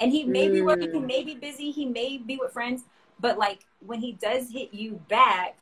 And 0.00 0.10
he 0.10 0.24
may 0.24 0.48
mm. 0.48 0.52
be 0.54 0.62
working, 0.62 0.94
he 0.94 0.98
may 0.98 1.22
be 1.22 1.34
busy, 1.34 1.70
he 1.70 1.84
may 1.84 2.16
be 2.16 2.38
with 2.38 2.52
friends, 2.52 2.84
but 3.20 3.36
like 3.36 3.66
when 3.84 4.00
he 4.00 4.12
does 4.12 4.50
hit 4.50 4.72
you 4.72 4.98
back, 5.08 5.58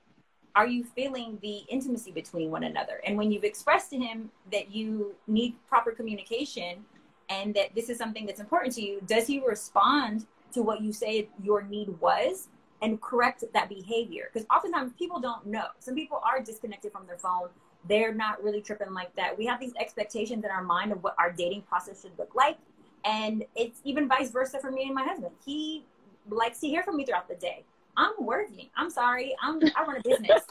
are 0.55 0.69
you 0.69 0.85
feeling 0.85 1.37
the 1.43 1.63
intimacy 1.69 2.13
between 2.13 2.53
one 2.53 2.63
another? 2.63 3.01
And 3.05 3.19
when 3.19 3.33
you've 3.33 3.43
expressed 3.43 3.91
to 3.91 3.99
him 3.99 4.31
that 4.53 4.73
you 4.73 5.17
need 5.27 5.57
proper 5.67 5.91
communication 5.91 6.85
and 7.29 7.53
that 7.55 7.75
this 7.75 7.89
is 7.91 7.99
something 7.99 8.27
that's 8.27 8.39
important 8.39 8.75
to 8.77 8.83
you, 8.83 9.01
does 9.07 9.27
he 9.27 9.41
respond 9.41 10.27
to 10.53 10.63
what 10.63 10.83
you 10.83 10.93
say 10.93 11.29
your 11.43 11.63
need 11.63 11.89
was? 12.01 12.47
And 12.85 13.01
correct 13.01 13.43
that 13.55 13.69
behavior. 13.71 14.29
Because 14.31 14.47
oftentimes 14.55 14.93
people 14.99 15.19
don't 15.19 15.47
know. 15.47 15.65
Some 15.79 15.95
people 15.95 16.21
are 16.23 16.41
disconnected 16.41 16.93
from 16.93 17.07
their 17.07 17.17
phone. 17.17 17.49
They're 17.89 18.13
not 18.13 18.43
really 18.45 18.61
tripping 18.61 18.93
like 18.93 19.15
that. 19.17 19.37
We 19.37 19.47
have 19.47 19.59
these 19.59 19.73
expectations 19.81 20.45
in 20.45 20.51
our 20.51 20.63
mind 20.63 20.93
of 20.93 21.03
what 21.03 21.15
our 21.19 21.33
dating 21.33 21.63
process 21.63 22.03
should 22.03 22.17
look 22.19 22.35
like. 22.35 22.59
And 23.07 23.45
it's 23.57 23.81
even 23.85 24.07
vice 24.07 24.31
versa 24.31 24.59
for 24.61 24.71
me 24.71 24.85
and 24.85 24.95
my 24.95 25.03
husband. 25.03 25.35
He 25.45 25.85
likes 26.29 26.61
to 26.61 26.69
hear 26.69 26.83
from 26.83 26.99
me 26.99 27.07
throughout 27.07 27.27
the 27.27 27.37
day. 27.37 27.65
I'm 27.97 28.13
working. 28.19 28.69
I'm 28.77 28.91
sorry. 28.91 29.35
I'm 29.43 29.61
I 29.77 29.85
run 29.85 29.97
a 29.97 30.03
business. 30.03 30.43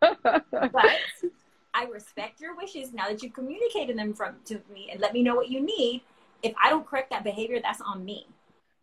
but 0.00 0.96
I 1.74 1.84
respect 1.92 2.40
your 2.40 2.56
wishes 2.56 2.94
now 2.94 3.08
that 3.08 3.22
you've 3.22 3.34
communicated 3.34 3.98
them 3.98 4.14
from 4.14 4.36
to 4.46 4.60
me 4.72 4.88
and 4.90 5.00
let 5.00 5.12
me 5.12 5.22
know 5.22 5.34
what 5.34 5.50
you 5.50 5.60
need. 5.60 6.02
If 6.42 6.54
I 6.62 6.70
don't 6.70 6.86
correct 6.86 7.10
that 7.10 7.24
behavior, 7.24 7.60
that's 7.62 7.80
on 7.80 8.04
me 8.04 8.26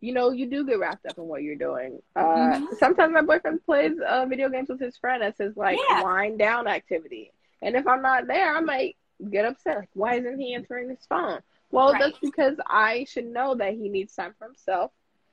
you 0.02 0.12
know, 0.12 0.30
you 0.30 0.46
do 0.46 0.66
get 0.66 0.80
wrapped 0.80 1.06
up 1.06 1.16
in 1.16 1.28
what 1.28 1.44
you're 1.44 1.54
doing. 1.54 2.02
Uh, 2.16 2.24
mm-hmm. 2.24 2.64
Sometimes 2.78 3.14
my 3.14 3.22
boyfriend 3.22 3.64
plays 3.64 3.92
uh, 4.04 4.26
video 4.26 4.48
games 4.48 4.68
with 4.68 4.80
his 4.80 4.96
friend 4.96 5.22
as 5.22 5.38
his 5.38 5.56
like 5.56 5.78
yeah. 5.88 6.02
wind 6.02 6.40
down 6.40 6.66
activity, 6.66 7.32
and 7.62 7.76
if 7.76 7.86
I'm 7.86 8.02
not 8.02 8.26
there, 8.26 8.54
I 8.54 8.60
might 8.60 8.96
get 9.30 9.44
upset. 9.44 9.78
Like, 9.78 9.88
why 9.94 10.14
isn't 10.16 10.40
he 10.40 10.54
answering 10.54 10.90
his 10.90 11.06
phone? 11.08 11.38
Well, 11.70 11.92
right. 11.92 12.02
that's 12.02 12.18
because 12.18 12.56
I 12.66 13.06
should 13.08 13.26
know 13.26 13.54
that 13.54 13.74
he 13.74 13.88
needs 13.88 14.14
time 14.14 14.34
for 14.38 14.46
himself. 14.46 14.90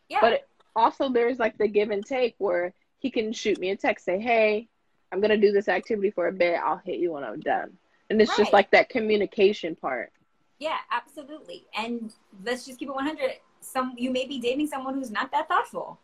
Yeah. 0.08 0.20
But 0.22 0.48
also, 0.76 1.10
there's 1.10 1.40
like 1.40 1.58
the 1.58 1.68
give 1.68 1.90
and 1.90 2.06
take 2.06 2.36
where 2.38 2.74
he 3.00 3.10
can 3.10 3.34
shoot 3.34 3.60
me 3.60 3.72
a 3.72 3.76
text, 3.76 4.06
say, 4.06 4.20
"Hey, 4.20 4.68
I'm 5.12 5.20
gonna 5.20 5.38
do 5.38 5.52
this 5.52 5.68
activity 5.68 6.12
for 6.12 6.28
a 6.28 6.32
bit. 6.32 6.60
I'll 6.64 6.78
hit 6.78 7.00
you 7.00 7.14
when 7.14 7.24
I'm 7.24 7.40
done." 7.40 7.76
And 8.12 8.22
it's 8.22 8.30
right. 8.30 8.38
just 8.38 8.54
like 8.54 8.70
that 8.72 8.90
communication 8.90 9.76
part. 9.76 10.12
Yeah, 10.60 10.78
absolutely. 10.92 11.66
And 11.76 12.14
let's 12.44 12.66
just 12.66 12.78
keep 12.80 12.90
it 12.90 12.96
100 12.96 13.32
some 13.62 13.94
you 13.98 14.12
may 14.12 14.26
be 14.26 14.40
dating 14.40 14.68
someone 14.68 14.96
who's 14.96 15.12
not 15.12 15.32
that 15.32 15.48
thoughtful. 15.48 16.00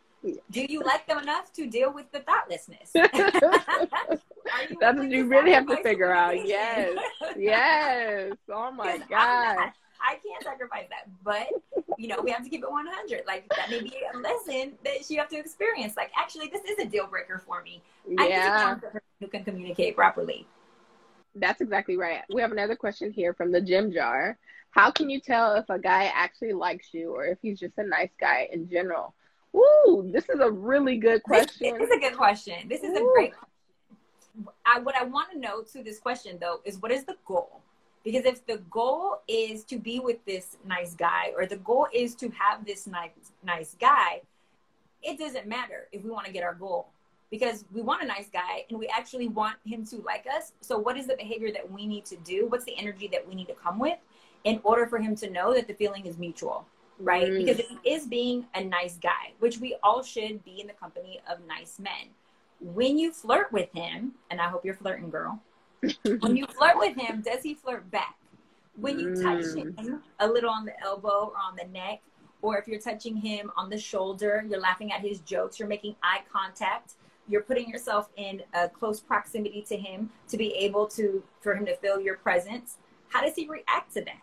Do 0.49 0.66
you 0.66 0.82
like 0.82 1.06
them 1.08 1.20
enough 1.20 1.53
to 1.53 1.68
deal 1.68 1.93
with 1.93 2.12
the 2.12 2.20
thoughtlessness? 2.20 2.91
That's 4.80 4.97
what 4.97 5.12
you 5.12 5.28
really 5.28 5.51
have 5.51 5.68
to 5.68 5.78
figure 5.84 6.12
out. 6.12 6.45
Yes. 6.45 6.97
Yes. 7.38 8.34
Oh 8.49 8.72
my 8.72 8.97
god. 9.10 9.72
I 10.01 10.20
can't 10.24 10.43
sacrifice 10.43 10.86
that, 10.89 11.10
but 11.24 11.47
you 11.97 12.08
know 12.08 12.22
we 12.24 12.32
have 12.32 12.43
to 12.43 12.49
keep 12.49 12.64
it 12.64 12.72
100. 12.72 13.24
Like 13.28 13.47
that 13.56 13.70
may 13.70 13.82
be 13.82 13.93
a 14.14 14.18
lesson 14.18 14.74
that 14.84 15.10
you 15.10 15.18
have 15.18 15.30
to 15.30 15.38
experience. 15.38 15.95
Like 15.97 16.12
actually, 16.18 16.47
this 16.47 16.64
is 16.64 16.80
a 16.80 16.86
deal 16.86 17.08
breaker 17.08 17.41
for 17.45 17.62
me. 17.62 17.82
Yeah. 18.08 18.78
I 18.84 18.99
who 19.20 19.28
can 19.28 19.43
communicate 19.43 19.95
properly. 19.95 20.47
That's 21.36 21.62
exactly 21.62 21.97
right. 21.97 22.22
We 22.34 22.41
have 22.41 22.51
another 22.51 22.76
question 22.76 23.12
here 23.12 23.34
from 23.34 23.51
the 23.51 23.62
gym 23.62 23.91
jar. 23.91 24.38
How 24.76 24.91
can 24.91 25.09
you 25.09 25.21
tell 25.21 25.55
if 25.55 25.69
a 25.69 25.80
guy 25.80 26.11
actually 26.13 26.51
likes 26.51 26.93
you 26.93 27.15
or 27.15 27.26
if 27.26 27.38
he's 27.41 27.57
just 27.57 27.78
a 27.78 27.84
nice 27.84 28.09
guy 28.19 28.49
in 28.51 28.69
general? 28.69 29.15
Ooh, 29.55 30.09
this 30.11 30.28
is 30.28 30.41
a 30.41 30.51
really 30.51 30.97
good 30.97 31.23
question. 31.23 31.78
This 31.78 31.89
is 31.89 31.95
a 31.95 31.99
good 31.99 32.17
question. 32.17 32.67
This 32.67 32.84
is 32.84 32.89
Ooh. 32.89 33.09
a 33.09 33.13
great 33.13 33.32
question. 33.32 34.49
I, 34.65 34.80
what 34.80 34.95
I 34.97 35.05
want 35.05 35.32
to 35.32 35.39
know 35.39 35.61
to 35.61 35.82
this 35.82 35.97
question 35.97 36.38
though 36.41 36.59
is 36.65 36.82
what 36.82 36.91
is 36.91 37.05
the 37.05 37.15
goal? 37.26 37.61
Because 38.03 38.26
if 38.26 38.45
the 38.45 38.57
goal 38.69 39.21
is 39.30 39.63
to 39.63 39.80
be 39.80 40.01
with 40.01 40.17
this 40.26 40.57
nice 40.65 40.93
guy 40.93 41.32
or 41.38 41.45
the 41.45 41.55
goal 41.55 41.88
is 41.93 42.13
to 42.15 42.30
have 42.32 42.65
this 42.65 42.86
nice 42.86 43.11
nice 43.45 43.78
guy, 43.80 44.23
it 45.01 45.17
doesn't 45.17 45.47
matter 45.47 45.88
if 45.93 46.03
we 46.03 46.09
want 46.09 46.26
to 46.26 46.34
get 46.34 46.43
our 46.43 46.53
goal 46.53 46.89
because 47.32 47.63
we 47.73 47.82
want 47.82 48.03
a 48.03 48.05
nice 48.05 48.28
guy 48.28 48.65
and 48.69 48.78
we 48.78 48.88
actually 48.88 49.30
want 49.30 49.55
him 49.65 49.86
to 49.86 50.01
like 50.01 50.26
us. 50.36 50.51
So 50.59 50.78
what 50.78 50.97
is 50.97 51.07
the 51.07 51.15
behavior 51.15 51.53
that 51.53 51.71
we 51.71 51.88
need 51.88 52.03
to 52.07 52.17
do? 52.17 52.47
What's 52.47 52.65
the 52.65 52.78
energy 52.78 53.07
that 53.13 53.26
we 53.26 53.36
need 53.36 53.47
to 53.47 53.55
come 53.55 53.80
with? 53.80 53.97
In 54.46 54.60
order 54.64 54.88
for 54.88 54.98
him 54.98 55.16
to 55.18 55.30
know 55.30 55.54
that 55.54 55.68
the 55.68 55.74
feeling 55.74 56.06
is 56.06 56.18
mutual, 56.18 56.66
right? 57.00 57.28
Mm. 57.28 57.46
Because 57.46 57.62
is 57.84 58.08
being 58.08 58.46
a 58.56 58.64
nice 58.64 58.98
guy, 58.98 59.34
which 59.39 59.60
we 59.60 59.76
all 59.84 60.02
should 60.02 60.43
be 60.46 60.62
in 60.62 60.68
the 60.68 60.74
company 60.74 61.20
of 61.30 61.39
nice 61.48 61.78
men, 61.80 62.10
when 62.62 62.98
you 62.98 63.12
flirt 63.12 63.52
with 63.52 63.70
him, 63.74 64.14
and 64.32 64.39
I 64.39 64.48
hope 64.48 64.64
you're 64.64 64.76
flirting, 64.76 65.10
girl, 65.10 65.39
when 66.20 66.38
you 66.38 66.48
flirt 66.48 66.78
with 66.78 66.96
him, 66.96 67.22
does 67.22 67.43
he 67.43 67.54
flirt 67.54 67.91
back? 67.91 68.16
when 68.78 69.00
you 69.00 69.16
touch 69.22 69.46
him 69.56 70.02
a 70.20 70.28
little 70.28 70.50
on 70.50 70.66
the 70.66 70.74
elbow 70.84 71.32
or 71.32 71.38
on 71.38 71.56
the 71.56 71.68
neck, 71.72 72.02
or 72.41 72.58
if 72.58 72.68
you're 72.68 72.80
touching 72.80 73.16
him 73.16 73.52
on 73.58 73.70
the 73.70 73.78
shoulder, 73.78 74.46
you're 74.48 74.60
laughing 74.60 74.91
at 74.91 75.02
his 75.02 75.20
jokes, 75.20 75.60
you're 75.60 75.68
making 75.68 75.96
eye 76.04 76.22
contact, 76.32 76.93
you're 77.28 77.41
putting 77.41 77.70
yourself 77.70 78.10
in 78.18 78.43
a 78.54 78.70
close 78.70 79.00
proximity 79.00 79.64
to 79.70 79.78
him 79.78 80.10
to 80.28 80.38
be 80.38 80.54
able 80.54 80.86
to 80.88 81.24
for 81.41 81.56
him 81.56 81.66
to 81.66 81.76
feel 81.78 82.00
your 82.00 82.18
presence. 82.18 82.78
How 83.10 83.22
does 83.22 83.36
he 83.36 83.48
react 83.48 83.93
to 83.93 84.02
that? 84.02 84.22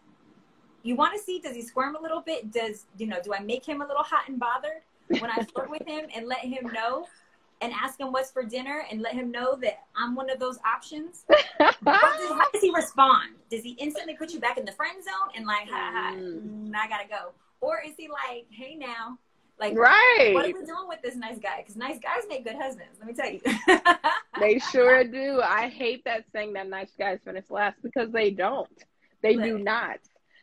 You 0.82 0.96
want 0.96 1.16
to 1.16 1.22
see 1.22 1.38
does 1.38 1.54
he 1.54 1.62
squirm 1.62 1.96
a 1.96 2.00
little 2.00 2.20
bit? 2.20 2.52
Does 2.52 2.86
you 2.98 3.06
know, 3.06 3.18
do 3.22 3.34
I 3.34 3.40
make 3.40 3.64
him 3.66 3.80
a 3.80 3.86
little 3.86 4.02
hot 4.02 4.28
and 4.28 4.38
bothered 4.38 4.82
when 5.08 5.30
I 5.30 5.44
flirt 5.54 5.70
with 5.70 5.86
him 5.86 6.06
and 6.14 6.26
let 6.26 6.40
him 6.40 6.70
know 6.72 7.06
and 7.60 7.72
ask 7.72 8.00
him 8.00 8.12
what's 8.12 8.30
for 8.30 8.42
dinner 8.42 8.84
and 8.90 9.00
let 9.00 9.14
him 9.14 9.30
know 9.30 9.56
that 9.62 9.84
I'm 9.96 10.14
one 10.14 10.28
of 10.28 10.38
those 10.38 10.58
options? 10.66 11.24
does, 11.58 11.74
how 11.84 12.50
does 12.52 12.62
he 12.62 12.72
respond? 12.74 13.36
Does 13.50 13.62
he 13.62 13.70
instantly 13.72 14.14
put 14.14 14.32
you 14.32 14.40
back 14.40 14.58
in 14.58 14.64
the 14.64 14.72
friend 14.72 15.02
zone 15.02 15.32
and 15.36 15.46
like, 15.46 15.68
ha, 15.68 15.90
ha, 15.94 16.14
mm, 16.16 16.72
I 16.74 16.88
gotta 16.88 17.08
go? 17.08 17.32
Or 17.60 17.80
is 17.86 17.92
he 17.96 18.08
like, 18.08 18.46
hey 18.50 18.74
now, 18.74 19.18
like, 19.60 19.76
right? 19.76 20.32
What 20.34 20.44
are 20.44 20.48
we 20.48 20.66
doing 20.66 20.88
with 20.88 21.02
this 21.02 21.14
nice 21.14 21.38
guy? 21.38 21.58
Because 21.58 21.76
nice 21.76 22.00
guys 22.00 22.24
make 22.28 22.44
good 22.44 22.56
husbands. 22.56 22.98
Let 22.98 23.06
me 23.06 23.14
tell 23.14 23.30
you. 23.30 23.40
they 24.40 24.58
sure 24.58 25.04
do. 25.04 25.40
I 25.40 25.68
hate 25.68 26.04
that 26.04 26.24
saying 26.32 26.54
that 26.54 26.68
nice 26.68 26.90
guys 26.98 27.20
finish 27.24 27.44
last 27.48 27.76
because 27.80 28.10
they 28.10 28.30
don't. 28.30 28.68
They 29.22 29.36
do 29.36 29.58
not. 29.58 29.98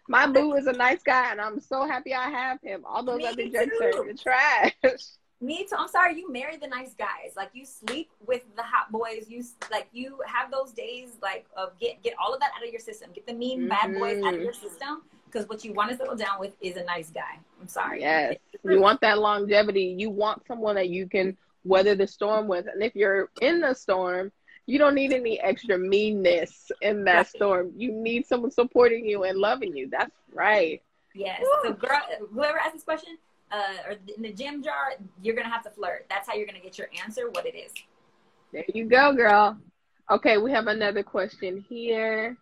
My 0.10 0.26
boo 0.26 0.56
is 0.56 0.66
a 0.66 0.74
nice 0.74 1.04
guy, 1.04 1.32
and 1.32 1.40
I'm 1.40 1.60
so 1.60 1.88
happy 1.88 2.16
I 2.16 2.32
have 2.32 2.60
him. 2.62 2.84
All 2.84 3.04
those 3.04 3.24
other 3.24 3.48
jerks 3.48 3.76
are 3.80 4.08
the 4.08 4.18
trash. 4.18 4.74
Me 5.42 5.66
too. 5.70 5.76
I'm 5.78 5.88
sorry. 5.88 6.18
You 6.18 6.32
marry 6.32 6.58
the 6.58 6.68
nice 6.68 6.96
guys. 6.96 7.34
Like 7.38 7.52
you 7.54 7.64
sleep 7.64 8.10
with 8.26 8.42
the 8.58 8.64
hot 8.64 8.92
boys. 8.92 9.26
You 9.30 9.44
like 9.72 9.88
you 9.94 10.20
have 10.26 10.52
those 10.52 10.72
days 10.72 11.12
like 11.22 11.46
of 11.56 11.78
get 11.80 12.02
get 12.04 12.16
all 12.20 12.34
of 12.34 12.40
that 12.42 12.50
out 12.58 12.66
of 12.66 12.72
your 12.72 12.82
system. 12.82 13.12
Get 13.14 13.28
the 13.28 13.34
mean 13.34 13.60
mm-hmm. 13.60 13.70
bad 13.70 13.94
boys 13.94 14.22
out 14.24 14.34
of 14.34 14.42
your 14.42 14.52
mm-hmm. 14.52 14.68
system. 14.68 15.04
Because 15.26 15.48
what 15.48 15.64
you 15.64 15.74
want 15.74 15.92
to 15.92 15.98
settle 15.98 16.16
down 16.16 16.40
with 16.40 16.54
is 16.60 16.76
a 16.76 16.84
nice 16.84 17.12
guy. 17.12 17.38
I'm 17.62 17.68
sorry. 17.68 18.02
Yes. 18.02 18.38
You 18.64 18.82
want 18.82 19.00
that 19.02 19.20
longevity. 19.20 19.96
You 19.98 20.10
want 20.10 20.46
someone 20.48 20.74
that 20.74 20.90
you 20.90 21.08
can 21.08 21.38
weather 21.64 21.94
the 21.94 22.08
storm 22.08 22.48
with. 22.48 22.66
And 22.66 22.82
if 22.82 22.96
you're 22.96 23.30
in 23.40 23.62
the 23.62 23.76
storm, 23.76 24.32
you 24.70 24.78
don't 24.78 24.94
need 24.94 25.14
any 25.14 25.40
extra 25.40 25.80
meanness 25.80 26.72
in 26.84 27.04
that 27.06 27.16
right. 27.16 27.28
storm. 27.28 27.74
You 27.76 27.92
need 27.92 28.28
someone 28.28 28.52
supporting 28.52 29.04
you 29.04 29.24
and 29.24 29.36
loving 29.40 29.76
you. 29.76 29.90
That's 29.90 30.16
right. 30.32 30.80
Yes. 31.16 31.42
Woo. 31.42 31.50
So, 31.64 31.74
girl, 31.74 32.00
whoever 32.32 32.60
asked 32.60 32.74
this 32.74 32.84
question, 32.84 33.18
uh, 33.52 33.74
or 33.88 33.96
in 34.16 34.22
the 34.22 34.32
gym 34.32 34.62
jar, 34.62 34.94
you're 35.24 35.36
gonna 35.36 35.50
have 35.50 35.64
to 35.64 35.72
flirt. 35.72 36.06
That's 36.08 36.30
how 36.30 36.36
you're 36.36 36.46
gonna 36.46 36.60
get 36.60 36.78
your 36.78 36.88
answer. 37.04 37.32
What 37.32 37.48
it 37.48 37.56
is. 37.56 37.72
There 38.54 38.64
you 38.72 38.86
go, 38.86 39.12
girl. 39.14 39.58
Okay, 40.12 40.38
we 40.38 40.52
have 40.52 40.68
another 40.68 41.02
question 41.02 41.66
here. 41.68 42.38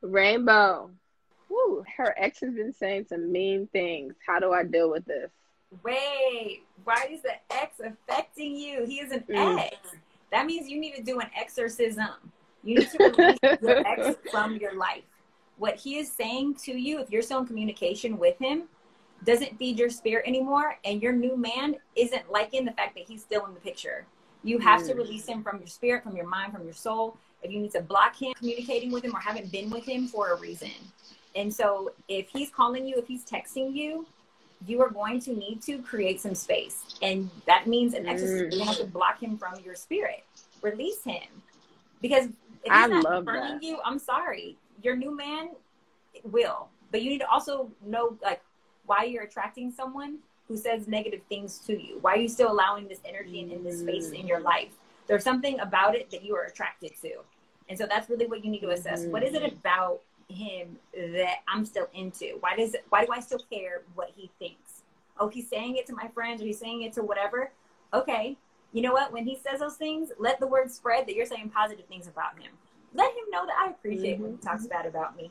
Rainbow. 0.00 0.90
Woo, 1.50 1.84
her 1.98 2.14
ex 2.16 2.40
has 2.40 2.54
been 2.54 2.72
saying 2.72 3.06
some 3.10 3.30
mean 3.30 3.68
things. 3.72 4.14
How 4.26 4.38
do 4.38 4.52
I 4.52 4.64
deal 4.64 4.90
with 4.90 5.04
this? 5.04 5.30
Wait, 5.82 6.62
why 6.84 7.08
is 7.10 7.20
the 7.20 7.34
ex 7.50 7.78
affecting 7.80 8.56
you? 8.56 8.86
He 8.86 9.00
is 9.00 9.12
an 9.12 9.24
mm. 9.28 9.58
ex. 9.58 9.76
That 10.30 10.46
means 10.46 10.68
you 10.68 10.78
need 10.78 10.94
to 10.94 11.02
do 11.02 11.20
an 11.20 11.28
exorcism. 11.36 12.08
You 12.62 12.78
need 12.78 12.90
to 12.90 12.98
release 13.16 13.38
your 13.62 13.86
ex 13.86 14.16
from 14.30 14.56
your 14.56 14.74
life. 14.74 15.04
What 15.56 15.76
he 15.76 15.98
is 15.98 16.10
saying 16.12 16.56
to 16.64 16.72
you, 16.72 17.00
if 17.00 17.10
you're 17.10 17.22
still 17.22 17.40
in 17.40 17.46
communication 17.46 18.18
with 18.18 18.38
him, 18.38 18.64
doesn't 19.24 19.58
feed 19.58 19.78
your 19.78 19.90
spirit 19.90 20.26
anymore, 20.28 20.78
and 20.84 21.02
your 21.02 21.12
new 21.12 21.36
man 21.36 21.76
isn't 21.96 22.30
liking 22.30 22.64
the 22.64 22.72
fact 22.72 22.94
that 22.94 23.04
he's 23.04 23.22
still 23.22 23.46
in 23.46 23.54
the 23.54 23.60
picture. 23.60 24.06
You 24.44 24.58
have 24.58 24.82
mm. 24.82 24.88
to 24.88 24.94
release 24.94 25.26
him 25.26 25.42
from 25.42 25.58
your 25.58 25.66
spirit, 25.66 26.04
from 26.04 26.16
your 26.16 26.26
mind, 26.28 26.52
from 26.52 26.64
your 26.64 26.74
soul. 26.74 27.16
If 27.42 27.50
you 27.50 27.60
need 27.60 27.72
to 27.72 27.82
block 27.82 28.16
him 28.16 28.32
communicating 28.34 28.92
with 28.92 29.04
him 29.04 29.14
or 29.14 29.20
haven't 29.20 29.50
been 29.50 29.70
with 29.70 29.84
him 29.84 30.06
for 30.06 30.32
a 30.32 30.38
reason. 30.38 30.70
And 31.34 31.52
so 31.52 31.92
if 32.08 32.28
he's 32.28 32.50
calling 32.50 32.86
you, 32.86 32.96
if 32.96 33.06
he's 33.06 33.24
texting 33.24 33.74
you, 33.74 34.06
you 34.66 34.80
are 34.82 34.90
going 34.90 35.20
to 35.20 35.32
need 35.34 35.62
to 35.62 35.78
create 35.82 36.20
some 36.20 36.34
space. 36.34 36.98
And 37.02 37.30
that 37.46 37.66
means 37.66 37.94
an 37.94 38.06
exorcism. 38.06 38.50
Mm. 38.50 38.52
You 38.54 38.64
have 38.64 38.78
to 38.78 38.86
block 38.86 39.22
him 39.22 39.38
from 39.38 39.54
your 39.64 39.74
spirit. 39.74 40.24
Release 40.62 41.02
him. 41.04 41.22
Because 42.02 42.26
if 42.26 42.32
he's 42.64 42.72
I 42.72 42.86
not 42.86 43.04
confirming 43.04 43.62
you, 43.62 43.78
I'm 43.84 43.98
sorry. 43.98 44.56
Your 44.82 44.96
new 44.96 45.16
man 45.16 45.50
will. 46.24 46.68
But 46.90 47.02
you 47.02 47.10
need 47.10 47.20
to 47.20 47.28
also 47.28 47.70
know 47.84 48.16
like 48.22 48.42
why 48.86 49.04
you're 49.04 49.24
attracting 49.24 49.70
someone 49.70 50.18
who 50.48 50.56
says 50.56 50.88
negative 50.88 51.20
things 51.28 51.58
to 51.58 51.80
you. 51.80 51.98
Why 52.00 52.14
are 52.14 52.18
you 52.18 52.28
still 52.28 52.50
allowing 52.50 52.88
this 52.88 53.00
energy 53.04 53.40
and 53.42 53.52
in 53.52 53.62
this 53.62 53.80
space 53.80 54.10
in 54.10 54.26
your 54.26 54.40
life? 54.40 54.70
There's 55.06 55.24
something 55.24 55.60
about 55.60 55.94
it 55.94 56.10
that 56.10 56.24
you 56.24 56.34
are 56.36 56.44
attracted 56.44 56.92
to. 57.02 57.10
And 57.68 57.78
so 57.78 57.86
that's 57.86 58.08
really 58.08 58.26
what 58.26 58.44
you 58.44 58.50
need 58.50 58.60
to 58.60 58.70
assess. 58.70 59.04
Mm. 59.04 59.10
What 59.10 59.22
is 59.22 59.34
it 59.34 59.42
mm. 59.42 59.52
about 59.52 60.00
him 60.28 60.78
that 60.94 61.38
I'm 61.48 61.64
still 61.64 61.88
into? 61.94 62.36
Why 62.40 62.56
does 62.56 62.74
it, 62.74 62.84
why 62.88 63.04
do 63.04 63.12
I 63.12 63.20
still 63.20 63.40
care 63.50 63.82
what 63.94 64.10
he 64.14 64.30
thinks? 64.38 64.82
Oh, 65.18 65.28
he's 65.28 65.48
saying 65.48 65.76
it 65.76 65.86
to 65.86 65.94
my 65.94 66.08
friends 66.08 66.42
or 66.42 66.44
he's 66.44 66.58
saying 66.58 66.82
it 66.82 66.92
to 66.94 67.02
whatever. 67.02 67.50
Okay, 67.92 68.36
you 68.72 68.82
know 68.82 68.92
what? 68.92 69.12
When 69.12 69.24
he 69.24 69.36
says 69.36 69.60
those 69.60 69.76
things, 69.76 70.10
let 70.18 70.40
the 70.40 70.46
word 70.46 70.70
spread 70.70 71.06
that 71.06 71.14
you're 71.14 71.26
saying 71.26 71.50
positive 71.50 71.86
things 71.86 72.06
about 72.06 72.38
him. 72.38 72.52
Let 72.94 73.10
him 73.10 73.24
know 73.30 73.46
that 73.46 73.56
I 73.58 73.70
appreciate 73.70 74.14
mm-hmm. 74.14 74.22
when 74.22 74.32
he 74.32 74.38
talks 74.38 74.66
bad 74.66 74.86
about 74.86 75.16
me. 75.16 75.30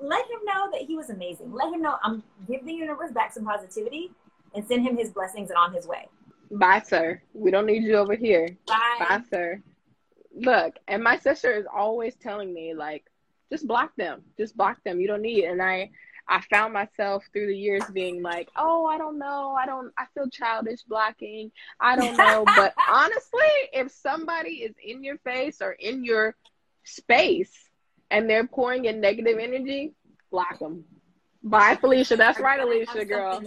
Let 0.00 0.24
him 0.26 0.40
know 0.44 0.70
that 0.72 0.82
he 0.82 0.96
was 0.96 1.10
amazing. 1.10 1.52
Let 1.52 1.72
him 1.72 1.82
know 1.82 1.96
I'm 2.02 2.22
giving 2.46 2.66
the 2.66 2.72
universe 2.72 3.10
back 3.12 3.32
some 3.32 3.44
positivity 3.44 4.12
and 4.54 4.66
send 4.66 4.86
him 4.86 4.96
his 4.96 5.10
blessings 5.10 5.50
and 5.50 5.58
on 5.58 5.72
his 5.72 5.86
way. 5.86 6.08
Bye, 6.50 6.82
sir. 6.86 7.20
We 7.34 7.50
don't 7.50 7.66
need 7.66 7.82
you 7.82 7.96
over 7.96 8.14
here. 8.14 8.48
Bye. 8.66 8.96
Bye, 9.00 9.22
sir. 9.30 9.62
Look, 10.34 10.76
and 10.86 11.02
my 11.02 11.18
sister 11.18 11.52
is 11.52 11.66
always 11.72 12.14
telling 12.14 12.54
me, 12.54 12.74
like, 12.74 13.04
just 13.50 13.66
block 13.66 13.92
them. 13.96 14.22
Just 14.36 14.56
block 14.56 14.78
them. 14.84 15.00
You 15.00 15.08
don't 15.08 15.22
need 15.22 15.44
it. 15.44 15.50
And 15.50 15.62
I 15.62 15.90
I 16.28 16.42
found 16.50 16.74
myself 16.74 17.24
through 17.32 17.46
the 17.46 17.56
years 17.56 17.82
being 17.92 18.22
like, 18.22 18.50
oh, 18.54 18.84
I 18.84 18.98
don't 18.98 19.18
know. 19.18 19.56
I 19.58 19.64
don't, 19.64 19.90
I 19.96 20.04
feel 20.12 20.28
childish 20.28 20.82
blocking. 20.82 21.50
I 21.80 21.96
don't 21.96 22.16
know. 22.18 22.44
but 22.54 22.74
honestly, 22.86 23.48
if 23.72 23.90
somebody 23.90 24.56
is 24.56 24.74
in 24.84 25.02
your 25.02 25.16
face 25.18 25.62
or 25.62 25.72
in 25.72 26.04
your 26.04 26.36
space 26.84 27.52
and 28.10 28.28
they're 28.28 28.46
pouring 28.46 28.84
in 28.84 29.00
negative 29.00 29.38
energy, 29.38 29.94
block 30.30 30.58
them. 30.58 30.84
Bye, 31.42 31.76
Felicia. 31.80 32.16
That's 32.16 32.38
right, 32.40 32.60
Alicia, 32.60 33.06
girl. 33.06 33.42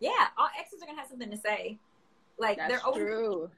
Yeah, 0.00 0.10
all 0.36 0.48
exes 0.58 0.82
are 0.82 0.86
going 0.86 0.96
to 0.96 1.00
have 1.00 1.08
something 1.08 1.30
to 1.30 1.36
say. 1.36 1.78
Like, 2.36 2.56
That's 2.56 2.72
they're 2.72 2.84
always, 2.84 3.48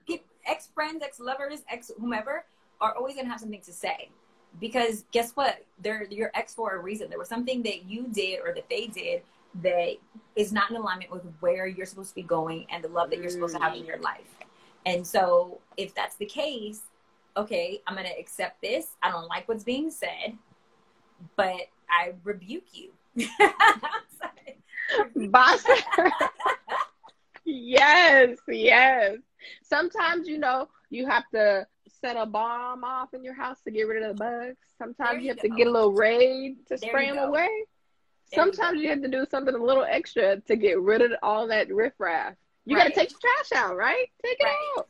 ex 0.47 0.69
friends, 0.75 1.03
ex 1.03 1.19
lovers, 1.19 1.63
ex 1.71 1.91
whomever 1.99 2.45
are 2.83 2.95
always 2.95 3.15
going 3.15 3.25
to 3.25 3.31
have 3.31 3.41
something 3.41 3.63
to 3.63 3.73
say 3.73 4.11
because 4.61 5.05
guess 5.13 5.33
what? 5.33 5.65
They're 5.81 6.05
your 6.05 6.31
ex 6.35 6.55
for 6.55 6.75
a 6.75 6.79
reason. 6.79 7.09
There 7.09 7.19
was 7.19 7.29
something 7.29 7.63
that 7.63 7.85
you 7.85 8.07
did 8.13 8.41
or 8.45 8.55
that 8.55 8.69
they 8.69 8.87
did 8.87 9.23
that 9.63 9.97
is 10.37 10.53
not 10.53 10.71
in 10.71 10.77
alignment 10.77 11.11
with 11.11 11.23
where 11.41 11.67
you're 11.67 11.87
supposed 11.87 12.11
to 12.11 12.15
be 12.15 12.23
going 12.23 12.67
and 12.71 12.83
the 12.83 12.89
love 12.89 13.11
that 13.11 13.21
you're 13.21 13.31
supposed 13.31 13.55
to 13.55 13.63
have 13.63 13.75
in 13.75 13.85
your 13.85 13.99
mm. 13.99 14.03
life. 14.03 14.35
And 14.87 15.07
so 15.07 15.61
if 15.77 15.95
that's 15.95 16.17
the 16.17 16.27
case 16.27 16.83
okay 17.37 17.81
i'm 17.87 17.95
going 17.95 18.07
to 18.07 18.19
accept 18.19 18.61
this. 18.63 18.89
I 19.03 19.11
don't 19.11 19.27
like 19.27 19.49
what's 19.49 19.65
being 19.65 19.91
said 19.91 20.37
but 21.37 21.69
i 21.91 22.15
rebuke 22.23 22.65
you. 22.73 22.91
Boss. 25.31 25.65
yes 27.45 28.39
yes. 28.49 29.17
Sometimes 29.63 30.29
you 30.29 30.39
know 30.39 30.69
you 30.91 31.07
have 31.07 31.25
to 31.33 31.67
set 32.05 32.17
a 32.17 32.27
bomb 32.27 32.85
off 32.85 33.15
in 33.15 33.25
your 33.25 33.35
house 33.35 33.63
to 33.63 33.71
get 33.71 33.89
rid 33.89 34.03
of 34.03 34.15
the 34.17 34.23
bugs. 34.23 34.57
Sometimes 34.77 35.17
you, 35.17 35.23
you, 35.23 35.29
have 35.29 35.39
go. 35.39 35.49
to 35.49 35.57
get 35.57 35.67
a 35.67 35.71
little 35.71 35.93
raid 35.93 36.57
to 36.69 36.77
there 36.77 36.91
spray 36.91 37.11
them 37.11 37.19
away. 37.19 37.49
There 38.31 38.45
Sometimes 38.45 38.77
you, 38.77 38.85
you, 38.85 38.89
have 38.91 39.01
to 39.03 39.09
do 39.09 39.25
something 39.31 39.55
a 39.55 39.59
little 39.59 39.85
extra 39.89 40.39
to 40.41 40.57
get 40.57 40.81
rid 40.81 41.01
of 41.01 41.13
all 41.23 41.49
that 41.49 41.73
riffraff. 41.73 42.35
You 42.67 42.77
right. 42.77 42.85
got 42.85 42.95
to 42.95 43.01
take 43.01 43.09
the 43.09 43.15
trash 43.21 43.63
out, 43.63 43.77
right? 43.77 44.07
Take 44.23 44.39
it 44.39 44.45
right. 44.45 44.75
out. 44.79 44.89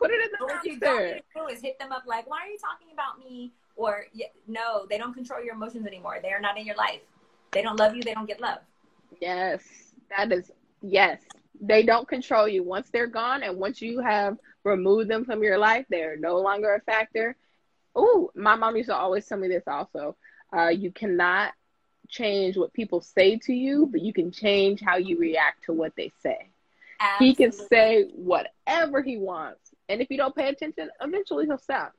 Put 0.00 0.10
it 0.10 0.20
in 0.24 0.30
the 0.38 0.46
What 0.46 0.64
you 0.64 0.78
don't 0.78 1.22
do 1.34 1.46
is 1.52 1.60
hit 1.60 1.78
them 1.78 1.90
up 1.90 2.04
like, 2.06 2.28
"Why 2.28 2.38
are 2.38 2.46
you 2.46 2.58
talking 2.58 2.88
about 2.92 3.18
me?" 3.18 3.52
Or 3.74 4.06
no, 4.46 4.86
they 4.88 4.98
don't 4.98 5.12
control 5.12 5.42
your 5.42 5.54
emotions 5.54 5.86
anymore. 5.86 6.18
They 6.22 6.30
are 6.30 6.40
not 6.40 6.56
in 6.56 6.66
your 6.66 6.76
life. 6.76 7.00
They 7.50 7.62
don't 7.62 7.78
love 7.78 7.96
you. 7.96 8.02
They 8.02 8.14
don't 8.14 8.26
get 8.26 8.40
love. 8.40 8.58
Yes, 9.20 9.62
that 10.16 10.30
is 10.32 10.52
yes. 10.82 11.20
They 11.60 11.82
don't 11.82 12.06
control 12.06 12.46
you 12.46 12.62
once 12.62 12.90
they're 12.90 13.08
gone, 13.08 13.42
and 13.42 13.56
once 13.58 13.82
you 13.82 13.98
have 13.98 14.38
remove 14.64 15.08
them 15.08 15.24
from 15.24 15.42
your 15.42 15.58
life, 15.58 15.86
they're 15.88 16.16
no 16.16 16.38
longer 16.38 16.74
a 16.74 16.80
factor. 16.80 17.36
Oh, 17.94 18.30
my 18.34 18.54
mom 18.54 18.76
used 18.76 18.88
to 18.88 18.96
always 18.96 19.26
tell 19.26 19.38
me 19.38 19.48
this 19.48 19.64
also. 19.66 20.16
Uh, 20.54 20.68
you 20.68 20.90
cannot 20.90 21.52
change 22.08 22.56
what 22.56 22.72
people 22.72 23.00
say 23.00 23.38
to 23.38 23.52
you, 23.52 23.86
but 23.90 24.02
you 24.02 24.12
can 24.12 24.30
change 24.30 24.80
how 24.80 24.96
you 24.96 25.18
react 25.18 25.64
to 25.64 25.72
what 25.72 25.94
they 25.96 26.12
say. 26.22 26.48
Absolutely. 27.00 27.26
He 27.26 27.34
can 27.34 27.52
say 27.52 28.04
whatever 28.14 29.02
he 29.02 29.16
wants. 29.18 29.70
And 29.88 30.00
if 30.00 30.10
you 30.10 30.16
don't 30.16 30.34
pay 30.34 30.48
attention, 30.48 30.90
eventually 31.00 31.46
he'll 31.46 31.58
stop. 31.58 31.92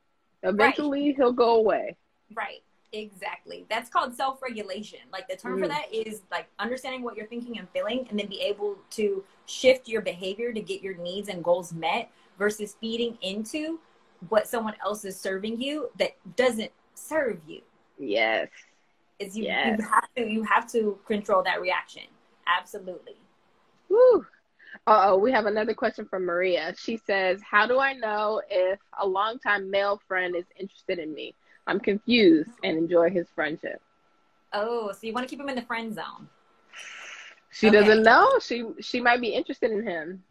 Eventually 0.43 1.07
right. 1.07 1.16
he'll 1.16 1.34
go 1.34 1.55
away. 1.55 1.95
Right. 2.34 2.62
Exactly. 2.91 3.66
That's 3.70 3.89
called 3.89 4.16
self 4.16 4.41
regulation. 4.41 4.99
Like 5.12 5.28
the 5.28 5.36
term 5.36 5.57
mm. 5.57 5.62
for 5.62 5.68
that 5.68 5.93
is 5.93 6.22
like 6.32 6.47
understanding 6.57 7.03
what 7.03 7.16
you're 7.16 7.28
thinking 7.28 7.60
and 7.60 7.70
feeling 7.70 8.07
and 8.10 8.18
then 8.18 8.28
be 8.28 8.41
able 8.41 8.78
to 8.91 9.24
shift 9.45 9.88
your 9.88 10.01
behavior 10.01 10.51
to 10.51 10.60
get 10.60 10.82
your 10.82 10.95
needs 10.95 11.30
and 11.30 11.43
goals 11.43 11.72
met 11.72 12.10
versus 12.40 12.76
feeding 12.82 13.18
into 13.22 13.80
what 14.30 14.48
someone 14.48 14.74
else 14.84 15.06
is 15.06 15.20
serving 15.20 15.62
you 15.62 15.90
that 16.00 16.12
doesn't 16.36 16.72
serve 16.96 17.38
you. 17.48 17.62
Yes. 18.00 18.48
It's 19.20 19.36
you, 19.36 19.44
Yes. 19.44 19.78
you 19.80 19.86
have 19.86 20.08
to 20.16 20.26
you 20.28 20.44
have 20.44 20.72
to 20.72 20.98
control 21.06 21.44
that 21.44 21.62
reaction. 21.62 22.04
Absolutely. 22.48 23.16
Woo. 23.90 24.26
Oh, 24.88 25.18
we 25.18 25.32
have 25.32 25.46
another 25.46 25.74
question 25.74 26.06
from 26.06 26.26
Maria. 26.26 26.74
She 26.78 26.98
says, 26.98 27.42
How 27.48 27.68
do 27.68 27.80
I 27.80 27.94
know 27.94 28.42
if 28.50 28.80
a 29.00 29.06
longtime 29.06 29.70
male 29.70 30.02
friend 30.08 30.36
is 30.36 30.46
interested 30.58 31.00
in 31.00 31.14
me? 31.14 31.36
I'm 31.68 31.80
confused 31.80 32.52
and 32.64 32.78
enjoy 32.78 33.10
his 33.10 33.28
friendship. 33.36 33.82
Oh, 34.54 34.92
so 34.92 35.00
you 35.06 35.14
want 35.14 35.28
to 35.28 35.30
keep 35.30 35.40
him 35.40 35.50
in 35.50 35.56
the 35.56 35.62
friend 35.64 35.94
zone. 35.94 36.28
She 37.52 37.68
Okay. 37.68 37.80
doesn't 37.80 38.04
know. 38.04 38.40
She 38.42 38.64
she 38.80 39.00
might 39.02 39.22
be 39.22 39.30
interested 39.30 39.72
in 39.72 39.84
him. 39.84 40.24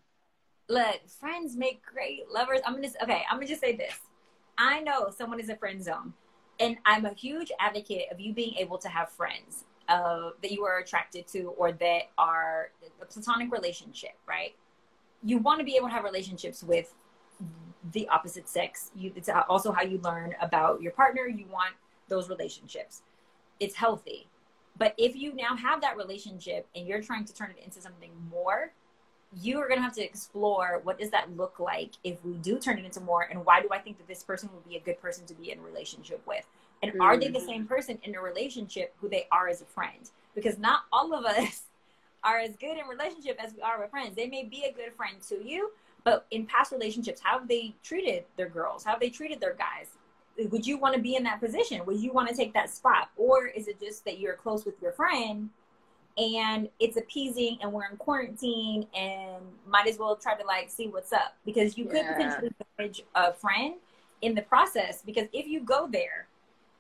Look, 0.69 1.09
friends 1.09 1.57
make 1.57 1.83
great 1.85 2.31
lovers. 2.31 2.61
I'm 2.67 2.75
gonna 2.75 2.89
okay, 3.03 3.23
I'm 3.31 3.39
gonna 3.39 3.47
just 3.47 3.61
say 3.61 3.75
this. 3.75 3.99
I 4.59 4.81
know 4.81 5.11
someone 5.11 5.41
is 5.41 5.49
a 5.49 5.57
friend 5.57 5.83
zone. 5.83 6.13
And 6.61 6.77
I'm 6.85 7.05
a 7.05 7.15
huge 7.15 7.53
advocate 7.61 8.07
of 8.11 8.21
you 8.21 8.35
being 8.35 8.55
able 8.57 8.79
to 8.79 8.89
have 8.89 9.11
friends 9.11 9.65
uh, 9.89 10.31
that 10.43 10.51
you 10.51 10.65
are 10.65 10.79
attracted 10.79 11.27
to 11.29 11.55
or 11.57 11.73
that 11.73 12.03
are 12.19 12.71
a 13.01 13.05
platonic 13.05 13.53
relationship, 13.53 14.15
right? 14.27 14.55
You 15.23 15.39
want 15.39 15.61
to 15.61 15.65
be 15.65 15.77
able 15.77 15.87
to 15.87 15.95
have 15.95 16.05
relationships 16.05 16.63
with 16.63 16.93
the 17.93 18.09
opposite 18.09 18.49
sex. 18.49 18.91
You, 18.97 19.13
it's 19.15 19.29
also 19.49 19.71
how 19.71 19.83
you 19.83 19.99
learn 19.99 20.35
about 20.41 20.83
your 20.83 20.93
partner. 20.93 21.27
You 21.29 21.47
want 21.47 21.75
those 22.09 22.29
relationships. 22.29 23.03
It's 23.61 23.77
healthy. 23.77 24.27
But 24.77 24.95
if 24.99 25.17
you 25.17 25.35
now 25.35 25.57
have 25.57 25.81
that 25.81 25.97
relationship 25.97 26.67
and 26.75 26.87
you're 26.87 27.03
trying 27.03 27.25
to 27.25 27.35
turn 27.35 27.51
it 27.57 27.65
into 27.65 27.81
something 27.81 28.11
more, 28.31 28.73
you 29.43 29.59
are 29.59 29.69
going 29.69 29.79
to 29.79 29.83
have 29.83 29.95
to 29.95 30.03
explore 30.03 30.81
what 30.85 30.99
does 30.99 31.11
that 31.11 31.37
look 31.37 31.61
like 31.61 31.91
if 32.03 32.25
we 32.25 32.35
do 32.35 32.59
turn 32.59 32.79
it 32.79 32.85
into 32.85 33.01
more 33.01 33.23
and 33.23 33.45
why 33.45 33.61
do 33.61 33.69
i 33.71 33.79
think 33.79 33.99
that 33.99 34.09
this 34.09 34.23
person 34.23 34.49
will 34.53 34.63
be 34.67 34.77
a 34.77 34.81
good 34.81 35.01
person 35.03 35.27
to 35.27 35.35
be 35.35 35.51
in 35.51 35.63
relationship 35.63 36.21
with? 36.27 36.47
And 36.83 36.93
are 37.01 37.17
they 37.17 37.29
the 37.29 37.41
mm. 37.41 37.47
same 37.47 37.67
person 37.67 37.99
in 38.05 38.15
a 38.15 38.21
relationship 38.21 38.95
who 39.01 39.09
they 39.09 39.27
are 39.33 39.49
as 39.49 39.61
a 39.61 39.65
friend? 39.65 40.11
Because 40.35 40.59
not 40.59 40.83
all 40.93 41.13
of 41.13 41.25
us 41.25 41.63
are 42.25 42.39
as 42.39 42.57
good 42.57 42.79
in 42.79 42.87
relationship 42.87 43.37
as 43.43 43.53
we 43.53 43.63
are 43.63 43.81
with 43.81 43.91
friends. 43.91 44.15
They 44.15 44.29
may 44.29 44.45
be 44.45 44.65
a 44.65 44.73
good 44.73 44.93
friend 44.97 45.17
to 45.29 45.45
you 45.45 45.73
but 46.05 46.27
in 46.31 46.47
past 46.47 46.73
relationships 46.73 47.21
how 47.23 47.39
have 47.39 47.49
they 47.49 47.75
treated 47.83 48.25
their 48.37 48.49
girls? 48.49 48.85
How 48.85 48.93
have 48.93 49.01
they 49.01 49.11
treated 49.11 49.41
their 49.41 49.55
guys? 49.55 49.89
Would 50.51 50.67
you 50.67 50.79
want 50.79 50.95
to 50.95 51.01
be 51.01 51.17
in 51.17 51.25
that 51.25 51.41
position? 51.41 51.85
Would 51.85 52.01
you 52.01 52.13
want 52.13 52.29
to 52.29 52.35
take 52.35 52.55
that 52.55 52.71
spot? 52.71 53.11
Or 53.17 53.47
is 53.47 53.69
it 53.69 53.81
just 53.81 54.05
that 54.05 54.19
you're 54.19 54.35
close 54.35 54.65
with 54.65 54.81
your 54.81 54.93
friend 54.93 55.51
and 56.19 56.69
it's 56.81 56.97
appeasing 56.97 57.59
and 57.63 57.73
we're 57.73 57.87
in 57.89 57.97
quarantine 57.97 58.87
and 58.95 59.43
might 59.67 59.87
as 59.87 59.99
well 59.99 60.17
try 60.17 60.35
to 60.35 60.45
like 60.45 60.69
see 60.69 60.89
what's 60.89 61.13
up. 61.13 61.37
Because 61.47 61.79
you 61.79 61.85
could 61.87 62.05
potentially 62.07 62.51
damage 62.77 63.03
a 63.15 63.33
friend 63.33 63.75
in 64.21 64.35
the 64.35 64.43
process 64.43 65.03
because 65.07 65.29
if 65.33 65.47
you 65.47 65.61
go 65.61 65.87
there 65.91 66.27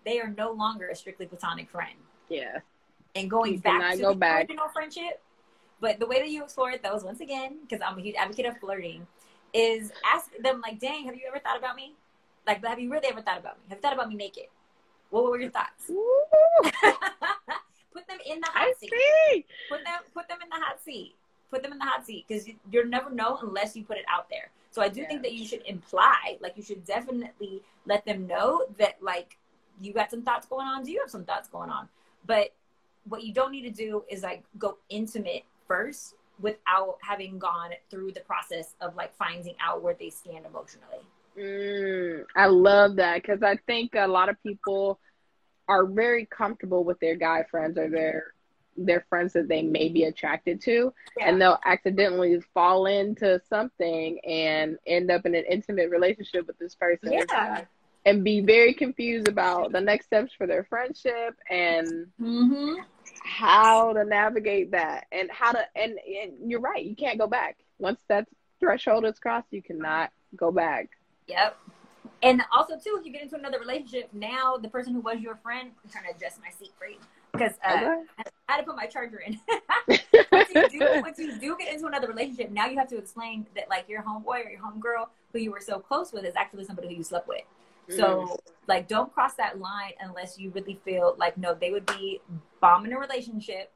they 0.05 0.20
are 0.20 0.28
no 0.36 0.51
longer 0.53 0.89
a 0.89 0.95
strictly 0.97 1.26
platonic 1.26 1.70
friend. 1.70 1.95
Yeah. 2.28 2.59
and 3.14 3.30
going 3.30 3.55
You 3.55 3.59
back 3.61 3.93
to 3.95 3.99
go 4.03 4.09
the 4.11 4.16
back. 4.18 4.41
original 4.41 4.68
friendship 4.68 5.22
but 5.80 5.99
the 6.01 6.07
way 6.07 6.18
that 6.20 6.28
you 6.28 6.43
explore 6.43 6.70
it 6.72 6.82
those 6.82 7.05
once 7.05 7.20
again 7.20 7.59
because 7.62 7.80
i'm 7.86 7.97
a 7.97 8.03
huge 8.03 8.16
advocate 8.16 8.47
of 8.47 8.59
flirting 8.59 9.07
is 9.55 9.93
ask 10.05 10.30
them 10.43 10.61
like 10.61 10.78
dang 10.80 11.05
have 11.07 11.14
you 11.14 11.22
ever 11.28 11.39
thought 11.39 11.57
about 11.57 11.76
me? 11.76 11.95
Like 12.47 12.64
have 12.64 12.78
you 12.80 12.91
really 12.91 13.07
ever 13.09 13.22
thought 13.22 13.39
about 13.39 13.57
me? 13.59 13.62
Have 13.68 13.78
you 13.78 13.82
thought 13.82 13.95
about 13.95 14.09
me 14.09 14.16
naked? 14.16 14.45
What 15.11 15.24
were 15.24 15.41
your 15.41 15.51
thoughts. 15.51 15.91
put 17.99 18.09
them 18.09 18.18
in 18.26 18.40
the 18.40 18.49
I 18.55 18.59
hot 18.66 18.78
seat. 18.78 18.90
see. 18.90 19.46
put 19.68 19.84
them 19.84 20.01
put 20.14 20.28
them 20.28 20.38
in 20.42 20.49
the 20.49 20.57
hot 20.64 20.80
seat. 20.80 21.14
Put 21.51 21.62
them 21.62 21.72
in 21.72 21.78
the 21.78 21.84
hot 21.84 22.05
seat 22.07 22.24
because 22.28 22.46
you, 22.46 22.55
you'll 22.70 22.86
never 22.86 23.11
know 23.11 23.38
unless 23.42 23.74
you 23.76 23.84
put 23.84 23.96
it 23.96 24.05
out 24.09 24.28
there. 24.30 24.51
So 24.70 24.82
i 24.82 24.88
do 24.88 25.01
Yeah. 25.01 25.09
think 25.09 25.22
that 25.22 25.32
you 25.32 25.46
should 25.46 25.62
imply 25.66 26.36
like 26.40 26.57
you 26.57 26.62
should 26.62 26.84
definitely 26.84 27.62
let 27.86 28.05
them 28.05 28.26
know 28.26 28.66
that 28.78 29.03
like 29.03 29.38
you 29.80 29.92
got 29.92 30.11
some 30.11 30.22
thoughts 30.22 30.46
going 30.46 30.66
on 30.66 30.84
do 30.84 30.90
you 30.92 31.01
have 31.01 31.11
some 31.11 31.24
thoughts 31.24 31.49
going 31.49 31.70
on? 31.70 31.88
But 32.26 32.53
what 33.09 33.22
you 33.24 33.32
don't 33.32 33.51
need 33.53 33.62
to 33.62 33.70
do 33.70 34.05
is 34.11 34.22
like 34.22 34.44
go 34.59 34.78
intimate 34.90 35.44
first 35.66 36.14
without 36.40 36.99
having 37.03 37.38
gone 37.38 37.70
through 37.90 38.12
the 38.12 38.20
process 38.20 38.74
of 38.80 38.94
like 38.94 39.14
finding 39.16 39.55
out 39.61 39.82
where 39.82 39.94
they 39.99 40.11
stand 40.11 40.46
emotionally. 40.46 41.03
Mm, 41.36 42.24
I 42.36 42.46
love 42.46 42.96
that 42.96 43.22
because 43.22 43.42
I 43.42 43.57
think 43.66 43.94
a 43.94 44.07
lot 44.07 44.28
of 44.28 44.36
people 44.42 44.99
are 45.69 45.85
very 45.85 46.27
comfortable 46.27 46.85
with 46.85 46.99
their 47.01 47.14
guy 47.14 47.45
friends 47.51 47.79
or 47.79 47.89
their 47.89 48.33
their 48.79 49.05
friends 49.09 49.33
that 49.33 49.49
they 49.49 49.62
may 49.62 49.89
be 49.89 50.05
attracted 50.05 50.61
to, 50.62 50.93
and 51.21 51.41
they'll 51.41 51.59
accidentally 51.64 52.41
fall 52.55 52.87
into 52.87 53.41
something 53.49 54.21
and 54.21 54.79
end 54.87 55.11
up 55.11 55.27
in 55.27 55.35
an 55.35 55.45
intimate 55.51 55.91
relationship 55.91 56.47
with 56.47 56.59
this 56.59 56.75
person. 56.75 57.12
Yeah. 57.12 57.64
And 58.05 58.25
be 58.25 58.41
very 58.41 58.73
confused 58.73 59.29
about 59.29 59.73
the 59.73 59.81
next 59.81 60.07
steps 60.07 60.33
for 60.33 60.47
their 60.47 60.64
friendship 60.64 61.37
and 61.51 62.07
mm-hmm. 62.21 62.81
how 63.23 63.93
to 63.93 64.05
navigate 64.05 64.71
that. 64.71 65.07
And 65.12 65.29
how 65.31 65.53
to 65.53 65.61
and, 65.75 65.99
and 65.99 66.51
you're 66.51 66.61
right 66.61 66.83
you 66.83 66.97
can't 66.97 67.19
go 67.19 67.27
back. 67.27 67.59
Once 67.79 68.01
that 68.09 68.27
threshold 68.61 69.05
is 69.05 69.19
crossed 69.19 69.49
you 69.51 69.61
cannot 69.61 70.11
go 70.37 70.51
back. 70.51 70.89
Yep. 71.27 71.59
And 72.23 72.43
also 72.53 72.75
too, 72.75 72.97
if 72.99 73.07
you 73.07 73.12
get 73.12 73.23
into 73.23 73.37
another 73.37 73.59
relationship, 73.59 74.09
now 74.12 74.57
the 74.57 74.69
person 74.69 74.93
who 74.93 75.01
was 75.01 75.21
your 75.21 75.37
friend, 75.37 75.71
I'm 75.85 75.91
trying 75.91 76.05
to 76.05 76.16
adjust 76.16 76.41
my 76.41 76.51
seat 76.51 76.73
for 76.79 76.87
you 76.87 76.99
because 77.33 77.53
uh, 77.64 77.75
Okay. 77.75 78.03
I 78.19 78.25
had 78.49 78.59
to 78.59 78.62
put 78.64 78.77
my 78.77 78.87
charger 78.87 79.19
in. 79.19 79.39
once, 80.33 80.51
you 80.51 80.69
do, 80.69 81.01
once 81.01 81.19
you 81.19 81.39
do 81.39 81.57
get 81.59 81.73
into 81.73 81.87
another 81.87 82.09
relationship, 82.09 82.51
now 82.51 82.66
you 82.66 82.77
have 82.77 82.89
to 82.89 82.99
explain 82.99 83.47
that 83.55 83.69
like 83.71 83.89
your 83.89 84.03
homeboy 84.03 84.47
or 84.47 84.51
your 84.51 84.61
homegirl 84.61 85.07
who 85.33 85.39
you 85.39 85.53
were 85.53 85.61
so 85.61 85.79
close 85.79 86.12
with 86.12 86.25
is 86.25 86.35
actually 86.37 86.64
somebody 86.64 86.89
who 86.89 86.95
you 86.95 87.03
slept 87.05 87.29
with. 87.29 87.43
So 87.91 88.39
like, 88.66 88.87
don't 88.87 89.12
cross 89.12 89.35
that 89.35 89.61
line 89.61 89.93
unless 90.01 90.39
you 90.39 90.51
really 90.51 90.79
feel 90.85 91.14
like 91.19 91.39
no, 91.39 91.55
they 91.55 91.71
would 91.71 91.87
be 91.87 92.21
bombing 92.61 92.93
a 92.93 92.99
relationship. 92.99 93.73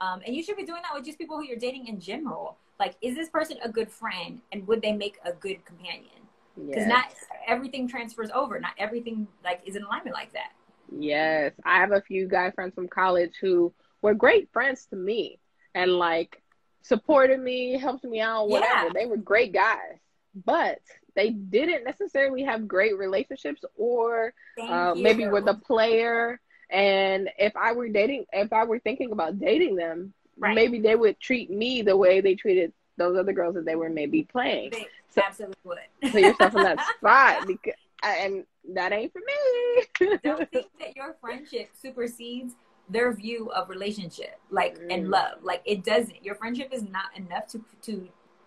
Um, 0.00 0.20
and 0.26 0.34
you 0.36 0.42
should 0.42 0.56
be 0.56 0.64
doing 0.64 0.82
that 0.82 0.94
with 0.94 1.04
just 1.04 1.18
people 1.18 1.38
who 1.38 1.44
you're 1.44 1.56
dating 1.56 1.88
in 1.88 1.98
general. 1.98 2.56
Like, 2.78 2.96
is 3.00 3.14
this 3.14 3.28
person 3.28 3.56
a 3.62 3.68
good 3.68 3.90
friend, 3.90 4.40
and 4.52 4.66
would 4.66 4.82
they 4.82 4.92
make 4.92 5.16
a 5.24 5.32
good 5.32 5.64
companion? 5.64 6.23
Because 6.56 6.86
Yes. 6.86 6.88
not 6.88 7.04
everything 7.46 7.88
transfers 7.88 8.30
over 8.30 8.58
not 8.60 8.72
everything 8.78 9.26
like 9.44 9.60
is 9.66 9.76
in 9.76 9.82
alignment 9.82 10.14
like 10.14 10.32
that 10.32 10.52
Yes, 10.96 11.52
I 11.64 11.78
have 11.78 11.92
a 11.92 12.02
few 12.02 12.28
guy 12.28 12.50
friends 12.50 12.74
from 12.74 12.88
college 12.88 13.32
who 13.40 13.72
were 14.02 14.14
great 14.14 14.50
friends 14.52 14.86
to 14.90 14.96
me 14.96 15.40
and 15.74 15.90
like 15.92 16.40
supported 16.82 17.40
me, 17.40 17.78
helped 17.78 18.04
me 18.04 18.20
out, 18.20 18.48
whatever. 18.48 18.84
Yeah. 18.84 18.90
They 18.94 19.06
were 19.06 19.16
great 19.16 19.52
guys, 19.52 19.98
but 20.44 20.78
they 21.16 21.30
didn't 21.30 21.84
necessarily 21.84 22.42
have 22.44 22.68
great 22.68 22.96
relationships 22.98 23.64
or 23.76 24.34
uh, 24.68 24.94
maybe 24.94 25.26
were 25.26 25.40
the 25.40 25.54
player. 25.54 26.38
And 26.70 27.30
if 27.38 27.56
I 27.56 27.72
were 27.72 27.88
dating, 27.88 28.26
if 28.32 28.52
I 28.52 28.64
were 28.64 28.78
thinking 28.78 29.10
about 29.10 29.38
dating 29.38 29.76
them, 29.76 30.12
Right. 30.36 30.54
maybe 30.54 30.80
they 30.80 30.96
would 30.96 31.18
treat 31.18 31.48
me 31.48 31.82
the 31.82 31.96
way 31.96 32.20
they 32.20 32.34
treated 32.34 32.72
those 32.98 33.16
other 33.16 33.32
girls 33.32 33.54
that 33.54 33.64
they 33.64 33.76
were 33.76 33.88
maybe 33.88 34.24
playing. 34.24 34.72
So- 35.14 35.22
absolutely 35.26 35.56
would 35.64 35.78
Put 36.12 36.20
yourself 36.20 36.54
in 36.56 36.62
that 36.62 36.86
spot 36.98 37.46
because, 37.46 37.74
and 38.02 38.44
that 38.74 38.92
ain't 38.92 39.12
for 39.12 39.20
me. 39.20 40.16
don't 40.24 40.50
think 40.52 40.66
that 40.80 40.96
your 40.96 41.16
friendship 41.20 41.70
supersedes 41.80 42.54
their 42.88 43.12
view 43.14 43.50
of 43.52 43.70
relationship 43.70 44.38
like 44.50 44.76
and 44.90 45.06
Mm. 45.06 45.10
love 45.10 45.38
like 45.42 45.62
it 45.64 45.82
doesn't 45.84 46.22
your 46.22 46.34
friendship 46.34 46.68
is 46.70 46.82
not 46.82 47.06
enough 47.16 47.46
to 47.46 47.64
to 47.80 48.06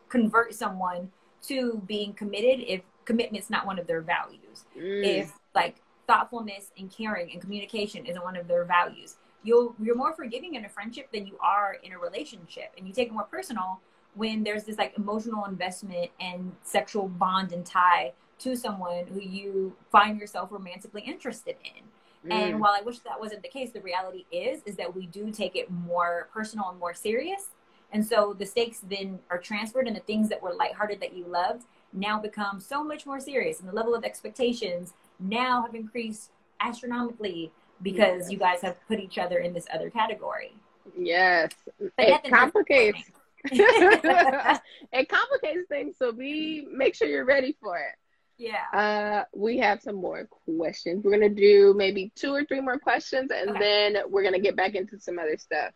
convert 0.10 0.54
someone 0.54 1.10
to 1.42 1.82
being 1.88 2.14
committed 2.14 2.64
if 2.68 2.82
commitment's 3.06 3.50
not 3.50 3.66
one 3.66 3.80
of 3.80 3.88
their 3.88 4.02
values 4.02 4.66
Mm. 4.78 5.04
if 5.04 5.34
like 5.56 5.82
thoughtfulness 6.06 6.72
and 6.78 6.92
caring 6.92 7.32
and 7.32 7.42
communication 7.42 8.06
isn't 8.06 8.24
one 8.24 8.36
of 8.38 8.48
their 8.48 8.64
values 8.64 9.18
you'll 9.44 9.74
you're 9.82 9.96
more 9.96 10.14
forgiving 10.14 10.54
in 10.54 10.66
a 10.66 10.70
friendship 10.70 11.12
than 11.12 11.26
you 11.26 11.36
are 11.42 11.78
in 11.84 11.92
a 11.94 11.98
relationship 11.98 12.70
and 12.78 12.88
you 12.88 12.94
take 12.94 13.08
it 13.08 13.14
more 13.14 13.24
personal 13.24 13.80
when 14.18 14.44
there's 14.44 14.64
this 14.64 14.78
like 14.78 14.94
emotional 14.98 15.46
investment 15.46 16.10
and 16.20 16.52
sexual 16.64 17.08
bond 17.08 17.52
and 17.54 17.66
tie 17.66 18.12
to 18.40 18.56
someone 18.56 19.06
who 19.08 19.22
you 19.22 19.76
find 19.92 20.20
yourself 20.20 20.52
romantically 20.52 21.02
interested 21.02 21.56
in 21.64 21.84
and 22.32 22.56
Mm. 22.56 22.60
while 22.60 22.74
i 22.78 22.82
wish 22.82 23.00
that 23.00 23.18
wasn't 23.20 23.42
the 23.44 23.48
case 23.48 23.72
the 23.72 23.80
reality 23.82 24.26
is 24.32 24.62
is 24.66 24.76
that 24.76 24.94
we 24.94 25.06
do 25.06 25.32
take 25.32 25.56
it 25.56 25.70
more 25.72 26.28
personal 26.34 26.70
and 26.70 26.80
more 26.80 26.94
serious 26.94 27.50
and 27.94 28.06
so 28.06 28.36
the 28.38 28.46
stakes 28.46 28.80
then 28.90 29.20
are 29.30 29.38
transferred 29.38 29.88
and 29.88 29.96
the 29.96 30.02
things 30.02 30.28
that 30.30 30.42
were 30.42 30.54
lighthearted 30.54 31.00
that 31.00 31.14
you 31.16 31.26
loved 31.28 31.64
now 31.94 32.20
become 32.20 32.60
so 32.60 32.84
much 32.84 33.06
more 33.06 33.20
serious 33.20 33.60
and 33.60 33.70
the 33.70 33.74
level 33.74 33.94
of 33.96 34.04
expectations 34.04 34.94
now 35.20 35.62
have 35.62 35.76
increased 35.76 36.32
astronomically 36.60 37.52
because 37.84 38.24
Yes. 38.24 38.32
you 38.32 38.38
guys 38.40 38.62
have 38.62 38.78
put 38.88 39.00
each 39.00 39.18
other 39.20 39.38
in 39.38 39.54
this 39.54 39.68
other 39.74 39.90
category 39.90 40.54
Yes, 40.98 41.52
But 41.98 42.08
it 42.08 42.24
complicates. 42.32 43.12
it 43.52 45.10
complicates 45.10 45.68
things, 45.70 45.96
so 45.98 46.12
be 46.12 46.68
make 46.72 46.96
sure 46.96 47.08
you're 47.08 47.26
ready 47.26 47.56
for 47.62 47.78
it. 47.78 47.96
yeah 48.38 48.66
Uh, 48.74 49.24
we 49.36 49.58
have 49.58 49.82
some 49.82 49.96
more 49.96 50.28
questions. 50.58 51.04
We're 51.04 51.12
gonna 51.12 51.30
do 51.30 51.74
maybe 51.78 52.12
two 52.16 52.34
or 52.34 52.44
three 52.46 52.62
more 52.62 52.80
questions, 52.80 53.32
and 53.32 53.52
Okay. 53.52 53.60
then 53.60 53.98
we're 54.10 54.24
gonna 54.24 54.40
get 54.40 54.56
back 54.56 54.76
into 54.76 55.00
some 55.00 55.20
other 55.20 55.38
stuff. 55.38 55.72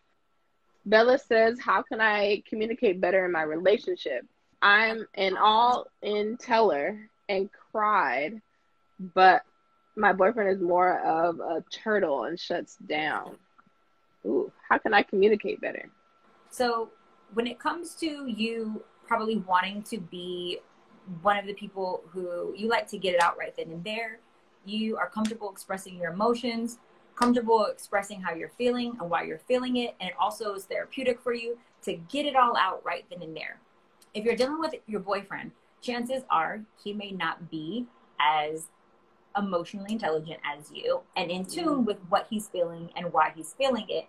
Bella 0.86 1.18
says, 1.20 1.60
"How 1.60 1.82
can 1.84 2.02
I 2.02 2.42
communicate 2.48 3.00
better 3.00 3.26
in 3.26 3.32
my 3.32 3.44
relationship? 3.44 4.26
I'm 4.62 5.08
an 5.16 5.38
all-in 5.38 6.38
teller 6.38 7.10
and 7.30 7.50
cried, 7.72 8.42
but 9.00 9.44
my 9.96 10.14
boyfriend 10.14 10.50
is 10.50 10.62
more 10.62 11.00
of 11.00 11.40
a 11.40 11.64
turtle 11.72 12.24
and 12.26 12.40
shuts 12.40 12.76
down. 12.78 13.38
Ooh, 14.26 14.52
how 14.70 14.78
can 14.78 14.94
I 14.94 15.04
communicate 15.04 15.60
better? 15.62 15.90
So, 16.50 16.92
when 17.34 17.48
it 17.48 17.60
comes 17.60 17.96
to 17.96 18.28
you 18.28 18.84
probably 19.06 19.38
wanting 19.38 19.84
to 19.84 19.98
be 19.98 20.60
one 21.22 21.38
of 21.38 21.46
the 21.46 21.54
people 21.54 22.04
who 22.12 22.54
you 22.56 22.68
like 22.68 22.88
to 22.88 22.98
get 22.98 23.14
it 23.14 23.22
out 23.22 23.38
right 23.38 23.56
then 23.56 23.72
and 23.72 23.84
there, 23.84 24.20
you 24.66 24.98
are 24.98 25.10
comfortable 25.10 25.52
expressing 25.52 25.98
your 25.98 26.12
emotions, 26.12 26.78
comfortable 27.16 27.66
expressing 27.66 28.22
how 28.22 28.34
you're 28.34 28.52
feeling 28.58 28.96
and 29.00 29.10
why 29.10 29.24
you're 29.24 29.40
feeling 29.40 29.78
it, 29.78 29.96
and 30.00 30.10
it 30.10 30.16
also 30.20 30.54
is 30.54 30.66
therapeutic 30.66 31.20
for 31.22 31.34
you 31.34 31.58
to 31.84 31.94
get 31.94 32.26
it 32.26 32.36
all 32.36 32.56
out 32.58 32.84
right 32.86 33.06
then 33.10 33.22
and 33.22 33.36
there. 33.36 33.60
If 34.14 34.24
you're 34.26 34.36
dealing 34.36 34.60
with 34.60 34.76
your 34.88 35.00
boyfriend, 35.00 35.52
chances 35.82 36.24
are 36.30 36.62
he 36.84 36.94
may 36.94 37.12
not 37.12 37.50
be 37.50 37.88
as 38.20 38.68
emotionally 39.38 39.94
intelligent 39.94 40.40
as 40.46 40.72
you 40.74 41.02
and 41.16 41.32
in 41.32 41.46
tune 41.46 41.66
mm-hmm. 41.66 41.86
with 41.86 41.98
what 42.10 42.28
he's 42.30 42.50
feeling 42.50 42.90
and 42.96 43.12
why 43.14 43.32
he's 43.36 43.54
feeling 43.58 43.86
it. 43.90 44.06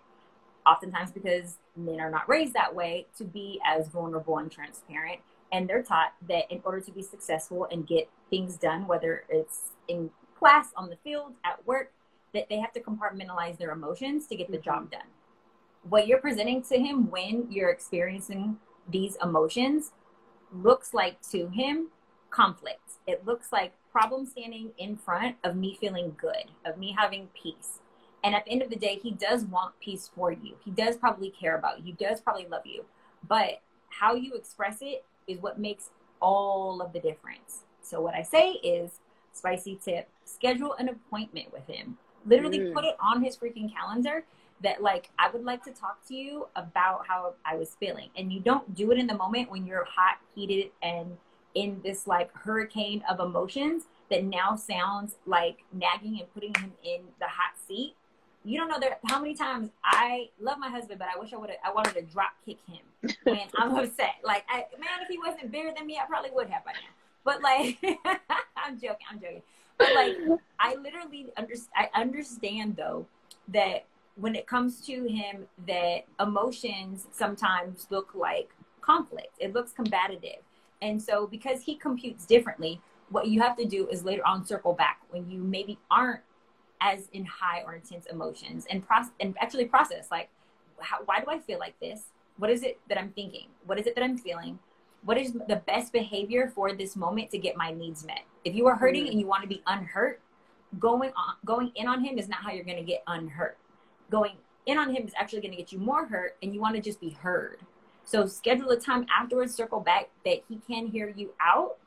Oftentimes, 0.65 1.11
because 1.11 1.57
men 1.75 1.99
are 1.99 2.09
not 2.09 2.27
raised 2.29 2.53
that 2.53 2.73
way 2.73 3.07
to 3.17 3.23
be 3.23 3.59
as 3.65 3.87
vulnerable 3.87 4.37
and 4.37 4.51
transparent. 4.51 5.19
And 5.51 5.69
they're 5.69 5.83
taught 5.83 6.13
that 6.27 6.51
in 6.51 6.61
order 6.63 6.79
to 6.81 6.91
be 6.91 7.03
successful 7.03 7.67
and 7.71 7.85
get 7.85 8.09
things 8.29 8.57
done, 8.57 8.87
whether 8.87 9.23
it's 9.29 9.71
in 9.87 10.09
class, 10.37 10.69
on 10.75 10.89
the 10.89 10.97
field, 11.03 11.33
at 11.45 11.65
work, 11.67 11.91
that 12.33 12.49
they 12.49 12.57
have 12.57 12.73
to 12.73 12.79
compartmentalize 12.79 13.57
their 13.57 13.71
emotions 13.71 14.27
to 14.27 14.35
get 14.35 14.51
the 14.51 14.57
job 14.57 14.83
mm-hmm. 14.83 14.91
done. 14.91 15.07
What 15.87 16.07
you're 16.07 16.19
presenting 16.19 16.63
to 16.63 16.79
him 16.79 17.11
when 17.11 17.47
you're 17.49 17.69
experiencing 17.69 18.57
these 18.89 19.17
emotions 19.21 19.91
looks 20.51 20.93
like 20.93 21.21
to 21.31 21.47
him 21.49 21.89
conflict. 22.29 22.93
It 23.05 23.25
looks 23.25 23.51
like 23.51 23.73
problem 23.91 24.25
standing 24.25 24.71
in 24.77 24.97
front 24.97 25.35
of 25.43 25.55
me 25.55 25.77
feeling 25.79 26.15
good, 26.19 26.45
of 26.65 26.77
me 26.77 26.95
having 26.97 27.29
peace. 27.39 27.79
And 28.23 28.33
at 28.33 28.45
the 28.45 28.51
end 28.51 28.61
of 28.61 28.69
the 28.69 28.75
day, 28.75 28.99
he 29.01 29.11
does 29.11 29.43
want 29.45 29.79
peace 29.79 30.09
for 30.15 30.31
you. 30.31 30.55
He 30.63 30.71
does 30.71 30.95
probably 30.95 31.29
care 31.29 31.57
about 31.57 31.79
you. 31.79 31.85
He 31.85 31.91
does 31.91 32.21
probably 32.21 32.47
love 32.47 32.65
you. 32.65 32.85
But 33.27 33.61
how 33.89 34.15
you 34.15 34.33
express 34.33 34.77
it 34.81 35.05
is 35.27 35.39
what 35.41 35.59
makes 35.59 35.89
all 36.21 36.81
of 36.81 36.93
the 36.93 36.99
difference. 36.99 37.63
So, 37.81 38.01
what 38.01 38.15
I 38.15 38.23
say 38.23 38.51
is 38.51 38.99
spicy 39.33 39.79
tip 39.83 40.09
schedule 40.25 40.73
an 40.73 40.89
appointment 40.89 41.51
with 41.51 41.67
him. 41.67 41.97
Literally 42.25 42.59
mm. 42.59 42.73
put 42.73 42.85
it 42.85 42.95
on 42.99 43.23
his 43.23 43.35
freaking 43.35 43.71
calendar 43.73 44.23
that 44.61 44.81
like 44.81 45.09
I 45.19 45.29
would 45.29 45.43
like 45.43 45.63
to 45.65 45.71
talk 45.71 46.05
to 46.07 46.15
you 46.15 46.47
about 46.55 47.05
how 47.07 47.33
I 47.45 47.55
was 47.55 47.75
feeling. 47.79 48.09
And 48.15 48.31
you 48.31 48.39
don't 48.39 48.73
do 48.73 48.91
it 48.91 48.97
in 48.97 49.07
the 49.07 49.17
moment 49.17 49.51
when 49.51 49.65
you're 49.65 49.85
hot, 49.85 50.17
heated, 50.33 50.71
and 50.81 51.17
in 51.55 51.81
this 51.83 52.07
like 52.07 52.33
hurricane 52.33 53.03
of 53.09 53.19
emotions 53.19 53.83
that 54.09 54.23
now 54.23 54.55
sounds 54.55 55.15
like 55.25 55.63
nagging 55.71 56.19
and 56.19 56.33
putting 56.33 56.53
him 56.55 56.71
in 56.83 57.01
the 57.19 57.27
hot 57.27 57.53
seat. 57.67 57.95
You 58.45 58.57
don't 58.57 58.67
know 58.67 58.79
there 58.79 58.97
how 59.05 59.19
many 59.21 59.35
times 59.35 59.69
I 59.83 60.29
love 60.39 60.57
my 60.57 60.69
husband, 60.69 60.99
but 60.99 61.07
I 61.13 61.19
wish 61.19 61.33
I 61.33 61.37
would 61.37 61.49
have 61.49 61.59
I 61.63 61.71
wanted 61.71 61.93
to 61.95 62.01
drop 62.01 62.31
kick 62.45 62.57
him 62.67 63.15
when 63.23 63.39
I'm 63.57 63.75
upset. 63.77 64.15
Like 64.23 64.43
I, 64.49 64.65
man, 64.79 65.01
if 65.01 65.07
he 65.09 65.17
wasn't 65.17 65.51
bigger 65.51 65.71
than 65.75 65.87
me, 65.87 65.99
I 66.01 66.05
probably 66.05 66.31
would 66.31 66.49
have 66.49 66.65
by 66.65 66.71
now. 66.73 66.79
But 67.23 67.41
like 67.41 67.77
I'm 68.57 68.79
joking, 68.79 69.07
I'm 69.09 69.19
joking. 69.19 69.43
But 69.77 69.93
like 69.95 70.17
I 70.59 70.75
literally 70.75 71.27
understand 71.37 71.71
I 71.75 72.01
understand 72.01 72.75
though 72.75 73.05
that 73.49 73.85
when 74.15 74.35
it 74.35 74.47
comes 74.47 74.85
to 74.85 75.05
him 75.05 75.47
that 75.67 76.05
emotions 76.19 77.07
sometimes 77.11 77.87
look 77.89 78.13
like 78.13 78.49
conflict 78.81 79.29
it 79.39 79.53
looks 79.53 79.71
combative 79.71 80.41
and 80.81 81.01
so 81.01 81.25
because 81.25 81.61
he 81.61 81.75
computes 81.75 82.25
differently 82.25 82.79
what 83.09 83.27
you 83.27 83.41
have 83.41 83.55
to 83.55 83.65
do 83.65 83.87
is 83.87 84.03
later 84.03 84.25
on 84.25 84.45
circle 84.45 84.73
back 84.73 85.01
when 85.09 85.29
you 85.29 85.39
maybe 85.39 85.77
aren't 85.89 86.21
as 86.83 87.07
in 87.13 87.25
high 87.25 87.63
or 87.65 87.73
intense 87.73 88.05
emotions 88.07 88.67
and 88.69 88.85
process 88.85 89.13
and 89.21 89.35
actually 89.39 89.65
process 89.65 90.11
like 90.11 90.29
how, 90.79 90.97
why 91.05 91.21
do 91.21 91.27
i 91.29 91.39
feel 91.39 91.57
like 91.57 91.79
this? 91.79 92.03
What 92.37 92.49
is 92.49 92.61
it 92.61 92.79
that 92.89 92.99
i'm 92.99 93.11
thinking? 93.11 93.47
What 93.65 93.79
is 93.79 93.87
it 93.87 93.95
that 93.95 94.03
i'm 94.03 94.17
feeling? 94.17 94.59
What 95.05 95.17
is 95.17 95.33
the 95.33 95.61
best 95.65 95.91
behavior 95.91 96.51
for 96.53 96.73
this 96.73 96.95
moment 96.95 97.31
to 97.31 97.37
get 97.37 97.57
my 97.57 97.71
needs 97.71 98.05
met? 98.05 98.21
If 98.45 98.53
you 98.53 98.67
are 98.67 98.75
hurting 98.75 99.07
and 99.09 99.19
you 99.19 99.27
want 99.27 99.41
to 99.43 99.47
be 99.47 99.63
unhurt 99.65 100.21
going 100.79 101.11
on 101.15 101.35
going 101.45 101.71
in 101.75 101.87
on 101.87 102.03
him 102.03 102.17
is 102.17 102.27
not 102.27 102.39
how 102.43 102.51
you're 102.51 102.65
going 102.65 102.77
to 102.77 102.83
get 102.83 103.03
unhurt. 103.07 103.57
Going 104.09 104.35
in 104.65 104.77
on 104.77 104.93
him 104.93 105.05
is 105.05 105.13
actually 105.15 105.41
going 105.41 105.51
to 105.51 105.57
get 105.57 105.71
you 105.71 105.79
more 105.79 106.05
hurt 106.05 106.37
and 106.41 106.53
you 106.53 106.59
want 106.59 106.75
to 106.75 106.81
just 106.81 106.99
be 106.99 107.11
heard. 107.11 107.59
So 108.05 108.25
schedule 108.25 108.69
a 108.71 108.79
time 108.79 109.05
afterwards, 109.15 109.55
circle 109.55 109.79
back 109.79 110.09
that 110.25 110.43
he 110.49 110.59
can 110.67 110.87
hear 110.87 111.13
you 111.15 111.33
out 111.39 111.77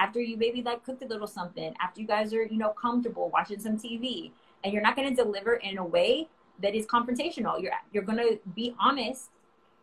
after 0.00 0.20
you 0.20 0.36
maybe 0.36 0.62
like 0.62 0.82
cooked 0.84 1.02
a 1.02 1.06
little 1.06 1.26
something, 1.26 1.74
after 1.80 2.00
you 2.00 2.06
guys 2.06 2.32
are, 2.32 2.42
you 2.42 2.56
know, 2.56 2.70
comfortable 2.70 3.28
watching 3.28 3.60
some 3.60 3.76
TV. 3.76 4.32
And 4.64 4.72
you're 4.72 4.82
not 4.82 4.96
to 4.96 5.14
deliver 5.14 5.54
in 5.54 5.78
a 5.78 5.84
way 5.84 6.28
that 6.62 6.74
is 6.74 6.86
confrontational. 6.86 7.62
You're 7.62 7.72
you're 7.92 8.04
to 8.18 8.38
be 8.56 8.74
honest 8.80 9.28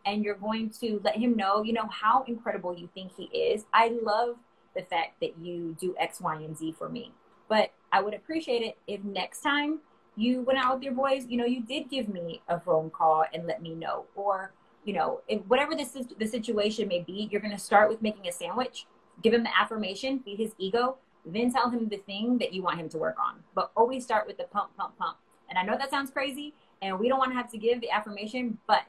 and 0.04 0.24
you're 0.24 0.34
going 0.34 0.70
to 0.80 1.00
let 1.04 1.16
him 1.16 1.36
know, 1.36 1.62
you 1.62 1.72
know, 1.72 1.88
how 1.90 2.24
incredible 2.26 2.76
you 2.76 2.88
think 2.94 3.12
he 3.16 3.24
is. 3.24 3.64
I 3.72 3.96
love 4.02 4.36
the 4.74 4.82
fact 4.82 5.20
that 5.20 5.38
you 5.38 5.76
do 5.80 5.94
X, 5.98 6.20
Y, 6.20 6.34
and 6.36 6.56
Z 6.56 6.74
for 6.78 6.88
me. 6.88 7.12
But 7.48 7.72
I 7.92 8.02
would 8.02 8.14
appreciate 8.14 8.62
it 8.62 8.76
if 8.86 9.02
next 9.04 9.40
time 9.40 9.80
you 10.16 10.42
went 10.42 10.58
out 10.58 10.74
with 10.74 10.82
your 10.82 10.94
boys, 10.94 11.26
you 11.28 11.36
know, 11.36 11.44
you 11.44 11.62
did 11.62 11.88
give 11.90 12.08
me 12.08 12.42
a 12.48 12.58
phone 12.58 12.90
call 12.90 13.24
and 13.32 13.46
let 13.46 13.62
me 13.62 13.74
know. 13.74 14.04
Or, 14.14 14.52
you 14.84 14.92
know, 14.94 15.20
if 15.28 15.40
whatever 15.42 15.74
this 15.74 15.94
is, 15.94 16.06
the 16.18 16.26
situation 16.26 16.88
may 16.88 17.00
be, 17.00 17.28
you're 17.30 17.40
going 17.40 17.56
to 17.56 17.58
start 17.58 17.88
with 17.88 18.02
making 18.02 18.26
a 18.28 18.32
sandwich, 18.32 18.86
give 19.22 19.34
him 19.34 19.42
the 19.42 19.58
affirmation, 19.58 20.20
feed 20.20 20.38
his 20.38 20.52
ego, 20.58 20.96
then 21.24 21.52
tell 21.52 21.70
him 21.70 21.88
the 21.88 21.98
thing 21.98 22.38
that 22.38 22.52
you 22.52 22.62
want 22.62 22.78
him 22.78 22.88
to 22.90 22.98
work 22.98 23.16
on. 23.18 23.36
But 23.54 23.70
always 23.76 24.04
start 24.04 24.26
with 24.26 24.38
the 24.38 24.44
pump, 24.44 24.76
pump, 24.76 24.98
pump. 24.98 25.18
And 25.48 25.58
I 25.58 25.62
know 25.62 25.76
that 25.78 25.90
sounds 25.90 26.10
crazy, 26.10 26.54
and 26.82 26.98
we 26.98 27.08
don't 27.08 27.18
want 27.18 27.30
to 27.32 27.36
have 27.36 27.50
to 27.52 27.58
give 27.58 27.80
the 27.80 27.90
affirmation, 27.90 28.58
but 28.66 28.82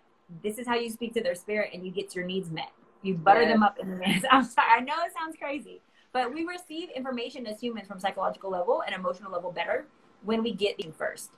this 0.43 0.57
is 0.57 0.67
how 0.67 0.75
you 0.75 0.89
speak 0.89 1.13
to 1.13 1.23
their 1.23 1.35
spirit 1.35 1.71
and 1.73 1.85
you 1.85 1.91
get 1.91 2.15
your 2.15 2.25
needs 2.25 2.51
met. 2.51 2.71
You 3.01 3.15
butter 3.15 3.41
yes. 3.41 3.53
them 3.53 3.63
up 3.63 3.79
in 3.79 3.89
the 3.89 3.95
minutes. 3.95 4.25
I'm 4.31 4.43
sorry, 4.43 4.67
I 4.77 4.79
know 4.81 4.93
it 5.05 5.13
sounds 5.17 5.35
crazy, 5.37 5.81
but 6.13 6.33
we 6.33 6.45
receive 6.45 6.89
information 6.89 7.47
as 7.47 7.59
humans 7.59 7.87
from 7.87 7.99
psychological 7.99 8.51
level 8.51 8.83
and 8.85 8.93
emotional 8.93 9.31
level 9.31 9.51
better 9.51 9.85
when 10.23 10.43
we 10.43 10.53
get 10.53 10.77
them 10.77 10.91
first. 10.91 11.31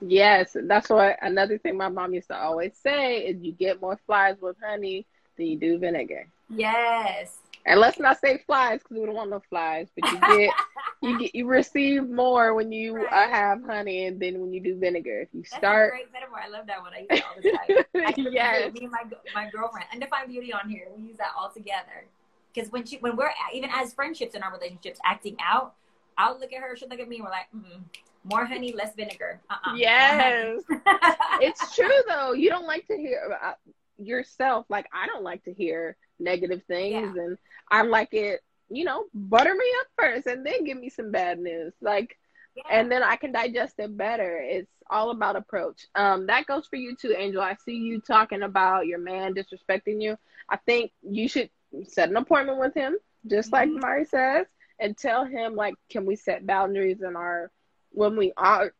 Yes, 0.00 0.54
that's 0.64 0.90
what 0.90 1.16
another 1.22 1.58
thing 1.58 1.76
my 1.76 1.88
mom 1.88 2.12
used 2.12 2.28
to 2.28 2.36
always 2.36 2.76
say 2.76 3.20
is 3.20 3.42
you 3.42 3.52
get 3.52 3.80
more 3.80 3.98
flies 4.06 4.36
with 4.40 4.56
honey 4.62 5.06
than 5.36 5.46
you 5.46 5.58
do 5.58 5.78
vinegar. 5.78 6.28
Yes. 6.50 7.38
And 7.66 7.80
let's 7.80 7.98
not 7.98 8.20
say 8.20 8.42
flies 8.46 8.80
because 8.80 8.96
we 8.98 9.06
don't 9.06 9.16
want 9.16 9.30
no 9.30 9.42
flies, 9.50 9.88
but 9.98 10.10
you 10.10 10.20
get 10.20 10.54
you 11.02 11.18
get 11.18 11.34
you 11.34 11.46
receive 11.46 12.08
more 12.08 12.54
when 12.54 12.70
you 12.70 12.96
right. 12.96 13.12
uh, 13.12 13.28
have 13.28 13.64
honey 13.64 14.06
and 14.06 14.20
then 14.20 14.40
when 14.40 14.52
you 14.52 14.60
do 14.60 14.78
vinegar. 14.78 15.22
If 15.22 15.28
you 15.32 15.42
That's 15.42 15.56
start, 15.56 15.92
great 15.92 16.12
metaphor. 16.12 16.38
I 16.42 16.48
love 16.48 16.66
that 16.68 16.80
one. 16.80 16.92
I 16.94 17.00
use 17.00 17.08
it 17.10 17.24
all 17.24 17.42
the 17.42 18.14
time. 18.14 18.14
yes. 18.32 18.72
Me 18.72 18.84
and 18.84 18.92
my 18.92 19.02
my 19.34 19.50
girlfriend, 19.50 19.86
Undefined 19.92 20.28
Beauty 20.28 20.52
on 20.52 20.68
here. 20.70 20.86
We 20.96 21.02
use 21.02 21.16
that 21.16 21.32
all 21.36 21.50
together 21.50 22.06
because 22.54 22.70
when 22.70 22.86
she 22.86 22.98
when 22.98 23.16
we're 23.16 23.30
even 23.52 23.70
as 23.74 23.92
friendships 23.92 24.36
in 24.36 24.44
our 24.44 24.52
relationships 24.52 25.00
acting 25.04 25.36
out, 25.44 25.74
I'll 26.16 26.38
look 26.38 26.52
at 26.52 26.62
her, 26.62 26.76
she'll 26.76 26.88
look 26.88 27.00
at 27.00 27.08
me, 27.08 27.16
and 27.16 27.24
we're 27.24 27.30
like, 27.30 27.46
mm 27.54 27.82
more 28.28 28.44
honey, 28.44 28.72
less 28.72 28.94
vinegar. 28.94 29.40
Uh-uh. 29.48 29.74
Yes. 29.76 30.60
it's 31.40 31.74
true 31.74 32.02
though. 32.08 32.32
You 32.32 32.50
don't 32.50 32.66
like 32.66 32.86
to 32.88 32.96
hear 32.96 33.38
uh, 33.42 33.52
yourself. 33.98 34.66
Like 34.68 34.86
I 34.92 35.06
don't 35.06 35.22
like 35.22 35.44
to 35.44 35.52
hear 35.52 35.96
negative 36.18 36.62
things, 36.66 37.12
yeah. 37.16 37.22
and 37.22 37.38
I 37.70 37.82
like 37.82 38.12
it. 38.12 38.40
You 38.68 38.84
know, 38.84 39.04
butter 39.14 39.54
me 39.54 39.72
up 39.80 39.86
first, 39.98 40.26
and 40.26 40.44
then 40.44 40.64
give 40.64 40.78
me 40.78 40.88
some 40.88 41.12
bad 41.12 41.38
news. 41.38 41.72
Like, 41.80 42.18
yeah. 42.56 42.64
and 42.70 42.90
then 42.90 43.02
I 43.02 43.16
can 43.16 43.32
digest 43.32 43.74
it 43.78 43.96
better. 43.96 44.38
It's 44.42 44.70
all 44.90 45.10
about 45.10 45.36
approach. 45.36 45.86
Um, 45.94 46.26
that 46.26 46.46
goes 46.46 46.66
for 46.66 46.76
you 46.76 46.96
too, 46.96 47.14
Angel. 47.16 47.42
I 47.42 47.56
see 47.64 47.76
you 47.76 48.00
talking 48.00 48.42
about 48.42 48.86
your 48.86 48.98
man 48.98 49.34
disrespecting 49.34 50.02
you. 50.02 50.18
I 50.48 50.56
think 50.56 50.92
you 51.02 51.28
should 51.28 51.50
set 51.84 52.08
an 52.08 52.16
appointment 52.16 52.58
with 52.58 52.74
him, 52.74 52.96
just 53.26 53.50
mm-hmm. 53.50 53.72
like 53.72 53.82
Mari 53.82 54.04
says, 54.04 54.46
and 54.80 54.96
tell 54.96 55.24
him 55.24 55.54
like, 55.54 55.74
can 55.90 56.06
we 56.06 56.16
set 56.16 56.46
boundaries 56.46 57.02
in 57.02 57.16
our 57.16 57.50
when 57.96 58.14
we 58.14 58.30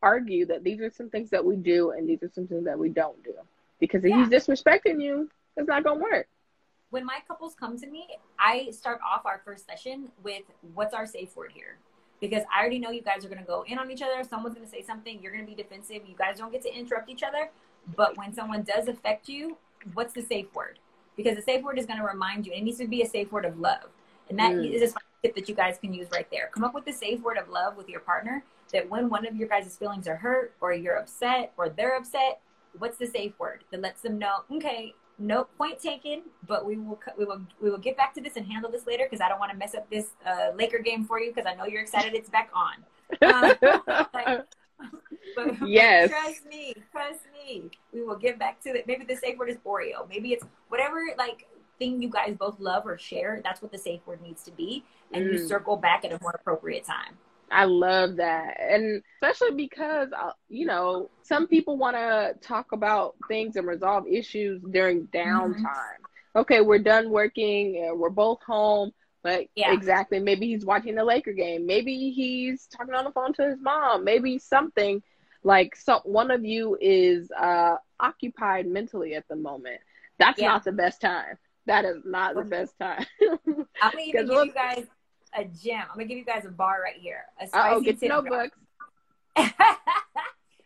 argue 0.03 0.45
that 0.45 0.62
these 0.62 0.78
are 0.80 0.91
some 0.91 1.09
things 1.09 1.30
that 1.30 1.43
we 1.43 1.57
do 1.57 1.91
and 1.91 2.07
these 2.07 2.22
are 2.22 2.30
some 2.34 2.47
things 2.47 2.66
that 2.66 2.78
we 2.78 2.91
don't 2.91 3.22
do. 3.24 3.32
Because 3.80 4.05
if 4.05 4.11
yeah. 4.11 4.18
he's 4.18 4.28
disrespecting 4.28 5.03
you, 5.03 5.30
it's 5.57 5.66
not 5.66 5.84
going 5.84 5.99
to 5.99 6.05
work. 6.05 6.28
When 6.91 7.05
my 7.05 7.18
couples 7.26 7.55
come 7.59 7.78
to 7.78 7.87
me, 7.87 8.07
I 8.39 8.70
start 8.70 9.01
off 9.07 9.26
our 9.26 9.41
first 9.45 9.66
session 9.66 10.09
with 10.22 10.43
what's 10.74 10.95
our 10.95 11.07
safe 11.07 11.34
word 11.37 11.53
here? 11.53 11.78
Because 12.20 12.45
I 12.55 12.61
already 12.61 12.78
know 12.78 12.91
you 12.91 13.03
guys 13.03 13.24
are 13.24 13.28
going 13.28 13.41
to 13.41 13.47
go 13.47 13.64
in 13.66 13.78
on 13.78 13.91
each 13.91 14.03
other. 14.03 14.22
Someone's 14.22 14.55
going 14.55 14.66
to 14.66 14.72
say 14.72 14.82
something. 14.82 15.20
You're 15.20 15.32
going 15.32 15.45
to 15.45 15.51
be 15.51 15.61
defensive. 15.61 16.03
You 16.07 16.14
guys 16.16 16.39
don't 16.39 16.53
get 16.53 16.62
to 16.62 16.72
interrupt 16.72 17.11
each 17.11 17.22
other. 17.22 17.51
But 17.97 18.16
when 18.16 18.32
someone 18.32 18.62
does 18.62 18.89
affect 18.89 19.28
you, 19.28 19.57
what's 19.95 20.14
the 20.14 20.22
safe 20.22 20.47
word? 20.55 20.78
Because 21.16 21.37
the 21.37 21.43
safe 21.43 21.62
word 21.62 21.78
is 21.78 21.87
going 21.87 21.99
to 21.99 22.05
remind 22.05 22.47
you, 22.47 22.53
and 22.53 22.62
it 22.62 22.64
needs 22.64 22.78
to 22.78 22.87
be 22.87 23.03
a 23.03 23.09
safe 23.09 23.32
word 23.32 23.45
of 23.45 23.59
love. 23.59 23.89
And 24.28 24.39
that 24.39 24.55
mm. 24.55 24.70
is 24.70 24.93
a 24.93 24.95
tip 25.22 25.34
that 25.34 25.49
you 25.49 25.55
guys 25.55 25.78
can 25.78 25.93
use 25.93 26.09
right 26.12 26.28
there. 26.30 26.51
Come 26.53 26.64
up 26.64 26.74
with 26.74 26.84
the 26.84 26.93
safe 26.93 27.20
word 27.20 27.37
of 27.37 27.49
love 27.49 27.76
with 27.76 27.89
your 27.89 28.01
partner 28.01 28.45
that 28.72 28.89
when 28.89 29.09
one 29.09 29.26
of 29.26 29.37
your 29.37 29.49
guys' 29.49 29.76
feelings 29.76 30.09
are 30.09 30.16
hurt 30.16 30.55
or 30.61 30.72
you're 30.72 30.97
upset 30.97 31.53
or 31.57 31.68
they're 31.68 31.97
upset, 31.97 32.41
what's 32.78 32.99
the 32.99 33.07
safe 33.07 33.39
word 33.39 33.64
that 33.70 33.80
lets 33.80 34.03
them 34.03 34.18
know, 34.18 34.39
okay, 34.51 34.95
no 35.18 35.44
point 35.44 35.80
taken, 35.80 36.22
but 36.46 36.66
we 36.66 36.76
will 36.76 37.00
we 37.18 37.24
will 37.24 37.40
we 37.60 37.70
will 37.70 37.78
get 37.78 37.96
back 37.96 38.14
to 38.14 38.20
this 38.20 38.36
and 38.36 38.46
handle 38.46 38.70
this 38.70 38.86
later 38.86 39.04
because 39.04 39.20
I 39.20 39.28
don't 39.28 39.38
want 39.38 39.52
to 39.52 39.56
mess 39.56 39.74
up 39.74 39.88
this 39.90 40.08
uh, 40.26 40.50
Laker 40.54 40.78
game 40.78 41.04
for 41.04 41.20
you 41.20 41.32
because 41.32 41.50
I 41.50 41.54
know 41.54 41.64
you're 41.64 41.82
excited 41.82 42.14
it's 42.14 42.28
back 42.28 42.50
on. 42.54 42.74
Um, 43.22 43.54
like, 44.12 44.44
but, 45.36 45.54
yes. 45.68 46.10
trust 46.10 46.46
me, 46.46 46.74
trust 46.92 47.20
me. 47.32 47.70
We 47.92 48.02
will 48.02 48.16
get 48.16 48.38
back 48.38 48.60
to 48.64 48.70
it. 48.70 48.86
Maybe 48.86 49.04
the 49.04 49.16
safe 49.16 49.38
word 49.38 49.50
is 49.50 49.56
Oreo. 49.64 50.08
Maybe 50.08 50.32
it's 50.32 50.44
whatever 50.68 51.00
like 51.16 51.46
thing 51.78 52.02
you 52.02 52.08
guys 52.10 52.36
both 52.38 52.60
love 52.60 52.86
or 52.86 52.98
share. 52.98 53.40
That's 53.42 53.62
what 53.62 53.72
the 53.72 53.78
safe 53.78 54.00
word 54.06 54.20
needs 54.22 54.42
to 54.44 54.50
be, 54.50 54.84
and 55.12 55.26
mm. 55.26 55.32
you 55.32 55.46
circle 55.46 55.76
back 55.76 56.04
at 56.04 56.12
a 56.12 56.18
more 56.20 56.32
appropriate 56.32 56.84
time. 56.84 57.16
I 57.51 57.64
love 57.64 58.16
that. 58.16 58.57
And 58.61 59.03
especially 59.22 59.57
because, 59.57 60.09
uh, 60.12 60.32
you 60.49 60.66
know, 60.66 61.11
some 61.22 61.47
people 61.47 61.76
want 61.76 61.97
to 61.97 62.34
talk 62.40 62.72
about 62.72 63.14
things 63.28 63.57
and 63.57 63.66
resolve 63.66 64.07
issues 64.07 64.62
during 64.70 65.07
downtime. 65.07 65.55
Mm-hmm. 65.57 66.38
Okay, 66.40 66.61
we're 66.61 66.78
done 66.78 67.11
working, 67.11 67.92
we're 67.97 68.11
both 68.11 68.42
home. 68.42 68.92
But 69.22 69.47
yeah. 69.57 69.72
exactly, 69.72 70.20
maybe 70.20 70.47
he's 70.47 70.64
watching 70.64 70.94
the 70.94 71.05
Laker 71.05 71.32
game. 71.32 71.66
Maybe 71.66 72.12
he's 72.12 72.66
talking 72.68 72.94
on 72.94 73.05
the 73.05 73.11
phone 73.11 73.32
to 73.34 73.49
his 73.51 73.61
mom. 73.61 74.05
Maybe 74.05 74.38
something 74.38 75.03
like 75.42 75.74
some 75.74 76.01
one 76.05 76.30
of 76.30 76.44
you 76.44 76.76
is 76.80 77.30
uh, 77.32 77.76
occupied 77.99 78.66
mentally 78.66 79.14
at 79.14 79.26
the 79.28 79.36
moment. 79.36 79.80
That's 80.18 80.40
yeah. 80.40 80.49
not 80.49 80.64
the 80.64 80.72
best 80.72 81.01
time. 81.01 81.38
That 81.66 81.84
is 81.84 82.03
not 82.05 82.36
the 82.36 82.44
best 82.44 82.74
time. 82.80 83.05
I'm 83.82 83.92
gonna 83.92 84.12
give 84.12 84.28
you 84.28 84.53
guys 84.53 84.86
a 85.37 85.45
gem. 85.45 85.82
I'm 85.82 85.97
gonna 85.97 86.07
give 86.07 86.18
you 86.18 86.24
guys 86.24 86.45
a 86.45 86.51
bar 86.51 86.80
right 86.82 86.97
here. 86.97 87.26
Oh, 87.55 87.80
get 87.80 88.01
notebooks. 88.03 88.57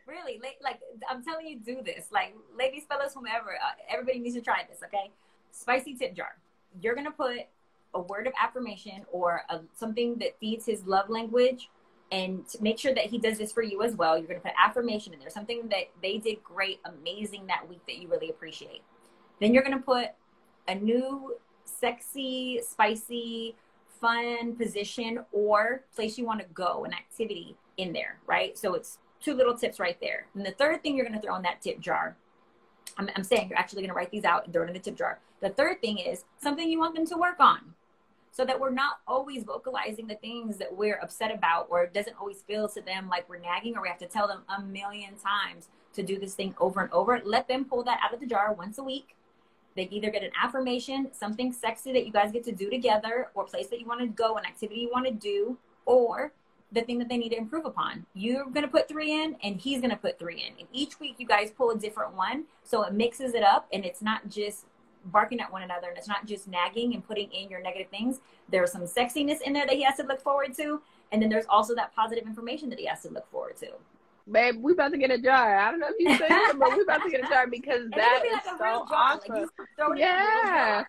really, 0.07 0.41
like 0.63 0.81
I'm 1.09 1.25
telling 1.25 1.47
you, 1.47 1.59
do 1.59 1.83
this. 1.83 2.07
Like, 2.11 2.35
ladies, 2.57 2.85
fellas, 2.89 3.15
whomever, 3.15 3.51
uh, 3.51 3.73
everybody 3.89 4.21
needs 4.21 4.37
to 4.37 4.41
try 4.41 4.65
this. 4.69 4.79
Okay, 4.85 5.11
spicy 5.51 5.95
tip 5.95 6.15
jar. 6.15 6.37
You're 6.81 6.95
gonna 6.95 7.11
put 7.11 7.41
a 7.95 8.01
word 8.01 8.27
of 8.27 8.33
affirmation 8.41 9.05
or 9.11 9.43
a, 9.49 9.61
something 9.75 10.17
that 10.19 10.39
feeds 10.39 10.65
his 10.65 10.87
love 10.87 11.11
language 11.11 11.69
and 12.13 12.45
make 12.61 12.79
sure 12.79 12.95
that 12.95 13.07
he 13.07 13.19
does 13.19 13.39
this 13.39 13.53
for 13.53 13.63
you 13.63 13.83
as 13.83 13.95
well. 13.95 14.17
You're 14.17 14.27
going 14.27 14.41
to 14.41 14.47
put 14.47 14.55
affirmation 14.59 15.13
in 15.13 15.21
there, 15.21 15.31
something 15.31 15.69
that 15.69 15.91
they 16.03 16.19
did 16.19 16.43
great, 16.43 16.81
amazing 16.85 17.47
that 17.47 17.69
week 17.69 17.81
that 17.87 17.99
you 17.99 18.09
really 18.09 18.31
appreciate. 18.31 18.83
Then 19.41 19.55
you're 19.55 19.63
going 19.63 19.79
to 19.79 19.85
put 19.85 20.09
a 20.69 20.75
new, 20.75 21.37
sexy, 21.65 22.61
spicy, 22.63 23.55
fun 24.01 24.57
position 24.57 25.25
or 25.33 25.83
place 25.95 26.19
you 26.19 26.25
want 26.25 26.41
to 26.41 26.47
go, 26.55 26.85
an 26.85 26.93
activity 26.93 27.57
in 27.77 27.93
there, 27.93 28.19
right? 28.27 28.57
So 28.59 28.75
it's 28.75 28.99
two 29.21 29.35
little 29.35 29.57
tips 29.57 29.79
right 29.79 29.99
there. 30.01 30.27
And 30.35 30.45
the 30.45 30.53
third 30.53 30.83
thing 30.83 30.97
you're 30.97 31.07
going 31.07 31.19
to 31.19 31.25
throw 31.25 31.37
in 31.37 31.43
that 31.43 31.61
tip 31.61 31.81
jar 31.81 32.17
I'm, 32.99 33.09
I'm, 33.17 33.25
saying 33.25 33.49
you're 33.49 33.59
actually 33.59 33.83
going 33.83 33.91
to 33.91 33.95
write 33.95 34.11
these 34.11 34.25
out 34.25 34.45
and 34.45 34.53
throw 34.53 34.65
it 34.65 34.69
in 34.69 34.75
the 34.75 34.81
tip 34.81 34.97
jar. 34.97 35.19
The 35.41 35.51
third 35.51 35.81
thing 35.81 35.99
is 35.99 36.25
something 36.39 36.69
you 36.69 36.79
want 36.79 36.95
them 36.95 37.07
to 37.07 37.17
work 37.17 37.41
on 37.41 37.75
so 38.33 38.45
that 38.45 38.61
we're 38.61 38.71
not 38.71 39.01
always 39.09 39.43
vocalizing 39.43 40.07
the 40.07 40.15
things 40.17 40.57
that 40.59 40.75
we're 40.77 40.99
upset 40.99 41.35
about 41.35 41.67
or 41.71 41.85
it 41.85 41.95
doesn't 41.95 42.17
always 42.21 42.43
feel 42.43 42.69
to 42.69 42.81
them 42.83 43.09
like 43.09 43.29
we're 43.29 43.39
nagging 43.39 43.77
or 43.77 43.83
we 43.83 43.89
have 43.89 43.99
to 43.99 44.07
tell 44.07 44.29
them 44.29 44.43
a 44.57 44.63
million 44.63 45.15
times 45.17 45.69
to 45.95 46.03
do 46.03 46.19
this 46.19 46.35
thing 46.35 46.55
over 46.61 46.81
and 46.81 46.93
over. 46.93 47.21
Let 47.25 47.49
them 47.49 47.65
pull 47.65 47.83
that 47.85 48.01
out 48.03 48.15
of 48.15 48.21
the 48.21 48.27
jar 48.27 48.53
once 48.53 48.79
a 48.79 48.85
week. 48.85 49.17
They 49.77 49.89
either 49.91 50.11
get 50.11 50.23
an 50.23 50.31
affirmation, 50.41 51.09
something 51.13 51.53
sexy 51.53 51.93
that 51.93 52.07
you 52.07 52.13
guys 52.13 52.33
get 52.33 52.45
to 52.45 52.53
do 52.53 52.71
together, 52.71 53.29
or 53.35 53.45
place 53.45 53.69
that 53.69 53.81
you 53.81 53.87
want 53.87 54.01
to 54.01 54.07
go, 54.07 54.37
an 54.37 54.45
activity 54.45 54.81
you 54.81 54.91
want 54.93 55.07
to 55.07 55.13
do, 55.13 55.57
or 55.87 56.33
the 56.73 56.83
thing 56.83 56.99
that 56.99 57.09
they 57.09 57.19
need 57.19 57.31
to 57.31 57.39
improve 57.39 57.65
upon. 57.65 58.07
You're 58.15 58.45
going 58.45 58.63
to 58.63 58.69
put 58.69 58.89
three 58.89 59.23
in, 59.23 59.37
and 59.43 59.61
he's 59.61 59.81
going 59.81 59.91
to 59.91 59.97
put 59.97 60.19
three 60.19 60.43
in. 60.43 60.59
And 60.59 60.69
each 60.73 61.01
week, 61.01 61.17
you 61.19 61.27
guys 61.27 61.51
pull 61.51 61.71
a 61.71 61.79
different 61.79 62.15
one. 62.15 62.45
So 62.63 62.83
it 62.85 62.93
mixes 62.93 63.35
it 63.35 63.43
up, 63.43 63.67
and 63.73 63.85
it's 63.85 64.03
not 64.03 64.29
just 64.29 64.67
barking 65.07 65.41
at 65.41 65.51
one 65.53 65.63
another 65.63 65.89
and 65.89 65.97
it's 65.97 66.09
not 66.09 66.27
just 66.27 66.49
nagging 66.49 66.95
and 66.95 67.07
putting 67.07 67.31
in 67.33 67.49
your 67.49 67.63
negative 67.63 67.89
things. 67.89 68.21
There's 68.51 68.73
some 68.73 68.83
sexiness 68.83 69.41
in 69.41 69.53
there 69.53 69.67
that 69.67 69.75
he 69.75 69.83
has 69.83 69.97
to 69.97 70.03
look 70.03 70.21
forward 70.21 70.55
to. 70.57 70.83
And 71.13 71.21
then 71.21 71.29
there's 71.29 71.47
also 71.49 71.75
that 71.75 71.95
positive 71.95 72.27
information 72.27 72.69
that 72.71 72.79
he 72.79 72.87
has 72.87 73.03
to 73.03 73.11
look 73.11 73.31
forward 73.31 73.57
to. 73.59 73.69
Babe, 74.31 74.57
we 74.61 74.73
about 74.73 74.93
to 74.93 74.99
get 74.99 75.11
a 75.11 75.19
jar. 75.19 75.57
I 75.57 75.71
don't 75.71 75.81
know 75.81 75.89
if 75.89 75.97
you 75.99 76.17
say 76.17 76.27
it, 76.29 76.59
but 76.59 76.77
we 76.77 76.83
about 76.83 77.03
to 77.03 77.11
get 77.11 77.25
a 77.25 77.29
jar 77.29 77.47
because 77.47 77.89
that 77.97 78.23
is 78.25 78.33
like 78.33 78.59
so 78.59 78.87
awesome. 78.91 79.49
Like 79.79 79.99
yeah. 79.99 80.85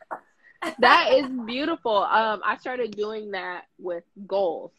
that 0.80 1.14
is 1.14 1.28
beautiful. 1.46 1.98
Um, 1.98 2.42
I 2.46 2.58
started 2.58 2.96
doing 2.96 3.32
that 3.32 3.66
with 3.80 4.04
goals, 4.28 4.72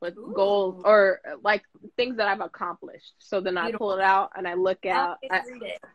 with 0.00 0.16
Ooh. 0.16 0.32
goals 0.34 0.82
or 0.84 1.20
like 1.42 1.62
things 1.96 2.16
that 2.18 2.28
I've 2.28 2.40
accomplished. 2.40 3.14
So 3.18 3.40
then 3.40 3.54
beautiful. 3.54 3.74
I 3.74 3.78
pull 3.78 3.92
it 3.98 4.02
out 4.02 4.32
and 4.36 4.46
I 4.46 4.54
look 4.54 4.84
at. 4.86 5.18
I, 5.30 5.40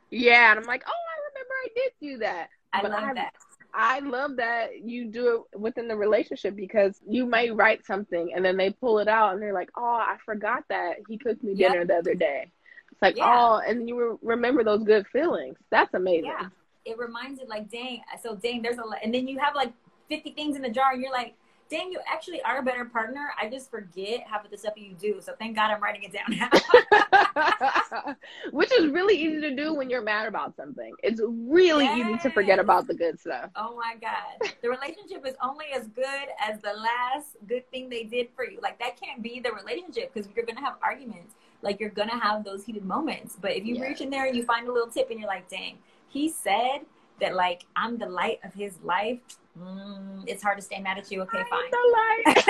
yeah, 0.09 0.51
and 0.51 0.59
I'm 0.59 0.65
like, 0.65 0.83
oh, 0.87 0.91
I 0.91 1.15
remember 1.29 1.53
I 1.63 1.67
did 1.75 1.91
do 2.01 2.17
that. 2.19 2.49
I 2.73 2.81
but 2.81 2.91
love 2.91 3.03
I, 3.03 3.13
that. 3.13 3.33
I 3.73 3.99
love 3.99 4.37
that 4.37 4.83
you 4.83 5.05
do 5.05 5.45
it 5.53 5.59
within 5.59 5.87
the 5.87 5.95
relationship 5.95 6.55
because 6.55 6.99
you 7.07 7.25
may 7.25 7.51
write 7.51 7.85
something 7.85 8.33
and 8.33 8.43
then 8.43 8.57
they 8.57 8.71
pull 8.71 8.99
it 8.99 9.07
out 9.07 9.33
and 9.33 9.41
they're 9.41 9.53
like, 9.53 9.69
"Oh, 9.77 9.83
I 9.83 10.17
forgot 10.25 10.63
that 10.69 10.97
he 11.07 11.17
cooked 11.17 11.43
me 11.43 11.55
dinner 11.55 11.79
yep. 11.79 11.87
the 11.87 11.95
other 11.97 12.15
day." 12.15 12.51
It's 12.91 13.01
like, 13.01 13.17
yeah. 13.17 13.35
"Oh," 13.37 13.61
and 13.65 13.87
you 13.87 14.19
remember 14.21 14.63
those 14.63 14.83
good 14.83 15.07
feelings. 15.07 15.57
That's 15.69 15.93
amazing. 15.93 16.25
Yeah, 16.25 16.47
it 16.85 16.97
reminds 16.97 17.39
you 17.39 17.47
like, 17.47 17.69
"Dang!" 17.69 18.01
So, 18.21 18.35
dang, 18.35 18.61
there's 18.61 18.79
a 18.79 18.85
lot, 18.85 18.99
and 19.03 19.13
then 19.13 19.27
you 19.27 19.39
have 19.39 19.55
like 19.55 19.71
50 20.09 20.31
things 20.31 20.55
in 20.55 20.61
the 20.61 20.69
jar, 20.69 20.93
and 20.93 21.01
you're 21.01 21.11
like, 21.11 21.35
dang, 21.69 21.91
you 21.91 21.99
actually 22.11 22.41
are 22.41 22.59
a 22.59 22.63
better 22.63 22.85
partner. 22.85 23.31
I 23.39 23.47
just 23.49 23.69
forget 23.69 24.21
half 24.27 24.43
of 24.43 24.51
the 24.51 24.57
stuff 24.57 24.73
you 24.75 24.93
do. 24.93 25.21
So 25.21 25.33
thank 25.37 25.55
God 25.55 25.71
I'm 25.71 25.81
writing 25.81 26.03
it 26.03 26.11
down 26.11 26.37
now. 26.37 28.15
Which 28.51 28.71
is 28.71 28.87
really 28.87 29.15
easy 29.15 29.39
to 29.41 29.55
do 29.55 29.73
when 29.73 29.89
you're 29.89 30.01
mad 30.01 30.27
about 30.27 30.55
something. 30.55 30.93
It's 31.03 31.21
really 31.23 31.85
yes. 31.85 31.99
easy 31.99 32.17
to 32.19 32.31
forget 32.31 32.59
about 32.59 32.87
the 32.87 32.95
good 32.95 33.19
stuff. 33.19 33.51
Oh 33.55 33.75
my 33.75 33.95
God. 34.01 34.51
The 34.61 34.69
relationship 34.69 35.25
is 35.27 35.35
only 35.43 35.67
as 35.73 35.87
good 35.87 36.27
as 36.39 36.59
the 36.61 36.73
last 36.73 37.37
good 37.47 37.69
thing 37.71 37.89
they 37.89 38.03
did 38.03 38.29
for 38.35 38.49
you. 38.49 38.59
Like 38.61 38.79
that 38.79 38.99
can't 38.99 39.21
be 39.21 39.39
the 39.39 39.51
relationship 39.51 40.13
because 40.13 40.29
you're 40.35 40.45
going 40.45 40.57
to 40.57 40.63
have 40.63 40.75
arguments. 40.81 41.35
Like 41.61 41.79
you're 41.79 41.89
going 41.89 42.09
to 42.09 42.17
have 42.17 42.43
those 42.43 42.63
heated 42.63 42.85
moments. 42.85 43.37
But 43.39 43.51
if 43.51 43.65
you 43.65 43.75
yes. 43.75 43.87
reach 43.87 44.01
in 44.01 44.09
there 44.09 44.25
and 44.25 44.35
you 44.35 44.43
find 44.43 44.67
a 44.67 44.71
little 44.71 44.89
tip 44.89 45.09
and 45.11 45.19
you're 45.19 45.29
like, 45.29 45.49
dang, 45.49 45.77
he 46.07 46.29
said 46.29 46.81
that 47.21 47.35
like 47.35 47.65
I'm 47.75 47.97
the 47.97 48.07
light 48.07 48.39
of 48.43 48.53
his 48.53 48.77
life 48.83 49.19
Mm, 49.59 50.23
it's 50.27 50.41
hard 50.41 50.57
to 50.57 50.63
stay 50.63 50.79
mad 50.79 50.97
at 50.97 51.11
you. 51.11 51.21
Okay, 51.23 51.43
fine. 51.49 51.71
The 51.71 52.43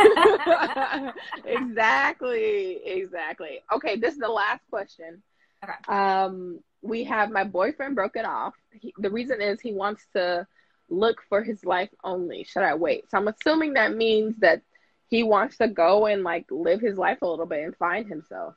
light. 0.56 1.14
Exactly, 1.46 2.80
exactly. 2.86 3.60
Okay, 3.74 3.96
this 3.96 4.14
is 4.14 4.20
the 4.20 4.30
last 4.30 4.62
question. 4.70 5.22
Okay. 5.64 5.74
Um, 5.88 6.60
we 6.82 7.04
have 7.06 7.32
my 7.32 7.44
boyfriend 7.44 7.96
broken 7.96 8.26
off. 8.26 8.54
He, 8.72 8.94
the 8.98 9.10
reason 9.10 9.42
is 9.42 9.60
he 9.60 9.74
wants 9.74 10.06
to 10.16 10.46
look 10.90 11.22
for 11.28 11.44
his 11.44 11.66
life 11.66 11.90
only. 12.04 12.44
Should 12.44 12.64
I 12.64 12.76
wait? 12.76 13.10
So 13.10 13.18
I'm 13.18 13.28
assuming 13.28 13.74
that 13.74 13.96
means 13.96 14.36
that 14.40 14.62
he 15.10 15.24
wants 15.24 15.58
to 15.58 15.68
go 15.68 16.06
and 16.06 16.24
like 16.24 16.46
live 16.52 16.82
his 16.82 16.98
life 16.98 17.20
a 17.22 17.28
little 17.28 17.46
bit 17.46 17.64
and 17.64 17.76
find 17.76 18.08
himself. 18.08 18.56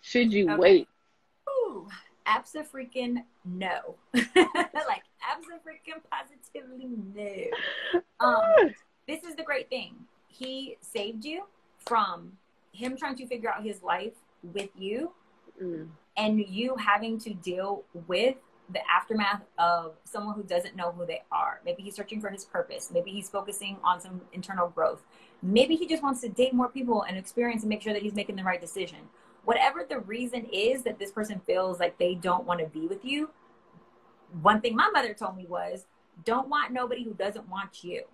Should 0.00 0.32
you 0.32 0.50
okay. 0.50 0.58
wait? 0.58 0.88
Ooh, 1.48 1.88
freaking 2.26 3.24
no. 3.44 3.96
like 4.14 5.02
freaking 5.64 6.00
positively 6.10 6.88
no. 7.14 8.00
Um, 8.20 8.74
this 9.06 9.24
is 9.24 9.34
the 9.36 9.42
great 9.42 9.68
thing. 9.68 9.94
He 10.28 10.76
saved 10.80 11.24
you 11.24 11.44
from 11.78 12.32
him 12.72 12.96
trying 12.96 13.16
to 13.16 13.26
figure 13.26 13.50
out 13.50 13.64
his 13.64 13.82
life 13.82 14.14
with 14.42 14.70
you 14.78 15.12
mm. 15.62 15.88
and 16.16 16.40
you 16.40 16.76
having 16.76 17.18
to 17.20 17.34
deal 17.34 17.84
with 18.06 18.36
the 18.72 18.80
aftermath 18.90 19.42
of 19.58 19.94
someone 20.04 20.34
who 20.34 20.42
doesn't 20.42 20.76
know 20.76 20.92
who 20.92 21.04
they 21.04 21.22
are. 21.30 21.60
Maybe 21.64 21.82
he's 21.82 21.94
searching 21.94 22.20
for 22.20 22.30
his 22.30 22.44
purpose. 22.44 22.90
Maybe 22.92 23.10
he's 23.10 23.28
focusing 23.28 23.76
on 23.84 24.00
some 24.00 24.22
internal 24.32 24.68
growth. 24.68 25.02
Maybe 25.42 25.76
he 25.76 25.86
just 25.86 26.02
wants 26.02 26.20
to 26.22 26.28
date 26.28 26.54
more 26.54 26.68
people 26.68 27.02
and 27.02 27.18
experience 27.18 27.62
and 27.62 27.68
make 27.68 27.82
sure 27.82 27.92
that 27.92 28.02
he's 28.02 28.14
making 28.14 28.36
the 28.36 28.44
right 28.44 28.60
decision. 28.60 28.98
Whatever 29.44 29.86
the 29.88 30.00
reason 30.00 30.46
is 30.52 30.82
that 30.82 30.98
this 30.98 31.10
person 31.10 31.40
feels 31.46 31.80
like 31.80 31.98
they 31.98 32.14
don't 32.14 32.46
want 32.46 32.60
to 32.60 32.66
be 32.66 32.86
with 32.86 33.04
you, 33.04 33.30
one 34.40 34.60
thing 34.60 34.74
my 34.76 34.88
mother 34.90 35.14
told 35.14 35.36
me 35.36 35.46
was 35.46 35.86
don't 36.24 36.48
want 36.48 36.72
nobody 36.72 37.02
who 37.02 37.14
doesn't 37.14 37.48
want 37.48 37.82
you. 37.82 38.04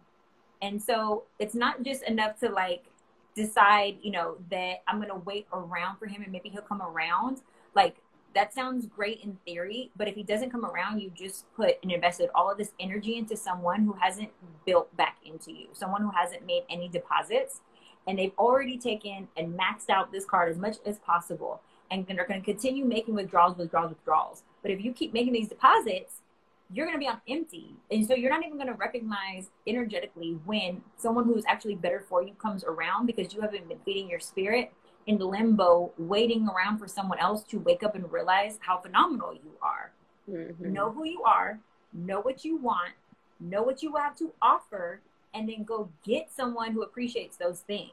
And 0.63 0.83
so 0.83 1.25
it's 1.39 1.55
not 1.55 1.83
just 1.83 2.03
enough 2.05 2.39
to 2.41 2.49
like 2.49 2.85
decide, 3.35 3.99
you 4.03 4.11
know, 4.11 4.37
that 4.51 4.83
I'm 4.89 4.97
going 4.97 5.09
to 5.09 5.23
wait 5.25 5.47
around 5.53 5.99
for 5.99 6.07
him 6.07 6.23
and 6.23 6.33
maybe 6.33 6.49
he'll 6.49 6.63
come 6.63 6.83
around. 6.83 7.43
Like 7.75 7.97
that 8.35 8.55
sounds 8.55 8.87
great 8.87 9.21
in 9.23 9.39
theory, 9.45 9.91
but 9.97 10.09
if 10.09 10.15
he 10.15 10.23
doesn't 10.23 10.51
come 10.51 10.65
around, 10.65 11.01
you 11.01 11.11
just 11.15 11.45
put 11.55 11.79
and 11.83 11.91
invested 11.91 12.31
all 12.35 12.51
of 12.51 12.59
this 12.59 12.73
energy 12.79 13.17
into 13.17 13.37
someone 13.37 13.85
who 13.85 13.95
hasn't 14.01 14.31
built 14.67 14.95
back 14.97 15.19
into 15.25 15.53
you, 15.53 15.69
someone 15.73 16.03
who 16.03 16.11
hasn't 16.11 16.45
made 16.47 16.63
any 16.69 16.89
deposits, 16.89 17.61
and 18.09 18.19
they've 18.19 18.33
already 18.39 18.79
taken 18.79 19.29
and 19.37 19.57
maxed 19.57 19.91
out 19.91 20.11
this 20.11 20.25
card 20.25 20.51
as 20.51 20.57
much 20.57 20.77
as 20.87 20.99
possible, 20.99 21.61
and 21.91 22.07
they're 22.07 22.27
going 22.27 22.41
to 22.41 22.45
continue 22.45 22.85
making 22.85 23.15
withdrawals, 23.15 23.57
withdrawals, 23.57 23.91
withdrawals. 23.91 24.43
But 24.63 24.71
if 24.71 24.83
you 24.83 24.93
keep 24.93 25.13
making 25.13 25.35
these 25.35 25.49
deposits, 25.49 26.23
you're 26.73 26.87
going 26.87 26.97
to 26.97 27.01
be 27.01 27.09
on 27.09 27.21
empty. 27.29 27.77
And 27.91 28.07
so 28.07 28.15
you're 28.15 28.31
not 28.31 28.45
even 28.45 28.57
going 28.57 28.69
to 28.69 28.75
recognize 28.75 29.51
energetically 29.67 30.39
when 30.45 30.83
someone 30.97 31.25
who's 31.25 31.45
actually 31.47 31.77
better 31.77 32.05
for 32.09 32.23
you 32.23 32.33
comes 32.35 32.65
around 32.65 33.07
because 33.07 33.33
you 33.33 33.41
haven't 33.41 33.69
been 33.69 33.79
feeding 33.85 34.09
your 34.09 34.21
spirit 34.21 34.73
in 35.07 35.19
limbo, 35.19 35.93
waiting 35.97 36.49
around 36.49 36.79
for 36.79 36.89
someone 36.89 37.19
else 37.19 37.43
to 37.45 37.59
wake 37.59 37.83
up 37.83 37.95
and 37.95 38.11
realize 38.13 38.59
how 38.61 38.79
phenomenal 38.79 39.33
you 39.33 39.53
are. 39.63 39.93
Mm-hmm. 40.31 40.73
Know 40.73 40.91
who 40.91 41.07
you 41.07 41.23
are, 41.25 41.59
know 41.93 42.21
what 42.21 42.45
you 42.45 42.57
want, 42.59 42.93
know 43.41 43.63
what 43.63 43.83
you 43.83 43.97
have 43.97 44.15
to 44.17 44.33
offer, 44.43 45.01
and 45.33 45.49
then 45.49 45.65
go 45.65 45.89
get 46.05 46.31
someone 46.31 46.73
who 46.73 46.83
appreciates 46.83 47.37
those 47.37 47.61
things. 47.61 47.93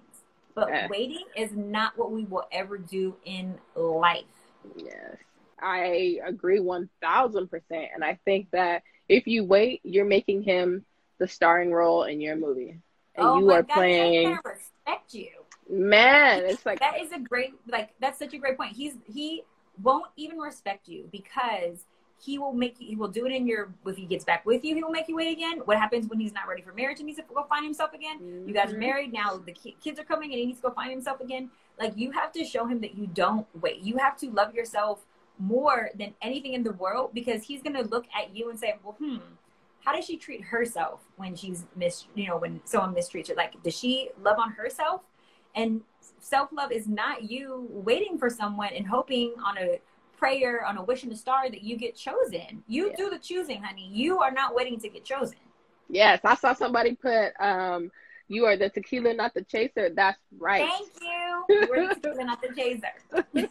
But 0.56 0.90
waiting 0.90 1.26
is 1.36 1.52
not 1.52 1.98
what 1.98 2.12
we 2.12 2.24
will 2.26 2.48
ever 2.52 2.78
do 2.78 3.16
in 3.26 3.56
life. 3.76 4.24
Yes. 4.78 5.18
I 5.62 6.20
agree 6.26 6.60
1000%. 6.60 7.62
And 7.72 8.04
I 8.04 8.18
think 8.26 8.50
that 8.52 8.84
if 9.10 9.28
you 9.28 9.44
wait, 9.44 9.82
you're 9.84 10.06
making 10.06 10.44
him 10.44 10.86
the 11.20 11.28
starring 11.28 11.72
role 11.72 12.04
in 12.04 12.22
your 12.22 12.36
movie. 12.36 12.80
And 13.16 13.28
oh 13.28 13.40
you 13.40 13.52
are 13.52 13.64
God, 13.64 13.74
playing. 13.74 14.38
respect 14.46 15.14
you. 15.14 15.30
Man, 15.70 16.44
it's 16.46 16.66
like. 16.66 16.80
That 16.80 17.02
is 17.02 17.12
a 17.12 17.20
great, 17.20 17.54
like, 17.68 17.92
that's 18.00 18.20
such 18.20 18.34
a 18.34 18.38
great 18.38 18.58
point. 18.58 18.74
He's, 18.74 18.96
he 19.12 19.44
won't 19.82 20.08
even 20.16 20.38
respect 20.38 20.88
you 20.88 21.10
because 21.12 21.86
he 22.26 22.40
will 22.40 22.54
make 22.54 22.80
you, 22.80 22.88
he 22.88 22.96
will 22.96 23.08
do 23.08 23.26
it 23.26 23.32
in 23.32 23.46
your, 23.46 23.70
if 23.86 23.96
he 23.96 24.06
gets 24.06 24.26
back 24.26 24.46
with 24.46 24.66
you, 24.66 24.74
he 24.74 24.84
will 24.84 24.92
make 24.92 25.08
you 25.08 25.16
wait 25.16 25.32
again. 25.32 25.60
What 25.66 25.78
happens 25.78 26.08
when 26.08 26.20
he's 26.20 26.34
not 26.34 26.48
ready 26.48 26.62
for 26.62 26.74
marriage 26.74 27.00
and 27.00 27.06
needs 27.06 27.20
to 27.20 27.26
go 27.34 27.44
find 27.44 27.64
himself 27.64 27.94
again? 27.94 28.20
Mm-hmm. 28.20 28.48
You 28.48 28.54
guys 28.54 28.70
are 28.70 28.72
mm-hmm. 28.72 28.80
married. 28.80 29.14
Now 29.14 29.38
the 29.38 29.52
kids 29.52 30.00
are 30.00 30.04
coming 30.04 30.32
and 30.32 30.40
he 30.40 30.46
needs 30.48 30.60
to 30.60 30.70
go 30.70 30.74
find 30.74 30.92
himself 30.92 31.22
again. 31.22 31.52
Like, 31.80 31.94
you 31.96 32.12
have 32.12 32.32
to 32.34 32.44
show 32.44 32.66
him 32.66 32.82
that 32.82 32.96
you 32.98 33.08
don't 33.08 33.46
wait. 33.62 33.82
You 33.82 33.98
have 33.98 34.18
to 34.18 34.30
love 34.32 34.56
yourself 34.56 35.06
more 35.38 35.90
than 35.98 36.14
anything 36.22 36.54
in 36.54 36.64
the 36.64 36.72
world 36.74 37.12
because 37.14 37.44
he's 37.44 37.62
going 37.62 37.76
to 37.76 37.84
look 37.84 38.06
at 38.18 38.36
you 38.36 38.50
and 38.50 38.58
say, 38.58 38.76
well, 38.84 38.96
hmm, 38.98 39.18
how 39.84 39.94
does 39.94 40.06
she 40.06 40.18
treat 40.18 40.42
herself 40.42 41.02
when 41.18 41.36
she's 41.36 41.66
mis, 41.76 42.06
you 42.16 42.28
know, 42.28 42.38
when 42.38 42.62
someone 42.66 42.96
mistreats 42.96 43.28
her? 43.28 43.36
Like, 43.36 43.62
does 43.62 43.78
she 43.78 44.10
love 44.22 44.40
on 44.40 44.52
herself? 44.52 45.02
And 45.54 45.82
self 46.20 46.50
love 46.52 46.72
is 46.72 46.88
not 46.88 47.30
you 47.30 47.68
waiting 47.70 48.18
for 48.18 48.30
someone 48.30 48.70
and 48.76 48.88
hoping 48.88 49.34
on 49.46 49.58
a 49.58 49.80
prayer, 50.26 50.66
on 50.66 50.78
a 50.78 50.84
wish 50.84 51.04
in 51.04 51.10
the 51.10 51.16
star 51.16 51.50
that 51.50 51.64
you 51.64 51.78
get 51.78 51.96
chosen. 51.96 52.64
You 52.68 52.90
yeah. 52.90 52.96
do 52.98 53.10
the 53.10 53.20
choosing, 53.20 53.62
honey. 53.62 53.90
You 53.92 54.20
are 54.20 54.32
not 54.32 54.56
waiting 54.56 54.80
to 54.80 54.90
get 54.90 55.06
chosen. 55.06 55.38
Yes, 55.90 56.20
I 56.24 56.36
saw 56.36 56.54
somebody 56.54 56.96
put, 56.96 57.34
um, 57.40 57.92
you 58.28 58.46
are 58.46 58.58
the 58.58 58.70
tequila, 58.70 59.14
not 59.14 59.36
the 59.36 59.44
chaser. 59.44 59.90
That's 59.96 60.18
right. 60.40 60.68
Thank 60.68 60.90
you. 61.02 61.22
You 61.48 61.74
are 61.74 61.90
the 61.90 61.96
tequila, 61.96 62.24
not 62.24 62.42
the 62.42 62.54
chaser. 62.56 63.48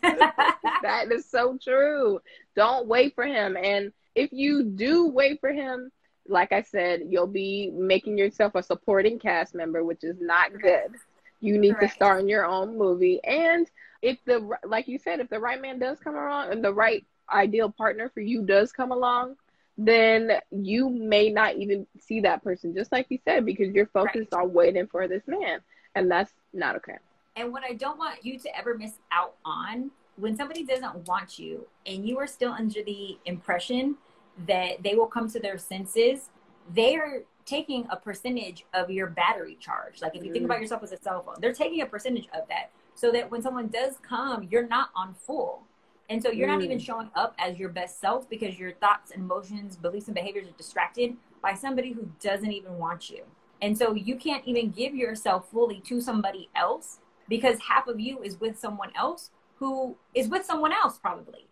that 0.83 1.12
is 1.12 1.27
so 1.27 1.57
true. 1.62 2.20
Don't 2.57 2.89
wait 2.89 3.14
for 3.14 3.25
him. 3.25 3.57
And 3.57 3.93
if 4.16 4.33
you 4.33 4.64
do 4.64 5.09
wait 5.09 5.41
for 5.41 5.53
him, 5.53 5.93
like 6.27 6.53
I 6.53 6.62
said, 6.62 7.03
you'll 7.09 7.29
be 7.29 7.70
making 7.72 8.18
yourself 8.18 8.57
a 8.57 8.62
supporting 8.62 9.18
cast 9.20 9.55
member, 9.55 9.85
which 9.85 10.03
is 10.03 10.16
not 10.20 10.59
good. 10.61 10.91
You 11.41 11.59
need 11.59 11.77
Correct. 11.77 11.93
to 11.93 11.97
star 11.97 12.18
in 12.18 12.29
your 12.29 12.47
own 12.47 12.77
movie. 12.77 13.20
And 13.22 13.70
if 14.05 14.19
the, 14.27 14.47
like 14.67 14.87
you 14.87 14.99
said, 14.99 15.19
if 15.21 15.31
the 15.31 15.41
right 15.41 15.61
man 15.61 15.79
does 15.79 15.99
come 15.99 16.15
along 16.15 16.53
and 16.53 16.63
the 16.63 16.73
right 16.73 17.05
ideal 17.33 17.71
partner 17.71 18.11
for 18.13 18.21
you 18.21 18.43
does 18.43 18.71
come 18.71 18.93
along, 18.93 19.35
then 19.79 20.31
you 20.51 20.91
may 20.91 21.31
not 21.31 21.57
even 21.57 21.87
see 21.99 22.21
that 22.21 22.45
person, 22.45 22.75
just 22.75 22.93
like 22.93 23.07
you 23.09 23.19
said, 23.25 23.47
because 23.47 23.73
you're 23.73 23.87
focused 23.87 24.29
right. 24.33 24.43
on 24.43 24.53
waiting 24.53 24.87
for 24.87 25.09
this 25.09 25.23
man. 25.27 25.61
And 25.95 26.11
that's 26.11 26.33
not 26.53 26.77
okay. 26.77 26.99
And 27.35 27.51
what 27.51 27.65
I 27.65 27.73
don't 27.73 27.99
want 27.99 28.23
you 28.23 28.39
to 28.39 28.57
ever 28.57 28.77
miss 28.77 28.93
out 29.11 29.37
on 29.43 29.91
when 30.17 30.37
somebody 30.37 30.65
doesn't 30.65 31.09
want 31.09 31.39
you 31.39 31.67
and 31.87 32.07
you 32.07 32.19
are 32.19 32.27
still 32.27 32.53
under 32.53 32.83
the 32.83 33.19
impression 33.25 33.97
that 34.47 34.83
they 34.83 34.95
will 34.95 35.07
come 35.07 35.31
to 35.31 35.41
their 35.41 35.57
senses, 35.57 36.29
they 36.75 36.95
are 36.95 37.23
taking 37.47 37.87
a 37.91 37.97
percentage 37.97 38.67
of 38.75 38.91
your 38.91 39.07
battery 39.07 39.57
charge. 39.59 40.03
Like 40.03 40.15
if 40.15 40.23
you 40.23 40.33
think 40.33 40.45
about 40.45 40.59
mm. 40.59 40.63
yourself 40.63 40.83
as 40.83 40.93
a 40.93 40.99
cell 40.99 41.23
phone, 41.23 41.37
they're 41.41 41.55
taking 41.55 41.81
a 41.81 41.87
percentage 41.87 42.29
of 42.35 42.47
that 42.49 42.71
so 42.95 43.11
that 43.13 43.31
when 43.31 43.43
someone 43.43 43.69
does 43.69 43.99
come, 44.07 44.47
you're 44.51 44.67
not 44.67 44.91
on 44.95 45.15
full. 45.15 45.63
And 46.11 46.23
so 46.23 46.31
you're 46.31 46.49
mm. 46.49 46.53
not 46.53 46.63
even 46.63 46.79
mm. 46.79 46.85
showing 46.85 47.11
up 47.15 47.35
as 47.39 47.59
your 47.59 47.71
best 47.71 48.01
self 48.01 48.29
because 48.29 48.59
your 48.59 48.73
thoughts 48.73 49.11
emotions, 49.11 49.77
beliefs 49.77 50.07
and 50.07 50.15
behaviors 50.15 50.49
are 50.49 50.57
distracted 50.57 51.17
by 51.43 51.55
somebody 51.55 51.93
who 51.93 52.09
doesn't 52.21 52.53
even 52.53 52.79
want 52.79 53.11
you. 53.11 53.25
And 53.63 53.77
so 53.77 53.95
you 53.95 54.17
can't 54.17 54.45
even 54.47 54.71
give 54.71 54.95
yourself 54.95 55.51
fully 55.51 55.81
to 55.87 56.01
somebody 56.01 56.51
else 56.55 56.99
because 57.29 57.59
half 57.61 57.87
of 57.87 57.99
you 57.99 58.23
is 58.23 58.39
with 58.41 58.59
someone 58.59 58.91
else 58.97 59.31
who 59.57 59.97
is 60.15 60.29
with 60.29 60.45
someone 60.45 60.73
else 60.73 60.99
probably. 60.99 61.47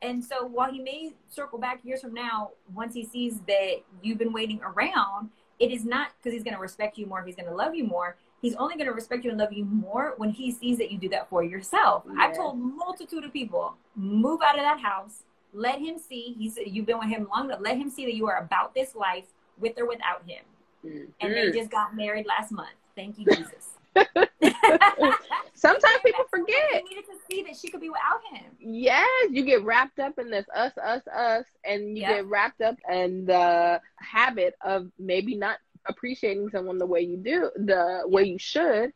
And 0.00 0.24
so 0.24 0.44
while 0.44 0.70
he 0.72 0.80
may 0.80 1.12
circle 1.28 1.58
back 1.58 1.84
years 1.84 2.00
from 2.00 2.12
now, 2.12 2.50
once 2.74 2.94
he 2.94 3.04
sees 3.04 3.38
that 3.46 3.82
you've 4.02 4.18
been 4.18 4.32
waiting 4.32 4.60
around, 4.62 5.30
it 5.60 5.70
is 5.70 5.84
not 5.84 6.08
because 6.18 6.32
he's 6.32 6.42
going 6.42 6.56
to 6.56 6.60
respect 6.60 6.98
you 6.98 7.06
more, 7.06 7.22
he's 7.22 7.36
going 7.36 7.48
to 7.48 7.54
love 7.54 7.74
you 7.76 7.84
more 7.84 8.16
he's 8.42 8.54
only 8.56 8.74
going 8.74 8.86
to 8.86 8.92
respect 8.92 9.24
you 9.24 9.30
and 9.30 9.38
love 9.38 9.52
you 9.52 9.64
more 9.64 10.14
when 10.18 10.28
he 10.28 10.50
sees 10.50 10.76
that 10.78 10.90
you 10.90 10.98
do 10.98 11.08
that 11.08 11.30
for 11.30 11.42
yourself. 11.42 12.02
Yeah. 12.06 12.20
I've 12.20 12.36
told 12.36 12.58
multitude 12.58 13.24
of 13.24 13.32
people, 13.32 13.74
move 13.96 14.40
out 14.44 14.56
of 14.56 14.62
that 14.62 14.80
house. 14.80 15.22
Let 15.54 15.78
him 15.78 15.98
see. 15.98 16.34
He's 16.36 16.58
you've 16.58 16.86
been 16.86 16.98
with 16.98 17.08
him 17.08 17.28
long 17.32 17.46
enough. 17.46 17.60
Let 17.60 17.76
him 17.76 17.88
see 17.88 18.04
that 18.04 18.14
you 18.14 18.26
are 18.26 18.38
about 18.38 18.74
this 18.74 18.94
life 18.94 19.26
with 19.58 19.78
or 19.78 19.86
without 19.86 20.22
him. 20.26 20.42
Mm-hmm. 20.84 21.04
And 21.20 21.34
they 21.34 21.52
just 21.52 21.70
got 21.70 21.94
married 21.94 22.26
last 22.26 22.52
month. 22.52 22.70
Thank 22.96 23.18
you, 23.18 23.26
Jesus. 23.26 23.70
Sometimes 25.54 25.98
people 26.04 26.24
forget. 26.30 26.82
needed 26.88 27.04
to 27.04 27.16
see 27.30 27.42
that 27.42 27.56
she 27.56 27.68
could 27.68 27.80
be 27.80 27.90
without 27.90 28.20
him. 28.32 28.50
Yes, 28.58 29.28
you 29.30 29.44
get 29.44 29.62
wrapped 29.62 29.98
up 29.98 30.18
in 30.18 30.30
this 30.30 30.46
us, 30.54 30.72
us, 30.78 31.06
us, 31.06 31.44
and 31.64 31.96
you 31.96 32.02
yep. 32.02 32.16
get 32.16 32.26
wrapped 32.26 32.62
up 32.62 32.76
in 32.90 33.26
the 33.26 33.80
habit 33.96 34.54
of 34.64 34.88
maybe 34.98 35.36
not 35.36 35.58
appreciating 35.86 36.50
someone 36.50 36.78
the 36.78 36.86
way 36.86 37.00
you 37.00 37.16
do, 37.16 37.50
the 37.56 38.02
way 38.04 38.24
you 38.24 38.38
should, 38.38 38.92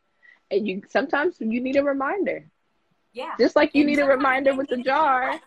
and 0.51 0.67
you 0.67 0.81
sometimes 0.89 1.37
you 1.39 1.61
need 1.61 1.75
a 1.75 1.83
reminder. 1.83 2.49
Yeah. 3.13 3.33
Just 3.39 3.55
like 3.55 3.73
you 3.73 3.83
need 3.83 3.99
a 3.99 4.05
reminder 4.05 4.55
with 4.55 4.69
the 4.69 4.77
jar. 4.77 5.39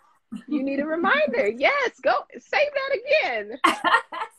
you 0.48 0.62
need 0.62 0.80
a 0.80 0.86
reminder. 0.86 1.48
Yes, 1.56 2.00
go 2.00 2.12
say 2.38 2.68
that 2.74 2.98
again. 2.98 3.58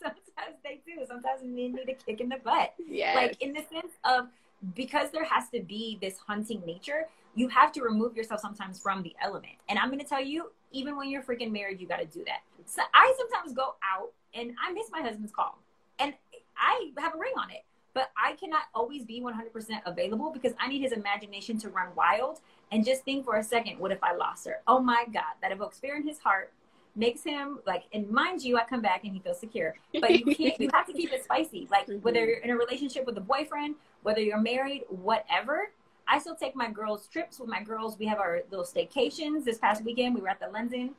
sometimes 0.01 0.57
they 0.63 0.81
do. 0.85 1.05
Sometimes 1.07 1.41
we 1.43 1.49
need 1.49 1.77
a 1.87 1.93
kick 1.93 2.21
in 2.21 2.29
the 2.29 2.37
butt. 2.43 2.73
Yeah. 2.77 3.13
Like 3.15 3.41
in 3.41 3.53
the 3.53 3.61
sense 3.61 3.93
of 4.03 4.27
because 4.75 5.11
there 5.11 5.23
has 5.23 5.49
to 5.49 5.61
be 5.61 5.97
this 6.01 6.17
hunting 6.17 6.61
nature, 6.65 7.07
you 7.35 7.47
have 7.47 7.71
to 7.73 7.81
remove 7.81 8.15
yourself 8.15 8.41
sometimes 8.41 8.79
from 8.79 9.01
the 9.03 9.15
element. 9.21 9.53
And 9.69 9.79
I'm 9.79 9.89
gonna 9.89 10.03
tell 10.03 10.23
you, 10.23 10.51
even 10.71 10.97
when 10.97 11.09
you're 11.09 11.23
freaking 11.23 11.51
married, 11.51 11.79
you 11.79 11.87
gotta 11.87 12.05
do 12.05 12.23
that. 12.25 12.41
So 12.65 12.81
I 12.93 13.13
sometimes 13.17 13.53
go 13.53 13.75
out 13.83 14.11
and 14.33 14.53
I 14.63 14.71
miss 14.71 14.87
my 14.91 15.01
husband's 15.01 15.31
call. 15.31 15.57
And 15.99 16.13
I 16.61 16.91
have 16.99 17.15
a 17.15 17.17
ring 17.17 17.33
on 17.37 17.49
it. 17.49 17.63
But 17.93 18.11
I 18.15 18.33
cannot 18.33 18.63
always 18.73 19.03
be 19.03 19.19
100% 19.19 19.81
available 19.85 20.31
because 20.31 20.53
I 20.59 20.69
need 20.69 20.81
his 20.81 20.93
imagination 20.93 21.57
to 21.57 21.69
run 21.69 21.89
wild 21.93 22.39
and 22.71 22.85
just 22.85 23.03
think 23.03 23.25
for 23.25 23.35
a 23.35 23.43
second, 23.43 23.79
what 23.79 23.91
if 23.91 24.01
I 24.01 24.15
lost 24.15 24.47
her? 24.47 24.61
Oh 24.65 24.79
my 24.79 25.05
God, 25.13 25.33
that 25.41 25.51
evokes 25.51 25.77
fear 25.77 25.97
in 25.97 26.07
his 26.07 26.17
heart, 26.19 26.53
makes 26.95 27.21
him 27.21 27.59
like, 27.67 27.83
and 27.93 28.09
mind 28.09 28.43
you, 28.43 28.57
I 28.57 28.63
come 28.63 28.81
back 28.81 29.03
and 29.03 29.13
he 29.13 29.19
feels 29.19 29.41
secure. 29.41 29.75
But 29.99 30.11
you 30.11 30.33
can't, 30.33 30.57
you 30.57 30.69
have 30.73 30.87
to 30.87 30.93
keep 30.93 31.11
it 31.11 31.25
spicy. 31.25 31.67
Like 31.69 31.87
mm-hmm. 31.87 32.01
whether 32.01 32.25
you're 32.25 32.37
in 32.37 32.51
a 32.51 32.55
relationship 32.55 33.05
with 33.05 33.17
a 33.17 33.21
boyfriend, 33.21 33.75
whether 34.03 34.21
you're 34.21 34.39
married, 34.39 34.83
whatever. 34.87 35.71
I 36.07 36.19
still 36.19 36.35
take 36.35 36.55
my 36.55 36.69
girls 36.71 37.07
trips 37.07 37.39
with 37.39 37.49
my 37.49 37.61
girls. 37.61 37.97
We 37.99 38.05
have 38.05 38.19
our 38.19 38.41
little 38.49 38.65
staycations. 38.65 39.43
This 39.43 39.57
past 39.57 39.83
weekend, 39.83 40.15
we 40.15 40.21
were 40.21 40.29
at 40.29 40.39
the 40.39 40.47
London 40.47 40.95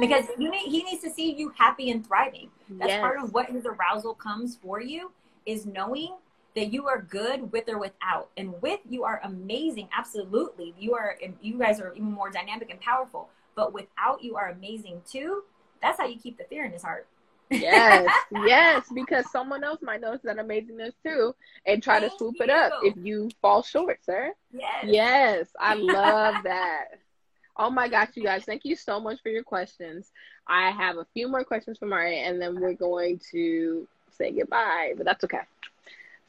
because 0.00 0.26
you 0.38 0.50
need, 0.50 0.66
he 0.68 0.82
needs 0.82 1.02
to 1.02 1.10
see 1.10 1.32
you 1.34 1.52
happy 1.56 1.90
and 1.90 2.06
thriving. 2.06 2.50
That's 2.70 2.90
yes. 2.90 3.00
part 3.00 3.18
of 3.18 3.32
what 3.32 3.50
his 3.50 3.66
arousal 3.66 4.14
comes 4.14 4.56
for 4.56 4.80
you 4.80 5.10
is 5.46 5.66
knowing 5.66 6.16
that 6.54 6.72
you 6.72 6.86
are 6.86 7.02
good 7.02 7.52
with 7.52 7.68
or 7.68 7.78
without. 7.78 8.30
And 8.36 8.60
with 8.60 8.80
you 8.88 9.04
are 9.04 9.20
amazing, 9.24 9.88
absolutely. 9.96 10.74
You 10.78 10.94
are 10.94 11.16
you 11.40 11.58
guys 11.58 11.80
are 11.80 11.92
even 11.94 12.12
more 12.12 12.30
dynamic 12.30 12.70
and 12.70 12.80
powerful. 12.80 13.28
But 13.54 13.72
without 13.72 14.22
you 14.22 14.36
are 14.36 14.50
amazing 14.50 15.02
too. 15.08 15.42
That's 15.82 15.98
how 15.98 16.06
you 16.06 16.18
keep 16.18 16.38
the 16.38 16.44
fear 16.44 16.64
in 16.64 16.72
his 16.72 16.82
heart. 16.82 17.06
yes, 17.50 18.10
yes, 18.44 18.86
because 18.94 19.30
someone 19.30 19.64
else 19.64 19.80
might 19.80 20.00
notice 20.00 20.20
that 20.24 20.36
amazingness 20.36 20.92
too 21.04 21.34
and 21.64 21.82
try 21.82 22.00
Thank 22.00 22.12
to 22.12 22.18
swoop 22.18 22.34
you. 22.38 22.44
it 22.44 22.50
up 22.50 22.72
if 22.82 22.94
you 22.96 23.30
fall 23.40 23.62
short, 23.62 24.00
sir. 24.04 24.32
Yes. 24.52 24.84
Yes, 24.84 25.48
I 25.58 25.74
love 25.74 26.42
that. 26.44 26.88
Oh 27.58 27.70
my 27.70 27.88
gosh, 27.88 28.10
you 28.14 28.22
guys, 28.22 28.44
thank 28.44 28.64
you 28.64 28.76
so 28.76 29.00
much 29.00 29.20
for 29.20 29.30
your 29.30 29.42
questions. 29.42 30.12
I 30.46 30.70
have 30.70 30.96
a 30.96 31.06
few 31.12 31.28
more 31.28 31.44
questions 31.44 31.76
from 31.76 31.92
Ari, 31.92 32.18
and 32.20 32.40
then 32.40 32.60
we're 32.60 32.74
going 32.74 33.20
to 33.32 33.88
say 34.16 34.30
goodbye, 34.30 34.94
but 34.96 35.04
that's 35.04 35.24
okay. 35.24 35.40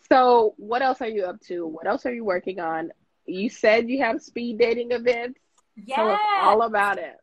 So, 0.10 0.56
what 0.58 0.82
else 0.82 1.02
are 1.02 1.08
you 1.08 1.26
up 1.26 1.40
to? 1.42 1.68
What 1.68 1.86
else 1.86 2.06
are 2.08 2.14
you 2.14 2.24
working 2.26 2.60
on? 2.60 2.92
You 3.28 3.50
said 3.50 3.90
you 3.90 4.00
have 4.00 4.24
speed 4.24 4.58
dating 4.58 4.92
events. 4.92 5.40
Yeah. 5.86 5.96
Tell 5.96 6.10
us 6.10 6.20
all 6.42 6.64
about 6.64 6.98
it. 6.98 7.20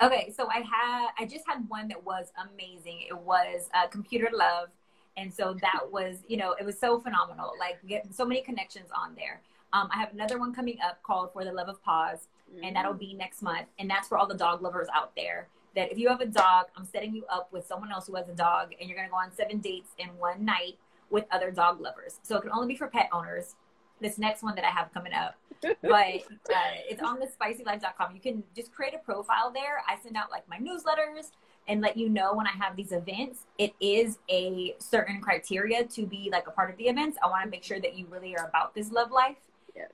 Okay, 0.00 0.32
so 0.34 0.48
I 0.48 0.58
had 0.58 1.08
I 1.18 1.26
just 1.26 1.44
had 1.46 1.68
one 1.68 1.88
that 1.88 2.04
was 2.04 2.32
amazing. 2.52 3.02
It 3.08 3.18
was 3.18 3.68
uh, 3.74 3.88
Computer 3.88 4.28
Love, 4.32 4.68
and 5.16 5.32
so 5.34 5.54
that 5.60 5.90
was 5.90 6.18
you 6.28 6.36
know 6.36 6.52
it 6.52 6.64
was 6.64 6.78
so 6.78 7.00
phenomenal. 7.00 7.52
Like 7.58 7.78
get 7.86 8.14
so 8.14 8.24
many 8.24 8.40
connections 8.42 8.88
on 8.96 9.14
there. 9.16 9.42
Um, 9.72 9.88
I 9.92 9.98
have 9.98 10.12
another 10.12 10.38
one 10.38 10.54
coming 10.54 10.78
up 10.84 11.02
called 11.02 11.32
For 11.32 11.44
the 11.44 11.52
Love 11.52 11.68
of 11.68 11.82
Paws, 11.82 12.28
mm-hmm. 12.52 12.64
and 12.64 12.76
that'll 12.76 12.94
be 12.94 13.14
next 13.14 13.42
month. 13.42 13.66
And 13.78 13.88
that's 13.88 14.08
for 14.08 14.18
all 14.18 14.26
the 14.26 14.36
dog 14.36 14.62
lovers 14.62 14.88
out 14.94 15.14
there. 15.16 15.48
That 15.76 15.92
if 15.92 15.98
you 15.98 16.08
have 16.08 16.20
a 16.20 16.26
dog, 16.26 16.66
I'm 16.76 16.84
setting 16.84 17.14
you 17.14 17.24
up 17.28 17.52
with 17.52 17.64
someone 17.66 17.92
else 17.92 18.08
who 18.08 18.16
has 18.16 18.28
a 18.28 18.34
dog, 18.34 18.72
and 18.80 18.88
you're 18.88 18.96
gonna 18.96 19.08
go 19.08 19.16
on 19.16 19.32
seven 19.32 19.58
dates 19.58 19.90
in 19.98 20.08
one 20.18 20.44
night 20.44 20.78
with 21.10 21.24
other 21.30 21.50
dog 21.50 21.80
lovers. 21.80 22.18
So 22.22 22.36
it 22.36 22.42
can 22.42 22.50
only 22.50 22.68
be 22.68 22.76
for 22.76 22.88
pet 22.88 23.08
owners. 23.12 23.54
This 24.00 24.18
next 24.18 24.42
one 24.42 24.54
that 24.54 24.64
I 24.64 24.70
have 24.70 24.92
coming 24.94 25.12
up, 25.12 25.36
but 25.62 25.74
uh, 25.92 26.72
it's 26.88 27.02
on 27.02 27.20
the 27.20 27.26
spicylife.com. 27.26 28.14
You 28.14 28.20
can 28.20 28.42
just 28.56 28.72
create 28.72 28.94
a 28.94 28.98
profile 28.98 29.52
there. 29.52 29.82
I 29.86 29.96
send 30.02 30.16
out 30.16 30.30
like 30.30 30.48
my 30.48 30.58
newsletters 30.58 31.32
and 31.68 31.80
let 31.80 31.96
you 31.96 32.08
know 32.08 32.34
when 32.34 32.46
I 32.46 32.52
have 32.52 32.76
these 32.76 32.92
events. 32.92 33.46
It 33.58 33.74
is 33.78 34.18
a 34.30 34.74
certain 34.78 35.20
criteria 35.20 35.84
to 35.84 36.06
be 36.06 36.30
like 36.32 36.46
a 36.48 36.50
part 36.50 36.70
of 36.70 36.78
the 36.78 36.84
events. 36.84 37.18
I 37.22 37.28
want 37.28 37.44
to 37.44 37.50
make 37.50 37.62
sure 37.62 37.78
that 37.78 37.96
you 37.96 38.06
really 38.10 38.36
are 38.36 38.46
about 38.46 38.74
this 38.74 38.90
love 38.90 39.10
life 39.10 39.36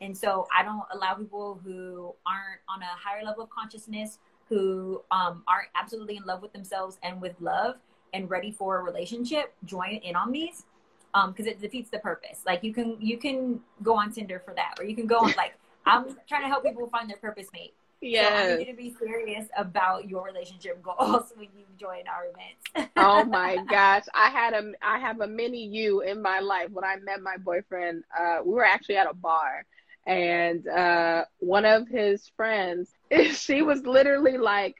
And 0.01 0.17
so 0.17 0.47
I 0.57 0.63
don't 0.63 0.83
allow 0.93 1.15
people 1.15 1.61
who 1.65 2.15
aren't 2.27 2.61
on 2.69 2.83
a 2.83 2.87
higher 2.87 3.25
level 3.25 3.45
of 3.45 3.51
consciousness, 3.51 4.19
who 4.49 5.03
um, 5.11 5.43
aren't 5.49 5.69
absolutely 5.75 6.17
in 6.17 6.25
love 6.25 6.43
with 6.43 6.53
themselves 6.53 6.99
and 7.03 7.21
with 7.21 7.35
love 7.41 7.77
and 8.13 8.31
ready 8.31 8.51
for 8.51 8.79
a 8.79 8.83
relationship, 8.83 9.53
join 9.65 9.97
in 9.97 10.17
on 10.17 10.33
these 10.33 10.65
because 11.13 11.47
um, 11.47 11.53
it 11.53 11.61
defeats 11.61 11.91
the 11.91 11.99
purpose. 11.99 12.43
Like 12.47 12.63
you 12.63 12.73
can 12.73 12.97
you 13.01 13.19
can 13.19 13.61
go 13.83 13.97
on 13.97 14.13
Tinder 14.13 14.41
for 14.45 14.55
that, 14.55 14.75
or 14.79 14.85
you 14.85 14.95
can 14.95 15.07
go 15.07 15.19
on 15.19 15.33
like 15.37 15.55
I'm 15.87 16.17
trying 16.29 16.43
to 16.43 16.49
help 16.49 16.65
people 16.65 16.89
find 16.89 17.09
their 17.09 17.17
purpose 17.17 17.49
mate. 17.53 17.75
Yeah. 18.11 18.29
So 18.29 18.35
I 18.35 18.57
need 18.57 18.67
you 18.67 18.73
to 18.73 18.77
be 18.77 18.95
serious 18.99 19.47
about 19.57 20.09
your 20.09 20.25
relationship 20.25 20.83
goals 20.83 21.33
when 21.37 21.49
you 21.57 21.65
join 21.79 22.05
our 22.09 22.27
events. 22.27 22.93
oh 22.97 23.25
my 23.29 23.57
gosh. 23.69 24.05
I 24.15 24.31
had 24.31 24.55
a 24.55 24.73
I 24.83 24.99
have 24.99 25.21
a 25.21 25.27
mini 25.27 25.65
you 25.65 26.01
in 26.03 26.23
my 26.23 26.41
life. 26.41 26.71
When 26.71 26.85
I 26.85 26.97
met 26.97 27.21
my 27.21 27.37
boyfriend, 27.37 28.05
uh, 28.19 28.39
we 28.45 28.55
were 28.55 28.65
actually 28.65 28.97
at 28.97 29.11
a 29.11 29.15
bar 29.15 29.65
and 30.07 30.67
uh, 30.69 31.25
one 31.39 31.65
of 31.65 31.89
his 31.89 32.31
friends, 32.37 32.91
she 33.33 33.63
was 33.63 33.85
literally 33.85 34.39
like, 34.39 34.77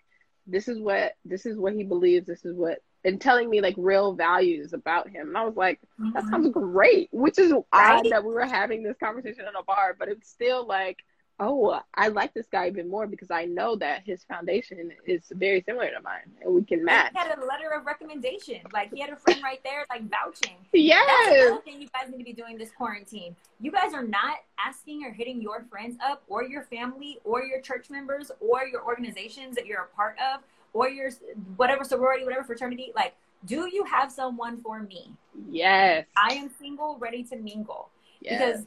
This 0.47 0.69
is 0.69 0.79
what 0.79 1.15
this 1.25 1.47
is 1.47 1.59
what 1.59 1.75
he 1.75 1.83
believes, 1.83 2.27
this 2.27 2.45
is 2.45 2.57
what 2.57 2.79
and 3.05 3.21
telling 3.21 3.49
me 3.49 3.61
like 3.61 3.75
real 3.79 4.15
values 4.15 4.73
about 4.73 5.09
him. 5.09 5.29
And 5.29 5.39
I 5.39 5.45
was 5.45 5.57
like, 5.57 5.81
that 6.13 6.25
mm-hmm. 6.25 6.29
sounds 6.29 6.49
great. 6.51 7.09
Which 7.13 7.39
is 7.39 7.53
right? 7.53 7.65
odd 7.73 8.11
that 8.11 8.25
we 8.25 8.35
were 8.35 8.47
having 8.47 8.83
this 8.83 8.97
conversation 8.99 9.43
in 9.43 9.55
a 9.57 9.63
bar, 9.63 9.95
but 9.97 10.09
it's 10.09 10.29
still 10.29 10.67
like 10.67 10.99
oh, 11.39 11.79
I 11.95 12.09
like 12.09 12.33
this 12.35 12.47
guy 12.51 12.69
even 12.69 12.89
more 12.89 13.07
because 13.07 13.31
I 13.31 13.45
know 13.45 13.77
that 13.77 14.03
his 14.05 14.25
foundation 14.25 14.93
is 15.07 15.23
very 15.33 15.63
similar 15.63 15.91
to 15.91 16.01
mine 16.03 16.31
and 16.43 16.55
we 16.55 16.65
can 16.65 16.85
match. 16.85 17.13
He 17.13 17.19
had 17.19 17.39
a 17.39 17.45
letter 17.45 17.71
of 17.71 17.85
recommendation. 17.85 18.61
Like 18.73 18.93
he 18.93 19.01
had 19.01 19.11
a 19.11 19.17
friend 19.17 19.43
right 19.43 19.61
there, 19.65 19.85
like 19.91 20.03
vouching. 20.11 20.57
Yes. 20.73 21.07
That's 21.07 21.47
another 21.47 21.63
thing 21.63 21.81
you 21.81 21.89
guys 21.89 22.11
need 22.11 22.19
to 22.19 22.25
be 22.25 22.33
doing 22.33 22.59
this 22.59 22.71
quarantine. 22.71 23.35
You 23.61 23.73
guys 23.73 23.93
are 23.93 24.03
not 24.05 24.37
asking 24.59 25.05
or 25.05 25.11
hitting 25.11 25.41
your 25.41 25.65
friends 25.71 25.97
up 26.05 26.23
or 26.29 26.45
your 26.45 26.63
family 26.63 27.19
or 27.25 27.43
your 27.43 27.61
church 27.61 27.91
members 27.91 28.31
or 28.41 28.67
your 28.67 28.85
organizations 28.85 29.57
that 29.57 29.67
you're 29.67 29.83
a 29.83 29.97
part 29.97 30.17
of 30.19 30.43
or 30.75 30.89
your 30.89 31.11
whatever 31.57 31.83
sorority, 31.83 32.25
whatever 32.25 32.45
fraternity. 32.45 32.93
Like, 32.95 33.15
do 33.47 33.69
you 33.73 33.85
have 33.85 34.13
someone 34.13 34.61
for 34.61 34.83
me? 34.83 35.13
Yes. 35.51 36.07
I 36.17 36.35
am 36.35 36.51
single, 36.59 36.99
ready 36.99 37.25
to 37.25 37.37
mingle. 37.37 37.89
Yes. 38.21 38.39
Because 38.39 38.67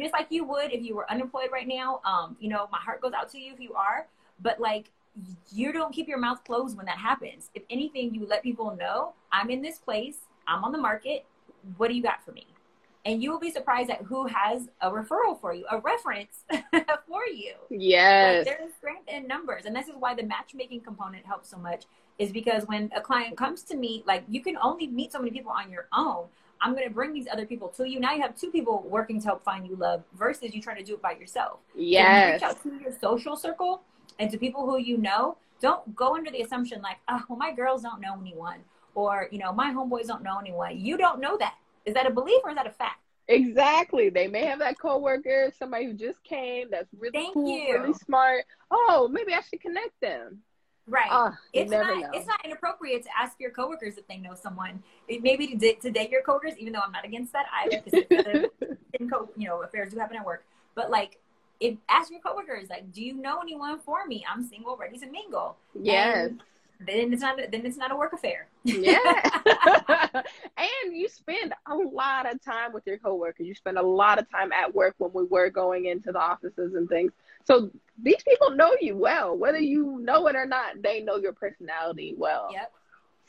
just 0.00 0.12
like 0.12 0.26
you 0.30 0.44
would 0.44 0.72
if 0.72 0.82
you 0.82 0.94
were 0.94 1.10
unemployed 1.10 1.48
right 1.52 1.68
now. 1.68 2.00
Um, 2.04 2.36
you 2.40 2.48
know, 2.48 2.68
my 2.72 2.78
heart 2.78 3.00
goes 3.00 3.12
out 3.12 3.30
to 3.32 3.38
you 3.38 3.52
if 3.52 3.60
you 3.60 3.74
are, 3.74 4.06
but 4.40 4.60
like 4.60 4.90
you 5.52 5.72
don't 5.72 5.92
keep 5.92 6.08
your 6.08 6.18
mouth 6.18 6.42
closed 6.44 6.76
when 6.76 6.86
that 6.86 6.98
happens. 6.98 7.50
If 7.54 7.62
anything, 7.70 8.14
you 8.14 8.26
let 8.26 8.42
people 8.42 8.76
know 8.76 9.14
I'm 9.32 9.50
in 9.50 9.62
this 9.62 9.78
place, 9.78 10.18
I'm 10.46 10.64
on 10.64 10.72
the 10.72 10.78
market. 10.78 11.24
What 11.76 11.88
do 11.88 11.94
you 11.94 12.02
got 12.02 12.24
for 12.24 12.32
me? 12.32 12.46
And 13.06 13.22
you 13.22 13.30
will 13.30 13.38
be 13.38 13.50
surprised 13.50 13.90
at 13.90 14.02
who 14.02 14.26
has 14.26 14.68
a 14.80 14.90
referral 14.90 15.38
for 15.38 15.52
you, 15.52 15.66
a 15.70 15.78
reference 15.78 16.44
for 17.06 17.26
you. 17.26 17.52
Yes. 17.68 18.46
Like, 18.46 18.56
there 18.56 18.66
is 18.66 18.74
strength 18.74 19.08
in 19.08 19.26
numbers. 19.26 19.66
And 19.66 19.76
this 19.76 19.88
is 19.88 19.94
why 19.98 20.14
the 20.14 20.22
matchmaking 20.22 20.80
component 20.80 21.26
helps 21.26 21.50
so 21.50 21.58
much, 21.58 21.84
is 22.18 22.32
because 22.32 22.64
when 22.66 22.90
a 22.96 23.02
client 23.02 23.36
comes 23.36 23.62
to 23.64 23.76
me, 23.76 24.02
like 24.06 24.24
you 24.26 24.40
can 24.40 24.56
only 24.56 24.86
meet 24.86 25.12
so 25.12 25.18
many 25.18 25.30
people 25.30 25.52
on 25.52 25.70
your 25.70 25.86
own. 25.92 26.26
I'm 26.64 26.72
going 26.72 26.88
to 26.88 26.94
bring 26.94 27.12
these 27.12 27.28
other 27.30 27.44
people 27.44 27.68
to 27.68 27.88
you. 27.88 28.00
Now 28.00 28.14
you 28.14 28.22
have 28.22 28.36
two 28.36 28.50
people 28.50 28.84
working 28.88 29.20
to 29.20 29.26
help 29.26 29.44
find 29.44 29.66
you 29.66 29.76
love 29.76 30.02
versus 30.18 30.54
you 30.54 30.62
trying 30.62 30.78
to 30.78 30.82
do 30.82 30.94
it 30.94 31.02
by 31.02 31.12
yourself. 31.12 31.58
Yes. 31.76 32.40
So 32.40 32.46
reach 32.46 32.56
out 32.56 32.62
to 32.62 32.82
your 32.82 32.92
social 32.98 33.36
circle 33.36 33.82
and 34.18 34.30
to 34.30 34.38
people 34.38 34.64
who 34.64 34.78
you 34.78 34.96
know. 34.96 35.36
Don't 35.60 35.94
go 35.94 36.14
under 36.16 36.30
the 36.30 36.40
assumption 36.42 36.82
like, 36.82 36.96
oh, 37.08 37.22
well, 37.28 37.38
my 37.38 37.52
girls 37.52 37.82
don't 37.82 38.00
know 38.00 38.18
anyone 38.20 38.58
or, 38.94 39.28
you 39.30 39.38
know, 39.38 39.52
my 39.52 39.72
homeboys 39.72 40.06
don't 40.06 40.22
know 40.22 40.38
anyone. 40.38 40.78
You 40.78 40.96
don't 40.96 41.20
know 41.20 41.36
that. 41.38 41.54
Is 41.84 41.94
that 41.94 42.06
a 42.06 42.10
belief 42.10 42.40
or 42.44 42.50
is 42.50 42.56
that 42.56 42.66
a 42.66 42.70
fact? 42.70 43.00
Exactly. 43.28 44.08
They 44.10 44.26
may 44.26 44.44
have 44.44 44.58
that 44.58 44.78
coworker, 44.78 45.52
somebody 45.58 45.86
who 45.86 45.94
just 45.94 46.22
came 46.24 46.68
that's 46.70 46.92
really 46.98 47.12
Thank 47.12 47.34
cool, 47.34 47.48
you. 47.48 47.78
really 47.78 47.94
smart. 47.94 48.44
Oh, 48.70 49.08
maybe 49.10 49.32
I 49.32 49.40
should 49.40 49.60
connect 49.60 49.98
them. 50.00 50.40
Right. 50.86 51.10
Uh, 51.10 51.32
it's 51.52 51.70
not 51.70 51.98
know. 51.98 52.10
it's 52.12 52.26
not 52.26 52.44
inappropriate 52.44 53.02
to 53.04 53.08
ask 53.18 53.40
your 53.40 53.50
coworkers 53.50 53.96
if 53.96 54.06
they 54.06 54.18
know 54.18 54.34
someone. 54.34 54.82
Maybe 55.08 55.56
to, 55.56 55.74
to 55.74 55.90
date 55.90 56.10
your 56.10 56.22
coworkers, 56.22 56.54
even 56.58 56.72
though 56.72 56.80
I'm 56.84 56.92
not 56.92 57.04
against 57.04 57.32
that 57.32 57.46
either, 57.64 57.82
because 57.84 58.50
co- 59.10 59.30
you 59.36 59.48
know 59.48 59.62
affairs 59.62 59.92
do 59.92 59.98
happen 59.98 60.16
at 60.16 60.26
work. 60.26 60.44
But 60.74 60.90
like, 60.90 61.18
if 61.60 61.76
ask 61.88 62.10
your 62.10 62.20
coworkers, 62.20 62.68
like, 62.68 62.92
do 62.92 63.02
you 63.02 63.14
know 63.14 63.40
anyone 63.40 63.78
for 63.78 64.06
me? 64.06 64.24
I'm 64.30 64.46
single, 64.46 64.76
ready 64.76 64.98
to 64.98 65.06
mingle. 65.06 65.56
Yes. 65.80 66.28
And 66.28 66.42
then 66.86 67.12
it's 67.12 67.22
not 67.22 67.38
then 67.38 67.64
it's 67.64 67.78
not 67.78 67.90
a 67.90 67.96
work 67.96 68.12
affair. 68.12 68.48
Yeah. 68.64 69.30
and 70.56 70.92
you 70.92 71.08
spend 71.08 71.54
a 71.66 71.74
lot 71.74 72.30
of 72.30 72.42
time 72.44 72.72
with 72.72 72.86
your 72.86 72.98
coworkers. 72.98 73.46
You 73.46 73.54
spend 73.54 73.78
a 73.78 73.82
lot 73.82 74.18
of 74.18 74.30
time 74.30 74.52
at 74.52 74.74
work 74.74 74.94
when 74.98 75.12
we 75.14 75.24
were 75.24 75.48
going 75.48 75.86
into 75.86 76.12
the 76.12 76.20
offices 76.20 76.74
and 76.74 76.88
things. 76.88 77.12
So 77.44 77.70
these 78.02 78.22
people 78.26 78.50
know 78.50 78.74
you 78.80 78.96
well, 78.96 79.36
whether 79.36 79.58
you 79.58 79.98
know 80.00 80.26
it 80.26 80.36
or 80.36 80.46
not. 80.46 80.82
They 80.82 81.00
know 81.00 81.16
your 81.16 81.32
personality 81.32 82.14
well. 82.16 82.48
Yep. 82.52 82.72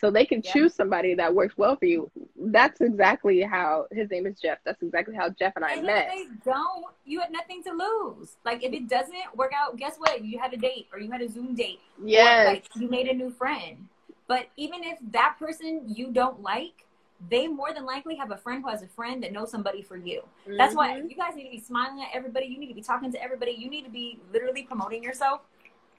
So 0.01 0.11
they 0.11 0.25
can 0.25 0.41
yep. 0.43 0.53
choose 0.53 0.73
somebody 0.73 1.15
that 1.15 1.33
works 1.33 1.57
well 1.57 1.77
for 1.77 1.85
you. 1.85 2.11
That's 2.37 2.81
exactly 2.81 3.41
how 3.41 3.87
his 3.91 4.09
name 4.09 4.25
is 4.27 4.39
Jeff. 4.39 4.57
That's 4.65 4.81
exactly 4.81 5.15
how 5.15 5.29
Jeff 5.29 5.53
and 5.55 5.63
I 5.63 5.75
and 5.75 5.85
met. 5.85 6.09
If 6.11 6.29
they 6.29 6.51
don't, 6.51 6.85
you 7.05 7.21
had 7.21 7.31
nothing 7.31 7.63
to 7.63 7.71
lose. 7.71 8.35
Like 8.43 8.63
if 8.63 8.73
it 8.73 8.89
doesn't 8.89 9.35
work 9.35 9.53
out, 9.55 9.77
guess 9.77 9.95
what? 9.97 10.23
You 10.23 10.37
had 10.37 10.53
a 10.53 10.57
date 10.57 10.87
or 10.91 10.99
you 10.99 11.11
had 11.11 11.21
a 11.21 11.29
Zoom 11.29 11.55
date. 11.55 11.79
Yes. 12.03 12.47
Or, 12.47 12.53
like 12.53 12.65
you 12.75 12.89
made 12.89 13.07
a 13.07 13.13
new 13.13 13.29
friend. 13.29 13.87
But 14.27 14.47
even 14.57 14.83
if 14.83 14.97
that 15.11 15.37
person 15.39 15.83
you 15.87 16.11
don't 16.11 16.41
like, 16.41 16.84
they 17.29 17.47
more 17.47 17.73
than 17.73 17.85
likely 17.85 18.15
have 18.15 18.31
a 18.31 18.37
friend 18.37 18.63
who 18.63 18.69
has 18.69 18.81
a 18.81 18.87
friend 18.87 19.23
that 19.23 19.31
knows 19.31 19.49
somebody 19.49 19.81
for 19.81 19.97
you. 19.97 20.21
Mm-hmm. 20.47 20.57
That's 20.57 20.75
why 20.75 20.93
mm-hmm. 20.93 21.09
you 21.09 21.15
guys 21.15 21.35
need 21.35 21.45
to 21.45 21.49
be 21.49 21.59
smiling 21.59 22.01
at 22.01 22.09
everybody. 22.13 22.45
You 22.45 22.59
need 22.59 22.67
to 22.67 22.73
be 22.73 22.81
talking 22.81 23.11
to 23.11 23.23
everybody. 23.23 23.51
You 23.51 23.69
need 23.69 23.83
to 23.83 23.89
be 23.89 24.19
literally 24.31 24.63
promoting 24.63 25.03
yourself 25.03 25.41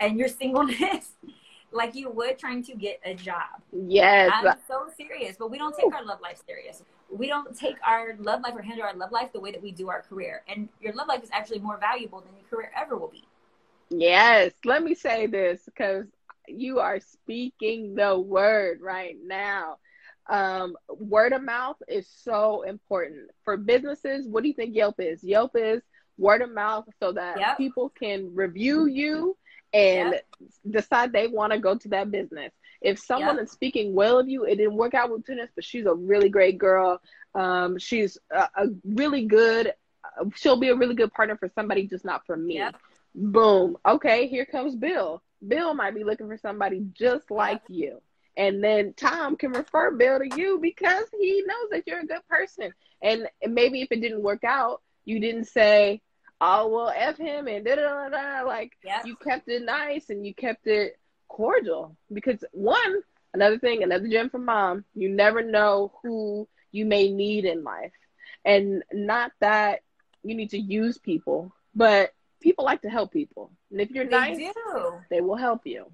and 0.01 0.19
your 0.19 0.29
singleness 0.41 1.11
like 1.73 1.95
you 1.95 2.11
would 2.11 2.39
trying 2.39 2.63
to 2.65 2.75
get 2.75 3.01
a 3.05 3.15
job. 3.15 3.61
Yes. 3.73 4.31
I'm 4.33 4.55
so 4.69 4.87
serious, 4.97 5.37
but 5.39 5.51
we 5.51 5.59
don't 5.59 5.77
take 5.77 5.93
our 5.93 6.05
love 6.05 6.21
life 6.21 6.43
serious. 6.47 6.83
We 7.11 7.27
don't 7.27 7.57
take 7.57 7.77
our 7.87 8.17
love 8.19 8.43
life 8.43 8.55
or 8.55 8.63
handle 8.63 8.85
our 8.85 8.95
love 8.95 9.13
life 9.13 9.33
the 9.33 9.41
way 9.41 9.53
that 9.53 9.63
we 9.63 9.73
do 9.73 9.89
our 9.89 10.03
career. 10.03 10.43
And 10.49 10.69
your 10.81 10.95
love 10.95 11.09
life 11.09 11.23
is 11.23 11.31
actually 11.33 11.61
more 11.61 11.79
valuable 11.79 12.21
than 12.21 12.31
your 12.35 12.49
career 12.49 12.71
ever 12.77 12.97
will 12.97 13.09
be. 13.09 13.25
Yes. 13.91 14.53
Let 14.65 14.83
me 14.83 14.95
say 14.95 15.27
this 15.27 15.63
because 15.65 16.07
you 16.49 16.79
are 16.79 17.01
speaking 17.01 17.95
the 17.95 18.19
word 18.19 18.81
right 18.81 19.17
now 19.25 19.79
um, 20.29 20.77
word 20.89 21.33
of 21.33 21.43
mouth 21.43 21.77
is 21.89 22.09
so 22.09 22.63
important 22.63 23.31
for 23.45 23.57
businesses. 23.57 24.27
What 24.27 24.43
do 24.43 24.49
you 24.49 24.55
think 24.55 24.75
Yelp 24.75 24.97
is? 24.99 25.23
Yelp 25.23 25.53
is 25.55 25.83
word 26.19 26.43
of 26.43 26.53
mouth 26.53 26.85
so 27.01 27.13
that 27.13 27.39
yep. 27.39 27.57
people 27.57 27.91
can 27.91 28.35
review 28.35 28.87
you 28.87 29.37
and 29.73 30.13
yep. 30.13 30.25
decide 30.69 31.13
they 31.13 31.27
want 31.27 31.53
to 31.53 31.59
go 31.59 31.77
to 31.77 31.89
that 31.89 32.11
business. 32.11 32.53
If 32.81 32.99
someone 32.99 33.37
yep. 33.37 33.45
is 33.45 33.53
speaking 33.53 33.95
well 33.95 34.19
of 34.19 34.29
you, 34.29 34.45
it 34.45 34.57
didn't 34.57 34.77
work 34.77 34.95
out 34.95 35.11
with 35.11 35.27
tennis, 35.27 35.51
but 35.55 35.65
she's 35.65 35.87
a 35.87 35.95
really 35.95 36.29
great 36.29 36.59
girl. 36.59 37.01
Um, 37.35 37.79
she's 37.79 38.19
a, 38.31 38.49
a, 38.55 38.67
really 38.85 39.27
good. 39.27 39.75
She'll 40.37 40.59
be 40.59 40.69
a 40.69 40.77
really 40.77 40.95
good 40.95 41.13
partner 41.13 41.37
for 41.37 41.51
somebody, 41.55 41.87
just 41.87 42.05
not 42.05 42.25
for 42.27 42.37
me. 42.37 42.63
Boom. 43.15 43.77
Okay, 43.87 44.29
here 44.29 44.47
comes 44.47 44.75
Bill. 44.75 45.23
Bill 45.47 45.75
might 45.75 45.95
be 45.95 46.05
looking 46.05 46.29
for 46.29 46.39
somebody 46.39 46.87
just 46.93 47.31
like 47.31 47.63
you. 47.69 48.01
And 48.37 48.63
then 48.63 48.93
Tom 48.95 49.37
can 49.37 49.53
refer 49.53 49.93
Bill 49.93 50.19
to 50.19 50.37
you 50.37 50.59
because 50.61 51.07
he 51.19 51.43
knows 51.47 51.71
that 51.71 51.85
you're 51.87 52.01
a 52.01 52.07
good 52.07 52.27
person. 52.29 52.73
And 53.03 53.29
maybe 53.47 53.83
if 53.83 53.89
it 53.91 54.01
didn't 54.01 54.23
work 54.23 54.45
out, 54.45 54.83
you 55.05 55.21
didn't 55.21 55.47
say, 55.47 56.03
oh, 56.41 56.69
well, 56.69 56.93
F 56.95 57.17
him 57.17 57.49
and 57.49 57.65
da 57.65 57.77
da 57.77 58.09
da. 58.09 58.43
Like, 58.47 58.73
yep. 58.85 59.07
you 59.07 59.17
kept 59.17 59.49
it 59.49 59.63
nice 59.65 60.11
and 60.11 60.27
you 60.27 60.35
kept 60.35 60.67
it 60.67 60.99
cordial. 61.29 61.97
Because, 62.13 62.45
one, 62.53 62.97
another 63.33 63.59
thing, 63.59 63.83
another 63.83 64.09
gem 64.09 64.29
from 64.29 64.45
mom, 64.45 64.85
you 64.95 65.09
never 65.09 65.43
know 65.43 65.93
who 66.03 66.47
you 66.73 66.85
may 66.85 67.11
need 67.11 67.47
in 67.47 67.65
life. 67.65 67.93
And 68.45 68.83
not 68.93 69.33
that 69.41 69.81
you 70.23 70.35
need 70.35 70.51
to 70.51 70.59
use 70.59 70.99
people, 70.99 71.53
but 71.75 72.13
people 72.41 72.67
like 72.67 72.83
to 72.83 72.91
help 72.91 73.13
people. 73.13 73.51
And 73.71 73.81
if 73.81 73.91
you're 73.91 74.05
they 74.05 74.11
nice, 74.11 74.37
do. 74.37 74.93
they 75.11 75.23
will 75.23 75.37
help 75.37 75.67
you 75.67 75.91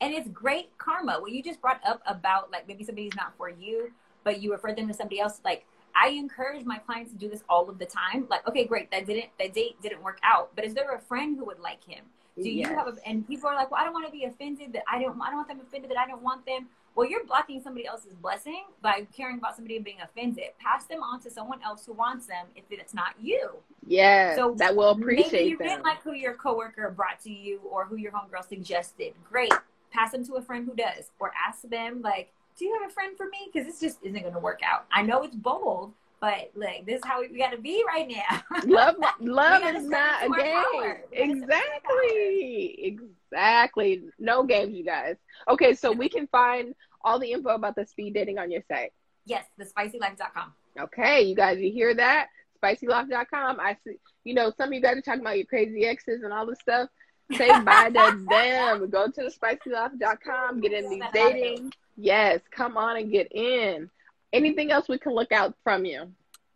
and 0.00 0.12
it's 0.12 0.28
great 0.28 0.76
karma. 0.78 1.18
What 1.20 1.32
you 1.32 1.42
just 1.42 1.60
brought 1.60 1.80
up 1.86 2.02
about 2.06 2.50
like 2.50 2.68
maybe 2.68 2.84
somebody's 2.84 3.14
not 3.16 3.34
for 3.36 3.48
you, 3.48 3.92
but 4.24 4.42
you 4.42 4.52
refer 4.52 4.74
them 4.74 4.88
to 4.88 4.94
somebody 4.94 5.20
else. 5.20 5.40
Like 5.44 5.66
I 5.94 6.08
encourage 6.08 6.64
my 6.64 6.78
clients 6.78 7.12
to 7.12 7.18
do 7.18 7.28
this 7.28 7.42
all 7.48 7.68
of 7.70 7.78
the 7.78 7.86
time. 7.86 8.26
Like, 8.28 8.46
okay, 8.46 8.66
great, 8.66 8.90
that 8.90 9.06
didn't 9.06 9.30
that 9.38 9.54
date 9.54 9.80
didn't 9.82 10.02
work 10.02 10.18
out, 10.22 10.50
but 10.54 10.64
is 10.64 10.74
there 10.74 10.94
a 10.94 11.00
friend 11.00 11.36
who 11.36 11.44
would 11.46 11.60
like 11.60 11.82
him? 11.84 12.04
Do 12.36 12.50
yes. 12.50 12.68
you 12.68 12.76
have 12.76 12.86
a, 12.86 12.94
and 13.06 13.26
people 13.26 13.48
are 13.48 13.54
like, 13.54 13.70
well, 13.70 13.80
I 13.80 13.84
don't 13.84 13.94
want 13.94 14.04
to 14.04 14.12
be 14.12 14.24
offended 14.24 14.74
that 14.74 14.82
I 14.90 15.00
don't 15.00 15.20
I 15.20 15.28
don't 15.28 15.36
want 15.36 15.48
them 15.48 15.60
offended 15.60 15.90
that 15.90 15.98
I 15.98 16.06
don't 16.06 16.22
want 16.22 16.44
them. 16.44 16.66
Well, 16.94 17.08
you're 17.08 17.24
blocking 17.24 17.60
somebody 17.62 17.86
else's 17.86 18.14
blessing 18.14 18.64
by 18.80 19.06
caring 19.14 19.36
about 19.36 19.54
somebody 19.54 19.78
being 19.78 20.00
offended. 20.02 20.46
Pass 20.58 20.84
them 20.84 21.02
on 21.02 21.20
to 21.20 21.30
someone 21.30 21.60
else 21.62 21.84
who 21.84 21.92
wants 21.92 22.26
them 22.26 22.46
if 22.56 22.64
it's 22.70 22.94
not 22.94 23.14
you. 23.20 23.50
Yeah, 23.86 24.34
so 24.34 24.54
that 24.58 24.74
will 24.74 24.90
appreciate 24.90 25.32
maybe 25.32 25.48
you 25.50 25.58
them. 25.58 25.68
didn't 25.68 25.82
like 25.82 26.02
who 26.02 26.12
your 26.12 26.34
coworker 26.34 26.90
brought 26.90 27.20
to 27.24 27.30
you 27.30 27.60
or 27.70 27.84
who 27.84 27.96
your 27.96 28.12
homegirl 28.12 28.48
suggested. 28.48 29.12
Great 29.30 29.52
pass 29.96 30.12
them 30.12 30.24
to 30.26 30.34
a 30.34 30.42
friend 30.42 30.66
who 30.68 30.74
does, 30.74 31.10
or 31.18 31.32
ask 31.48 31.62
them 31.62 32.02
like, 32.02 32.32
"Do 32.58 32.64
you 32.64 32.78
have 32.78 32.90
a 32.90 32.92
friend 32.92 33.16
for 33.16 33.26
me?" 33.26 33.50
Because 33.52 33.66
this 33.66 33.80
just 33.80 33.98
isn't 34.02 34.20
going 34.20 34.34
to 34.34 34.40
work 34.40 34.60
out. 34.64 34.86
I 34.92 35.02
know 35.02 35.22
it's 35.22 35.34
bold, 35.36 35.92
But 36.20 36.50
like, 36.54 36.86
this 36.86 36.96
is 36.96 37.04
how 37.04 37.20
we, 37.20 37.28
we 37.28 37.38
got 37.38 37.50
to 37.52 37.58
be 37.58 37.82
right 37.86 38.08
now. 38.08 38.42
love, 38.66 38.96
love 39.20 39.62
is 39.74 39.86
not 39.88 40.24
a 40.24 40.28
game. 40.30 40.94
Exactly, 41.12 42.96
exactly. 43.32 44.02
No 44.18 44.42
games, 44.44 44.74
you 44.74 44.84
guys. 44.84 45.16
Okay, 45.48 45.74
so 45.74 45.92
we 45.92 46.08
can 46.08 46.26
find 46.28 46.74
all 47.04 47.18
the 47.18 47.32
info 47.32 47.50
about 47.50 47.76
the 47.76 47.86
speed 47.86 48.14
dating 48.14 48.38
on 48.38 48.50
your 48.50 48.62
site. 48.68 48.92
Yes, 49.26 49.44
thespicylife.com. 49.60 50.52
Okay, 50.80 51.22
you 51.22 51.34
guys, 51.34 51.58
you 51.58 51.72
hear 51.72 51.94
that? 51.94 52.28
Spicylife.com. 52.62 53.60
I 53.60 53.76
see. 53.84 53.98
You 54.24 54.34
know, 54.34 54.52
some 54.56 54.70
of 54.70 54.72
you 54.74 54.80
guys 54.80 54.96
are 54.96 55.02
talking 55.02 55.20
about 55.20 55.36
your 55.36 55.46
crazy 55.46 55.84
exes 55.86 56.22
and 56.22 56.32
all 56.32 56.46
this 56.46 56.58
stuff. 56.60 56.88
Say 57.34 57.48
bye 57.60 57.90
to 57.90 58.24
them. 58.28 58.90
Go 58.90 59.08
to 59.08 59.22
the 59.22 59.30
spicylife.com. 59.30 60.60
Get 60.60 60.72
in 60.72 60.90
these 60.90 61.02
dating. 61.12 61.72
Yes, 61.96 62.40
come 62.50 62.76
on 62.76 62.96
and 62.98 63.10
get 63.10 63.32
in. 63.32 63.90
Anything 64.32 64.70
else 64.70 64.88
we 64.88 64.98
can 64.98 65.12
look 65.12 65.32
out 65.32 65.54
from 65.64 65.84
you? 65.84 66.12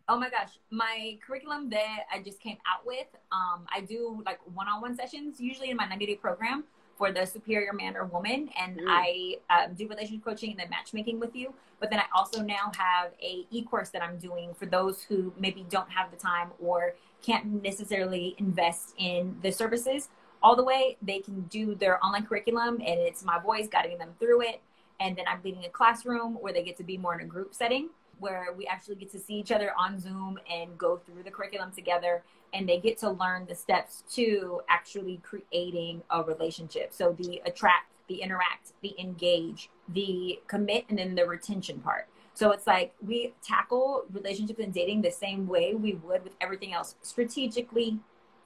Oh 0.07 0.19
my 0.19 0.29
gosh, 0.29 0.59
my 0.71 1.17
curriculum 1.25 1.69
that 1.69 1.99
I 2.13 2.21
just 2.21 2.41
came 2.41 2.57
out 2.69 2.85
with, 2.85 3.07
um, 3.31 3.65
I 3.73 3.81
do 3.81 4.21
like 4.25 4.39
one-on-one 4.53 4.95
sessions 4.95 5.39
usually 5.39 5.69
in 5.69 5.77
my 5.77 5.85
90-day 5.85 6.15
program 6.15 6.65
for 6.97 7.11
the 7.11 7.25
superior 7.25 7.71
man 7.73 7.95
or 7.95 8.05
woman, 8.05 8.49
and 8.59 8.77
mm. 8.77 8.83
I 8.87 9.37
um, 9.49 9.73
do 9.73 9.87
relationship 9.87 10.23
coaching 10.23 10.51
and 10.51 10.59
then 10.59 10.69
matchmaking 10.69 11.19
with 11.19 11.35
you. 11.35 11.53
But 11.79 11.89
then 11.89 11.99
I 11.99 12.05
also 12.13 12.43
now 12.43 12.71
have 12.77 13.11
a 13.23 13.45
e-course 13.49 13.89
that 13.89 14.03
I'm 14.03 14.17
doing 14.17 14.53
for 14.53 14.65
those 14.65 15.01
who 15.01 15.33
maybe 15.39 15.65
don't 15.69 15.89
have 15.89 16.11
the 16.11 16.17
time 16.17 16.49
or 16.59 16.93
can't 17.23 17.63
necessarily 17.63 18.35
invest 18.37 18.93
in 18.97 19.37
the 19.41 19.51
services 19.51 20.09
all 20.41 20.55
the 20.55 20.63
way. 20.63 20.97
They 21.01 21.19
can 21.19 21.41
do 21.43 21.75
their 21.75 22.03
online 22.03 22.25
curriculum, 22.25 22.75
and 22.75 22.99
it's 22.99 23.23
my 23.23 23.39
voice 23.39 23.67
guiding 23.67 23.97
them 23.97 24.13
through 24.19 24.41
it 24.41 24.61
and 25.01 25.15
then 25.15 25.25
I'm 25.27 25.41
leading 25.43 25.65
a 25.65 25.69
classroom 25.69 26.35
where 26.35 26.53
they 26.53 26.63
get 26.63 26.77
to 26.77 26.83
be 26.83 26.97
more 26.97 27.15
in 27.15 27.21
a 27.21 27.25
group 27.25 27.55
setting 27.55 27.89
where 28.19 28.53
we 28.55 28.67
actually 28.67 28.95
get 28.95 29.11
to 29.11 29.19
see 29.19 29.33
each 29.33 29.51
other 29.51 29.71
on 29.77 29.99
Zoom 29.99 30.37
and 30.49 30.77
go 30.77 30.97
through 30.97 31.23
the 31.23 31.31
curriculum 31.31 31.71
together 31.71 32.23
and 32.53 32.69
they 32.69 32.79
get 32.79 32.99
to 32.99 33.09
learn 33.09 33.47
the 33.47 33.55
steps 33.55 34.03
to 34.11 34.61
actually 34.69 35.19
creating 35.23 36.03
a 36.11 36.21
relationship. 36.21 36.93
So 36.93 37.15
the 37.17 37.41
attract, 37.47 37.87
the 38.07 38.21
interact, 38.21 38.73
the 38.83 38.93
engage, 38.99 39.71
the 39.89 40.39
commit 40.47 40.85
and 40.87 40.99
then 40.99 41.15
the 41.15 41.25
retention 41.25 41.79
part. 41.79 42.07
So 42.35 42.51
it's 42.51 42.67
like 42.67 42.93
we 43.05 43.33
tackle 43.43 44.05
relationships 44.11 44.59
and 44.59 44.71
dating 44.71 45.01
the 45.01 45.11
same 45.11 45.47
way 45.47 45.73
we 45.73 45.95
would 45.95 46.23
with 46.23 46.35
everything 46.39 46.73
else 46.73 46.95
strategically. 47.01 47.99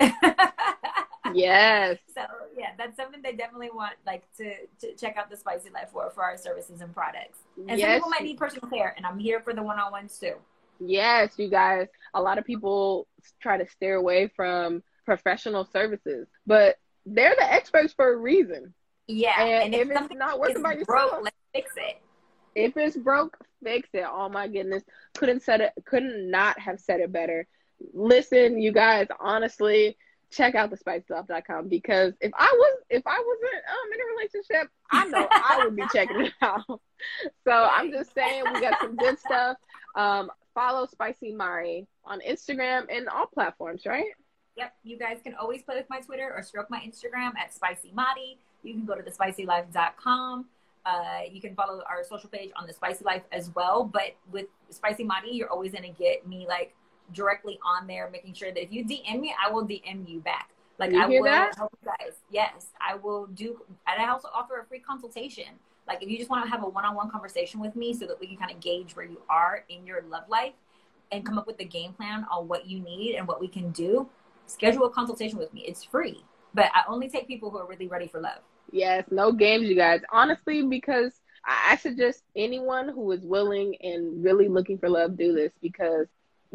yes. 1.35 1.97
So 2.13 2.21
yeah, 2.57 2.71
that's 2.77 2.95
something 2.95 3.21
they 3.21 3.33
definitely 3.33 3.69
want 3.73 3.93
like 4.05 4.23
to, 4.37 4.53
to 4.81 4.95
check 4.95 5.17
out 5.17 5.29
the 5.29 5.37
Spicy 5.37 5.69
Life 5.69 5.89
for 5.91 6.09
for 6.11 6.23
our 6.23 6.37
services 6.37 6.81
and 6.81 6.93
products. 6.93 7.39
And 7.67 7.79
yes. 7.79 7.87
some 7.87 7.95
people 7.95 8.09
might 8.09 8.23
need 8.23 8.37
personal 8.37 8.69
care, 8.69 8.93
and 8.97 9.05
I'm 9.05 9.19
here 9.19 9.41
for 9.41 9.53
the 9.53 9.63
one 9.63 9.79
on 9.79 9.91
ones 9.91 10.17
too. 10.17 10.35
Yes, 10.79 11.33
you 11.37 11.49
guys. 11.49 11.87
A 12.13 12.21
lot 12.21 12.37
of 12.37 12.45
people 12.45 13.07
try 13.41 13.57
to 13.57 13.67
steer 13.67 13.95
away 13.95 14.31
from 14.35 14.83
professional 15.05 15.65
services, 15.65 16.27
but 16.45 16.77
they're 17.05 17.35
the 17.37 17.53
experts 17.53 17.93
for 17.93 18.13
a 18.13 18.17
reason. 18.17 18.73
Yeah, 19.07 19.41
and, 19.41 19.73
and 19.73 19.75
if, 19.75 19.89
if 19.89 20.11
it's 20.11 20.15
not 20.15 20.39
working 20.39 20.61
by 20.61 20.73
yourself, 20.73 21.11
broke, 21.11 21.23
let's 21.23 21.35
fix 21.53 21.71
it. 21.77 22.01
If 22.55 22.75
it's 22.77 22.97
broke, 22.97 23.37
fix 23.63 23.89
it. 23.93 24.05
Oh 24.09 24.29
my 24.29 24.47
goodness, 24.47 24.83
couldn't 25.15 25.43
said 25.43 25.61
it. 25.61 25.73
Couldn't 25.85 26.31
not 26.31 26.59
have 26.59 26.79
said 26.79 26.99
it 26.99 27.11
better. 27.11 27.47
Listen, 27.93 28.59
you 28.59 28.71
guys. 28.71 29.07
Honestly, 29.19 29.97
check 30.35 30.55
out 30.55 30.69
the 30.69 30.77
spicestuff.com 30.77 31.69
because 31.69 32.13
if 32.21 32.31
I 32.37 32.51
was 32.51 32.79
if 32.89 33.03
I 33.05 33.23
wasn't 33.25 33.63
um 33.69 33.93
in 33.93 33.99
a 34.01 34.15
relationship, 34.15 34.71
I 34.91 35.07
know 35.07 35.27
I 35.31 35.63
would 35.63 35.75
be 35.75 35.83
checking 35.93 36.21
it 36.21 36.33
out. 36.41 36.81
So 37.45 37.51
I'm 37.51 37.91
just 37.91 38.13
saying 38.13 38.43
we 38.53 38.61
got 38.61 38.79
some 38.79 38.95
good 38.95 39.19
stuff. 39.19 39.57
Um 39.95 40.31
follow 40.53 40.85
Spicy 40.85 41.33
Mari 41.33 41.87
on 42.05 42.19
Instagram 42.21 42.85
and 42.89 43.07
all 43.09 43.27
platforms, 43.27 43.85
right? 43.85 44.05
Yep. 44.57 44.73
You 44.83 44.97
guys 44.97 45.17
can 45.23 45.35
always 45.35 45.63
play 45.63 45.75
with 45.75 45.89
my 45.89 45.99
Twitter 45.99 46.31
or 46.33 46.41
stroke 46.41 46.69
my 46.69 46.79
Instagram 46.79 47.35
at 47.37 47.53
Spicy 47.53 47.91
Mari. 47.93 48.37
You 48.63 48.73
can 48.73 48.85
go 48.85 48.95
to 48.95 49.03
thespicylife.com. 49.03 50.45
Uh, 50.85 51.21
you 51.31 51.41
can 51.41 51.55
follow 51.55 51.81
our 51.89 52.03
social 52.03 52.29
page 52.29 52.51
on 52.55 52.67
the 52.67 52.73
Spicy 52.73 53.03
Life 53.03 53.23
as 53.31 53.53
well. 53.55 53.83
But 53.83 54.15
with 54.31 54.45
Spicy 54.69 55.03
Mari, 55.03 55.31
you're 55.31 55.49
always 55.49 55.71
gonna 55.71 55.91
get 55.91 56.27
me 56.27 56.45
like 56.47 56.73
directly 57.13 57.59
on 57.65 57.87
there, 57.87 58.09
making 58.11 58.33
sure 58.33 58.51
that 58.51 58.61
if 58.61 58.71
you 58.71 58.85
DM 58.85 59.19
me, 59.19 59.33
I 59.43 59.51
will 59.51 59.65
DM 59.65 60.07
you 60.07 60.19
back. 60.19 60.49
Like 60.77 60.91
you 60.91 61.01
I 61.01 61.07
will 61.07 61.23
that? 61.23 61.55
help 61.55 61.73
you 61.81 61.89
guys. 61.89 62.15
Yes, 62.29 62.67
I 62.81 62.95
will 62.95 63.27
do, 63.27 63.61
and 63.87 64.01
I 64.01 64.09
also 64.09 64.27
offer 64.33 64.59
a 64.59 64.65
free 64.65 64.79
consultation. 64.79 65.45
Like 65.87 66.03
if 66.03 66.09
you 66.09 66.17
just 66.17 66.29
want 66.29 66.43
to 66.43 66.51
have 66.51 66.63
a 66.63 66.67
one-on-one 66.67 67.09
conversation 67.11 67.59
with 67.59 67.75
me, 67.75 67.93
so 67.93 68.05
that 68.07 68.19
we 68.19 68.27
can 68.27 68.37
kind 68.37 68.51
of 68.51 68.59
gauge 68.59 68.95
where 68.95 69.05
you 69.05 69.21
are 69.29 69.63
in 69.69 69.85
your 69.85 70.03
love 70.09 70.27
life, 70.27 70.53
and 71.11 71.25
come 71.25 71.37
up 71.37 71.47
with 71.47 71.57
the 71.57 71.65
game 71.65 71.93
plan 71.93 72.25
on 72.29 72.47
what 72.47 72.67
you 72.67 72.79
need 72.79 73.15
and 73.15 73.27
what 73.27 73.39
we 73.39 73.47
can 73.47 73.71
do. 73.71 74.09
Schedule 74.47 74.85
a 74.85 74.89
consultation 74.89 75.37
with 75.37 75.53
me. 75.53 75.61
It's 75.61 75.83
free, 75.83 76.23
but 76.53 76.65
I 76.73 76.83
only 76.87 77.09
take 77.09 77.27
people 77.27 77.49
who 77.49 77.57
are 77.57 77.67
really 77.67 77.87
ready 77.87 78.07
for 78.07 78.19
love. 78.19 78.39
Yes, 78.71 79.05
no 79.11 79.31
games, 79.31 79.69
you 79.69 79.75
guys. 79.75 80.01
Honestly, 80.11 80.63
because 80.63 81.13
I 81.45 81.77
suggest 81.77 82.23
anyone 82.35 82.89
who 82.89 83.11
is 83.11 83.21
willing 83.23 83.75
and 83.81 84.23
really 84.23 84.47
looking 84.47 84.77
for 84.77 84.89
love 84.89 85.17
do 85.17 85.33
this 85.33 85.51
because 85.61 86.07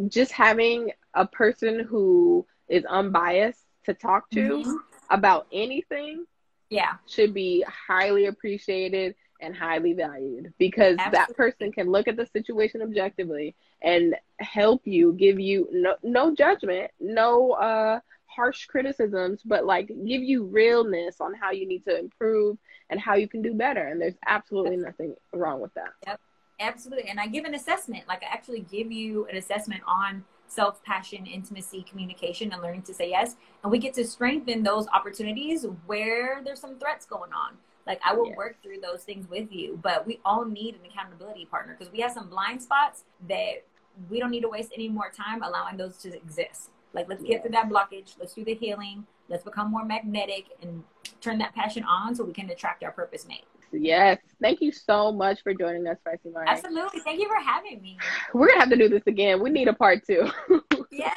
just 0.08 0.32
having 0.32 0.90
a 1.14 1.26
person 1.26 1.80
who 1.80 2.46
is 2.68 2.84
unbiased 2.84 3.64
to 3.84 3.94
talk 3.94 4.30
to 4.30 4.40
mm-hmm. 4.40 4.76
about 5.10 5.46
anything 5.52 6.24
yeah. 6.68 6.94
should 7.06 7.34
be 7.34 7.64
highly 7.68 8.26
appreciated 8.26 9.14
and 9.42 9.56
highly 9.56 9.94
valued 9.94 10.52
because 10.58 10.96
Absolutely. 10.98 11.18
that 11.18 11.36
person 11.36 11.72
can 11.72 11.90
look 11.90 12.08
at 12.08 12.16
the 12.16 12.26
situation 12.26 12.82
objectively 12.82 13.54
and 13.80 14.14
help 14.38 14.82
you 14.86 15.14
give 15.14 15.40
you 15.40 15.66
no, 15.72 15.96
no 16.02 16.34
judgment 16.34 16.90
no 17.00 17.52
uh 17.52 18.00
harsh 18.26 18.66
criticisms 18.66 19.40
but 19.42 19.64
like 19.64 19.88
give 19.88 20.22
you 20.22 20.44
realness 20.44 21.22
on 21.22 21.32
how 21.32 21.50
you 21.52 21.66
need 21.66 21.82
to 21.86 21.98
improve 21.98 22.58
and 22.90 23.00
how 23.00 23.14
you 23.14 23.28
can 23.28 23.40
do 23.40 23.54
better. 23.54 23.86
And 23.86 24.00
there's 24.00 24.18
absolutely 24.26 24.76
nothing 24.76 25.14
wrong 25.32 25.60
with 25.60 25.72
that. 25.74 25.92
Yep 26.06 26.20
absolutely. 26.61 27.09
And 27.09 27.19
I 27.19 27.27
give 27.27 27.45
an 27.45 27.55
assessment, 27.55 28.05
like 28.07 28.23
I 28.23 28.27
actually 28.27 28.61
give 28.61 28.93
you 28.93 29.27
an 29.27 29.37
assessment 29.37 29.82
on 29.87 30.24
self 30.47 30.82
passion, 30.85 31.27
intimacy, 31.27 31.85
communication, 31.89 32.53
and 32.53 32.62
learning 32.62 32.82
to 32.82 32.95
say 32.95 33.11
yes. 33.11 33.37
And 33.62 33.73
we 33.73 33.78
get 33.78 33.95
to 33.95 34.05
strengthen 34.07 34.62
those 34.62 34.87
opportunities 34.89 35.65
where 35.87 36.43
there's 36.45 36.61
some 36.61 36.78
threats 36.78 37.07
going 37.07 37.32
on. 37.32 37.57
Like 37.87 38.01
I 38.05 38.15
will 38.15 38.28
yes. 38.28 38.37
work 38.37 38.62
through 38.62 38.81
those 38.81 39.03
things 39.03 39.28
with 39.28 39.51
you, 39.51 39.78
but 39.82 40.07
we 40.07 40.20
all 40.24 40.45
need 40.45 40.74
an 40.74 40.81
accountability 40.89 41.47
partner 41.47 41.77
because 41.78 41.93
we 41.93 42.01
have 42.01 42.12
some 42.12 42.28
blind 42.28 42.62
spots 42.62 43.05
that 43.28 43.65
we 44.09 44.20
don't 44.20 44.31
need 44.31 44.43
to 44.43 44.49
waste 44.49 44.73
any 44.74 44.89
more 44.89 45.11
time 45.11 45.43
allowing 45.43 45.77
those 45.77 45.97
to 45.99 46.15
exist. 46.15 46.70
Like 46.93 47.09
let's 47.09 47.23
yes. 47.23 47.31
get 47.31 47.43
through 47.43 47.53
that 47.53 47.69
blockage, 47.69 48.16
let's 48.19 48.35
do 48.35 48.45
the 48.45 48.55
healing, 48.55 49.07
let's 49.28 49.45
become 49.45 49.70
more 49.70 49.85
magnetic 49.85 50.47
and 50.62 50.82
turn 51.20 51.39
that 51.39 51.55
passion 51.55 51.85
on 51.85 52.15
so 52.15 52.24
we 52.24 52.32
can 52.32 52.51
attract 52.51 52.82
our 52.82 52.93
purpose 52.93 53.27
mate. 53.27 53.45
Yes. 53.72 54.18
Thank 54.40 54.60
you 54.60 54.72
so 54.72 55.12
much 55.12 55.42
for 55.42 55.55
joining 55.55 55.86
us, 55.86 55.98
Spicy 56.01 56.30
Mari. 56.30 56.47
Absolutely. 56.48 57.01
Thank 57.01 57.20
you 57.20 57.28
for 57.28 57.36
having 57.36 57.80
me. 57.80 57.98
We're 58.34 58.48
going 58.48 58.56
to 58.56 58.60
have 58.60 58.70
to 58.70 58.76
do 58.76 58.88
this 58.88 59.06
again. 59.06 59.42
We 59.42 59.51
need 59.51 59.68
a 59.68 59.72
part 59.72 60.06
two. 60.06 60.28
yes. 60.90 61.16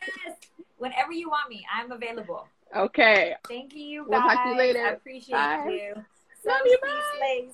Whenever 0.78 1.12
you 1.12 1.30
want 1.30 1.50
me, 1.50 1.66
I'm 1.74 1.92
available. 1.92 2.48
Okay. 2.76 3.36
Thank 3.48 3.74
you, 3.76 4.02
guys. 4.02 4.10
We'll 4.10 4.22
talk 4.22 4.44
to 4.44 4.50
you 4.50 4.58
later. 4.58 4.86
I 4.86 4.90
appreciate 4.92 5.32
bye. 5.32 5.66
you. 5.70 6.04
Love 6.46 6.62
you. 6.66 6.78
Bye. 6.82 7.48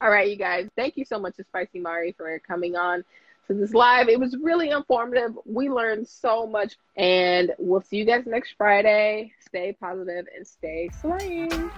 All 0.00 0.10
right, 0.10 0.28
you 0.28 0.36
guys. 0.36 0.68
Thank 0.76 0.96
you 0.96 1.04
so 1.04 1.18
much 1.18 1.36
to 1.36 1.44
Spicy 1.44 1.78
Mari 1.78 2.12
for 2.12 2.38
coming 2.40 2.76
on 2.76 3.04
to 3.46 3.54
this 3.54 3.72
live. 3.72 4.08
It 4.08 4.18
was 4.18 4.36
really 4.36 4.70
informative. 4.70 5.38
We 5.44 5.70
learned 5.70 6.08
so 6.08 6.46
much. 6.46 6.76
And 6.96 7.52
we'll 7.58 7.82
see 7.82 7.98
you 7.98 8.04
guys 8.04 8.24
next 8.26 8.54
Friday. 8.58 9.32
Stay 9.46 9.76
positive 9.80 10.26
and 10.36 10.46
stay 10.46 10.90
slaying. 11.00 11.70